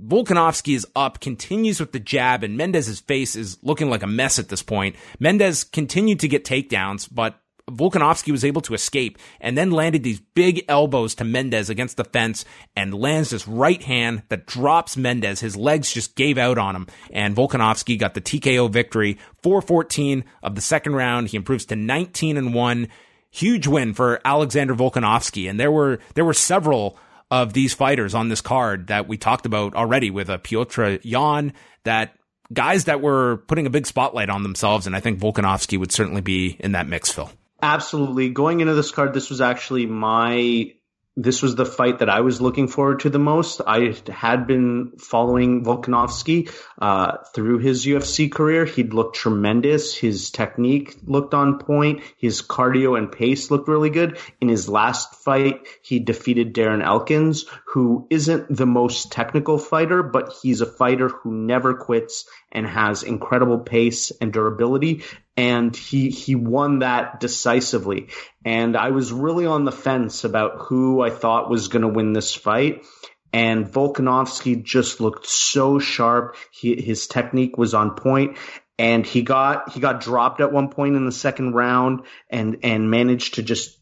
Volkanovski 0.00 0.74
is 0.74 0.86
up, 0.96 1.20
continues 1.20 1.78
with 1.78 1.92
the 1.92 2.00
jab, 2.00 2.42
and 2.42 2.56
Mendes's 2.56 3.00
face 3.00 3.36
is 3.36 3.58
looking 3.62 3.90
like 3.90 4.02
a 4.02 4.08
mess 4.08 4.38
at 4.38 4.48
this 4.48 4.62
point. 4.62 4.96
Mendes 5.20 5.62
continued 5.62 6.20
to 6.20 6.28
get 6.28 6.44
takedowns, 6.44 7.08
but 7.10 7.40
Volkanovski 7.70 8.30
was 8.30 8.44
able 8.44 8.60
to 8.62 8.74
escape 8.74 9.18
and 9.40 9.56
then 9.56 9.70
landed 9.70 10.02
these 10.02 10.20
big 10.20 10.64
elbows 10.68 11.14
to 11.14 11.24
Mendes 11.24 11.70
against 11.70 11.96
the 11.96 12.04
fence 12.04 12.44
and 12.76 12.92
lands 12.92 13.30
this 13.30 13.48
right 13.48 13.82
hand 13.82 14.22
that 14.28 14.46
drops 14.46 14.96
Mendes. 14.96 15.40
His 15.40 15.56
legs 15.56 15.92
just 15.92 16.14
gave 16.14 16.36
out 16.36 16.58
on 16.58 16.76
him 16.76 16.86
and 17.10 17.34
Volkanovski 17.34 17.98
got 17.98 18.14
the 18.14 18.20
TKO 18.20 18.70
victory 18.70 19.18
414 19.42 20.24
of 20.42 20.54
the 20.56 20.60
second 20.60 20.94
round. 20.94 21.28
He 21.28 21.36
improves 21.36 21.64
to 21.66 21.76
19 21.76 22.36
and 22.36 22.52
1. 22.52 22.88
Huge 23.30 23.66
win 23.66 23.94
for 23.94 24.20
Alexander 24.24 24.74
Volkanovski. 24.74 25.48
And 25.48 25.58
there 25.58 25.72
were, 25.72 26.00
there 26.14 26.24
were 26.24 26.34
several 26.34 26.98
of 27.30 27.52
these 27.52 27.74
fighters 27.74 28.14
on 28.14 28.28
this 28.28 28.40
card 28.40 28.88
that 28.88 29.08
we 29.08 29.16
talked 29.16 29.46
about 29.46 29.74
already 29.74 30.10
with 30.10 30.30
uh, 30.30 30.34
a 30.34 30.38
Petr 30.38 31.00
Yan 31.02 31.52
that 31.84 32.16
guys 32.52 32.84
that 32.84 33.00
were 33.00 33.38
putting 33.48 33.66
a 33.66 33.70
big 33.70 33.86
spotlight 33.86 34.30
on 34.30 34.42
themselves. 34.42 34.86
And 34.86 34.94
I 34.94 35.00
think 35.00 35.18
Volkanovski 35.18 35.78
would 35.78 35.92
certainly 35.92 36.20
be 36.20 36.56
in 36.60 36.72
that 36.72 36.86
mix, 36.86 37.10
Phil. 37.10 37.30
Absolutely. 37.62 38.30
Going 38.30 38.60
into 38.60 38.74
this 38.74 38.90
card, 38.90 39.14
this 39.14 39.30
was 39.30 39.40
actually 39.40 39.86
my 39.86 40.74
this 41.16 41.42
was 41.42 41.54
the 41.54 41.64
fight 41.64 42.00
that 42.00 42.10
I 42.10 42.22
was 42.22 42.40
looking 42.40 42.66
forward 42.66 43.00
to 43.00 43.10
the 43.10 43.20
most. 43.20 43.60
I 43.64 43.94
had 44.08 44.48
been 44.48 44.92
following 44.98 45.64
Volkanovski 45.64 46.50
uh, 46.80 47.18
through 47.32 47.58
his 47.58 47.86
UFC 47.86 48.30
career. 48.30 48.64
He'd 48.64 48.92
looked 48.92 49.14
tremendous. 49.14 49.96
His 49.96 50.30
technique 50.30 50.96
looked 51.04 51.32
on 51.32 51.60
point. 51.60 52.02
His 52.16 52.42
cardio 52.42 52.98
and 52.98 53.12
pace 53.12 53.50
looked 53.50 53.68
really 53.68 53.90
good. 53.90 54.18
In 54.40 54.48
his 54.48 54.68
last 54.68 55.14
fight, 55.14 55.60
he 55.82 56.00
defeated 56.00 56.52
Darren 56.52 56.84
Elkins, 56.84 57.44
who 57.66 58.08
isn't 58.10 58.54
the 58.54 58.66
most 58.66 59.12
technical 59.12 59.58
fighter, 59.58 60.02
but 60.02 60.34
he's 60.42 60.62
a 60.62 60.66
fighter 60.66 61.08
who 61.08 61.32
never 61.32 61.74
quits 61.74 62.28
and 62.50 62.66
has 62.66 63.04
incredible 63.04 63.60
pace 63.60 64.10
and 64.20 64.32
durability 64.32 65.02
and 65.36 65.74
he 65.74 66.10
he 66.10 66.34
won 66.34 66.80
that 66.80 67.20
decisively. 67.20 68.08
And 68.44 68.76
I 68.76 68.90
was 68.90 69.12
really 69.12 69.46
on 69.46 69.64
the 69.64 69.72
fence 69.72 70.24
about 70.24 70.58
who 70.58 71.00
I 71.00 71.10
thought 71.10 71.50
was 71.50 71.68
going 71.68 71.82
to 71.82 71.88
win 71.88 72.12
this 72.12 72.34
fight. 72.34 72.84
And 73.32 73.66
Volkanovski 73.66 74.62
just 74.62 75.00
looked 75.00 75.26
so 75.26 75.80
sharp. 75.80 76.36
He, 76.52 76.80
his 76.80 77.08
technique 77.08 77.58
was 77.58 77.74
on 77.74 77.96
point, 77.96 78.36
and 78.78 79.04
he 79.04 79.22
got 79.22 79.72
he 79.72 79.80
got 79.80 80.00
dropped 80.00 80.40
at 80.40 80.52
one 80.52 80.68
point 80.68 80.94
in 80.94 81.04
the 81.04 81.12
second 81.12 81.54
round, 81.54 82.02
and 82.30 82.58
and 82.62 82.90
managed 82.90 83.34
to 83.34 83.42
just 83.42 83.76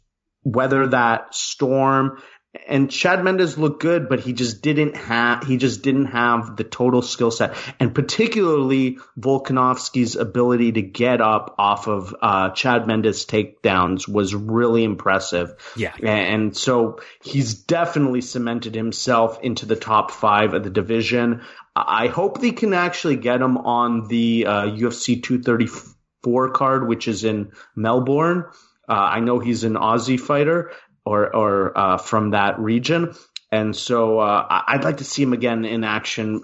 weather 0.45 0.87
that 0.89 1.35
storm 1.35 2.23
and 2.67 2.91
Chad 2.91 3.25
Mendes 3.25 3.57
looked 3.57 3.81
good, 3.81 4.11
but 4.11 4.21
he 4.21 4.35
just 4.35 4.61
didn't 4.61 4.95
have 4.97 5.45
he 5.45 5.57
just 5.57 5.83
didn't 5.83 6.07
have 6.07 6.57
the 6.57 6.65
total 6.65 7.01
skill 7.01 7.31
set, 7.31 7.55
and 7.81 7.95
particularly 7.95 8.99
Volkanovski's 9.19 10.17
ability 10.17 10.73
to 10.73 10.83
get 10.83 11.23
up 11.23 11.55
off 11.59 11.89
of 11.89 12.15
uh, 12.21 12.51
Chad 12.51 12.87
Mendes 12.87 13.25
takedowns 13.25 14.07
was 14.07 14.35
really 14.35 14.85
impressive. 14.85 15.55
Yeah, 15.77 15.95
and 16.03 16.55
so 16.55 17.01
he's 17.23 17.55
definitely 17.55 18.21
cemented 18.21 18.75
himself 18.75 19.41
into 19.43 19.65
the 19.65 19.77
top 19.77 20.11
five 20.11 20.53
of 20.53 20.63
the 20.63 20.71
division. 20.71 21.43
I 21.75 22.09
hope 22.09 22.41
they 22.41 22.53
can 22.53 22.75
actually 22.75 23.17
get 23.17 23.41
him 23.41 23.57
on 23.57 24.09
the 24.09 24.45
uh, 24.47 24.63
UFC 24.67 25.23
234 25.23 26.51
card, 26.51 26.87
which 26.87 27.09
is 27.09 27.25
in 27.25 27.53
Melbourne. 27.75 28.45
Uh, 28.87 28.93
I 28.93 29.21
know 29.21 29.39
he's 29.39 29.65
an 29.65 29.75
Aussie 29.75 30.21
fighter, 30.21 30.73
or 31.05 31.35
or 31.35 31.79
uh, 31.79 31.99
from 31.99 32.31
that 32.31 32.59
region. 32.59 33.15
And 33.51 33.77
so 33.77 34.19
uh, 34.19 34.63
I'd 34.67 34.85
like 34.85 34.99
to 34.99 35.05
see 35.05 35.23
him 35.23 35.33
again 35.35 35.65
in 35.65 35.85
action. 35.85 36.43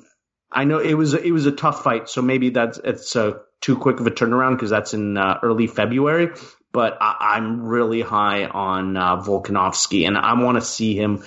I 0.52 0.64
know 0.64 0.78
it 0.78 0.94
was 0.94 1.14
it 1.14 1.30
was 1.32 1.46
a 1.46 1.52
tough 1.52 1.82
fight, 1.82 2.08
so 2.08 2.22
maybe 2.22 2.50
that's 2.50 2.78
it's 2.82 3.12
too 3.60 3.76
quick 3.76 4.00
of 4.00 4.06
a 4.06 4.10
turnaround 4.10 4.56
because 4.56 4.70
that's 4.70 4.94
in 4.94 5.16
uh, 5.16 5.38
early 5.42 5.66
February. 5.66 6.30
But 6.70 6.98
I, 7.00 7.38
am 7.38 7.62
really 7.62 8.02
high 8.02 8.44
on 8.44 8.96
uh, 8.96 9.16
Volkanovski, 9.16 10.06
and 10.06 10.18
I 10.18 10.34
want 10.34 10.56
to 10.56 10.60
see 10.60 10.94
him 10.94 11.24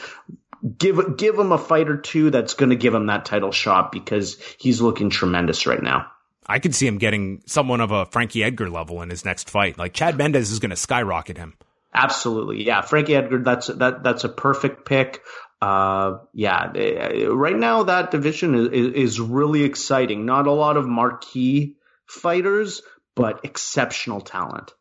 give 0.77 1.17
give 1.17 1.37
him 1.37 1.51
a 1.51 1.57
fight 1.57 1.89
or 1.89 1.97
two 1.97 2.29
that's 2.29 2.53
going 2.53 2.69
to 2.69 2.75
give 2.75 2.93
him 2.93 3.07
that 3.07 3.25
title 3.25 3.51
shot 3.51 3.91
because 3.91 4.39
he's 4.59 4.81
looking 4.81 5.09
tremendous 5.09 5.65
right 5.65 5.81
now. 5.81 6.11
I 6.45 6.59
could 6.59 6.75
see 6.75 6.87
him 6.87 6.97
getting 6.97 7.41
someone 7.45 7.81
of 7.81 7.91
a 7.91 8.05
Frankie 8.05 8.43
Edgar 8.43 8.69
level 8.69 9.01
in 9.01 9.09
his 9.09 9.25
next 9.25 9.49
fight. 9.49 9.77
Like 9.77 9.93
Chad 9.93 10.17
Mendes 10.17 10.51
is 10.51 10.59
going 10.59 10.71
to 10.71 10.75
skyrocket 10.75 11.37
him. 11.37 11.55
Absolutely, 11.93 12.65
yeah. 12.65 12.81
Frankie 12.81 13.15
Edgar, 13.15 13.39
that's 13.43 13.67
that 13.67 14.03
that's 14.03 14.23
a 14.23 14.29
perfect 14.29 14.85
pick. 14.85 15.21
Uh, 15.61 16.19
yeah, 16.33 16.71
eh, 16.73 17.25
right 17.27 17.55
now 17.55 17.83
that 17.83 18.11
division 18.11 18.55
is, 18.55 18.93
is 18.93 19.19
really 19.19 19.63
exciting. 19.63 20.25
Not 20.25 20.47
a 20.47 20.51
lot 20.51 20.77
of 20.77 20.87
marquee 20.87 21.75
fighters, 22.07 22.81
but 23.15 23.41
exceptional 23.43 24.21
talent. 24.21 24.73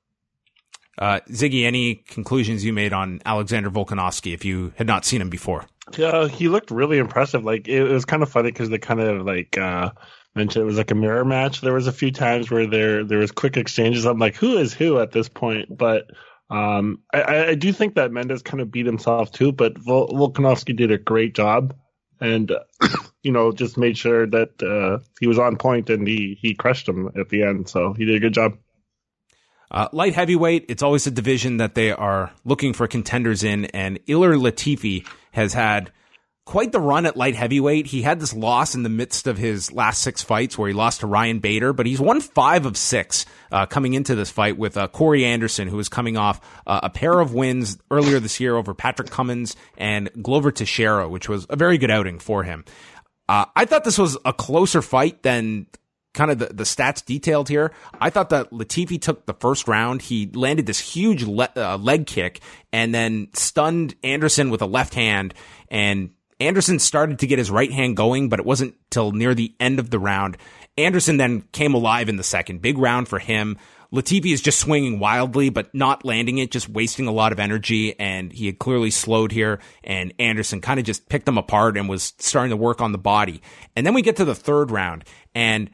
Uh, 0.99 1.21
Ziggy, 1.31 1.65
any 1.65 1.97
conclusions 1.97 2.65
you 2.65 2.73
made 2.73 2.93
on 2.93 3.21
Alexander 3.25 3.71
Volkanovski 3.71 4.35
if 4.35 4.45
you 4.45 4.73
had 4.77 4.87
not 4.87 5.05
seen 5.05 5.21
him 5.21 5.31
before? 5.31 5.67
Yeah, 5.97 6.29
he 6.29 6.49
looked 6.49 6.71
really 6.71 6.99
impressive. 6.99 7.45
Like 7.45 7.69
it, 7.69 7.83
was 7.85 8.05
kind 8.05 8.23
of 8.23 8.31
funny 8.31 8.51
because 8.51 8.69
they 8.69 8.79
kind 8.79 9.01
of 9.01 9.27
like 9.27 9.59
uh, 9.59 9.91
mentioned 10.35 10.63
it 10.63 10.67
was 10.67 10.77
like 10.77 10.91
a 10.91 10.95
mirror 10.95 11.25
match. 11.25 11.61
There 11.61 11.73
was 11.73 11.87
a 11.87 11.93
few 11.93 12.13
times 12.13 12.51
where 12.51 12.67
there 12.67 13.05
there 13.05 13.19
was 13.19 13.33
quick 13.33 13.57
exchanges. 13.57 14.05
I'm 14.05 14.19
like, 14.19 14.37
who 14.37 14.59
is 14.59 14.73
who 14.73 15.01
at 15.01 15.11
this 15.11 15.29
point? 15.29 15.77
But 15.77 16.11
um, 16.51 17.03
I, 17.13 17.49
I 17.49 17.55
do 17.55 17.73
think 17.73 17.95
that 17.95 18.11
Mendes 18.11 18.43
kind 18.43 18.61
of 18.61 18.71
beat 18.71 18.87
himself 18.87 19.31
too. 19.31 19.53
But 19.53 19.79
Vol- 19.79 20.09
Volkanovski 20.09 20.77
did 20.77 20.91
a 20.91 20.99
great 20.99 21.35
job, 21.35 21.75
and 22.21 22.53
you 23.23 23.33
know 23.33 23.53
just 23.53 23.79
made 23.79 23.97
sure 23.97 24.27
that 24.27 24.63
uh, 24.63 25.05
he 25.21 25.27
was 25.27 25.39
on 25.39 25.57
point 25.57 25.91
and 25.91 26.07
he 26.07 26.39
he 26.41 26.55
crushed 26.55 26.89
him 26.89 27.11
at 27.19 27.29
the 27.29 27.45
end. 27.45 27.69
So 27.69 27.93
he 27.93 28.05
did 28.05 28.17
a 28.17 28.21
good 28.21 28.35
job. 28.35 28.59
Uh, 29.73 29.87
light 29.93 30.15
heavyweight, 30.15 30.67
it's 30.69 30.83
always 30.83 31.07
a 31.07 31.13
division 31.13 31.59
that 31.59 31.77
they 31.77 31.93
are 31.93 32.33
looking 32.45 32.73
for 32.73 32.89
contenders 32.89 33.45
in, 33.45 33.67
and 33.67 34.05
Ilir 34.07 34.37
Latifi 34.37 35.07
has 35.31 35.55
had 35.55 35.93
quite 36.47 36.73
the 36.73 36.81
run 36.81 37.07
at 37.07 37.17
light 37.17 37.35
heavyweight. 37.35 37.87
He 37.87 38.03
had 38.03 38.19
this 38.19 38.35
loss 38.35 38.75
in 38.75 38.83
the 38.83 38.89
midst 38.89 39.27
of 39.27 39.39
his 39.39 39.73
last 39.73 40.03
six 40.03 40.23
fights 40.23 40.59
where 40.59 40.69
he 40.69 40.75
lost 40.75 41.01
to 41.01 41.07
Ryan 41.07 41.39
Bader, 41.39 41.73
but 41.73 41.87
he's 41.87 42.01
won 42.01 42.21
five 42.21 42.67
of 42.67 42.77
six 42.77 43.27
uh, 43.53 43.67
coming 43.67 43.95
into 43.95 44.15
this 44.15 44.31
fight 44.31 44.59
with 44.59 44.77
uh, 44.77 44.89
Corey 44.89 45.25
Anderson, 45.25 45.69
who 45.69 45.79
is 45.79 45.89
coming 45.89 46.17
off 46.17 46.41
uh, 46.67 46.81
a 46.83 46.91
pair 46.91 47.21
of 47.21 47.35
wins 47.35 47.79
earlier 47.91 48.19
this 48.19 48.41
year 48.41 48.57
over 48.57 48.75
Patrick 48.75 49.11
Cummins 49.11 49.55
and 49.77 50.11
Glover 50.21 50.51
Teixeira, 50.51 51.09
which 51.09 51.29
was 51.29 51.47
a 51.51 51.57
very 51.57 51.79
good 51.79 51.91
outing 51.91 52.19
for 52.19 52.43
him. 52.43 52.65
Uh, 53.29 53.45
I 53.55 53.65
thought 53.65 53.85
this 53.85 53.99
was 53.99 54.19
a 54.25 54.33
closer 54.33 54.83
fight 54.83 55.23
than 55.23 55.67
kind 56.15 56.31
of 56.31 56.39
the, 56.41 56.47
the 56.47 56.65
stats 56.65 57.05
detailed 57.05 57.49
here. 57.49 57.73
I 58.01 58.11
thought 58.11 58.31
that 58.31 58.51
Latifi 58.51 59.01
took 59.01 59.27
the 59.27 59.35
first 59.35 59.69
round. 59.69 60.03
He 60.03 60.29
landed 60.35 60.67
this 60.67 60.81
huge 60.81 61.23
le- 61.23 61.53
uh, 61.57 61.79
leg 61.79 62.07
kick 62.07 62.41
and 62.73 62.93
then 62.95 63.29
stunned 63.35 63.95
Anderson 64.03 64.51
with 64.51 64.63
a 64.63 64.67
left 64.67 64.95
hand. 64.95 65.35
And 65.69 66.11
Anderson 66.41 66.79
started 66.79 67.19
to 67.19 67.27
get 67.27 67.39
his 67.39 67.51
right 67.51 67.71
hand 67.71 67.97
going, 67.97 68.29
but 68.29 68.41
it 68.41 68.47
wasn't 68.47 68.75
till 68.91 69.13
near 69.13 69.35
the 69.35 69.55
end 69.61 69.79
of 69.79 69.91
the 69.91 69.99
round. 69.99 70.37
Anderson 70.79 71.19
then 71.19 71.43
came 71.53 71.75
alive 71.75 72.09
in 72.09 72.17
the 72.17 72.23
second. 72.23 72.63
Big 72.63 72.79
round 72.79 73.09
for 73.09 73.19
him. 73.19 73.59
Latifi 73.93 74.33
is 74.33 74.41
just 74.41 74.61
swinging 74.61 75.01
wildly, 75.01 75.51
but 75.51 75.75
not 75.75 76.05
landing 76.05 76.39
it, 76.39 76.51
just 76.51 76.69
wasting 76.69 77.09
a 77.09 77.13
lot 77.13 77.33
of 77.33 77.41
energy. 77.41 77.99
And 77.99 78.33
he 78.33 78.47
had 78.47 78.59
clearly 78.59 78.91
slowed 78.91 79.33
here. 79.33 79.61
And 79.83 80.15
Anderson 80.19 80.61
kind 80.61 80.79
of 80.79 80.87
just 80.87 81.09
picked 81.09 81.29
him 81.29 81.39
apart 81.39 81.77
and 81.77 81.89
was 81.89 82.15
starting 82.19 82.51
to 82.51 82.57
work 82.57 82.81
on 82.81 82.93
the 82.93 82.99
body. 82.99 83.43
And 83.77 83.85
then 83.85 83.95
we 83.95 84.03
get 84.03 84.17
to 84.17 84.25
the 84.25 84.35
third 84.35 84.71
round 84.71 85.05
and 85.35 85.71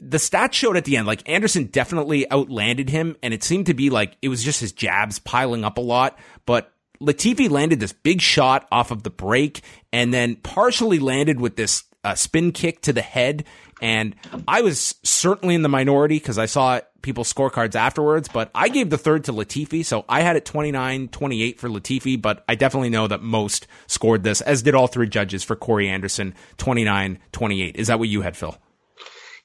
the 0.00 0.18
stats 0.18 0.52
showed 0.52 0.76
at 0.76 0.84
the 0.84 0.96
end, 0.96 1.06
like 1.06 1.26
Anderson 1.28 1.66
definitely 1.66 2.30
outlanded 2.30 2.90
him, 2.90 3.16
and 3.22 3.32
it 3.32 3.42
seemed 3.42 3.66
to 3.66 3.74
be 3.74 3.88
like 3.90 4.16
it 4.20 4.28
was 4.28 4.44
just 4.44 4.60
his 4.60 4.72
jabs 4.72 5.18
piling 5.18 5.64
up 5.64 5.78
a 5.78 5.82
lot. 5.82 6.18
But 6.44 6.70
Latifi 7.00 7.50
landed 7.50 7.80
this 7.80 7.92
big 7.92 8.20
shot 8.20 8.66
off 8.70 8.90
of 8.90 9.02
the 9.02 9.10
break 9.10 9.62
and 9.92 10.12
then 10.12 10.36
partially 10.36 10.98
landed 10.98 11.40
with 11.40 11.56
this 11.56 11.84
uh, 12.04 12.14
spin 12.14 12.52
kick 12.52 12.82
to 12.82 12.92
the 12.92 13.02
head. 13.02 13.44
And 13.82 14.14
I 14.48 14.62
was 14.62 14.94
certainly 15.02 15.54
in 15.54 15.62
the 15.62 15.68
minority 15.68 16.18
because 16.18 16.38
I 16.38 16.46
saw 16.46 16.80
people's 17.02 17.32
scorecards 17.32 17.74
afterwards, 17.74 18.28
but 18.28 18.50
I 18.54 18.68
gave 18.68 18.90
the 18.90 18.98
third 18.98 19.24
to 19.24 19.32
Latifi. 19.32 19.84
So 19.84 20.04
I 20.08 20.22
had 20.22 20.36
it 20.36 20.44
29 20.44 21.08
28 21.08 21.60
for 21.60 21.68
Latifi, 21.68 22.20
but 22.20 22.44
I 22.48 22.54
definitely 22.54 22.90
know 22.90 23.06
that 23.06 23.22
most 23.22 23.66
scored 23.86 24.22
this, 24.22 24.40
as 24.40 24.62
did 24.62 24.74
all 24.74 24.86
three 24.86 25.08
judges 25.08 25.44
for 25.44 25.56
Corey 25.56 25.88
Anderson 25.88 26.34
29 26.58 27.18
28. 27.32 27.76
Is 27.76 27.88
that 27.88 27.98
what 27.98 28.08
you 28.08 28.22
had, 28.22 28.36
Phil? 28.36 28.56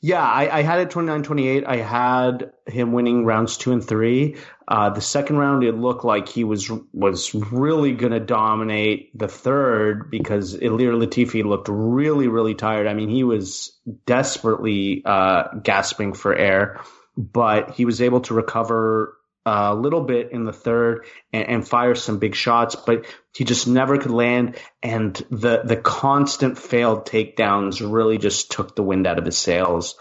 Yeah, 0.04 0.24
I, 0.24 0.60
I 0.60 0.62
had 0.64 0.80
it 0.80 0.90
29-28. 0.90 1.64
I 1.66 1.78
had 1.78 2.54
him 2.66 2.92
winning 2.92 3.24
rounds 3.24 3.58
two 3.58 3.72
and 3.72 3.88
three. 3.88 4.38
Uh, 4.68 4.90
the 4.90 5.02
second 5.02 5.38
round, 5.38 5.64
it 5.64 5.76
looked 5.76 6.04
like 6.04 6.28
he 6.28 6.44
was 6.44 6.72
was 6.92 7.36
really 7.36 7.92
going 7.92 8.12
to 8.12 8.20
dominate 8.20 9.16
the 9.18 9.28
third 9.28 10.10
because 10.10 10.56
Ilir 10.58 10.94
Latifi 11.00 11.44
looked 11.44 11.68
really, 11.70 12.28
really 12.28 12.56
tired. 12.56 12.88
I 12.88 12.96
mean, 12.96 13.10
he 13.10 13.24
was 13.24 13.78
desperately 14.08 15.04
uh, 15.06 15.50
gasping 15.62 16.14
for 16.14 16.34
air, 16.34 16.82
but 17.16 17.70
he 17.72 17.86
was 17.86 18.02
able 18.02 18.22
to 18.22 18.34
recover 18.34 19.16
a 19.46 19.74
little 19.76 20.02
bit 20.02 20.32
in 20.32 20.44
the 20.44 20.54
third 20.54 21.06
and, 21.34 21.48
and, 21.48 21.68
fire 21.68 21.96
some 21.96 22.20
big 22.20 22.36
shots, 22.36 22.76
but 22.76 23.06
he 23.36 23.44
just 23.44 23.68
never 23.68 23.98
could 23.98 24.12
land. 24.12 24.58
And 24.84 25.16
the 25.30 25.62
the 25.64 25.78
constant 25.78 26.58
failed 26.58 27.06
takedowns 27.06 27.82
really 27.82 28.18
just 28.18 28.52
took 28.52 28.76
the 28.76 28.84
wind 28.84 29.08
out 29.08 29.18
of 29.18 29.26
his 29.26 29.38
sails. 29.38 29.96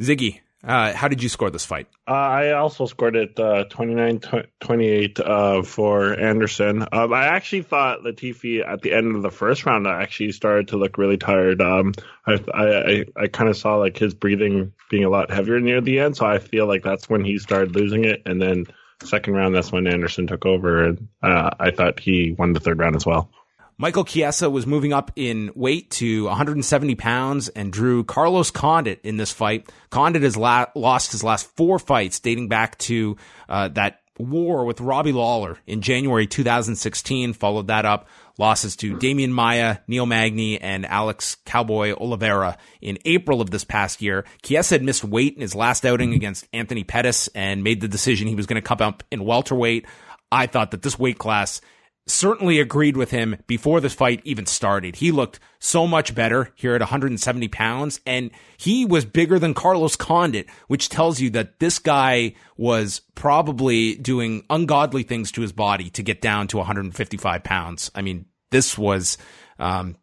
Ziggy, 0.00 0.40
uh, 0.64 0.92
how 0.92 1.08
did 1.08 1.22
you 1.22 1.28
score 1.28 1.50
this 1.50 1.64
fight? 1.64 1.86
Uh, 2.08 2.12
I 2.12 2.52
also 2.52 2.86
scored 2.86 3.14
it 3.14 3.38
uh, 3.38 3.64
29 3.64 4.20
28 4.60 5.20
uh, 5.20 5.62
for 5.62 6.18
Anderson. 6.18 6.86
Um, 6.90 7.12
I 7.12 7.26
actually 7.26 7.62
thought 7.62 8.00
Latifi 8.00 8.66
at 8.66 8.82
the 8.82 8.92
end 8.92 9.14
of 9.14 9.22
the 9.22 9.30
first 9.30 9.66
round 9.66 9.86
actually 9.86 10.32
started 10.32 10.68
to 10.68 10.76
look 10.76 10.98
really 10.98 11.18
tired. 11.18 11.60
Um, 11.60 11.92
I 12.26 12.40
I, 12.52 13.04
I 13.16 13.26
kind 13.28 13.50
of 13.50 13.56
saw 13.56 13.76
like 13.76 13.96
his 13.96 14.14
breathing 14.14 14.72
being 14.90 15.04
a 15.04 15.10
lot 15.10 15.30
heavier 15.30 15.60
near 15.60 15.80
the 15.80 16.00
end, 16.00 16.16
so 16.16 16.26
I 16.26 16.38
feel 16.38 16.66
like 16.66 16.82
that's 16.82 17.08
when 17.08 17.24
he 17.24 17.38
started 17.38 17.74
losing 17.74 18.04
it. 18.04 18.22
And 18.26 18.40
then 18.40 18.66
second 19.04 19.34
round, 19.34 19.54
that's 19.54 19.70
when 19.70 19.86
Anderson 19.86 20.26
took 20.26 20.46
over, 20.46 20.84
and 20.84 21.08
uh, 21.22 21.50
I 21.60 21.70
thought 21.70 22.00
he 22.00 22.32
won 22.32 22.54
the 22.54 22.60
third 22.60 22.78
round 22.78 22.96
as 22.96 23.06
well. 23.06 23.30
Michael 23.78 24.04
Chiesa 24.04 24.48
was 24.48 24.66
moving 24.66 24.94
up 24.94 25.10
in 25.16 25.50
weight 25.54 25.90
to 25.92 26.24
170 26.24 26.94
pounds 26.94 27.48
and 27.50 27.70
drew 27.70 28.04
Carlos 28.04 28.50
Condit 28.50 29.00
in 29.04 29.18
this 29.18 29.32
fight. 29.32 29.70
Condit 29.90 30.22
has 30.22 30.34
la- 30.34 30.66
lost 30.74 31.12
his 31.12 31.22
last 31.22 31.46
four 31.56 31.78
fights 31.78 32.18
dating 32.18 32.48
back 32.48 32.78
to 32.78 33.18
uh, 33.50 33.68
that 33.68 34.00
war 34.18 34.64
with 34.64 34.80
Robbie 34.80 35.12
Lawler 35.12 35.58
in 35.66 35.82
January 35.82 36.26
2016. 36.26 37.34
Followed 37.34 37.66
that 37.66 37.84
up 37.84 38.08
losses 38.38 38.76
to 38.76 38.96
Demian 38.96 39.30
Maya, 39.30 39.78
Neil 39.86 40.06
Magny, 40.06 40.58
and 40.58 40.86
Alex 40.86 41.36
Cowboy 41.44 41.92
Oliveira 41.92 42.56
in 42.80 42.98
April 43.04 43.42
of 43.42 43.50
this 43.50 43.64
past 43.64 44.00
year. 44.00 44.24
Chiesa 44.42 44.76
had 44.76 44.82
missed 44.82 45.04
weight 45.04 45.34
in 45.34 45.42
his 45.42 45.54
last 45.54 45.84
outing 45.84 46.14
against 46.14 46.48
Anthony 46.54 46.82
Pettis 46.82 47.28
and 47.34 47.62
made 47.62 47.82
the 47.82 47.88
decision 47.88 48.26
he 48.26 48.34
was 48.34 48.46
going 48.46 48.60
to 48.60 48.66
come 48.66 48.80
up 48.80 49.02
in 49.10 49.22
welterweight. 49.22 49.84
I 50.32 50.46
thought 50.46 50.70
that 50.70 50.80
this 50.80 50.98
weight 50.98 51.18
class 51.18 51.60
certainly 52.06 52.60
agreed 52.60 52.96
with 52.96 53.10
him 53.10 53.36
before 53.46 53.80
this 53.80 53.94
fight 53.94 54.20
even 54.24 54.46
started. 54.46 54.96
He 54.96 55.10
looked 55.10 55.40
so 55.58 55.86
much 55.86 56.14
better 56.14 56.52
here 56.54 56.74
at 56.74 56.80
170 56.80 57.48
pounds, 57.48 58.00
and 58.06 58.30
he 58.56 58.84
was 58.84 59.04
bigger 59.04 59.38
than 59.38 59.54
Carlos 59.54 59.96
Condit, 59.96 60.46
which 60.68 60.88
tells 60.88 61.20
you 61.20 61.30
that 61.30 61.58
this 61.58 61.78
guy 61.78 62.34
was 62.56 63.00
probably 63.14 63.96
doing 63.96 64.44
ungodly 64.48 65.02
things 65.02 65.32
to 65.32 65.40
his 65.42 65.52
body 65.52 65.90
to 65.90 66.02
get 66.02 66.20
down 66.20 66.46
to 66.48 66.58
155 66.58 67.42
pounds. 67.42 67.90
I 67.94 68.02
mean, 68.02 68.26
this 68.50 68.78
was, 68.78 69.18
um, 69.58 69.96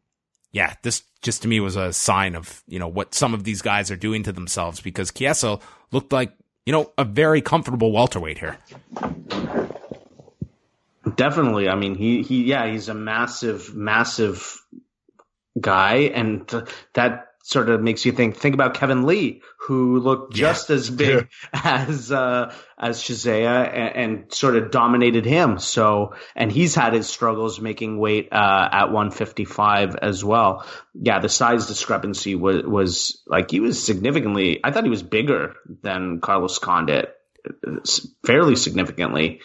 yeah, 0.52 0.74
this 0.84 1.04
just 1.22 1.44
to 1.44 1.48
me 1.48 1.62
was 1.62 1.78
a 1.78 1.94
sign 1.94 2.36
of, 2.36 2.62
you 2.68 2.80
know, 2.80 2.88
what 2.90 3.16
some 3.16 3.34
of 3.34 3.46
these 3.46 3.62
guys 3.62 3.90
are 3.90 3.96
doing 3.96 4.24
to 4.24 4.34
themselves 4.34 4.82
because 4.82 5.12
Chiesa 5.12 5.60
looked 5.92 6.12
like, 6.12 6.34
you 6.66 6.74
know, 6.74 6.92
a 6.98 7.06
very 7.06 7.42
comfortable 7.42 7.94
welterweight 7.94 8.38
here. 8.38 8.58
Definitely. 11.16 11.68
I 11.70 11.76
mean, 11.76 11.96
he, 11.96 12.24
he, 12.24 12.44
yeah, 12.44 12.72
he's 12.72 12.90
a 12.90 12.94
massive, 12.94 13.76
massive 13.76 14.62
guy. 15.60 15.96
And 16.14 16.50
that 16.94 17.28
sort 17.44 17.70
of 17.70 17.82
makes 17.82 18.06
you 18.06 18.14
think, 18.14 18.38
think 18.38 18.54
about 18.54 18.74
Kevin 18.74 19.06
Lee, 19.06 19.42
who 19.68 20.00
looked 20.00 20.34
just 20.34 20.70
yeah. 20.70 20.76
as 20.76 20.90
big 20.90 21.28
yeah. 21.54 21.86
as, 21.90 22.10
uh, 22.10 22.56
as 22.78 23.04
Chiesa 23.04 23.34
and, 23.34 23.96
and, 23.96 24.34
sort 24.34 24.56
of 24.56 24.72
dominated 24.72 25.26
him. 25.26 25.60
So, 25.60 26.16
and 26.38 26.50
he's 26.50 26.74
had 26.74 26.94
his 26.94 27.08
struggles 27.08 27.60
making 27.60 27.98
weight, 27.98 28.30
uh, 28.32 28.70
at 28.72 28.86
155 28.86 29.98
as 29.98 30.24
well. 30.24 30.66
Yeah, 30.94 31.20
the 31.20 31.28
size 31.28 31.68
discrepancy 31.68 32.36
was, 32.36 32.64
was 32.64 33.22
like, 33.28 33.52
he 33.52 33.60
was 33.60 33.84
significantly, 33.84 34.62
I 34.64 34.72
thought 34.72 34.86
he 34.86 34.90
was 34.90 35.04
bigger 35.04 35.56
than 35.82 36.22
Carlos 36.22 36.60
Condit, 36.60 37.14
fairly 38.26 38.56
significantly. 38.56 39.42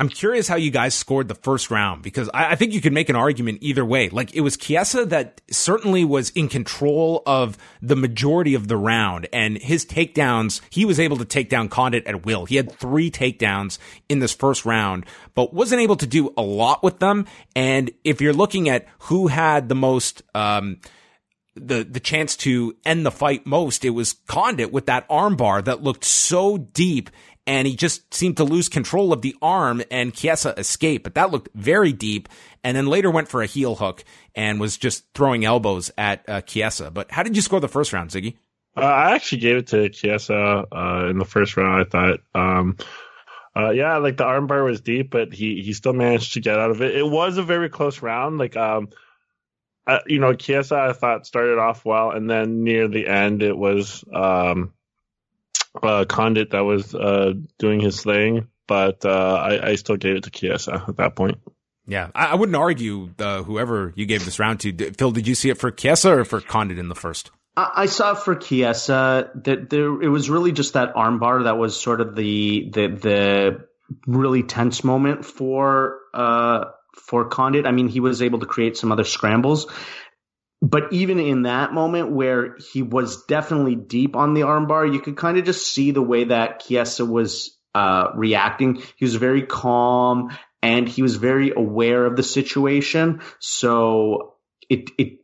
I'm 0.00 0.08
curious 0.08 0.48
how 0.48 0.56
you 0.56 0.72
guys 0.72 0.92
scored 0.92 1.28
the 1.28 1.36
first 1.36 1.70
round 1.70 2.02
because 2.02 2.28
I, 2.34 2.52
I, 2.52 2.54
think 2.56 2.72
you 2.72 2.80
could 2.80 2.92
make 2.92 3.08
an 3.08 3.14
argument 3.14 3.58
either 3.60 3.84
way. 3.84 4.08
Like 4.08 4.34
it 4.34 4.40
was 4.40 4.56
Chiesa 4.56 5.04
that 5.06 5.40
certainly 5.52 6.04
was 6.04 6.30
in 6.30 6.48
control 6.48 7.22
of 7.26 7.56
the 7.80 7.94
majority 7.94 8.54
of 8.54 8.66
the 8.66 8.76
round 8.76 9.28
and 9.32 9.56
his 9.56 9.86
takedowns, 9.86 10.60
he 10.68 10.84
was 10.84 10.98
able 10.98 11.16
to 11.18 11.24
take 11.24 11.48
down 11.48 11.68
Condit 11.68 12.08
at 12.08 12.26
will. 12.26 12.44
He 12.44 12.56
had 12.56 12.72
three 12.72 13.08
takedowns 13.08 13.78
in 14.08 14.18
this 14.18 14.34
first 14.34 14.64
round, 14.64 15.06
but 15.36 15.54
wasn't 15.54 15.80
able 15.80 15.96
to 15.96 16.08
do 16.08 16.34
a 16.36 16.42
lot 16.42 16.82
with 16.82 16.98
them. 16.98 17.26
And 17.54 17.92
if 18.02 18.20
you're 18.20 18.32
looking 18.32 18.68
at 18.68 18.88
who 18.98 19.28
had 19.28 19.68
the 19.68 19.76
most, 19.76 20.22
um, 20.34 20.80
the 21.54 21.84
the 21.84 22.00
chance 22.00 22.36
to 22.38 22.76
end 22.84 23.06
the 23.06 23.12
fight 23.12 23.46
most, 23.46 23.84
it 23.84 23.90
was 23.90 24.14
Condit 24.26 24.72
with 24.72 24.86
that 24.86 25.08
armbar 25.08 25.64
that 25.64 25.84
looked 25.84 26.04
so 26.04 26.58
deep 26.58 27.10
and 27.46 27.66
he 27.66 27.76
just 27.76 28.12
seemed 28.14 28.36
to 28.38 28.44
lose 28.44 28.68
control 28.68 29.12
of 29.12 29.22
the 29.22 29.36
arm 29.42 29.82
and 29.90 30.14
Chiesa 30.14 30.54
escaped, 30.58 31.04
but 31.04 31.14
that 31.14 31.30
looked 31.30 31.48
very 31.54 31.92
deep. 31.92 32.28
And 32.62 32.76
then 32.76 32.86
later 32.86 33.10
went 33.10 33.28
for 33.28 33.42
a 33.42 33.46
heel 33.46 33.74
hook 33.74 34.04
and 34.34 34.58
was 34.58 34.78
just 34.78 35.04
throwing 35.14 35.44
elbows 35.44 35.90
at 35.98 36.28
uh, 36.28 36.40
Chiesa. 36.40 36.90
But 36.90 37.10
how 37.10 37.22
did 37.22 37.36
you 37.36 37.42
score 37.42 37.60
the 37.60 37.68
first 37.68 37.92
round, 37.92 38.10
Ziggy? 38.10 38.36
Uh, 38.76 38.80
I 38.80 39.14
actually 39.14 39.42
gave 39.42 39.56
it 39.58 39.66
to 39.68 39.88
Chiesa 39.90 40.64
uh, 40.72 41.06
in 41.10 41.18
the 41.18 41.24
first 41.24 41.56
round. 41.56 41.86
I 41.86 41.88
thought 41.88 42.20
um, 42.34 42.76
Uh, 43.56 43.70
yeah, 43.70 43.98
like 43.98 44.16
the 44.16 44.24
armbar 44.24 44.64
was 44.64 44.80
deep, 44.80 45.10
but 45.10 45.32
he 45.32 45.62
he 45.62 45.72
still 45.72 45.92
managed 45.92 46.34
to 46.34 46.40
get 46.40 46.58
out 46.58 46.72
of 46.72 46.82
it. 46.82 46.96
It 46.96 47.06
was 47.06 47.38
a 47.38 47.42
very 47.44 47.68
close 47.68 48.02
round. 48.02 48.36
Like 48.36 48.56
um, 48.56 48.88
uh, 49.86 50.00
you 50.06 50.18
know, 50.18 50.34
Chiesa 50.34 50.76
I 50.76 50.92
thought 50.92 51.26
started 51.26 51.58
off 51.58 51.84
well, 51.84 52.10
and 52.10 52.28
then 52.28 52.64
near 52.64 52.88
the 52.88 53.06
end 53.06 53.42
it 53.42 53.56
was 53.56 54.02
um, 54.12 54.72
uh, 55.82 56.04
Condit 56.04 56.50
that 56.50 56.64
was 56.64 56.94
uh 56.94 57.34
doing 57.58 57.80
his 57.80 58.02
thing, 58.02 58.48
but 58.66 59.04
uh, 59.04 59.34
I, 59.34 59.70
I 59.70 59.74
still 59.76 59.96
gave 59.96 60.16
it 60.16 60.24
to 60.24 60.30
Chiesa 60.30 60.84
at 60.88 60.96
that 60.96 61.16
point. 61.16 61.38
Yeah, 61.86 62.10
I, 62.14 62.26
I 62.26 62.34
wouldn't 62.34 62.56
argue 62.56 63.10
uh, 63.18 63.42
whoever 63.42 63.92
you 63.94 64.06
gave 64.06 64.24
this 64.24 64.38
round 64.38 64.60
to. 64.60 64.72
D- 64.72 64.90
Phil, 64.90 65.10
did 65.10 65.28
you 65.28 65.34
see 65.34 65.50
it 65.50 65.58
for 65.58 65.70
Chiesa 65.70 66.18
or 66.18 66.24
for 66.24 66.40
Condit 66.40 66.78
in 66.78 66.88
the 66.88 66.94
first? 66.94 67.30
I, 67.56 67.70
I 67.76 67.86
saw 67.86 68.12
it 68.12 68.18
for 68.18 68.34
Chiesa. 68.34 69.30
That 69.44 69.70
there, 69.70 70.00
it 70.00 70.08
was 70.08 70.30
really 70.30 70.52
just 70.52 70.74
that 70.74 70.94
armbar 70.94 71.44
that 71.44 71.58
was 71.58 71.78
sort 71.80 72.00
of 72.00 72.14
the 72.14 72.70
the 72.72 72.88
the 72.88 73.68
really 74.06 74.42
tense 74.42 74.82
moment 74.82 75.24
for 75.24 75.98
uh 76.14 76.64
for 76.96 77.26
Condit. 77.26 77.66
I 77.66 77.72
mean, 77.72 77.88
he 77.88 78.00
was 78.00 78.22
able 78.22 78.38
to 78.38 78.46
create 78.46 78.76
some 78.76 78.92
other 78.92 79.04
scrambles. 79.04 79.66
But 80.64 80.94
even 80.94 81.20
in 81.20 81.42
that 81.42 81.74
moment 81.74 82.10
where 82.10 82.56
he 82.56 82.80
was 82.80 83.24
definitely 83.26 83.74
deep 83.74 84.16
on 84.16 84.32
the 84.32 84.40
armbar, 84.42 84.90
you 84.90 84.98
could 84.98 85.14
kind 85.14 85.36
of 85.36 85.44
just 85.44 85.66
see 85.70 85.90
the 85.90 86.00
way 86.00 86.24
that 86.24 86.60
Chiesa 86.60 87.04
was 87.04 87.58
uh, 87.74 88.08
reacting. 88.14 88.82
He 88.96 89.04
was 89.04 89.16
very 89.16 89.42
calm 89.42 90.34
and 90.62 90.88
he 90.88 91.02
was 91.02 91.16
very 91.16 91.52
aware 91.54 92.06
of 92.06 92.16
the 92.16 92.22
situation. 92.22 93.20
So 93.40 94.36
it, 94.70 94.90
it, 94.96 95.18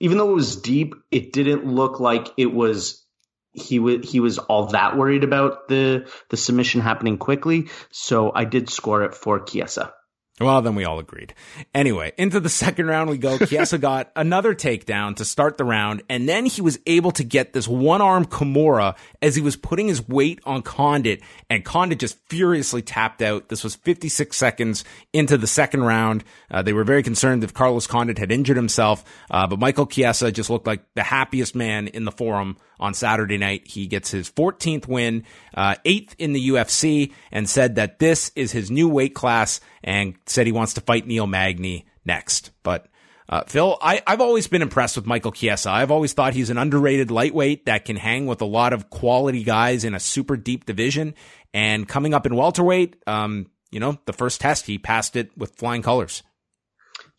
even 0.00 0.16
though 0.16 0.30
it 0.30 0.36
was 0.36 0.56
deep, 0.56 0.94
it 1.10 1.34
didn't 1.34 1.66
look 1.66 2.00
like 2.00 2.28
it 2.38 2.50
was 2.50 3.04
he 3.52 3.80
was 3.80 4.10
he 4.10 4.20
was 4.20 4.38
all 4.38 4.68
that 4.68 4.96
worried 4.96 5.24
about 5.24 5.68
the 5.68 6.10
the 6.30 6.38
submission 6.38 6.80
happening 6.80 7.18
quickly. 7.18 7.68
So 7.90 8.32
I 8.34 8.46
did 8.46 8.70
score 8.70 9.02
it 9.02 9.14
for 9.14 9.40
Chiesa. 9.40 9.92
Well, 10.40 10.62
then 10.62 10.74
we 10.74 10.86
all 10.86 10.98
agreed. 10.98 11.34
Anyway, 11.74 12.12
into 12.16 12.40
the 12.40 12.48
second 12.48 12.86
round 12.86 13.10
we 13.10 13.18
go. 13.18 13.36
Chiesa 13.36 13.76
got 13.78 14.10
another 14.16 14.54
takedown 14.54 15.16
to 15.16 15.24
start 15.24 15.58
the 15.58 15.64
round, 15.64 16.02
and 16.08 16.26
then 16.26 16.46
he 16.46 16.62
was 16.62 16.78
able 16.86 17.10
to 17.12 17.24
get 17.24 17.52
this 17.52 17.68
one 17.68 18.00
arm 18.00 18.24
Kimura 18.24 18.96
as 19.20 19.36
he 19.36 19.42
was 19.42 19.56
putting 19.56 19.88
his 19.88 20.08
weight 20.08 20.40
on 20.44 20.62
Condit, 20.62 21.20
and 21.50 21.62
Condit 21.62 21.98
just 21.98 22.18
furiously 22.28 22.80
tapped 22.80 23.20
out. 23.20 23.50
This 23.50 23.62
was 23.62 23.74
56 23.74 24.34
seconds 24.34 24.84
into 25.12 25.36
the 25.36 25.46
second 25.46 25.84
round. 25.84 26.24
Uh, 26.50 26.62
they 26.62 26.72
were 26.72 26.84
very 26.84 27.02
concerned 27.02 27.44
if 27.44 27.52
Carlos 27.52 27.86
Condit 27.86 28.16
had 28.16 28.32
injured 28.32 28.56
himself, 28.56 29.04
uh, 29.30 29.46
but 29.46 29.58
Michael 29.58 29.86
Chiesa 29.86 30.32
just 30.32 30.48
looked 30.48 30.66
like 30.66 30.82
the 30.94 31.02
happiest 31.02 31.54
man 31.54 31.86
in 31.86 32.06
the 32.06 32.12
forum 32.12 32.56
on 32.78 32.94
Saturday 32.94 33.36
night. 33.36 33.68
He 33.68 33.86
gets 33.86 34.10
his 34.10 34.30
14th 34.30 34.88
win, 34.88 35.24
uh, 35.54 35.74
eighth 35.84 36.16
in 36.18 36.32
the 36.32 36.48
UFC, 36.48 37.12
and 37.30 37.48
said 37.48 37.74
that 37.74 37.98
this 37.98 38.32
is 38.34 38.52
his 38.52 38.70
new 38.70 38.88
weight 38.88 39.14
class 39.14 39.60
and 39.84 40.14
said 40.30 40.46
he 40.46 40.52
wants 40.52 40.74
to 40.74 40.80
fight 40.80 41.06
Neil 41.06 41.26
Magny 41.26 41.86
next. 42.04 42.50
But 42.62 42.86
uh, 43.28 43.44
Phil, 43.46 43.78
I, 43.80 44.02
have 44.06 44.20
always 44.20 44.48
been 44.48 44.62
impressed 44.62 44.96
with 44.96 45.06
Michael 45.06 45.32
Chiesa. 45.32 45.70
I've 45.70 45.90
always 45.90 46.12
thought 46.12 46.34
he's 46.34 46.50
an 46.50 46.58
underrated 46.58 47.10
lightweight 47.10 47.66
that 47.66 47.84
can 47.84 47.96
hang 47.96 48.26
with 48.26 48.42
a 48.42 48.46
lot 48.46 48.72
of 48.72 48.90
quality 48.90 49.44
guys 49.44 49.84
in 49.84 49.94
a 49.94 50.00
super 50.00 50.36
deep 50.36 50.66
division. 50.66 51.14
And 51.54 51.86
coming 51.86 52.12
up 52.12 52.26
in 52.26 52.34
welterweight, 52.34 52.96
um, 53.06 53.46
you 53.70 53.78
know, 53.78 53.98
the 54.06 54.12
first 54.12 54.40
test, 54.40 54.66
he 54.66 54.78
passed 54.78 55.14
it 55.14 55.36
with 55.38 55.54
flying 55.54 55.82
colors. 55.82 56.22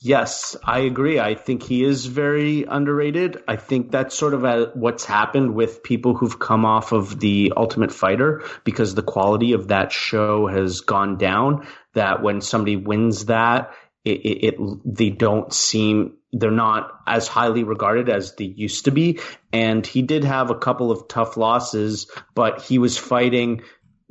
Yes, 0.04 0.56
I 0.64 0.80
agree. 0.80 1.20
I 1.20 1.36
think 1.36 1.62
he 1.62 1.84
is 1.84 2.08
very 2.08 2.64
underrated. 2.64 3.38
I 3.48 3.56
think 3.56 3.92
that's 3.92 4.18
sort 4.18 4.34
of 4.34 4.44
a, 4.44 4.72
what's 4.74 5.06
happened 5.06 5.54
with 5.54 5.84
people 5.84 6.16
who've 6.16 6.40
come 6.40 6.66
off 6.66 6.92
of 6.92 7.20
the 7.20 7.54
Ultimate 7.56 7.92
Fighter 7.92 8.44
because 8.64 8.96
the 8.96 9.04
quality 9.04 9.54
of 9.54 9.68
that 9.68 9.92
show 9.92 10.48
has 10.48 10.82
gone 10.82 11.18
down. 11.18 11.68
That 11.94 12.22
when 12.24 12.42
somebody 12.42 12.76
wins 12.78 13.26
that, 13.26 13.74
it, 14.04 14.20
it, 14.22 14.46
it 14.46 14.56
they 14.86 15.10
don't 15.10 15.54
seem 15.54 16.18
they're 16.34 16.52
not 16.52 16.92
as 17.06 17.28
highly 17.28 17.64
regarded 17.64 18.10
as 18.10 18.36
they 18.36 18.46
used 18.46 18.86
to 18.86 18.92
be. 18.92 19.20
And 19.52 19.86
he 19.86 20.02
did 20.02 20.24
have 20.24 20.50
a 20.50 20.56
couple 20.56 20.92
of 20.92 21.08
tough 21.08 21.36
losses, 21.36 22.10
but 22.34 22.62
he 22.62 22.80
was 22.80 22.98
fighting 22.98 23.64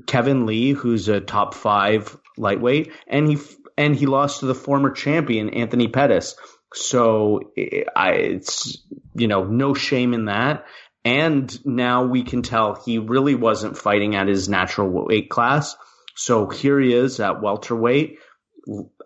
Kevin 0.06 0.46
Lee, 0.46 0.72
who's 0.72 1.08
a 1.08 1.20
top 1.20 1.54
five 1.54 2.16
lightweight, 2.36 2.92
and 3.06 3.28
he 3.28 3.38
and 3.76 3.96
he 3.96 4.06
lost 4.06 4.40
to 4.40 4.46
the 4.46 4.54
former 4.54 4.90
champion 4.90 5.50
Anthony 5.50 5.88
Pettis. 5.88 6.36
So 6.74 7.52
I, 7.96 8.12
it's 8.12 8.78
you 9.14 9.28
know 9.28 9.44
no 9.44 9.74
shame 9.74 10.14
in 10.14 10.26
that. 10.26 10.66
And 11.02 11.64
now 11.64 12.04
we 12.04 12.22
can 12.22 12.42
tell 12.42 12.74
he 12.74 12.98
really 12.98 13.34
wasn't 13.34 13.78
fighting 13.78 14.16
at 14.16 14.28
his 14.28 14.50
natural 14.50 14.90
weight 14.90 15.30
class. 15.30 15.74
So 16.20 16.48
here 16.48 16.78
he 16.78 16.94
is 16.94 17.20
at 17.20 17.42
welterweight. 17.42 18.18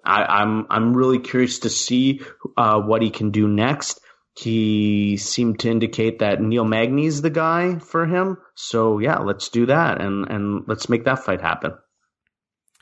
I, 0.05 0.43
am 0.43 0.61
I'm, 0.61 0.67
I'm 0.71 0.97
really 0.97 1.19
curious 1.19 1.61
to 1.61 1.71
see 1.71 2.21
uh, 2.57 2.81
what 2.81 3.03
he 3.03 3.11
can 3.11 3.31
do 3.31 3.49
next. 3.49 4.01
He 4.37 5.17
seemed 5.17 5.61
to 5.61 5.71
indicate 5.71 6.19
that 6.19 6.41
Neil 6.41 6.65
Magny's 6.65 7.23
the 7.23 7.31
guy 7.31 7.79
for 7.79 8.05
him. 8.05 8.39
So 8.57 8.99
yeah, 8.99 9.19
let's 9.19 9.49
do 9.49 9.67
that 9.67 10.01
and 10.01 10.29
and 10.29 10.65
let's 10.67 10.89
make 10.89 11.05
that 11.05 11.25
fight 11.25 11.41
happen 11.41 11.75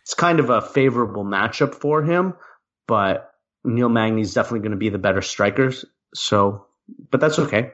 it's 0.03 0.15
kind 0.15 0.41
of 0.41 0.51
a 0.51 0.61
favorable 0.61 1.25
matchup 1.25 1.75
for 1.75 2.03
him, 2.03 2.35
but 2.87 3.33
Neil 3.65 3.89
Magny's 3.89 4.35
definitely 4.35 4.61
going 4.61 4.73
to 4.73 4.77
be 4.77 4.89
the 4.89 4.99
better 4.99 5.23
strikers. 5.23 5.85
So, 6.15 6.67
but 7.11 7.21
that's 7.21 7.39
okay. 7.39 7.73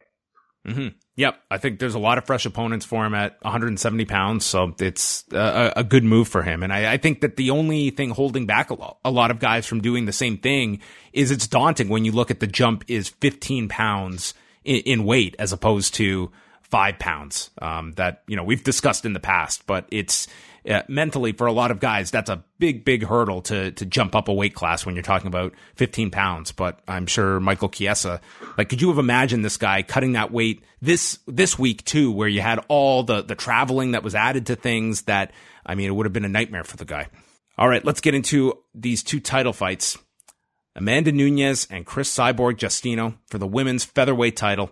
Mm-hmm. 0.66 0.88
Yep, 1.18 1.42
I 1.50 1.58
think 1.58 1.80
there's 1.80 1.96
a 1.96 1.98
lot 1.98 2.16
of 2.16 2.26
fresh 2.26 2.46
opponents 2.46 2.86
for 2.86 3.04
him 3.04 3.12
at 3.12 3.42
170 3.42 4.04
pounds, 4.04 4.46
so 4.46 4.72
it's 4.78 5.24
uh, 5.32 5.72
a, 5.74 5.80
a 5.80 5.82
good 5.82 6.04
move 6.04 6.28
for 6.28 6.44
him. 6.44 6.62
And 6.62 6.72
I, 6.72 6.92
I, 6.92 6.96
think 6.96 7.22
that 7.22 7.34
the 7.34 7.50
only 7.50 7.90
thing 7.90 8.10
holding 8.10 8.46
back 8.46 8.70
a 8.70 8.74
lot, 8.74 8.98
a 9.04 9.10
lot 9.10 9.32
of 9.32 9.40
guys 9.40 9.66
from 9.66 9.80
doing 9.80 10.04
the 10.04 10.12
same 10.12 10.38
thing 10.38 10.80
is 11.12 11.32
it's 11.32 11.48
daunting 11.48 11.88
when 11.88 12.04
you 12.04 12.12
look 12.12 12.30
at 12.30 12.38
the 12.38 12.46
jump 12.46 12.84
is 12.86 13.08
15 13.08 13.68
pounds 13.68 14.32
in, 14.62 14.76
in 14.82 15.04
weight 15.04 15.34
as 15.40 15.52
opposed 15.52 15.94
to 15.94 16.30
five 16.70 16.98
pounds. 16.98 17.50
Um, 17.60 17.92
that 17.92 18.22
you 18.26 18.36
know 18.36 18.44
we've 18.44 18.64
discussed 18.64 19.04
in 19.04 19.12
the 19.12 19.20
past, 19.20 19.66
but 19.66 19.86
it's 19.90 20.28
uh, 20.68 20.82
mentally 20.88 21.32
for 21.32 21.46
a 21.46 21.52
lot 21.52 21.70
of 21.70 21.80
guys, 21.80 22.10
that's 22.10 22.28
a 22.28 22.44
big, 22.58 22.84
big 22.84 23.04
hurdle 23.04 23.42
to 23.42 23.70
to 23.72 23.86
jump 23.86 24.14
up 24.14 24.28
a 24.28 24.32
weight 24.32 24.54
class 24.54 24.84
when 24.84 24.94
you're 24.94 25.02
talking 25.02 25.28
about 25.28 25.54
15 25.76 26.10
pounds. 26.10 26.52
But 26.52 26.80
I'm 26.86 27.06
sure 27.06 27.40
Michael 27.40 27.68
Chiesa, 27.68 28.20
like, 28.56 28.68
could 28.68 28.82
you 28.82 28.88
have 28.88 28.98
imagined 28.98 29.44
this 29.44 29.56
guy 29.56 29.82
cutting 29.82 30.12
that 30.12 30.30
weight 30.30 30.62
this 30.82 31.18
this 31.26 31.58
week 31.58 31.84
too, 31.84 32.12
where 32.12 32.28
you 32.28 32.40
had 32.40 32.64
all 32.68 33.02
the 33.02 33.22
the 33.22 33.34
traveling 33.34 33.92
that 33.92 34.02
was 34.02 34.14
added 34.14 34.46
to 34.46 34.56
things 34.56 35.02
that 35.02 35.32
I 35.64 35.74
mean, 35.74 35.88
it 35.88 35.94
would 35.94 36.06
have 36.06 36.12
been 36.12 36.24
a 36.24 36.28
nightmare 36.28 36.64
for 36.64 36.76
the 36.76 36.84
guy. 36.84 37.08
All 37.56 37.68
right, 37.68 37.84
let's 37.84 38.00
get 38.00 38.14
into 38.14 38.54
these 38.74 39.02
two 39.02 39.20
title 39.20 39.52
fights. 39.52 39.98
Amanda 40.76 41.10
Nunes 41.10 41.66
and 41.70 41.84
Cris 41.84 42.14
Cyborg 42.14 42.56
Justino 42.56 43.16
for 43.26 43.38
the 43.38 43.46
women's 43.46 43.84
featherweight 43.84 44.36
title. 44.36 44.70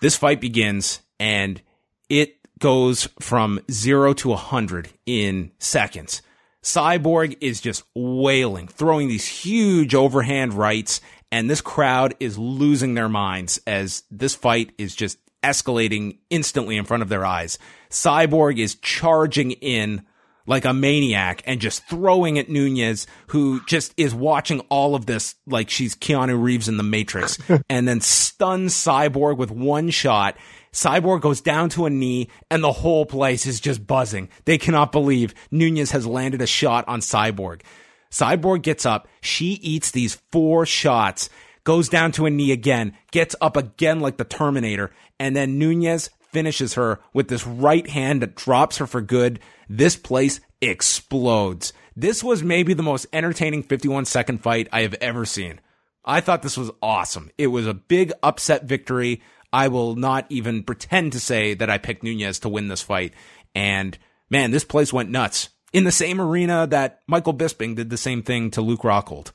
This 0.00 0.16
fight 0.16 0.40
begins 0.40 1.00
and 1.18 1.60
it 2.08 2.36
goes 2.58 3.08
from 3.20 3.60
zero 3.70 4.12
to 4.14 4.32
a 4.32 4.36
hundred 4.36 4.90
in 5.06 5.52
seconds. 5.58 6.22
Cyborg 6.62 7.36
is 7.40 7.60
just 7.60 7.84
wailing, 7.94 8.68
throwing 8.68 9.08
these 9.08 9.26
huge 9.26 9.94
overhand 9.94 10.54
rights, 10.54 11.00
and 11.30 11.48
this 11.48 11.60
crowd 11.60 12.14
is 12.20 12.38
losing 12.38 12.94
their 12.94 13.08
minds 13.08 13.60
as 13.66 14.02
this 14.10 14.34
fight 14.34 14.72
is 14.76 14.94
just 14.94 15.18
escalating 15.42 16.18
instantly 16.30 16.76
in 16.76 16.84
front 16.84 17.02
of 17.02 17.08
their 17.08 17.24
eyes. 17.24 17.58
Cyborg 17.90 18.58
is 18.58 18.74
charging 18.76 19.52
in 19.52 20.04
like 20.48 20.64
a 20.64 20.72
maniac 20.72 21.42
and 21.46 21.60
just 21.60 21.86
throwing 21.86 22.38
at 22.38 22.48
Nunes, 22.48 23.06
who 23.28 23.60
just 23.66 23.92
is 23.96 24.14
watching 24.14 24.60
all 24.70 24.94
of 24.94 25.06
this 25.06 25.34
like 25.46 25.70
she's 25.70 25.94
Keanu 25.94 26.42
Reeves 26.42 26.68
in 26.68 26.78
the 26.78 26.82
Matrix, 26.82 27.38
and 27.70 27.86
then 27.86 28.00
stuns 28.00 28.74
Cyborg 28.74 29.36
with 29.36 29.50
one 29.50 29.90
shot. 29.90 30.36
Cyborg 30.72 31.20
goes 31.20 31.40
down 31.40 31.68
to 31.70 31.86
a 31.86 31.90
knee 31.90 32.28
and 32.50 32.64
the 32.64 32.72
whole 32.72 33.06
place 33.06 33.46
is 33.46 33.60
just 33.60 33.86
buzzing. 33.86 34.28
They 34.46 34.58
cannot 34.58 34.90
believe 34.90 35.34
Nunes 35.50 35.90
has 35.90 36.06
landed 36.06 36.40
a 36.42 36.46
shot 36.46 36.86
on 36.88 37.00
Cyborg. 37.00 37.62
Cyborg 38.10 38.62
gets 38.62 38.86
up. 38.86 39.06
She 39.20 39.46
eats 39.62 39.90
these 39.90 40.20
four 40.32 40.64
shots, 40.64 41.28
goes 41.64 41.88
down 41.90 42.12
to 42.12 42.26
a 42.26 42.30
knee 42.30 42.52
again, 42.52 42.94
gets 43.10 43.36
up 43.40 43.56
again 43.56 44.00
like 44.00 44.16
the 44.16 44.24
Terminator, 44.24 44.92
and 45.20 45.36
then 45.36 45.58
Nunes 45.58 46.08
finishes 46.32 46.74
her 46.74 47.00
with 47.12 47.28
this 47.28 47.46
right 47.46 47.88
hand 47.88 48.22
that 48.22 48.34
drops 48.34 48.78
her 48.78 48.86
for 48.86 49.00
good. 49.00 49.40
This 49.68 49.96
place 49.96 50.40
explodes. 50.60 51.72
This 51.96 52.22
was 52.22 52.42
maybe 52.42 52.74
the 52.74 52.82
most 52.82 53.06
entertaining 53.12 53.62
51 53.62 54.04
second 54.04 54.42
fight 54.42 54.68
I 54.72 54.82
have 54.82 54.94
ever 54.94 55.24
seen. 55.24 55.60
I 56.04 56.20
thought 56.20 56.42
this 56.42 56.56
was 56.56 56.70
awesome. 56.80 57.30
It 57.36 57.48
was 57.48 57.66
a 57.66 57.74
big 57.74 58.12
upset 58.22 58.64
victory. 58.64 59.20
I 59.52 59.68
will 59.68 59.96
not 59.96 60.26
even 60.28 60.62
pretend 60.62 61.12
to 61.12 61.20
say 61.20 61.54
that 61.54 61.70
I 61.70 61.78
picked 61.78 62.02
Nunes 62.02 62.38
to 62.40 62.48
win 62.48 62.68
this 62.68 62.82
fight. 62.82 63.14
And 63.54 63.98
man, 64.30 64.50
this 64.50 64.64
place 64.64 64.92
went 64.92 65.10
nuts 65.10 65.50
in 65.72 65.84
the 65.84 65.92
same 65.92 66.20
arena 66.20 66.66
that 66.68 67.00
Michael 67.06 67.34
Bisping 67.34 67.76
did 67.76 67.90
the 67.90 67.96
same 67.96 68.22
thing 68.22 68.50
to 68.52 68.62
Luke 68.62 68.82
Rockhold. 68.82 69.32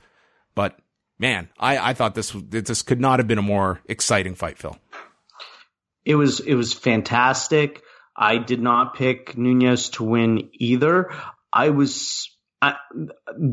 But 0.56 0.80
man, 1.20 1.50
I, 1.60 1.90
I 1.90 1.94
thought 1.94 2.16
this 2.16 2.32
this 2.32 2.82
could 2.82 3.00
not 3.00 3.20
have 3.20 3.28
been 3.28 3.38
a 3.38 3.44
more 3.44 3.82
exciting 3.86 4.36
fight, 4.36 4.58
Phil. 4.58 4.78
It 6.06 6.16
was 6.16 6.40
it 6.40 6.56
was 6.56 6.74
fantastic. 6.74 7.82
I 8.16 8.38
did 8.38 8.62
not 8.62 8.96
pick 8.96 9.38
Nunes 9.38 9.90
to 9.92 10.04
win 10.04 10.50
either. 10.54 11.12
I 11.52 11.70
was 11.70 12.30
I, 12.62 12.76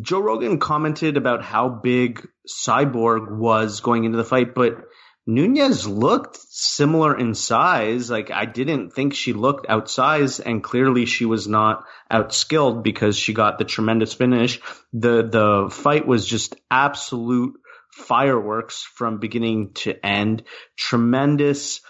Joe 0.03 0.21
Rogan 0.21 0.59
commented 0.59 1.17
about 1.17 1.43
how 1.43 1.69
big 1.69 2.27
Cyborg 2.49 3.37
was 3.37 3.81
going 3.81 4.05
into 4.05 4.19
the 4.19 4.25
fight, 4.25 4.55
but 4.55 4.85
Nunes 5.27 5.87
looked 5.87 6.39
similar 6.49 7.17
in 7.17 7.35
size. 7.35 8.11
Like 8.11 8.31
I 8.31 8.47
didn't 8.47 8.91
think 8.91 9.15
she 9.15 9.33
looked 9.33 9.67
outsized, 9.67 10.41
and 10.45 10.63
clearly 10.63 11.07
she 11.07 11.25
was 11.25 11.47
not 11.47 11.85
outskilled 12.11 12.83
because 12.83 13.17
she 13.17 13.33
got 13.33 13.59
the 13.59 13.65
tremendous 13.65 14.15
finish. 14.15 14.61
the 14.93 15.23
The 15.23 15.69
fight 15.71 16.07
was 16.07 16.27
just 16.27 16.57
absolute 16.71 17.55
fireworks 17.93 18.83
from 18.83 19.19
beginning 19.19 19.73
to 19.75 20.07
end. 20.07 20.45
Tremendous 20.77 21.81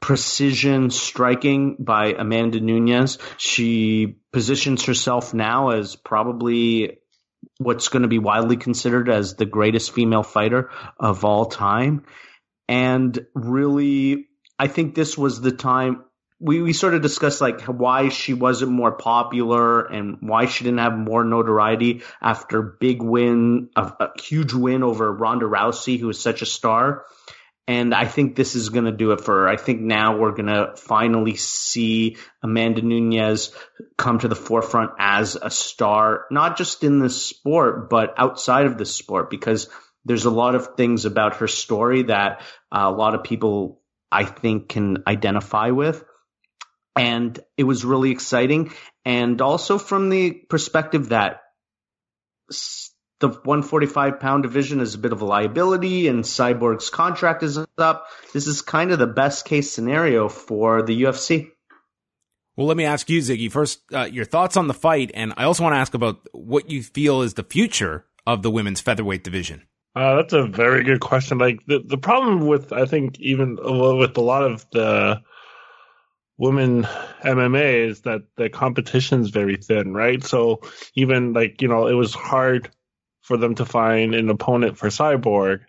precision 0.00 0.90
striking 0.90 1.76
by 1.78 2.14
Amanda 2.18 2.60
Nunes. 2.60 3.18
She 3.38 4.16
positions 4.32 4.84
herself 4.84 5.32
now 5.32 5.70
as 5.70 5.96
probably 5.96 6.98
what's 7.58 7.88
going 7.88 8.02
to 8.02 8.08
be 8.08 8.18
widely 8.18 8.56
considered 8.56 9.08
as 9.08 9.34
the 9.34 9.46
greatest 9.46 9.92
female 9.92 10.22
fighter 10.22 10.70
of 10.98 11.24
all 11.24 11.46
time. 11.46 12.04
And 12.68 13.26
really, 13.34 14.28
I 14.58 14.68
think 14.68 14.94
this 14.94 15.16
was 15.16 15.40
the 15.40 15.52
time 15.52 16.04
we, 16.40 16.60
we 16.60 16.72
sort 16.72 16.94
of 16.94 17.02
discussed 17.02 17.40
like 17.40 17.62
why 17.62 18.08
she 18.08 18.34
wasn't 18.34 18.72
more 18.72 18.92
popular 18.92 19.80
and 19.86 20.18
why 20.20 20.46
she 20.46 20.64
didn't 20.64 20.80
have 20.80 20.96
more 20.96 21.24
notoriety 21.24 22.02
after 22.20 22.60
big 22.62 23.02
win, 23.02 23.70
a, 23.76 23.92
a 24.00 24.20
huge 24.20 24.52
win 24.52 24.82
over 24.82 25.10
Ronda 25.12 25.46
Rousey, 25.46 25.98
who 25.98 26.08
is 26.10 26.20
such 26.20 26.42
a 26.42 26.46
star. 26.46 27.04
And 27.66 27.94
I 27.94 28.04
think 28.06 28.36
this 28.36 28.56
is 28.56 28.68
going 28.68 28.84
to 28.84 28.92
do 28.92 29.12
it 29.12 29.22
for 29.22 29.40
her. 29.40 29.48
I 29.48 29.56
think 29.56 29.80
now 29.80 30.18
we're 30.18 30.32
going 30.32 30.48
to 30.48 30.74
finally 30.76 31.36
see 31.36 32.18
Amanda 32.42 32.82
Nunes 32.82 33.52
come 33.96 34.18
to 34.18 34.28
the 34.28 34.36
forefront 34.36 34.90
as 34.98 35.36
a 35.40 35.50
star, 35.50 36.26
not 36.30 36.58
just 36.58 36.84
in 36.84 36.98
this 36.98 37.24
sport, 37.24 37.88
but 37.88 38.14
outside 38.18 38.66
of 38.66 38.76
this 38.76 38.94
sport, 38.94 39.30
because 39.30 39.70
there's 40.04 40.26
a 40.26 40.30
lot 40.30 40.54
of 40.54 40.76
things 40.76 41.06
about 41.06 41.36
her 41.36 41.48
story 41.48 42.02
that 42.02 42.42
a 42.70 42.90
lot 42.90 43.14
of 43.14 43.24
people, 43.24 43.80
I 44.12 44.24
think, 44.24 44.68
can 44.68 45.02
identify 45.06 45.70
with. 45.70 46.04
And 46.96 47.40
it 47.56 47.64
was 47.64 47.84
really 47.84 48.10
exciting. 48.10 48.72
And 49.06 49.40
also 49.40 49.78
from 49.78 50.10
the 50.10 50.32
perspective 50.32 51.08
that 51.08 51.40
the 53.24 53.38
145 53.38 54.20
pound 54.20 54.42
division 54.42 54.80
is 54.80 54.94
a 54.94 54.98
bit 54.98 55.12
of 55.12 55.22
a 55.22 55.24
liability 55.24 56.08
and 56.08 56.24
Cyborg's 56.24 56.90
contract 56.90 57.42
is 57.42 57.58
up. 57.78 58.06
This 58.34 58.46
is 58.46 58.60
kind 58.60 58.90
of 58.90 58.98
the 58.98 59.06
best 59.06 59.46
case 59.46 59.70
scenario 59.70 60.28
for 60.28 60.82
the 60.82 61.04
UFC. 61.04 61.50
Well, 62.54 62.66
let 62.66 62.76
me 62.76 62.84
ask 62.84 63.08
you, 63.08 63.20
Ziggy, 63.20 63.50
first, 63.50 63.80
uh, 63.92 64.08
your 64.12 64.26
thoughts 64.26 64.58
on 64.58 64.68
the 64.68 64.74
fight. 64.74 65.10
And 65.14 65.32
I 65.38 65.44
also 65.44 65.62
want 65.62 65.72
to 65.72 65.78
ask 65.78 65.94
about 65.94 66.18
what 66.32 66.70
you 66.70 66.82
feel 66.82 67.22
is 67.22 67.34
the 67.34 67.44
future 67.44 68.04
of 68.26 68.42
the 68.42 68.50
women's 68.50 68.82
featherweight 68.82 69.24
division. 69.24 69.62
Uh, 69.96 70.16
that's 70.16 70.34
a 70.34 70.46
very 70.46 70.84
good 70.84 71.00
question. 71.00 71.38
Like 71.38 71.64
the, 71.66 71.80
the 71.84 71.98
problem 71.98 72.46
with, 72.46 72.74
I 72.74 72.84
think, 72.84 73.18
even 73.20 73.56
with 73.56 74.16
a 74.18 74.20
lot 74.20 74.44
of 74.44 74.66
the 74.70 75.22
women 76.36 76.82
MMA 77.22 77.88
is 77.88 78.02
that 78.02 78.22
the 78.36 78.50
competition 78.50 79.22
is 79.22 79.30
very 79.30 79.56
thin, 79.56 79.94
right? 79.94 80.22
So 80.22 80.60
even 80.94 81.32
like, 81.32 81.62
you 81.62 81.68
know, 81.68 81.86
it 81.86 81.94
was 81.94 82.12
hard 82.12 82.70
for 83.24 83.38
them 83.38 83.54
to 83.54 83.64
find 83.64 84.14
an 84.14 84.28
opponent 84.28 84.76
for 84.76 84.88
Cyborg. 84.88 85.60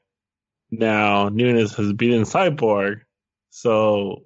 Now 0.70 1.30
Nunes 1.30 1.74
has 1.76 1.94
beaten 1.94 2.24
Cyborg, 2.24 3.02
so 3.50 4.24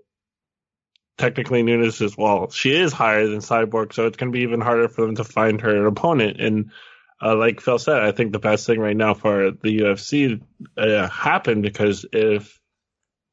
technically 1.17 1.61
Nunes 1.61 2.01
is 2.01 2.17
well, 2.17 2.49
she 2.49 2.71
is 2.71 2.91
higher 2.91 3.27
than 3.27 3.39
Cyborg, 3.39 3.93
so 3.93 4.07
it's 4.07 4.17
going 4.17 4.31
to 4.31 4.35
be 4.35 4.43
even 4.43 4.61
harder 4.61 4.89
for 4.89 5.05
them 5.05 5.15
to 5.15 5.23
find 5.23 5.61
her 5.61 5.77
an 5.77 5.85
opponent. 5.85 6.41
And 6.41 6.71
uh, 7.21 7.35
like 7.35 7.61
Phil 7.61 7.77
said, 7.77 8.01
I 8.01 8.11
think 8.11 8.31
the 8.31 8.39
best 8.39 8.65
thing 8.65 8.79
right 8.79 8.97
now 8.97 9.13
for 9.13 9.51
the 9.51 9.79
UFC 9.79 10.41
uh, 10.75 11.07
happened 11.07 11.61
because 11.61 12.05
if 12.11 12.59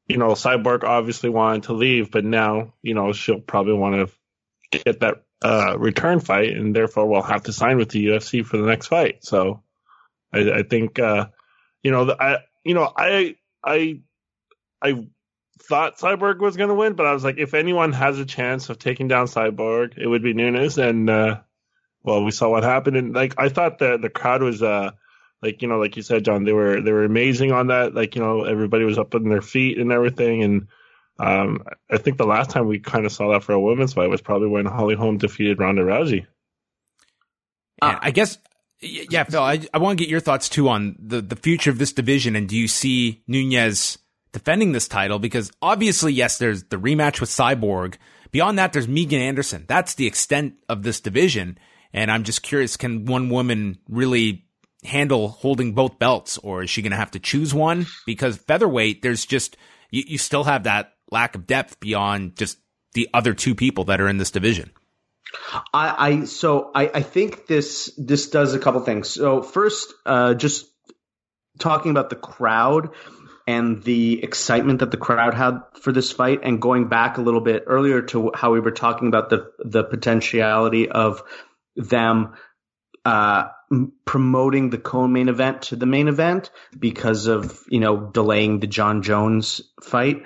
you 0.07 0.17
know 0.17 0.29
Cyborg 0.33 0.83
obviously 0.83 1.31
wanted 1.31 1.63
to 1.63 1.73
leave, 1.73 2.11
but 2.11 2.23
now 2.23 2.75
you 2.83 2.93
know 2.93 3.13
she'll 3.13 3.39
probably 3.39 3.73
want 3.73 4.11
to 4.71 4.79
get 4.83 4.99
that 4.99 5.23
uh, 5.43 5.75
return 5.79 6.19
fight, 6.19 6.55
and 6.55 6.75
therefore 6.75 7.07
will 7.07 7.23
have 7.23 7.43
to 7.43 7.53
sign 7.53 7.77
with 7.77 7.89
the 7.89 8.05
UFC 8.05 8.45
for 8.45 8.57
the 8.57 8.67
next 8.67 8.87
fight. 8.87 9.25
So 9.25 9.63
I, 10.37 10.59
I 10.59 10.63
think 10.63 10.99
uh, 10.99 11.27
you 11.83 11.91
know 11.91 12.15
I 12.19 12.37
you 12.63 12.73
know 12.73 12.91
I 12.95 13.35
I 13.63 14.01
I 14.81 15.07
thought 15.59 15.97
Cyborg 15.97 16.39
was 16.39 16.57
going 16.57 16.69
to 16.69 16.75
win, 16.75 16.93
but 16.93 17.05
I 17.05 17.13
was 17.13 17.23
like, 17.23 17.37
if 17.37 17.53
anyone 17.53 17.91
has 17.93 18.19
a 18.19 18.25
chance 18.25 18.69
of 18.69 18.79
taking 18.79 19.07
down 19.07 19.27
Cyborg, 19.27 19.97
it 19.97 20.07
would 20.07 20.23
be 20.23 20.33
Nunes. 20.33 20.77
And 20.77 21.09
uh, 21.09 21.41
well, 22.03 22.23
we 22.23 22.31
saw 22.31 22.49
what 22.49 22.63
happened, 22.63 22.97
and 22.97 23.13
like 23.13 23.35
I 23.37 23.49
thought 23.49 23.79
the 23.79 23.97
the 23.97 24.09
crowd 24.09 24.41
was 24.41 24.61
uh 24.61 24.91
like 25.41 25.61
you 25.61 25.67
know 25.67 25.77
like 25.77 25.95
you 25.95 26.03
said, 26.03 26.25
John, 26.25 26.43
they 26.43 26.53
were 26.53 26.81
they 26.81 26.91
were 26.91 27.03
amazing 27.03 27.51
on 27.51 27.67
that. 27.67 27.93
Like 27.93 28.15
you 28.15 28.21
know 28.21 28.43
everybody 28.43 28.85
was 28.85 28.97
up 28.97 29.15
on 29.15 29.29
their 29.29 29.41
feet 29.41 29.77
and 29.77 29.91
everything, 29.91 30.43
and 30.43 30.67
um, 31.19 31.63
I 31.89 31.97
think 31.97 32.17
the 32.17 32.25
last 32.25 32.49
time 32.49 32.67
we 32.67 32.79
kind 32.79 33.05
of 33.05 33.11
saw 33.11 33.31
that 33.31 33.43
for 33.43 33.53
a 33.53 33.59
women's 33.59 33.93
fight 33.93 34.09
was 34.09 34.21
probably 34.21 34.47
when 34.47 34.65
Holly 34.65 34.95
Holm 34.95 35.17
defeated 35.17 35.59
Ronda 35.59 35.83
Rousey. 35.83 36.27
Uh, 37.81 37.97
I 38.01 38.11
guess 38.11 38.37
yeah, 38.81 39.23
Phil, 39.23 39.41
I, 39.41 39.61
I 39.73 39.79
want 39.79 39.97
to 39.97 40.03
get 40.03 40.09
your 40.09 40.19
thoughts 40.19 40.49
too 40.49 40.69
on 40.69 40.95
the, 40.99 41.21
the 41.21 41.35
future 41.35 41.71
of 41.71 41.79
this 41.79 41.93
division. 41.93 42.35
And 42.35 42.47
do 42.47 42.55
you 42.55 42.67
see 42.67 43.23
Nunes 43.27 43.97
defending 44.31 44.71
this 44.71 44.87
title? 44.87 45.19
Because 45.19 45.51
obviously, 45.61 46.13
yes, 46.13 46.37
there's 46.37 46.63
the 46.63 46.77
rematch 46.77 47.19
with 47.19 47.29
Cyborg. 47.29 47.95
Beyond 48.31 48.59
that, 48.59 48.73
there's 48.73 48.87
Megan 48.87 49.21
Anderson. 49.21 49.65
That's 49.67 49.95
the 49.95 50.05
extent 50.05 50.55
of 50.69 50.83
this 50.83 50.99
division. 50.99 51.57
And 51.93 52.11
I'm 52.11 52.23
just 52.23 52.43
curious, 52.43 52.77
can 52.77 53.05
one 53.05 53.29
woman 53.29 53.79
really 53.89 54.45
handle 54.83 55.29
holding 55.29 55.73
both 55.73 55.97
belts 55.97 56.37
or 56.37 56.63
is 56.63 56.69
she 56.69 56.81
going 56.81 56.91
to 56.91 56.97
have 56.97 57.11
to 57.11 57.19
choose 57.19 57.53
one? 57.53 57.87
Because 58.05 58.37
featherweight, 58.37 59.01
there's 59.01 59.25
just, 59.25 59.57
you, 59.89 60.03
you 60.05 60.17
still 60.17 60.43
have 60.43 60.63
that 60.63 60.93
lack 61.09 61.35
of 61.35 61.47
depth 61.47 61.79
beyond 61.79 62.35
just 62.35 62.59
the 62.93 63.09
other 63.13 63.33
two 63.33 63.55
people 63.55 63.85
that 63.85 63.99
are 64.01 64.07
in 64.07 64.17
this 64.17 64.31
division. 64.31 64.71
I, 65.73 66.09
I 66.09 66.23
so 66.25 66.71
I, 66.73 66.91
I 66.93 67.01
think 67.01 67.47
this 67.47 67.91
this 67.97 68.29
does 68.29 68.53
a 68.53 68.59
couple 68.59 68.81
things. 68.81 69.09
So 69.09 69.41
first, 69.41 69.93
uh, 70.05 70.33
just 70.33 70.65
talking 71.59 71.91
about 71.91 72.09
the 72.09 72.15
crowd 72.15 72.89
and 73.47 73.81
the 73.81 74.21
excitement 74.23 74.79
that 74.79 74.91
the 74.91 74.97
crowd 74.97 75.33
had 75.33 75.61
for 75.81 75.91
this 75.91 76.11
fight, 76.11 76.41
and 76.43 76.61
going 76.61 76.89
back 76.89 77.17
a 77.17 77.21
little 77.21 77.41
bit 77.41 77.63
earlier 77.67 78.01
to 78.03 78.31
how 78.33 78.51
we 78.51 78.59
were 78.59 78.71
talking 78.71 79.07
about 79.07 79.29
the 79.29 79.51
the 79.59 79.83
potentiality 79.83 80.89
of 80.89 81.23
them 81.75 82.33
uh, 83.05 83.47
promoting 84.05 84.69
the 84.69 84.77
co-main 84.77 85.29
event 85.29 85.61
to 85.63 85.75
the 85.75 85.85
main 85.85 86.07
event 86.07 86.51
because 86.77 87.27
of 87.27 87.63
you 87.69 87.79
know 87.79 87.97
delaying 87.97 88.59
the 88.59 88.67
Jon 88.67 89.01
Jones 89.01 89.61
fight. 89.81 90.23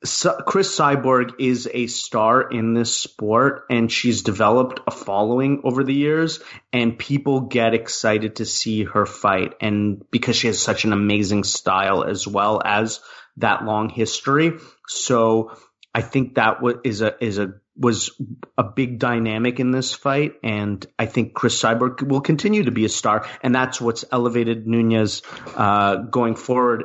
Cris 0.00 0.78
Cyborg 0.78 1.40
is 1.40 1.68
a 1.72 1.88
star 1.88 2.40
in 2.40 2.72
this 2.72 2.96
sport 2.96 3.64
and 3.68 3.90
she's 3.90 4.22
developed 4.22 4.80
a 4.86 4.92
following 4.92 5.62
over 5.64 5.82
the 5.82 5.94
years 5.94 6.40
and 6.72 6.96
people 6.96 7.42
get 7.42 7.74
excited 7.74 8.36
to 8.36 8.44
see 8.44 8.84
her 8.84 9.06
fight 9.06 9.54
and 9.60 10.04
because 10.12 10.36
she 10.36 10.46
has 10.46 10.62
such 10.62 10.84
an 10.84 10.92
amazing 10.92 11.42
style 11.42 12.04
as 12.04 12.28
well 12.28 12.62
as 12.64 13.00
that 13.38 13.64
long 13.64 13.88
history. 13.88 14.52
So 14.86 15.56
I 15.94 16.02
think 16.02 16.36
that 16.36 16.58
is 16.84 17.00
a 17.00 17.16
is 17.24 17.38
a 17.38 17.54
was 17.76 18.10
a 18.56 18.64
big 18.64 18.98
dynamic 18.98 19.60
in 19.60 19.70
this 19.70 19.94
fight, 19.94 20.34
and 20.42 20.84
I 20.98 21.06
think 21.06 21.34
Cris 21.34 21.60
Cyborg 21.60 22.06
will 22.06 22.20
continue 22.20 22.64
to 22.64 22.70
be 22.70 22.84
a 22.84 22.88
star, 22.88 23.26
and 23.42 23.54
that's 23.54 23.80
what's 23.80 24.04
elevated 24.10 24.66
Nunes 24.66 25.22
uh, 25.56 25.96
going 25.96 26.34
forward. 26.34 26.84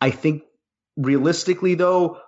I 0.00 0.10
think 0.10 0.42
realistically, 0.96 1.74
though, 1.74 2.18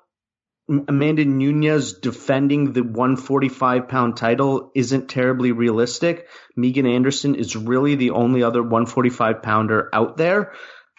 Amanda 0.68 1.24
Nunes 1.24 1.94
defending 1.94 2.72
the 2.72 2.82
145 2.82 3.88
pound 3.88 4.16
title 4.16 4.70
isn't 4.74 5.08
terribly 5.08 5.52
realistic. 5.52 6.28
Megan 6.56 6.86
Anderson 6.86 7.34
is 7.34 7.56
really 7.56 7.94
the 7.94 8.10
only 8.10 8.42
other 8.42 8.62
145 8.62 9.42
pounder 9.42 9.88
out 9.92 10.18
there. 10.18 10.52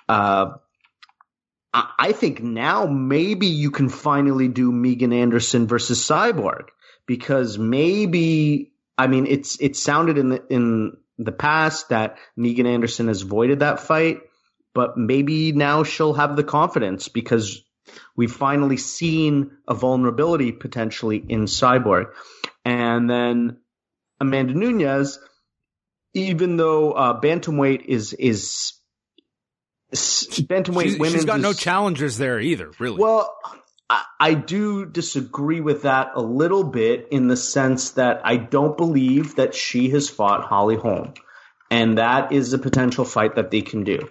Uh, 0.08 0.54
I 1.72 2.14
think 2.14 2.42
now 2.42 2.88
maybe 2.88 3.46
you 3.46 3.70
can 3.70 3.90
finally 3.90 4.48
do 4.48 4.72
Megan 4.72 5.14
Anderson 5.14 5.68
versus 5.68 6.04
Cyborg 6.04 6.70
because 7.06 7.60
maybe 7.60 8.72
I 8.98 9.06
mean 9.06 9.28
it's 9.28 9.62
it 9.62 9.76
sounded 9.76 10.18
in 10.18 10.30
the 10.30 10.44
in 10.50 10.98
the 11.20 11.32
past 11.32 11.90
that 11.90 12.18
Megan 12.36 12.66
Anderson 12.66 13.08
has 13.08 13.22
voided 13.22 13.60
that 13.60 13.82
fight 13.82 14.22
but 14.74 14.98
maybe 14.98 15.52
now 15.52 15.84
she'll 15.84 16.14
have 16.14 16.36
the 16.36 16.44
confidence 16.44 17.08
because 17.08 17.64
we've 18.16 18.32
finally 18.32 18.78
seen 18.78 19.52
a 19.68 19.74
vulnerability 19.74 20.52
potentially 20.52 21.24
in 21.28 21.46
Cyborg. 21.46 22.12
And 22.66 23.10
then 23.10 23.58
Amanda 24.20 24.54
Nunes, 24.54 25.20
even 26.14 26.58
though 26.58 26.92
uh, 26.92 27.20
bantamweight 27.20 27.86
is 27.86 28.14
is 28.14 28.74
bantamweight 29.94 30.84
she's, 30.84 31.00
women, 31.00 31.14
she's 31.14 31.26
got 31.26 31.40
no 31.40 31.54
challengers 31.54 32.18
there 32.18 32.40
either, 32.40 32.72
really. 32.80 32.98
Well, 32.98 33.36
I, 33.90 34.04
I 34.20 34.34
do 34.34 34.86
disagree 34.86 35.62
with 35.62 35.84
that 35.84 36.12
a 36.16 36.22
little 36.22 36.64
bit 36.64 37.08
in 37.12 37.28
the 37.28 37.38
sense 37.38 37.92
that 37.92 38.22
I 38.24 38.38
don't 38.38 38.78
believe 38.78 39.36
that 39.38 39.56
she 39.56 39.90
has 39.90 40.10
fought 40.10 40.46
Holly 40.46 40.76
Holm. 40.76 41.14
And 41.72 42.00
that 42.00 42.32
is 42.32 42.54
a 42.54 42.58
potential 42.58 43.06
fight 43.06 43.36
that 43.36 43.52
they 43.52 43.62
can 43.62 43.84
do. 43.84 44.10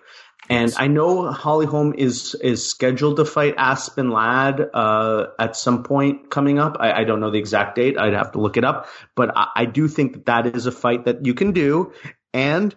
And 0.50 0.72
I 0.76 0.86
know 0.86 1.30
Holly 1.30 1.66
Holm 1.66 1.94
is 1.96 2.34
is 2.34 2.68
scheduled 2.68 3.16
to 3.16 3.24
fight 3.24 3.54
Aspen 3.58 4.10
Ladd 4.10 4.60
uh, 4.72 5.26
at 5.38 5.56
some 5.56 5.82
point 5.82 6.30
coming 6.30 6.58
up. 6.58 6.76
I, 6.80 6.92
I, 6.92 7.04
don't 7.04 7.20
know 7.20 7.30
the 7.30 7.38
exact 7.38 7.76
date. 7.76 7.98
I'd 7.98 8.14
have 8.14 8.32
to 8.32 8.40
look 8.40 8.56
it 8.56 8.64
up. 8.64 8.88
But 9.14 9.36
I, 9.36 9.48
I, 9.56 9.64
do 9.66 9.88
think 9.88 10.14
that 10.14 10.26
that 10.26 10.56
is 10.56 10.66
a 10.66 10.72
fight 10.72 11.04
that 11.04 11.26
you 11.26 11.34
can 11.34 11.52
do. 11.52 11.92
And 12.32 12.74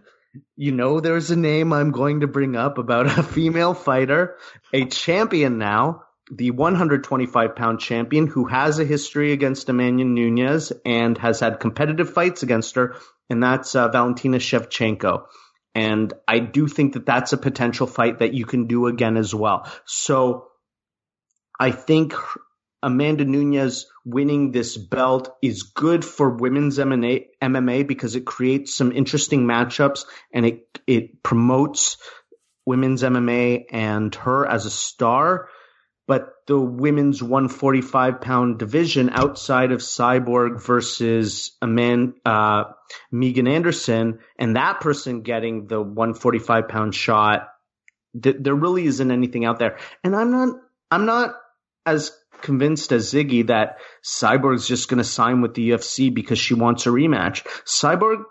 you 0.55 0.71
know, 0.71 0.99
there's 0.99 1.31
a 1.31 1.35
name 1.35 1.73
I'm 1.73 1.91
going 1.91 2.21
to 2.21 2.27
bring 2.27 2.55
up 2.55 2.77
about 2.77 3.17
a 3.17 3.23
female 3.23 3.73
fighter, 3.73 4.37
a 4.73 4.85
champion 4.85 5.57
now, 5.57 6.03
the 6.31 6.51
125 6.51 7.55
pound 7.55 7.79
champion 7.79 8.27
who 8.27 8.45
has 8.45 8.79
a 8.79 8.85
history 8.85 9.33
against 9.33 9.67
Amanda 9.67 10.05
Nunes 10.05 10.71
and 10.85 11.17
has 11.17 11.41
had 11.41 11.59
competitive 11.59 12.13
fights 12.13 12.43
against 12.43 12.75
her, 12.75 12.95
and 13.29 13.43
that's 13.43 13.75
uh, 13.75 13.89
Valentina 13.89 14.37
Shevchenko. 14.37 15.25
And 15.73 16.13
I 16.27 16.39
do 16.39 16.67
think 16.67 16.93
that 16.93 17.05
that's 17.05 17.33
a 17.33 17.37
potential 17.37 17.87
fight 17.87 18.19
that 18.19 18.33
you 18.33 18.45
can 18.45 18.67
do 18.67 18.87
again 18.87 19.17
as 19.17 19.33
well. 19.33 19.71
So 19.85 20.47
I 21.59 21.71
think 21.71 22.13
Amanda 22.83 23.25
Nunes 23.25 23.85
winning 24.03 24.51
this 24.51 24.75
belt 24.75 25.29
is 25.41 25.63
good 25.63 26.03
for 26.03 26.29
women's 26.29 26.79
MMA 26.79 27.87
because 27.87 28.15
it 28.15 28.25
creates 28.25 28.75
some 28.75 28.91
interesting 28.91 29.45
matchups 29.45 30.05
and 30.33 30.45
it, 30.45 30.79
it 30.87 31.23
promotes 31.23 31.97
women's 32.65 33.03
MMA 33.03 33.65
and 33.71 34.13
her 34.15 34.45
as 34.47 34.65
a 34.65 34.71
star 34.71 35.47
but 36.11 36.33
the 36.45 36.59
women's 36.59 37.23
145 37.23 38.19
pound 38.19 38.59
division 38.59 39.09
outside 39.13 39.71
of 39.71 39.79
Cyborg 39.79 40.61
versus 40.61 41.55
a 41.61 41.67
man, 41.67 42.15
uh, 42.25 42.65
Megan 43.13 43.47
Anderson, 43.47 44.19
and 44.37 44.57
that 44.57 44.81
person 44.81 45.21
getting 45.21 45.67
the 45.67 45.81
145 45.81 46.67
pound 46.67 46.93
shot, 46.93 47.47
th- 48.21 48.35
there 48.41 48.53
really 48.53 48.87
isn't 48.87 49.09
anything 49.09 49.45
out 49.45 49.57
there. 49.57 49.77
And 50.03 50.13
I'm 50.13 50.31
not, 50.31 50.55
I'm 50.91 51.05
not 51.05 51.35
as 51.85 52.11
convinced 52.41 52.91
as 52.91 53.13
Ziggy 53.13 53.47
that 53.47 53.77
Cyborg's 54.03 54.67
just 54.67 54.89
going 54.89 54.97
to 54.97 55.05
sign 55.05 55.39
with 55.39 55.53
the 55.53 55.69
UFC 55.69 56.13
because 56.13 56.39
she 56.39 56.55
wants 56.55 56.87
a 56.87 56.89
rematch. 56.89 57.47
Cyborg 57.63 58.25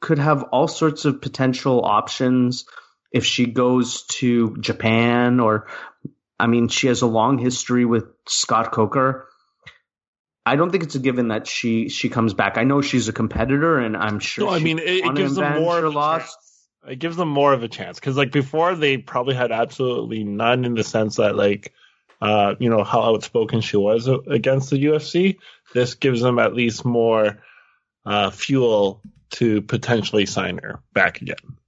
could 0.00 0.18
have 0.18 0.44
all 0.44 0.66
sorts 0.66 1.04
of 1.04 1.20
potential 1.20 1.84
options 1.84 2.64
if 3.12 3.26
she 3.26 3.44
goes 3.44 4.04
to 4.04 4.56
Japan 4.56 5.40
or 5.40 5.66
I 6.38 6.46
mean, 6.46 6.68
she 6.68 6.86
has 6.86 7.02
a 7.02 7.06
long 7.06 7.38
history 7.38 7.84
with 7.84 8.04
Scott 8.26 8.72
Coker. 8.72 9.28
I 10.46 10.56
don't 10.56 10.70
think 10.70 10.84
it's 10.84 10.94
a 10.94 10.98
given 11.00 11.28
that 11.28 11.46
she 11.46 11.88
she 11.88 12.08
comes 12.08 12.32
back. 12.32 12.56
I 12.56 12.64
know 12.64 12.80
she's 12.80 13.08
a 13.08 13.12
competitor, 13.12 13.78
and 13.78 13.96
I'm 13.96 14.18
sure. 14.18 14.46
No, 14.46 14.52
I 14.52 14.60
mean, 14.60 14.78
it, 14.78 15.04
it 15.04 15.14
gives 15.14 15.36
them 15.36 15.60
more 15.60 15.78
of 15.78 15.94
a 15.94 16.18
chance. 16.18 16.36
It 16.88 16.98
gives 16.98 17.16
them 17.16 17.28
more 17.28 17.52
of 17.52 17.62
a 17.62 17.68
chance 17.68 18.00
because, 18.00 18.16
like 18.16 18.32
before, 18.32 18.74
they 18.74 18.96
probably 18.96 19.34
had 19.34 19.52
absolutely 19.52 20.24
none 20.24 20.64
in 20.64 20.74
the 20.74 20.84
sense 20.84 21.16
that, 21.16 21.36
like, 21.36 21.74
uh, 22.22 22.54
you 22.58 22.70
know, 22.70 22.82
how 22.82 23.14
outspoken 23.14 23.60
she 23.60 23.76
was 23.76 24.08
against 24.08 24.70
the 24.70 24.82
UFC. 24.82 25.36
This 25.74 25.96
gives 25.96 26.22
them 26.22 26.38
at 26.38 26.54
least 26.54 26.84
more 26.84 27.42
uh, 28.06 28.30
fuel 28.30 29.02
to 29.30 29.60
potentially 29.60 30.24
sign 30.24 30.60
her 30.62 30.80
back 30.94 31.20
again. 31.20 31.58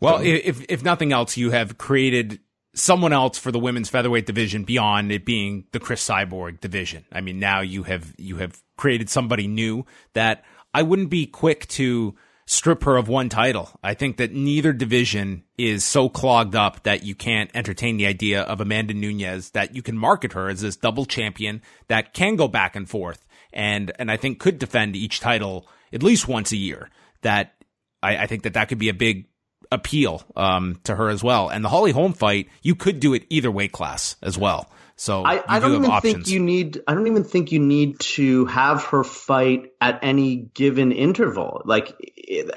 Well, 0.00 0.18
so. 0.18 0.24
if 0.24 0.64
if 0.68 0.82
nothing 0.82 1.12
else, 1.12 1.36
you 1.36 1.50
have 1.50 1.78
created 1.78 2.40
someone 2.78 3.12
else 3.12 3.38
for 3.38 3.52
the 3.52 3.58
women's 3.58 3.88
featherweight 3.88 4.26
division 4.26 4.64
beyond 4.64 5.12
it 5.12 5.24
being 5.24 5.64
the 5.72 5.80
Cris 5.80 6.06
Cyborg 6.06 6.60
division. 6.60 7.04
I 7.12 7.20
mean, 7.20 7.38
now 7.38 7.60
you 7.60 7.82
have 7.84 8.14
you 8.18 8.36
have 8.36 8.62
created 8.76 9.10
somebody 9.10 9.46
new 9.46 9.84
that 10.14 10.44
I 10.72 10.82
wouldn't 10.82 11.10
be 11.10 11.26
quick 11.26 11.66
to 11.68 12.16
strip 12.46 12.84
her 12.84 12.96
of 12.96 13.08
one 13.08 13.28
title. 13.28 13.70
I 13.82 13.92
think 13.92 14.16
that 14.16 14.32
neither 14.32 14.72
division 14.72 15.44
is 15.58 15.84
so 15.84 16.08
clogged 16.08 16.54
up 16.54 16.84
that 16.84 17.02
you 17.02 17.14
can't 17.14 17.50
entertain 17.52 17.98
the 17.98 18.06
idea 18.06 18.42
of 18.42 18.60
Amanda 18.60 18.94
Nunes 18.94 19.50
that 19.50 19.74
you 19.74 19.82
can 19.82 19.98
market 19.98 20.32
her 20.32 20.48
as 20.48 20.62
this 20.62 20.76
double 20.76 21.04
champion 21.04 21.60
that 21.88 22.14
can 22.14 22.36
go 22.36 22.48
back 22.48 22.74
and 22.74 22.88
forth 22.88 23.26
and 23.52 23.92
and 23.98 24.10
I 24.10 24.16
think 24.16 24.38
could 24.38 24.58
defend 24.58 24.96
each 24.96 25.20
title 25.20 25.68
at 25.92 26.02
least 26.02 26.28
once 26.28 26.52
a 26.52 26.56
year. 26.56 26.90
That 27.22 27.54
I, 28.02 28.18
I 28.18 28.26
think 28.26 28.44
that 28.44 28.54
that 28.54 28.68
could 28.68 28.78
be 28.78 28.88
a 28.88 28.94
big 28.94 29.26
appeal 29.70 30.22
um, 30.36 30.80
to 30.84 30.94
her 30.94 31.08
as 31.08 31.22
well. 31.22 31.48
And 31.48 31.64
the 31.64 31.68
Holly 31.68 31.92
Holm 31.92 32.12
fight, 32.12 32.48
you 32.62 32.74
could 32.74 33.00
do 33.00 33.14
it 33.14 33.24
either 33.28 33.50
weight 33.50 33.72
class 33.72 34.16
as 34.22 34.38
well. 34.38 34.70
So 34.96 35.24
I, 35.24 35.42
I 35.46 35.60
don't 35.60 35.70
do 35.70 35.76
even 35.78 35.90
options. 35.90 36.14
think 36.14 36.28
you 36.28 36.40
need. 36.40 36.82
I 36.88 36.94
don't 36.94 37.06
even 37.06 37.22
think 37.22 37.52
you 37.52 37.60
need 37.60 38.00
to 38.00 38.46
have 38.46 38.82
her 38.86 39.04
fight 39.04 39.70
at 39.80 40.00
any 40.02 40.34
given 40.36 40.90
interval. 40.90 41.62
Like 41.64 41.94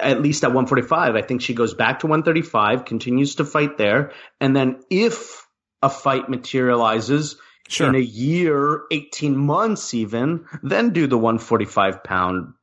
at 0.00 0.20
least 0.20 0.42
at 0.42 0.48
145, 0.48 1.14
I 1.14 1.22
think 1.22 1.40
she 1.40 1.54
goes 1.54 1.72
back 1.72 2.00
to 2.00 2.08
135, 2.08 2.84
continues 2.84 3.36
to 3.36 3.44
fight 3.44 3.78
there, 3.78 4.12
and 4.40 4.56
then 4.56 4.82
if 4.90 5.46
a 5.82 5.88
fight 5.88 6.28
materializes 6.28 7.36
sure. 7.68 7.88
in 7.88 7.94
a 7.94 8.00
year, 8.00 8.82
18 8.90 9.36
months, 9.36 9.94
even, 9.94 10.46
then 10.64 10.90
do 10.90 11.06
the 11.06 11.18
145 11.18 12.02
pound 12.02 12.54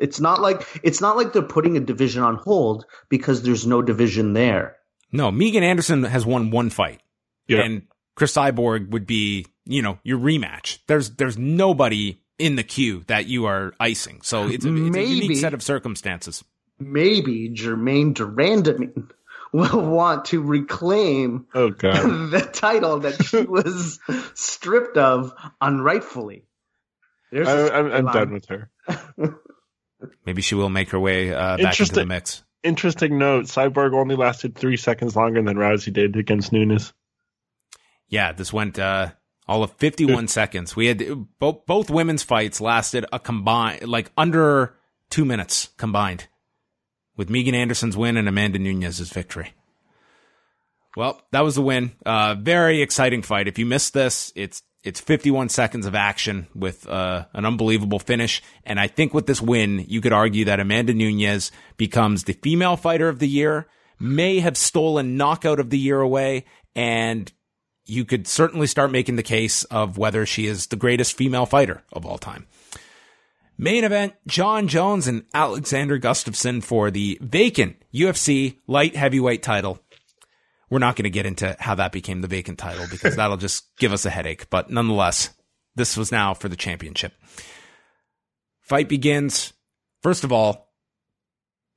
it's 0.00 0.18
not 0.18 0.40
like 0.40 0.66
it's 0.82 1.00
not 1.00 1.16
like 1.16 1.32
they're 1.32 1.42
putting 1.42 1.76
a 1.76 1.80
division 1.80 2.22
on 2.22 2.36
hold 2.36 2.86
because 3.08 3.42
there's 3.42 3.66
no 3.66 3.82
division 3.82 4.32
there. 4.32 4.76
No, 5.12 5.30
Megan 5.30 5.62
Anderson 5.62 6.04
has 6.04 6.24
won 6.24 6.50
one 6.50 6.70
fight. 6.70 7.00
Yeah. 7.46 7.62
And 7.62 7.82
Cris 8.14 8.34
Cyborg 8.34 8.90
would 8.90 9.06
be, 9.06 9.46
you 9.64 9.82
know, 9.82 9.98
your 10.02 10.18
rematch. 10.18 10.78
There's 10.86 11.10
there's 11.10 11.38
nobody 11.38 12.20
in 12.38 12.56
the 12.56 12.62
queue 12.62 13.04
that 13.06 13.26
you 13.26 13.46
are 13.46 13.74
icing. 13.78 14.20
So 14.22 14.48
it's 14.48 14.64
a, 14.64 14.68
it's 14.68 14.96
maybe, 14.96 14.98
a 15.00 15.14
unique 15.14 15.38
set 15.38 15.54
of 15.54 15.62
circumstances. 15.62 16.42
Maybe 16.78 17.50
Germaine 17.50 18.14
de 18.14 18.24
Randamie 18.24 19.10
will 19.52 19.80
want 19.82 20.26
to 20.26 20.42
reclaim 20.42 21.46
oh, 21.54 21.70
God. 21.70 21.94
the 22.30 22.40
title 22.40 23.00
that 23.00 23.22
she 23.24 23.42
was 23.42 23.98
stripped 24.34 24.96
of 24.96 25.34
unrightfully. 25.60 26.44
There's 27.30 27.48
I, 27.48 27.98
am 27.98 28.06
done 28.06 28.32
with 28.32 28.46
her. 28.46 28.70
Maybe 30.24 30.42
she 30.42 30.54
will 30.54 30.70
make 30.70 30.90
her 30.90 31.00
way 31.00 31.32
uh, 31.32 31.56
back 31.56 31.78
into 31.78 31.92
the 31.92 32.06
mix. 32.06 32.42
Interesting 32.62 33.18
note: 33.18 33.46
Cyborg 33.46 33.94
only 33.94 34.16
lasted 34.16 34.54
three 34.54 34.76
seconds 34.76 35.16
longer 35.16 35.42
than 35.42 35.56
Rousey 35.56 35.92
did 35.92 36.16
against 36.16 36.52
Nunes. 36.52 36.92
Yeah, 38.08 38.32
this 38.32 38.52
went 38.52 38.78
uh, 38.78 39.12
all 39.46 39.62
of 39.62 39.72
51 39.72 40.28
seconds. 40.28 40.76
We 40.76 40.86
had 40.86 41.26
both 41.38 41.64
both 41.66 41.90
women's 41.90 42.22
fights 42.22 42.60
lasted 42.60 43.06
a 43.12 43.18
combined 43.18 43.88
like 43.88 44.10
under 44.16 44.76
two 45.08 45.24
minutes 45.24 45.70
combined, 45.76 46.28
with 47.16 47.30
Megan 47.30 47.54
Anderson's 47.54 47.96
win 47.96 48.16
and 48.16 48.28
Amanda 48.28 48.58
Nunes' 48.58 49.10
victory. 49.10 49.54
Well, 50.96 51.22
that 51.30 51.44
was 51.44 51.54
the 51.54 51.62
win. 51.62 51.92
Uh, 52.04 52.34
very 52.38 52.82
exciting 52.82 53.22
fight. 53.22 53.48
If 53.48 53.58
you 53.58 53.66
missed 53.66 53.94
this, 53.94 54.32
it's 54.34 54.62
it's 54.82 55.00
51 55.00 55.50
seconds 55.50 55.86
of 55.86 55.94
action 55.94 56.46
with 56.54 56.88
uh, 56.88 57.26
an 57.34 57.44
unbelievable 57.44 57.98
finish. 57.98 58.42
And 58.64 58.80
I 58.80 58.86
think 58.86 59.12
with 59.12 59.26
this 59.26 59.42
win, 59.42 59.84
you 59.88 60.00
could 60.00 60.12
argue 60.12 60.46
that 60.46 60.60
Amanda 60.60 60.94
Nunes 60.94 61.52
becomes 61.76 62.24
the 62.24 62.32
female 62.32 62.76
fighter 62.76 63.08
of 63.08 63.18
the 63.18 63.28
year, 63.28 63.68
may 63.98 64.40
have 64.40 64.56
stolen 64.56 65.16
knockout 65.16 65.60
of 65.60 65.70
the 65.70 65.78
year 65.78 66.00
away, 66.00 66.46
and 66.74 67.30
you 67.84 68.04
could 68.04 68.26
certainly 68.26 68.66
start 68.66 68.90
making 68.90 69.16
the 69.16 69.22
case 69.22 69.64
of 69.64 69.98
whether 69.98 70.24
she 70.24 70.46
is 70.46 70.68
the 70.68 70.76
greatest 70.76 71.16
female 71.16 71.46
fighter 71.46 71.82
of 71.92 72.06
all 72.06 72.18
time. 72.18 72.46
Main 73.58 73.84
event, 73.84 74.14
Jon 74.26 74.68
Jones 74.68 75.06
and 75.06 75.24
Alexander 75.34 75.98
Gustafsson 75.98 76.64
for 76.64 76.90
the 76.90 77.18
vacant 77.20 77.76
UFC 77.92 78.56
light 78.66 78.96
heavyweight 78.96 79.42
title. 79.42 79.80
We're 80.70 80.78
not 80.78 80.96
going 80.96 81.04
to 81.04 81.10
get 81.10 81.26
into 81.26 81.56
how 81.58 81.74
that 81.74 81.92
became 81.92 82.20
the 82.20 82.28
vacant 82.28 82.58
title 82.58 82.86
because 82.90 83.16
that'll 83.16 83.36
just 83.36 83.64
give 83.76 83.92
us 83.92 84.06
a 84.06 84.10
headache. 84.10 84.48
But 84.50 84.70
nonetheless, 84.70 85.30
this 85.74 85.96
was 85.96 86.12
now 86.12 86.32
for 86.32 86.48
the 86.48 86.56
championship. 86.56 87.12
Fight 88.60 88.88
begins. 88.88 89.52
First 90.02 90.22
of 90.22 90.32
all, 90.32 90.70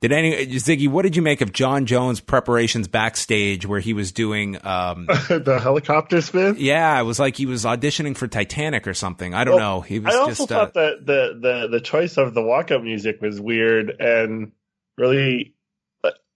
did 0.03 0.11
any 0.11 0.45
Ziggy? 0.47 0.89
What 0.89 1.03
did 1.03 1.15
you 1.15 1.21
make 1.21 1.39
of 1.39 1.53
Jon 1.53 1.85
Jones' 1.85 2.19
preparations 2.19 2.89
backstage, 2.89 3.65
where 3.65 3.79
he 3.79 3.93
was 3.93 4.11
doing 4.11 4.57
um, 4.65 5.05
the 5.07 5.59
helicopter 5.63 6.21
spin? 6.21 6.57
Yeah, 6.59 6.99
it 6.99 7.03
was 7.03 7.19
like 7.19 7.37
he 7.37 7.45
was 7.45 7.63
auditioning 7.63 8.17
for 8.17 8.27
Titanic 8.27 8.85
or 8.85 8.93
something. 8.93 9.33
I 9.33 9.45
don't 9.45 9.55
well, 9.55 9.77
know. 9.77 9.81
He 9.81 9.99
was. 9.99 10.13
I 10.13 10.17
also 10.17 10.45
just, 10.45 10.49
thought 10.49 10.75
uh, 10.75 10.81
that 10.81 11.05
the 11.05 11.39
the 11.39 11.67
the 11.71 11.79
choice 11.79 12.17
of 12.17 12.33
the 12.33 12.41
walkout 12.41 12.83
music 12.83 13.21
was 13.21 13.39
weird 13.39 13.95
and 13.97 14.51
really 14.97 15.52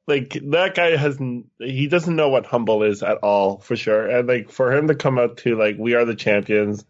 like 0.08 0.38
that 0.52 0.74
guy 0.76 0.96
hasn't 0.96 1.48
he 1.60 1.88
doesn't 1.88 2.16
know 2.16 2.30
what 2.30 2.46
humble 2.46 2.84
is 2.84 3.04
at 3.04 3.18
all 3.18 3.60
for 3.60 3.76
sure. 3.76 4.08
And 4.08 4.28
like 4.28 4.50
for 4.50 4.74
him 4.74 4.88
to 4.88 4.96
come 4.96 5.20
out 5.20 5.38
to 5.40 5.58
like 5.58 5.76
we 5.78 5.96
are 5.96 6.06
the 6.06 6.16
champions 6.16 6.86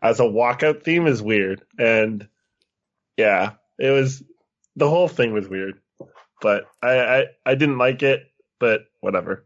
as 0.00 0.20
a 0.20 0.24
walkout 0.24 0.82
theme 0.82 1.06
is 1.06 1.20
weird. 1.20 1.62
And 1.78 2.28
yeah 3.16 3.52
it 3.78 3.90
was 3.90 4.22
the 4.76 4.88
whole 4.88 5.08
thing 5.08 5.32
was 5.32 5.48
weird. 5.48 5.80
But 6.40 6.64
i 6.82 6.98
i, 6.98 7.24
I 7.44 7.54
didn't 7.54 7.78
like 7.78 8.02
it 8.02 8.22
but 8.58 8.82
whatever. 9.00 9.44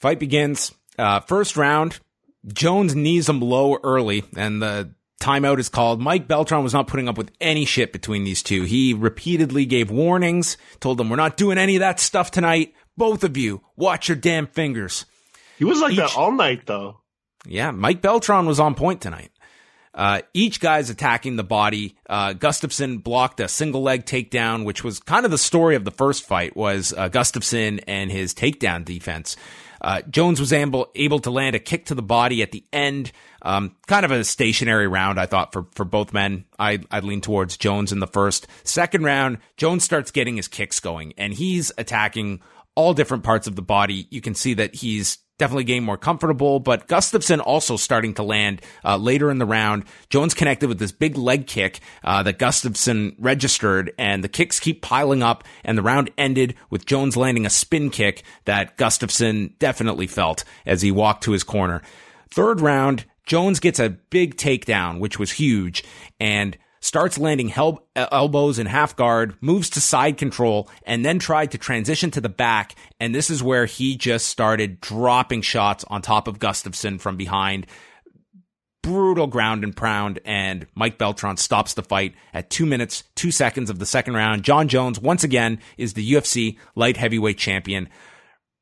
Fight 0.00 0.18
begins. 0.18 0.72
Uh 0.98 1.20
first 1.20 1.56
round 1.56 2.00
Jones 2.46 2.94
knees 2.94 3.28
him 3.28 3.40
low 3.40 3.78
early, 3.82 4.24
and 4.36 4.60
the 4.60 4.94
timeout 5.24 5.58
is 5.58 5.68
called. 5.68 6.00
Mike 6.00 6.28
Beltran 6.28 6.62
was 6.62 6.74
not 6.74 6.86
putting 6.86 7.08
up 7.08 7.16
with 7.16 7.30
any 7.40 7.64
shit 7.64 7.92
between 7.92 8.24
these 8.24 8.42
two. 8.42 8.62
He 8.64 8.92
repeatedly 8.92 9.64
gave 9.64 9.90
warnings, 9.90 10.56
told 10.80 10.98
them, 10.98 11.08
We're 11.08 11.16
not 11.16 11.36
doing 11.36 11.58
any 11.58 11.76
of 11.76 11.80
that 11.80 11.98
stuff 12.00 12.30
tonight. 12.30 12.74
Both 12.96 13.24
of 13.24 13.36
you, 13.36 13.62
watch 13.76 14.08
your 14.08 14.16
damn 14.16 14.46
fingers. 14.46 15.06
He 15.58 15.64
was 15.64 15.80
like 15.80 15.92
Each- 15.92 15.98
that 15.98 16.16
all 16.16 16.32
night, 16.32 16.66
though. 16.66 17.00
Yeah, 17.46 17.70
Mike 17.70 18.00
Beltran 18.02 18.46
was 18.46 18.60
on 18.60 18.74
point 18.74 19.00
tonight. 19.00 19.30
Uh, 19.94 20.22
each 20.32 20.58
guy's 20.60 20.90
attacking 20.90 21.36
the 21.36 21.44
body. 21.44 21.94
Uh, 22.08 22.32
Gustafsson 22.34 23.02
blocked 23.02 23.38
a 23.38 23.46
single 23.46 23.82
leg 23.82 24.04
takedown, 24.06 24.64
which 24.64 24.82
was 24.82 24.98
kind 24.98 25.24
of 25.24 25.30
the 25.30 25.38
story 25.38 25.76
of 25.76 25.84
the 25.84 25.92
first 25.92 26.24
fight 26.24 26.56
was, 26.56 26.92
uh, 26.92 27.08
Gustafsson 27.08 27.82
and 27.86 28.10
his 28.10 28.34
takedown 28.34 28.84
defense. 28.84 29.36
Uh, 29.84 30.00
Jones 30.08 30.40
was 30.40 30.50
able, 30.50 30.90
able 30.94 31.18
to 31.20 31.30
land 31.30 31.54
a 31.54 31.58
kick 31.58 31.84
to 31.86 31.94
the 31.94 32.02
body 32.02 32.42
at 32.42 32.52
the 32.52 32.64
end. 32.72 33.12
Um, 33.42 33.76
kind 33.86 34.06
of 34.06 34.10
a 34.10 34.24
stationary 34.24 34.88
round, 34.88 35.20
I 35.20 35.26
thought, 35.26 35.52
for, 35.52 35.66
for 35.74 35.84
both 35.84 36.14
men. 36.14 36.46
I, 36.58 36.80
I 36.90 37.00
lean 37.00 37.20
towards 37.20 37.58
Jones 37.58 37.92
in 37.92 37.98
the 37.98 38.06
first. 38.06 38.46
Second 38.62 39.04
round, 39.04 39.38
Jones 39.58 39.84
starts 39.84 40.10
getting 40.10 40.36
his 40.36 40.48
kicks 40.48 40.80
going 40.80 41.12
and 41.18 41.34
he's 41.34 41.70
attacking 41.76 42.40
all 42.74 42.94
different 42.94 43.24
parts 43.24 43.46
of 43.46 43.56
the 43.56 43.62
body. 43.62 44.06
You 44.10 44.22
can 44.22 44.34
see 44.34 44.54
that 44.54 44.74
he's 44.74 45.18
definitely 45.38 45.64
getting 45.64 45.84
more 45.84 45.96
comfortable, 45.96 46.60
but 46.60 46.86
Gustafsson 46.86 47.40
also 47.44 47.76
starting 47.76 48.14
to 48.14 48.22
land 48.22 48.62
uh, 48.84 48.96
later 48.96 49.30
in 49.30 49.38
the 49.38 49.46
round. 49.46 49.84
Jones 50.08 50.34
connected 50.34 50.68
with 50.68 50.78
this 50.78 50.92
big 50.92 51.16
leg 51.16 51.46
kick 51.46 51.80
uh, 52.04 52.22
that 52.22 52.38
Gustafsson 52.38 53.16
registered, 53.18 53.92
and 53.98 54.22
the 54.22 54.28
kicks 54.28 54.60
keep 54.60 54.82
piling 54.82 55.22
up, 55.22 55.44
and 55.64 55.76
the 55.76 55.82
round 55.82 56.10
ended 56.16 56.54
with 56.70 56.86
Jones 56.86 57.16
landing 57.16 57.46
a 57.46 57.50
spin 57.50 57.90
kick 57.90 58.22
that 58.44 58.76
Gustafsson 58.76 59.58
definitely 59.58 60.06
felt 60.06 60.44
as 60.66 60.82
he 60.82 60.92
walked 60.92 61.24
to 61.24 61.32
his 61.32 61.42
corner. 61.42 61.82
Third 62.30 62.60
round, 62.60 63.04
Jones 63.26 63.58
gets 63.58 63.78
a 63.78 63.90
big 63.90 64.36
takedown, 64.36 65.00
which 65.00 65.18
was 65.18 65.32
huge, 65.32 65.82
and 66.20 66.56
starts 66.84 67.16
landing 67.16 67.48
hel- 67.48 67.82
elbows 67.96 68.58
in 68.58 68.66
half 68.66 68.94
guard, 68.94 69.34
moves 69.40 69.70
to 69.70 69.80
side 69.80 70.18
control, 70.18 70.68
and 70.84 71.02
then 71.02 71.18
tried 71.18 71.50
to 71.50 71.56
transition 71.56 72.10
to 72.10 72.20
the 72.20 72.28
back. 72.28 72.74
And 73.00 73.14
this 73.14 73.30
is 73.30 73.42
where 73.42 73.64
he 73.64 73.96
just 73.96 74.26
started 74.26 74.82
dropping 74.82 75.40
shots 75.40 75.84
on 75.88 76.02
top 76.02 76.28
of 76.28 76.38
Gustafsson 76.38 77.00
from 77.00 77.16
behind. 77.16 77.66
Brutal 78.82 79.26
ground 79.26 79.64
and 79.64 79.74
pound, 79.74 80.20
and 80.26 80.66
Mike 80.74 80.98
Beltran 80.98 81.38
stops 81.38 81.72
the 81.72 81.82
fight 81.82 82.14
at 82.34 82.50
two 82.50 82.66
minutes, 82.66 83.02
two 83.14 83.30
seconds 83.30 83.70
of 83.70 83.78
the 83.78 83.86
second 83.86 84.12
round. 84.12 84.42
Jon 84.42 84.68
Jones, 84.68 85.00
once 85.00 85.24
again, 85.24 85.60
is 85.78 85.94
the 85.94 86.12
UFC 86.12 86.58
light 86.74 86.98
heavyweight 86.98 87.38
champion. 87.38 87.88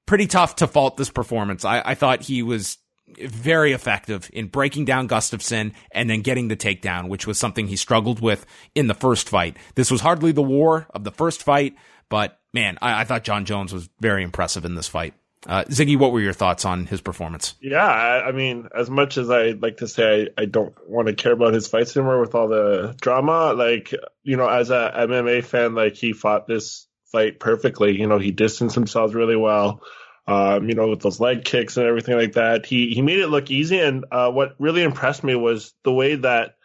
Pretty 0.07 0.28
tough 0.28 0.55
to 0.57 0.69
fault 0.69 0.97
this 0.97 1.11
performance. 1.11 1.65
I, 1.65 1.82
I 1.85 1.94
thought 1.97 2.23
he 2.23 2.44
was 2.44 2.78
very 3.18 3.72
effective 3.72 4.30
in 4.32 4.47
breaking 4.47 4.84
down 4.84 5.09
Gustafsson 5.09 5.72
and 5.93 6.09
then 6.09 6.22
getting 6.22 6.48
the 6.48 6.56
takedown, 6.56 7.09
which 7.09 7.26
was 7.26 7.39
something 7.39 7.66
he 7.66 7.76
struggled 7.76 8.20
with 8.20 8.47
in 8.74 8.86
the 8.86 8.94
first 8.94 9.28
fight. 9.28 9.56
This 9.74 9.90
was 9.90 10.01
hardly 10.01 10.32
the 10.32 10.43
war 10.43 10.86
of 10.90 11.05
the 11.05 11.10
first 11.10 11.43
fight, 11.43 11.74
but 12.09 12.40
man, 12.52 12.78
I, 12.82 13.02
I 13.02 13.05
thought 13.05 13.24
Jon 13.24 13.44
Jones 13.44 13.72
was 13.72 13.89
very 14.01 14.22
impressive 14.22 14.64
in 14.64 14.74
this 14.74 14.89
fight. 14.89 15.14
Uh, 15.44 15.64
Ziggy, 15.64 15.98
what 15.98 16.12
were 16.12 16.20
your 16.20 16.32
thoughts 16.32 16.64
on 16.64 16.86
his 16.86 17.01
performance? 17.01 17.56
Yeah, 17.60 17.84
I, 17.84 18.28
I 18.28 18.32
mean, 18.32 18.68
as 18.76 18.89
much 18.89 19.18
as 19.18 19.28
I 19.28 19.51
like 19.51 19.78
to 19.78 19.89
say 19.89 20.28
I, 20.39 20.43
I 20.43 20.44
don't 20.44 20.72
want 20.89 21.09
to 21.09 21.14
care 21.14 21.32
about 21.32 21.52
his 21.52 21.66
fights 21.66 21.97
anymore 21.97 22.20
with 22.20 22.36
all 22.36 22.47
the 22.47 22.94
drama, 23.01 23.52
like, 23.52 23.93
you 24.22 24.36
know, 24.36 24.48
as 24.48 24.70
a 24.70 24.93
MMA 25.09 25.44
fan, 25.44 25.74
like 25.74 25.97
he 25.97 26.12
fought 26.12 26.47
this 26.47 26.86
fight 27.12 27.40
perfectly. 27.40 27.98
You 27.98 28.06
know, 28.06 28.18
he 28.18 28.30
distanced 28.30 28.74
himself 28.74 29.14
really 29.14 29.36
well. 29.36 29.82
Um, 30.33 30.69
you 30.69 30.75
know, 30.75 30.89
with 30.89 31.01
those 31.01 31.21
leg 31.21 31.45
kicks 31.45 31.77
and 31.77 31.87
everything 31.87 32.17
like 32.17 32.33
that. 32.33 32.65
He 32.65 32.95
he 32.95 33.03
made 33.03 33.19
it 33.19 33.29
look 33.29 33.51
easy 33.51 33.79
and 33.79 34.07
uh, 34.11 34.31
what 34.31 34.55
really 34.59 34.83
impressed 34.83 35.23
me 35.23 35.35
was 35.35 35.75
the 35.85 35.93
way 35.93 36.15
that 36.15 36.57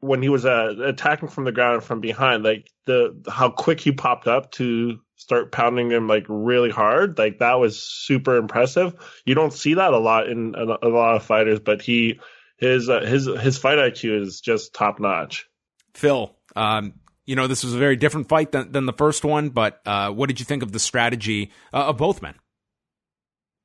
when 0.00 0.22
he 0.22 0.30
was 0.30 0.46
uh, 0.46 0.74
attacking 0.82 1.28
from 1.28 1.44
the 1.44 1.52
ground 1.52 1.84
from 1.84 2.00
behind, 2.00 2.42
like 2.42 2.70
the 2.86 3.22
how 3.28 3.50
quick 3.50 3.80
he 3.80 3.92
popped 3.92 4.26
up 4.26 4.50
to 4.52 4.98
start 5.16 5.52
pounding 5.52 5.90
him 5.90 6.06
like 6.06 6.24
really 6.28 6.70
hard. 6.70 7.18
Like 7.18 7.40
that 7.40 7.54
was 7.54 7.82
super 7.82 8.36
impressive. 8.36 8.94
You 9.26 9.34
don't 9.34 9.52
see 9.52 9.74
that 9.74 9.92
a 9.92 9.98
lot 9.98 10.28
in 10.28 10.54
a, 10.54 10.86
a 10.86 10.88
lot 10.88 11.16
of 11.16 11.22
fighters, 11.22 11.60
but 11.60 11.82
he 11.82 12.20
his 12.56 12.88
uh, 12.88 13.00
his 13.00 13.26
his 13.26 13.58
fight 13.58 13.78
IQ 13.78 14.22
is 14.22 14.40
just 14.40 14.72
top 14.72 15.00
notch. 15.00 15.46
Phil, 15.94 16.34
um, 16.54 16.94
you 17.26 17.36
know, 17.36 17.46
this 17.46 17.64
was 17.64 17.74
a 17.74 17.78
very 17.78 17.96
different 17.96 18.28
fight 18.28 18.52
than, 18.52 18.72
than 18.72 18.86
the 18.86 18.92
first 18.92 19.24
one, 19.24 19.50
but 19.50 19.80
uh, 19.84 20.10
what 20.10 20.28
did 20.28 20.38
you 20.38 20.46
think 20.46 20.62
of 20.62 20.72
the 20.72 20.78
strategy 20.78 21.50
uh, 21.72 21.88
of 21.88 21.96
both 21.96 22.22
men? 22.22 22.34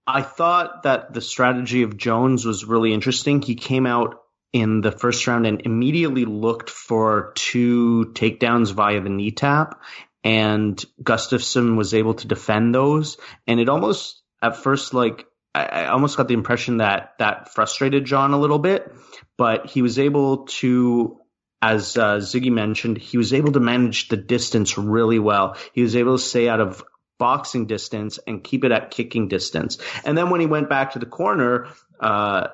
I 0.07 0.23
thought 0.23 0.83
that 0.83 1.13
the 1.13 1.21
strategy 1.21 1.83
of 1.83 1.97
Jones 1.97 2.45
was 2.45 2.65
really 2.65 2.93
interesting. 2.93 3.41
He 3.41 3.55
came 3.55 3.85
out 3.85 4.21
in 4.51 4.81
the 4.81 4.91
first 4.91 5.25
round 5.27 5.47
and 5.47 5.61
immediately 5.61 6.25
looked 6.25 6.69
for 6.69 7.31
two 7.35 8.11
takedowns 8.13 8.73
via 8.73 9.01
the 9.01 9.09
knee 9.09 9.31
tap, 9.31 9.81
and 10.23 10.83
Gustafsson 11.01 11.77
was 11.77 11.93
able 11.93 12.15
to 12.15 12.27
defend 12.27 12.75
those. 12.75 13.17
And 13.47 13.59
it 13.59 13.69
almost, 13.69 14.21
at 14.41 14.57
first, 14.57 14.93
like, 14.93 15.25
I, 15.53 15.85
almost 15.85 16.17
got 16.17 16.27
the 16.27 16.33
impression 16.33 16.77
that 16.77 17.13
that 17.19 17.53
frustrated 17.53 18.05
Jon 18.05 18.33
a 18.33 18.39
little 18.39 18.59
bit, 18.59 18.89
but 19.37 19.67
he 19.67 19.81
was 19.81 19.99
able 19.99 20.45
to 20.45 21.17
as 21.61 21.95
uh, 21.95 22.17
Ziggy 22.17 22.51
mentioned, 22.51 22.97
he 22.97 23.17
was 23.17 23.33
able 23.33 23.51
to 23.51 23.59
manage 23.59 24.07
the 24.07 24.17
distance 24.17 24.77
really 24.77 25.19
well. 25.19 25.57
He 25.73 25.83
was 25.83 25.95
able 25.95 26.17
to 26.17 26.23
stay 26.23 26.49
out 26.49 26.59
of 26.59 26.83
boxing 27.21 27.67
distance 27.67 28.19
and 28.25 28.43
keep 28.43 28.63
it 28.65 28.71
at 28.71 28.89
kicking 28.89 29.27
distance. 29.27 29.77
And 30.03 30.17
then 30.17 30.31
when 30.31 30.41
he 30.41 30.47
went 30.47 30.69
back 30.69 30.93
to 30.93 30.99
the 30.99 31.05
corner, 31.05 31.67
uh, 31.99 32.47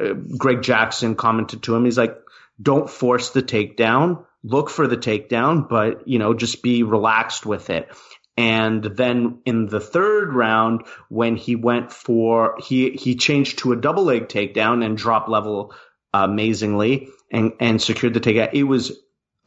uh, 0.00 0.12
Greg 0.36 0.62
Jackson 0.62 1.14
commented 1.14 1.62
to 1.62 1.76
him, 1.76 1.84
he's 1.84 1.96
like, 1.96 2.18
don't 2.60 2.90
force 2.90 3.30
the 3.30 3.44
takedown, 3.44 4.24
look 4.42 4.70
for 4.70 4.88
the 4.88 4.96
takedown, 4.96 5.68
but, 5.68 6.08
you 6.08 6.18
know, 6.18 6.34
just 6.34 6.64
be 6.64 6.82
relaxed 6.82 7.46
with 7.46 7.70
it. 7.70 7.88
And 8.36 8.82
then 8.82 9.40
in 9.44 9.66
the 9.66 9.80
third 9.80 10.32
round, 10.32 10.82
when 11.08 11.36
he 11.36 11.54
went 11.54 11.92
for, 11.92 12.56
he, 12.58 12.90
he 12.90 13.14
changed 13.14 13.58
to 13.58 13.72
a 13.72 13.76
double 13.76 14.02
leg 14.04 14.26
takedown 14.26 14.84
and 14.84 14.96
drop 14.96 15.28
level 15.28 15.74
amazingly 16.12 17.08
and, 17.30 17.52
and 17.60 17.80
secured 17.80 18.14
the 18.14 18.20
takedown. 18.20 18.50
It 18.52 18.64
was 18.64 18.98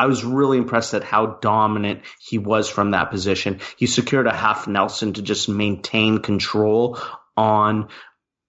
I 0.02 0.08
was 0.08 0.24
really 0.24 0.58
impressed 0.58 0.96
at 0.96 1.04
how 1.04 1.28
dominant 1.28 2.02
he 2.20 2.40
was 2.40 2.68
from 2.68 2.90
that 2.92 3.12
position. 3.12 3.60
He 3.78 3.86
secured 3.86 4.26
a 4.26 4.34
half 4.34 4.68
Nelson 4.68 5.14
to 5.14 5.22
just 5.22 5.48
maintain 5.48 6.18
control 6.24 6.98
on 7.38 7.90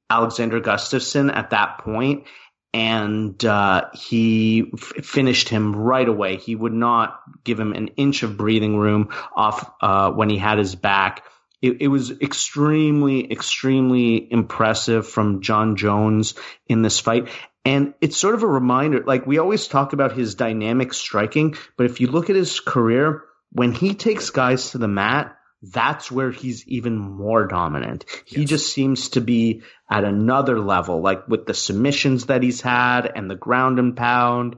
Alexander 0.09 0.62
Gustafsson 0.62 1.31
at 1.31 1.51
that 1.51 1.77
point, 1.77 2.24
and 2.73 3.45
uh, 3.45 3.91
he 3.93 4.73
f- 4.73 5.05
finished 5.05 5.51
him 5.51 5.77
right 5.77 6.09
away. 6.09 6.37
He 6.37 6.57
would 6.57 6.73
not 6.73 7.20
give 7.45 7.61
him 7.61 7.74
an 7.74 7.89
inch 7.99 8.23
of 8.23 8.39
breathing 8.39 8.79
room 8.79 9.11
off 9.37 9.70
uh, 9.83 10.11
when 10.11 10.31
he 10.31 10.39
had 10.39 10.57
his 10.57 10.74
back. 10.74 11.23
It, 11.62 11.80
it 11.80 11.89
was 11.89 12.10
extremely, 12.20 13.30
extremely 13.32 14.30
impressive 14.30 15.09
from 15.09 15.40
Jon 15.40 15.76
Jones 15.76 16.34
in 16.66 16.82
this 16.82 16.98
fight. 17.01 17.28
And 17.64 17.94
it's 18.01 18.16
sort 18.16 18.34
of 18.34 18.43
a 18.43 18.48
reminder, 18.48 19.05
like 19.06 19.26
we 19.26 19.39
always 19.39 19.68
talk 19.68 19.93
about 19.93 20.12
his 20.12 20.34
dynamic 20.34 20.93
striking, 20.93 21.55
but 21.76 21.86
if 21.86 22.01
you 22.01 22.09
look 22.09 22.28
at 22.28 22.36
his 22.36 22.59
career, 22.59 23.22
when 23.52 23.72
he 23.72 23.94
takes 23.94 24.30
guys 24.30 24.70
to 24.70 24.78
the 24.78 24.89
mat, 24.89 25.36
that's 25.62 26.10
where 26.10 26.32
he's 26.32 26.66
even 26.66 26.98
more 26.98 27.47
dominant. 27.47 28.05
He 28.24 28.40
Yes. 28.40 28.48
just 28.51 28.72
seems 28.72 29.10
to 29.10 29.20
be 29.20 29.62
at 29.89 30.02
another 30.02 30.59
level, 30.59 31.01
like 31.01 31.28
with 31.28 31.47
the 31.47 31.55
submissions 31.55 32.26
that 32.26 32.43
he's 32.43 32.60
had 32.60 33.06
and 33.14 33.30
the 33.30 33.36
ground 33.36 33.78
and 33.78 33.97
pound. 33.97 34.56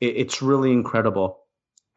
It, 0.00 0.16
it's 0.16 0.42
really 0.42 0.72
incredible. 0.72 1.38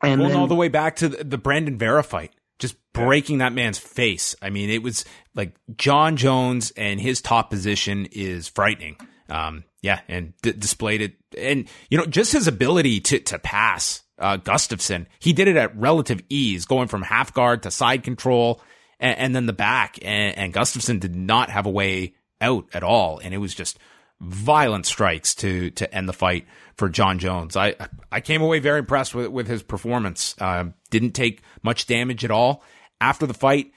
And 0.03 0.19
Going 0.19 0.33
then, 0.33 0.39
all 0.39 0.47
the 0.47 0.53
way 0.53 0.67
back 0.67 0.97
to 0.97 1.09
the, 1.09 1.23
the 1.23 1.37
Brandon 1.39 1.79
Vera 1.79 2.03
fight, 2.03 2.31
just 2.59 2.75
breaking 2.93 3.39
that 3.39 3.53
man's 3.53 3.77
face. 3.77 4.35
I 4.41 4.49
mean, 4.49 4.69
it 4.69 4.83
was 4.83 5.05
like 5.35 5.55
Jon 5.75 6.15
Jones 6.17 6.71
and 6.77 6.99
his 6.99 7.21
top 7.21 7.49
position 7.49 8.07
is 8.11 8.47
frightening. 8.47 8.97
Um, 9.29 9.63
yeah, 9.81 10.01
and 10.07 10.33
d- 10.41 10.53
displayed 10.53 11.01
it, 11.01 11.13
and 11.37 11.67
you 11.89 11.97
know, 11.97 12.05
just 12.05 12.33
his 12.33 12.47
ability 12.47 12.99
to 13.01 13.19
to 13.19 13.39
pass 13.39 14.01
uh, 14.19 14.37
Gustafsson. 14.37 15.07
He 15.19 15.33
did 15.33 15.47
it 15.47 15.55
at 15.55 15.75
relative 15.75 16.21
ease, 16.29 16.65
going 16.65 16.87
from 16.87 17.01
half 17.01 17.33
guard 17.33 17.63
to 17.63 17.71
side 17.71 18.03
control, 18.03 18.61
and, 18.99 19.17
and 19.17 19.35
then 19.35 19.45
the 19.45 19.53
back. 19.53 19.97
And, 20.01 20.37
and 20.37 20.53
Gustafsson 20.53 20.99
did 20.99 21.15
not 21.15 21.49
have 21.49 21.65
a 21.65 21.71
way 21.71 22.15
out 22.39 22.67
at 22.73 22.83
all, 22.83 23.19
and 23.19 23.33
it 23.33 23.39
was 23.39 23.53
just 23.53 23.77
violent 24.23 24.85
strikes 24.85 25.35
to 25.35 25.69
to 25.71 25.93
end 25.93 26.07
the 26.07 26.13
fight 26.13 26.47
for 26.75 26.89
Jon 26.89 27.19
Jones. 27.19 27.55
I 27.55 27.75
I 28.11 28.21
came 28.21 28.41
away 28.41 28.59
very 28.59 28.79
impressed 28.79 29.13
with 29.13 29.27
with 29.27 29.47
his 29.47 29.63
performance. 29.63 30.35
Uh, 30.39 30.65
didn't 30.89 31.11
take 31.11 31.41
much 31.61 31.85
damage 31.85 32.23
at 32.23 32.31
all 32.31 32.63
after 33.01 33.25
the 33.25 33.33
fight. 33.33 33.71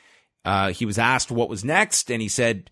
Uh, 0.44 0.72
he 0.72 0.86
was 0.86 0.98
asked 0.98 1.30
what 1.30 1.48
was 1.48 1.64
next, 1.64 2.10
and 2.10 2.22
he 2.22 2.28
said. 2.28 2.70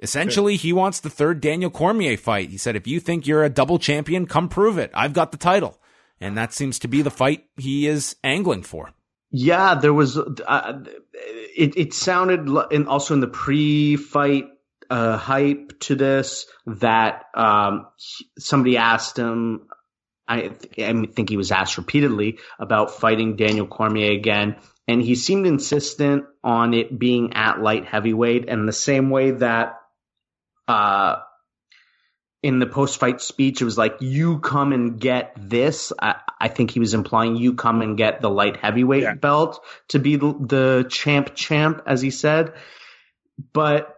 Essentially, 0.00 0.54
he 0.54 0.72
wants 0.72 1.00
the 1.00 1.10
third 1.10 1.40
Daniel 1.40 1.72
Cormier 1.72 2.16
fight. 2.16 2.50
He 2.50 2.56
said, 2.56 2.76
if 2.76 2.86
you 2.86 3.00
think 3.00 3.26
you're 3.26 3.42
a 3.42 3.50
double 3.50 3.80
champion, 3.80 4.26
come 4.26 4.48
prove 4.48 4.78
it. 4.78 4.92
I've 4.94 5.12
got 5.12 5.32
the 5.32 5.36
title. 5.36 5.80
And 6.20 6.38
that 6.38 6.52
seems 6.52 6.78
to 6.78 6.86
be 6.86 7.02
the 7.02 7.10
fight 7.10 7.46
he 7.56 7.88
is 7.88 8.14
angling 8.22 8.62
for. 8.62 8.92
Yeah, 9.32 9.74
there 9.74 9.92
was. 9.92 10.16
Uh, 10.16 10.84
it 11.12 11.76
it 11.76 11.94
sounded 11.94 12.48
and 12.70 12.86
also 12.86 13.14
in 13.14 13.18
the 13.18 13.26
pre-fight 13.26 14.46
uh, 14.90 15.16
hype 15.16 15.78
to 15.80 15.94
this 15.94 16.46
that 16.66 17.24
um, 17.34 17.86
somebody 18.38 18.76
asked 18.76 19.18
him. 19.18 19.68
I, 20.26 20.50
I 20.76 21.06
think 21.06 21.30
he 21.30 21.36
was 21.36 21.52
asked 21.52 21.78
repeatedly 21.78 22.38
about 22.58 22.90
fighting 22.90 23.36
Daniel 23.36 23.66
Cormier 23.66 24.12
again, 24.12 24.56
and 24.86 25.00
he 25.02 25.14
seemed 25.14 25.46
insistent 25.46 26.24
on 26.44 26.74
it 26.74 26.98
being 26.98 27.34
at 27.34 27.62
light 27.62 27.86
heavyweight, 27.86 28.48
and 28.48 28.68
the 28.68 28.72
same 28.72 29.10
way 29.10 29.30
that 29.32 29.78
uh, 30.66 31.16
in 32.42 32.58
the 32.60 32.66
post 32.66 33.00
fight 33.00 33.20
speech, 33.20 33.60
it 33.60 33.64
was 33.64 33.78
like, 33.78 33.96
you 34.00 34.38
come 34.38 34.72
and 34.72 35.00
get 35.00 35.32
this. 35.36 35.92
I, 35.98 36.16
I, 36.40 36.48
think 36.48 36.70
he 36.70 36.78
was 36.78 36.94
implying 36.94 37.36
you 37.36 37.54
come 37.54 37.82
and 37.82 37.96
get 37.96 38.20
the 38.20 38.30
light 38.30 38.56
heavyweight 38.56 39.02
yeah. 39.02 39.14
belt 39.14 39.64
to 39.88 39.98
be 39.98 40.16
the, 40.16 40.34
the 40.38 40.86
champ 40.88 41.34
champ, 41.34 41.82
as 41.86 42.00
he 42.00 42.10
said. 42.10 42.52
But 43.52 43.97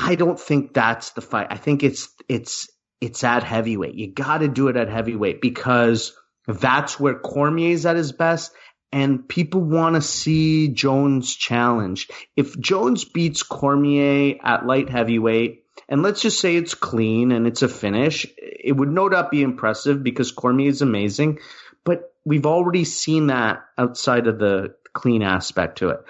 I 0.00 0.14
don't 0.14 0.40
think 0.40 0.72
that's 0.72 1.10
the 1.10 1.20
fight. 1.20 1.48
I 1.50 1.56
think 1.56 1.82
it's, 1.82 2.08
it's, 2.28 2.68
it's 3.00 3.22
at 3.22 3.42
heavyweight. 3.42 3.94
You 3.94 4.12
got 4.12 4.38
to 4.38 4.48
do 4.48 4.68
it 4.68 4.76
at 4.76 4.88
heavyweight 4.88 5.40
because 5.40 6.14
that's 6.46 6.98
where 6.98 7.18
Cormier's 7.18 7.86
at 7.86 7.96
his 7.96 8.12
best. 8.12 8.52
And 8.92 9.28
people 9.28 9.60
want 9.60 9.94
to 9.94 10.02
see 10.02 10.68
Jones 10.68 11.36
challenge. 11.36 12.08
If 12.34 12.58
Jones 12.58 13.04
beats 13.04 13.42
Cormier 13.42 14.36
at 14.42 14.66
light 14.66 14.90
heavyweight, 14.90 15.64
and 15.88 16.02
let's 16.02 16.22
just 16.22 16.40
say 16.40 16.56
it's 16.56 16.74
clean 16.74 17.32
and 17.32 17.46
it's 17.46 17.62
a 17.62 17.68
finish. 17.68 18.26
It 18.38 18.76
would 18.76 18.88
no 18.88 19.08
doubt 19.08 19.30
be 19.30 19.42
impressive 19.42 20.02
because 20.02 20.32
Cormier 20.32 20.68
is 20.68 20.82
amazing, 20.82 21.40
but 21.84 22.12
we've 22.24 22.46
already 22.46 22.84
seen 22.84 23.28
that 23.28 23.64
outside 23.76 24.26
of 24.26 24.38
the 24.38 24.74
clean 24.92 25.22
aspect 25.22 25.78
to 25.78 25.90
it. 25.90 26.00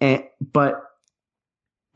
And, 0.00 0.24
but 0.40 0.82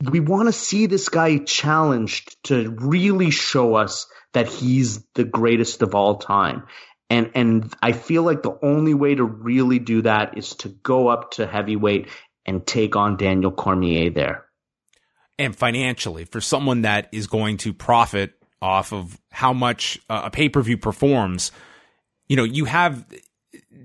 we 0.03 0.21
want 0.21 0.47
to 0.49 0.53
see 0.53 0.87
this 0.87 1.09
guy 1.09 1.39
challenged 1.39 2.37
to 2.45 2.71
really 2.71 3.31
show 3.31 3.75
us 3.75 4.07
that 4.33 4.49
he's 4.49 5.05
the 5.15 5.25
greatest 5.25 5.83
of 5.83 5.95
all 5.95 6.17
time. 6.17 6.65
And 7.11 7.31
and 7.35 7.75
I 7.83 7.93
feel 7.93 8.23
like 8.23 8.43
the 8.43 8.59
only 8.63 8.95
way 8.95 9.15
to 9.15 9.25
really 9.25 9.79
do 9.79 10.03
that 10.03 10.37
is 10.37 10.55
to 10.57 10.69
go 10.69 11.09
up 11.09 11.33
to 11.33 11.47
heavyweight 11.47 12.09
and 12.45 12.67
take 12.67 12.97
on 12.97 13.17
Daniel 13.17 13.51
Cormier 13.51 14.11
there 14.11 14.49
and 15.39 15.55
financially 15.55 16.25
for 16.25 16.41
someone 16.41 16.83
that 16.83 17.09
is 17.13 17.27
going 17.27 17.57
to 17.59 17.73
profit 17.73 18.33
off 18.61 18.93
of 18.93 19.19
how 19.31 19.53
much 19.53 19.99
uh, 20.11 20.23
a 20.25 20.31
pay 20.31 20.49
per 20.49 20.61
view 20.61 20.77
performs, 20.77 21.53
you 22.29 22.37
know, 22.37 22.45
you 22.45 22.65
have 22.65 23.07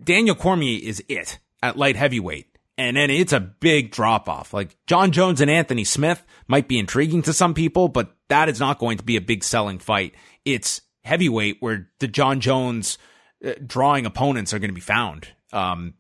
Daniel 0.03 0.35
Cormier 0.35 0.80
is 0.84 1.03
it 1.07 1.40
at 1.61 1.77
light 1.77 1.95
heavyweight. 1.95 2.53
And 2.78 2.98
then 2.98 3.10
it's 3.10 3.34
a 3.34 3.40
big 3.40 3.91
drop 3.91 4.28
off. 4.28 4.54
Like 4.54 4.76
Jon 4.88 5.12
Jones 5.12 5.41
and 5.41 5.52
Anthony 5.52 5.84
Smith 5.84 6.26
might 6.48 6.68
be 6.68 6.80
intriguing 6.80 7.22
to 7.24 7.34
some 7.34 7.54
people, 7.54 7.88
but 7.88 8.16
that 8.30 8.50
is 8.50 8.60
not 8.60 8.80
going 8.80 8.98
to 8.98 9.04
be 9.04 9.16
a 9.16 9.22
big 9.22 9.44
selling 9.44 9.80
fight. 9.80 10.16
It's 10.44 10.82
heavyweight 11.04 11.58
where 11.60 11.90
the 12.00 12.08
Jon 12.08 12.40
Jones 12.40 12.98
uh, 13.45 13.54
drawing 13.66 14.06
opponents 14.06 14.54
are 14.54 14.60
going 14.60 14.72
to 14.72 14.76
be 14.76 14.82
found. 14.82 15.28
Um, 15.52 15.94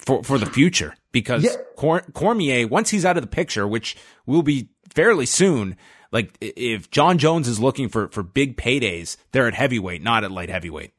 for, 0.00 0.22
for 0.22 0.38
the 0.38 0.46
future 0.46 0.94
because 1.12 1.44
yeah. 1.44 1.56
Cor- 1.76 2.06
Cormier, 2.14 2.66
once 2.66 2.90
he's 2.90 3.04
out 3.04 3.16
of 3.16 3.22
the 3.22 3.28
picture, 3.28 3.68
which 3.68 3.96
will 4.26 4.42
be 4.42 4.70
fairly 4.92 5.26
soon. 5.26 5.76
Like 6.12 6.36
if 6.40 6.90
Jon 6.90 7.18
Jones 7.18 7.46
is 7.46 7.60
looking 7.60 7.88
for 7.88 8.08
for 8.08 8.22
big 8.22 8.56
paydays, 8.56 9.16
they're 9.32 9.46
at 9.46 9.54
heavyweight, 9.54 10.02
not 10.02 10.24
at 10.24 10.32
light 10.32 10.48
heavyweight. 10.48 10.92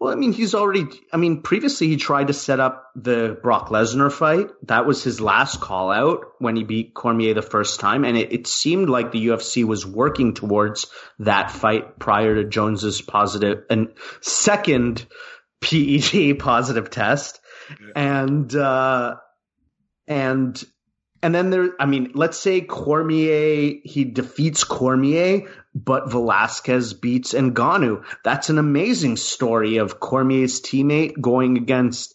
Well, 0.00 0.12
I 0.12 0.16
mean, 0.16 0.32
he's 0.32 0.54
already. 0.54 0.86
I 1.12 1.16
mean, 1.16 1.42
previously 1.42 1.88
he 1.88 1.96
tried 1.96 2.26
to 2.26 2.32
set 2.32 2.60
up 2.60 2.90
the 2.94 3.38
Brock 3.42 3.68
Lesnar 3.68 4.12
fight. 4.12 4.48
That 4.64 4.86
was 4.86 5.02
his 5.02 5.20
last 5.20 5.60
call 5.60 5.90
out 5.90 6.26
when 6.38 6.56
he 6.56 6.64
beat 6.64 6.94
Cormier 6.94 7.34
the 7.34 7.42
first 7.42 7.80
time, 7.80 8.04
and 8.04 8.16
it, 8.16 8.32
it 8.32 8.46
seemed 8.46 8.88
like 8.88 9.12
the 9.12 9.26
UFC 9.28 9.64
was 9.64 9.86
working 9.86 10.34
towards 10.34 10.86
that 11.20 11.50
fight 11.50 11.98
prior 11.98 12.34
to 12.34 12.44
Jones's 12.44 13.00
positive 13.00 13.64
and 13.70 13.88
second 14.20 15.06
PED 15.60 16.38
positive 16.38 16.90
test, 16.90 17.40
yeah. 17.70 17.92
and 17.96 18.54
uh, 18.54 19.16
and 20.06 20.64
and 21.24 21.34
then 21.34 21.48
there, 21.48 21.70
I 21.80 21.86
mean, 21.86 22.10
let's 22.14 22.36
say 22.36 22.60
Cormier, 22.60 23.80
he 23.82 24.04
defeats 24.04 24.62
Cormier, 24.62 25.48
but 25.74 26.10
Velasquez 26.10 26.94
beats 26.94 27.34
Ngannou. 27.34 28.04
That's 28.22 28.50
an 28.50 28.58
amazing 28.58 29.16
story 29.16 29.78
of 29.78 30.00
Cormier's 30.00 30.60
teammate 30.60 31.20
going 31.20 31.56
against 31.56 32.14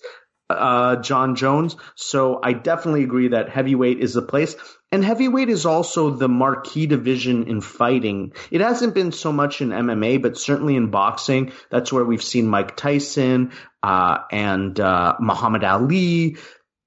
uh, 0.50 0.96
Jon 0.98 1.36
Jones. 1.36 1.76
So 1.96 2.40
I 2.42 2.54
definitely 2.54 3.04
agree 3.04 3.30
that 3.30 3.50
heavyweight 3.50 4.00
is 4.00 4.14
the 4.14 4.22
place. 4.22 4.56
And 4.92 5.04
heavyweight 5.06 5.50
is 5.50 5.68
also 5.68 6.10
the 6.10 6.28
marquee 6.28 6.88
division 6.88 7.44
in 7.44 7.62
fighting. 7.62 8.34
It 8.50 8.62
hasn't 8.62 8.96
been 8.96 9.12
so 9.12 9.32
much 9.32 9.62
in 9.62 9.70
MMA, 9.70 10.20
but 10.22 10.38
certainly 10.38 10.76
in 10.76 10.90
boxing. 10.90 11.52
That's 11.70 11.94
where 11.94 12.04
we've 12.04 12.24
seen 12.24 12.48
Mike 12.48 12.76
Tyson 12.76 13.52
uh, 13.84 14.20
and 14.32 14.80
uh, 14.80 15.16
Muhammad 15.20 15.64
Ali 15.64 16.38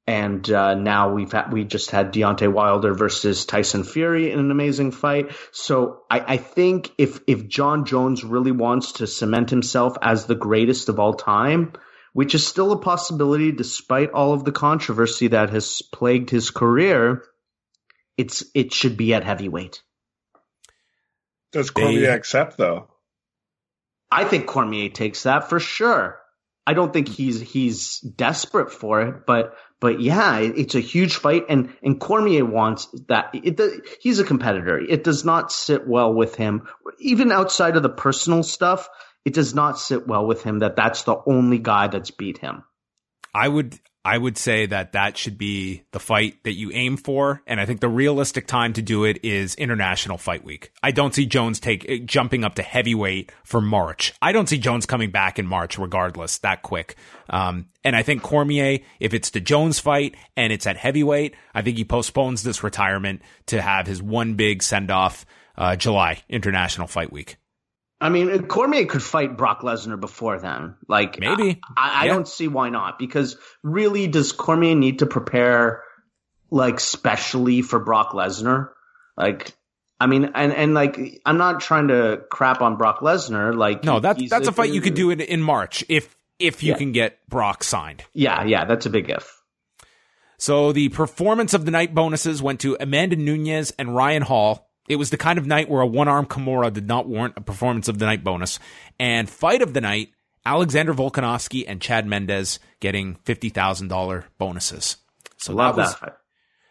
and 0.06 0.50
uh, 0.50 0.74
now 0.74 1.12
we've 1.12 1.30
had, 1.30 1.52
we 1.52 1.64
just 1.64 1.90
had 1.92 2.12
Deontay 2.12 2.52
Wilder 2.52 2.92
versus 2.92 3.46
Tyson 3.46 3.84
Fury 3.84 4.32
in 4.32 4.38
an 4.38 4.50
amazing 4.50 4.90
fight. 4.90 5.30
So 5.52 6.00
I, 6.10 6.20
I 6.34 6.36
think 6.38 6.90
if 6.98 7.20
if 7.28 7.46
Jon 7.46 7.84
Jones 7.84 8.24
really 8.24 8.50
wants 8.50 8.92
to 8.92 9.06
cement 9.06 9.50
himself 9.50 9.96
as 10.02 10.26
the 10.26 10.34
greatest 10.34 10.88
of 10.88 10.98
all 10.98 11.14
time, 11.14 11.72
which 12.12 12.34
is 12.34 12.46
still 12.46 12.72
a 12.72 12.80
possibility 12.80 13.52
despite 13.52 14.10
all 14.10 14.32
of 14.32 14.44
the 14.44 14.52
controversy 14.52 15.28
that 15.28 15.50
has 15.50 15.82
plagued 15.92 16.30
his 16.30 16.50
career, 16.50 17.22
it's 18.16 18.44
it 18.54 18.72
should 18.72 18.96
be 18.96 19.14
at 19.14 19.24
heavyweight. 19.24 19.82
Does 21.52 21.70
Cormier 21.70 22.00
they, 22.00 22.06
accept 22.08 22.56
though? 22.56 22.88
I 24.10 24.24
think 24.24 24.46
Cormier 24.46 24.88
takes 24.88 25.22
that 25.22 25.48
for 25.48 25.60
sure. 25.60 26.21
I 26.66 26.74
don't 26.74 26.92
think 26.92 27.08
he's 27.08 27.40
he's 27.40 27.98
desperate 27.98 28.72
for 28.72 29.02
it, 29.02 29.26
but 29.26 29.56
but 29.80 30.00
yeah, 30.00 30.38
it's 30.38 30.76
a 30.76 30.80
huge 30.80 31.16
fight, 31.16 31.46
and 31.48 31.74
and 31.82 32.00
Cormier 32.00 32.44
wants 32.44 32.86
that. 33.08 33.30
It, 33.34 33.60
he's 34.00 34.20
a 34.20 34.24
competitor. 34.24 34.78
It 34.78 35.02
does 35.02 35.24
not 35.24 35.50
sit 35.50 35.88
well 35.88 36.14
with 36.14 36.36
him, 36.36 36.68
even 37.00 37.32
outside 37.32 37.76
of 37.76 37.82
the 37.82 37.88
personal 37.88 38.44
stuff. 38.44 38.88
It 39.24 39.34
does 39.34 39.54
not 39.54 39.78
sit 39.78 40.06
well 40.06 40.26
with 40.26 40.42
him 40.42 40.60
that 40.60 40.76
that's 40.76 41.02
the 41.02 41.16
only 41.26 41.58
guy 41.58 41.88
that's 41.88 42.10
beat 42.10 42.38
him. 42.38 42.64
I 43.34 43.48
would 43.48 43.78
I 44.04 44.18
would 44.18 44.36
say 44.36 44.66
that 44.66 44.92
that 44.92 45.16
should 45.16 45.38
be 45.38 45.84
the 45.92 46.00
fight 46.00 46.42
that 46.42 46.54
you 46.54 46.70
aim 46.72 46.96
for. 46.96 47.42
And 47.46 47.60
I 47.60 47.66
think 47.66 47.80
the 47.80 47.88
realistic 47.88 48.46
time 48.46 48.72
to 48.72 48.82
do 48.82 49.04
it 49.04 49.24
is 49.24 49.54
international 49.54 50.18
fight 50.18 50.44
week. 50.44 50.72
I 50.82 50.90
don't 50.90 51.14
see 51.14 51.24
Jones 51.24 51.60
take 51.60 51.88
eh, 51.88 51.98
jumping 52.04 52.42
up 52.42 52.56
to 52.56 52.62
heavyweight 52.62 53.30
for 53.44 53.60
March. 53.60 54.12
I 54.20 54.32
don't 54.32 54.48
see 54.48 54.58
Jones 54.58 54.86
coming 54.86 55.10
back 55.10 55.38
in 55.38 55.46
March 55.46 55.78
regardless 55.78 56.38
that 56.38 56.62
quick. 56.62 56.96
Um, 57.30 57.66
and 57.84 57.94
I 57.94 58.02
think 58.02 58.22
Cormier, 58.22 58.80
if 58.98 59.14
it's 59.14 59.30
the 59.30 59.40
Jones 59.40 59.78
fight 59.78 60.16
and 60.36 60.52
it's 60.52 60.66
at 60.66 60.76
heavyweight, 60.76 61.34
I 61.54 61.62
think 61.62 61.76
he 61.76 61.84
postpones 61.84 62.42
this 62.42 62.64
retirement 62.64 63.22
to 63.46 63.62
have 63.62 63.86
his 63.86 64.02
one 64.02 64.34
big 64.34 64.62
send 64.62 64.90
off, 64.90 65.24
uh, 65.56 65.76
July 65.76 66.22
international 66.28 66.88
fight 66.88 67.12
week. 67.12 67.36
I 68.02 68.08
mean, 68.08 68.46
Cormier 68.48 68.86
could 68.86 69.02
fight 69.02 69.36
Brock 69.36 69.60
Lesnar 69.60 69.98
before 69.98 70.38
then. 70.38 70.74
Like, 70.88 71.20
maybe. 71.20 71.60
I, 71.76 72.02
I 72.02 72.04
yeah. 72.06 72.12
don't 72.12 72.26
see 72.26 72.48
why 72.48 72.68
not. 72.68 72.98
Because 72.98 73.36
really, 73.62 74.08
does 74.08 74.32
Cormier 74.32 74.74
need 74.74 74.98
to 74.98 75.06
prepare, 75.06 75.84
like, 76.50 76.80
specially 76.80 77.62
for 77.62 77.78
Brock 77.78 78.10
Lesnar? 78.10 78.70
Like, 79.16 79.52
I 80.00 80.06
mean, 80.08 80.32
and, 80.34 80.52
and 80.52 80.74
like, 80.74 81.20
I'm 81.24 81.38
not 81.38 81.60
trying 81.60 81.88
to 81.88 82.24
crap 82.28 82.60
on 82.60 82.76
Brock 82.76 83.00
Lesnar. 83.02 83.56
Like, 83.56 83.84
no, 83.84 84.00
that's 84.00 84.28
that's 84.28 84.48
a, 84.48 84.52
fight 84.52 84.72
you 84.72 84.80
could 84.80 84.94
do 84.94 85.10
in, 85.10 85.20
in 85.20 85.40
March 85.40 85.84
if 85.88 86.16
if 86.40 86.64
you 86.64 86.72
yeah. 86.72 86.78
can 86.78 86.90
get 86.90 87.24
Brock 87.28 87.62
signed. 87.62 88.02
Yeah, 88.12 88.42
yeah, 88.42 88.64
that's 88.64 88.84
a 88.84 88.90
big 88.90 89.10
if. 89.10 89.32
So 90.38 90.72
the 90.72 90.88
performance 90.88 91.54
of 91.54 91.64
the 91.64 91.70
night 91.70 91.94
bonuses 91.94 92.42
went 92.42 92.58
to 92.62 92.76
Amanda 92.80 93.14
Nunes 93.14 93.70
and 93.78 93.94
Ryan 93.94 94.22
Hall. 94.22 94.71
It 94.88 94.96
was 94.96 95.10
the 95.10 95.16
kind 95.16 95.38
of 95.38 95.46
night 95.46 95.68
where 95.68 95.80
a 95.80 95.86
one 95.86 96.08
arm 96.08 96.26
Kimura 96.26 96.72
did 96.72 96.86
not 96.86 97.06
warrant 97.08 97.34
a 97.36 97.40
performance 97.40 97.88
of 97.88 97.98
the 97.98 98.06
night 98.06 98.24
bonus. 98.24 98.58
And 98.98 99.28
fight 99.28 99.62
of 99.62 99.74
the 99.74 99.80
night, 99.80 100.10
Alexander 100.44 100.92
Volkanovski 100.92 101.64
and 101.66 101.80
Chad 101.80 102.06
Mendes 102.06 102.58
getting 102.80 103.16
$50,000 103.24 104.24
bonuses. 104.38 104.96
So 105.36 105.52
Love 105.54 105.76
that 105.76 105.82
was, 105.82 106.00
that. 106.00 106.18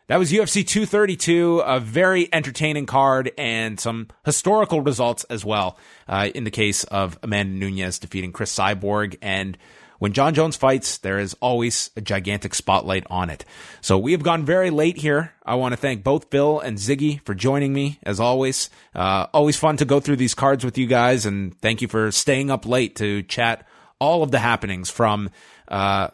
That 0.07 0.19
was 0.19 0.29
UFC 0.29 0.67
232, 0.67 1.59
a 1.59 1.79
very 1.79 2.27
entertaining 2.33 2.85
card 2.85 3.31
and 3.37 3.79
some 3.79 4.09
historical 4.25 4.81
results 4.81 5.23
as 5.25 5.45
well. 5.45 5.77
Uh, 6.05 6.29
in 6.35 6.43
the 6.43 6.51
case 6.51 6.83
of 6.83 7.17
Amanda 7.23 7.53
Nunes 7.53 7.97
defeating 7.97 8.33
Cris 8.33 8.53
Cyborg 8.53 9.17
and 9.21 9.57
when 10.01 10.13
Jon 10.13 10.33
Jones 10.33 10.55
fights, 10.55 10.97
there 10.97 11.19
is 11.19 11.35
always 11.41 11.91
a 11.95 12.01
gigantic 12.01 12.55
spotlight 12.55 13.05
on 13.11 13.29
it. 13.29 13.45
So 13.81 13.99
we 13.99 14.13
have 14.13 14.23
gone 14.23 14.43
very 14.43 14.71
late 14.71 14.97
here. 14.97 15.31
I 15.45 15.53
want 15.53 15.73
to 15.73 15.77
thank 15.77 16.03
both 16.03 16.31
Bill 16.31 16.59
and 16.59 16.79
Ziggy 16.79 17.23
for 17.23 17.35
joining 17.35 17.71
me 17.71 17.99
as 18.01 18.19
always. 18.19 18.71
Uh, 18.95 19.27
always 19.31 19.57
fun 19.57 19.77
to 19.77 19.85
go 19.85 19.99
through 19.99 20.15
these 20.15 20.33
cards 20.33 20.65
with 20.65 20.79
you 20.79 20.87
guys 20.87 21.27
and 21.27 21.55
thank 21.61 21.83
you 21.83 21.87
for 21.87 22.11
staying 22.11 22.49
up 22.49 22.65
late 22.65 22.95
to 22.95 23.21
chat 23.21 23.67
all 23.99 24.23
of 24.23 24.31
the 24.31 24.39
happenings 24.39 24.89
from, 24.89 25.29
uh, 25.67 26.07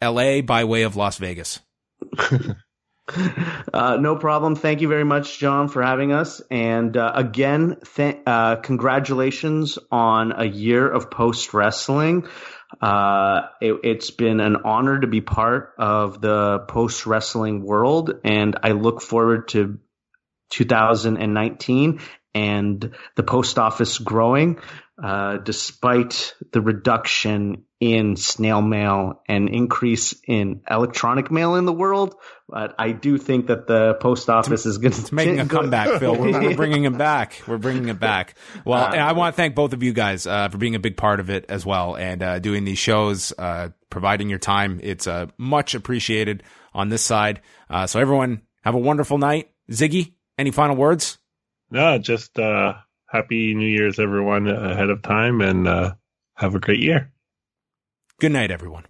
LA 0.00 0.40
by 0.42 0.62
way 0.62 0.82
of 0.82 0.94
Las 0.94 1.18
Vegas. 1.18 1.58
Uh, 3.06 3.98
no 4.00 4.16
problem. 4.16 4.56
Thank 4.56 4.80
you 4.80 4.88
very 4.88 5.04
much, 5.04 5.38
John, 5.38 5.68
for 5.68 5.82
having 5.82 6.12
us. 6.12 6.40
And 6.50 6.96
uh, 6.96 7.12
again, 7.14 7.76
th- 7.96 8.18
uh, 8.26 8.56
congratulations 8.56 9.78
on 9.90 10.32
a 10.32 10.44
year 10.44 10.88
of 10.88 11.10
post 11.10 11.52
wrestling. 11.52 12.26
Uh, 12.80 13.48
it, 13.60 13.96
has 14.00 14.10
been 14.10 14.40
an 14.40 14.56
honor 14.64 15.00
to 15.00 15.06
be 15.06 15.20
part 15.20 15.74
of 15.78 16.20
the 16.20 16.60
post 16.68 17.06
wrestling 17.06 17.62
world, 17.62 18.20
and 18.24 18.56
I 18.62 18.72
look 18.72 19.02
forward 19.02 19.48
to 19.48 19.78
2019 20.50 22.00
and 22.34 22.94
the 23.14 23.22
post 23.22 23.58
office 23.58 23.98
growing, 23.98 24.58
uh, 25.02 25.38
despite 25.38 26.34
the 26.52 26.60
reduction 26.60 27.64
in 27.80 28.16
snail 28.16 28.62
mail 28.62 29.20
and 29.28 29.48
increase 29.48 30.14
in 30.26 30.62
electronic 30.70 31.30
mail 31.30 31.56
in 31.56 31.64
the 31.64 31.72
world. 31.72 32.14
But 32.48 32.76
I 32.78 32.92
do 32.92 33.18
think 33.18 33.48
that 33.48 33.66
the 33.66 33.94
post 33.94 34.30
office 34.30 34.66
is 34.66 34.78
going 34.78 34.92
to 34.92 35.14
making 35.14 35.40
a 35.40 35.46
comeback, 35.48 35.98
Phil. 35.98 36.14
We're, 36.16 36.40
we're, 36.40 36.56
bringing 36.56 36.84
him 36.84 36.96
back. 36.96 37.42
We're 37.46 37.58
bringing 37.58 37.88
him 37.88 37.96
back. 37.96 38.36
Well, 38.64 38.82
uh, 38.82 38.96
I 38.96 39.12
want 39.12 39.34
to 39.34 39.36
thank 39.36 39.54
both 39.54 39.72
of 39.72 39.82
you 39.82 39.92
guys 39.92 40.26
uh, 40.26 40.48
for 40.48 40.58
being 40.58 40.76
a 40.76 40.78
big 40.78 40.96
part 40.96 41.20
of 41.20 41.28
it 41.28 41.46
as 41.48 41.66
well 41.66 41.96
and 41.96 42.22
uh, 42.22 42.38
doing 42.38 42.64
these 42.64 42.78
shows, 42.78 43.32
uh, 43.36 43.70
providing 43.90 44.30
your 44.30 44.38
time. 44.38 44.78
It's 44.82 45.06
uh, 45.06 45.26
much 45.36 45.74
appreciated 45.74 46.44
on 46.72 46.88
this 46.88 47.02
side. 47.02 47.40
Uh, 47.68 47.86
so 47.86 47.98
everyone, 47.98 48.42
have 48.62 48.74
a 48.74 48.78
wonderful 48.78 49.18
night. 49.18 49.50
Ziggy, 49.70 50.14
any 50.38 50.52
final 50.52 50.76
words? 50.76 51.18
No, 51.70 51.98
just 51.98 52.38
happy 53.14 53.54
New 53.54 53.68
Year's, 53.68 54.00
everyone, 54.00 54.48
ahead 54.48 54.90
of 54.90 55.00
time, 55.02 55.40
and 55.40 55.68
uh, 55.68 55.94
have 56.34 56.56
a 56.56 56.58
great 56.58 56.80
year. 56.80 57.12
Good 58.18 58.32
night, 58.32 58.50
everyone. 58.50 58.86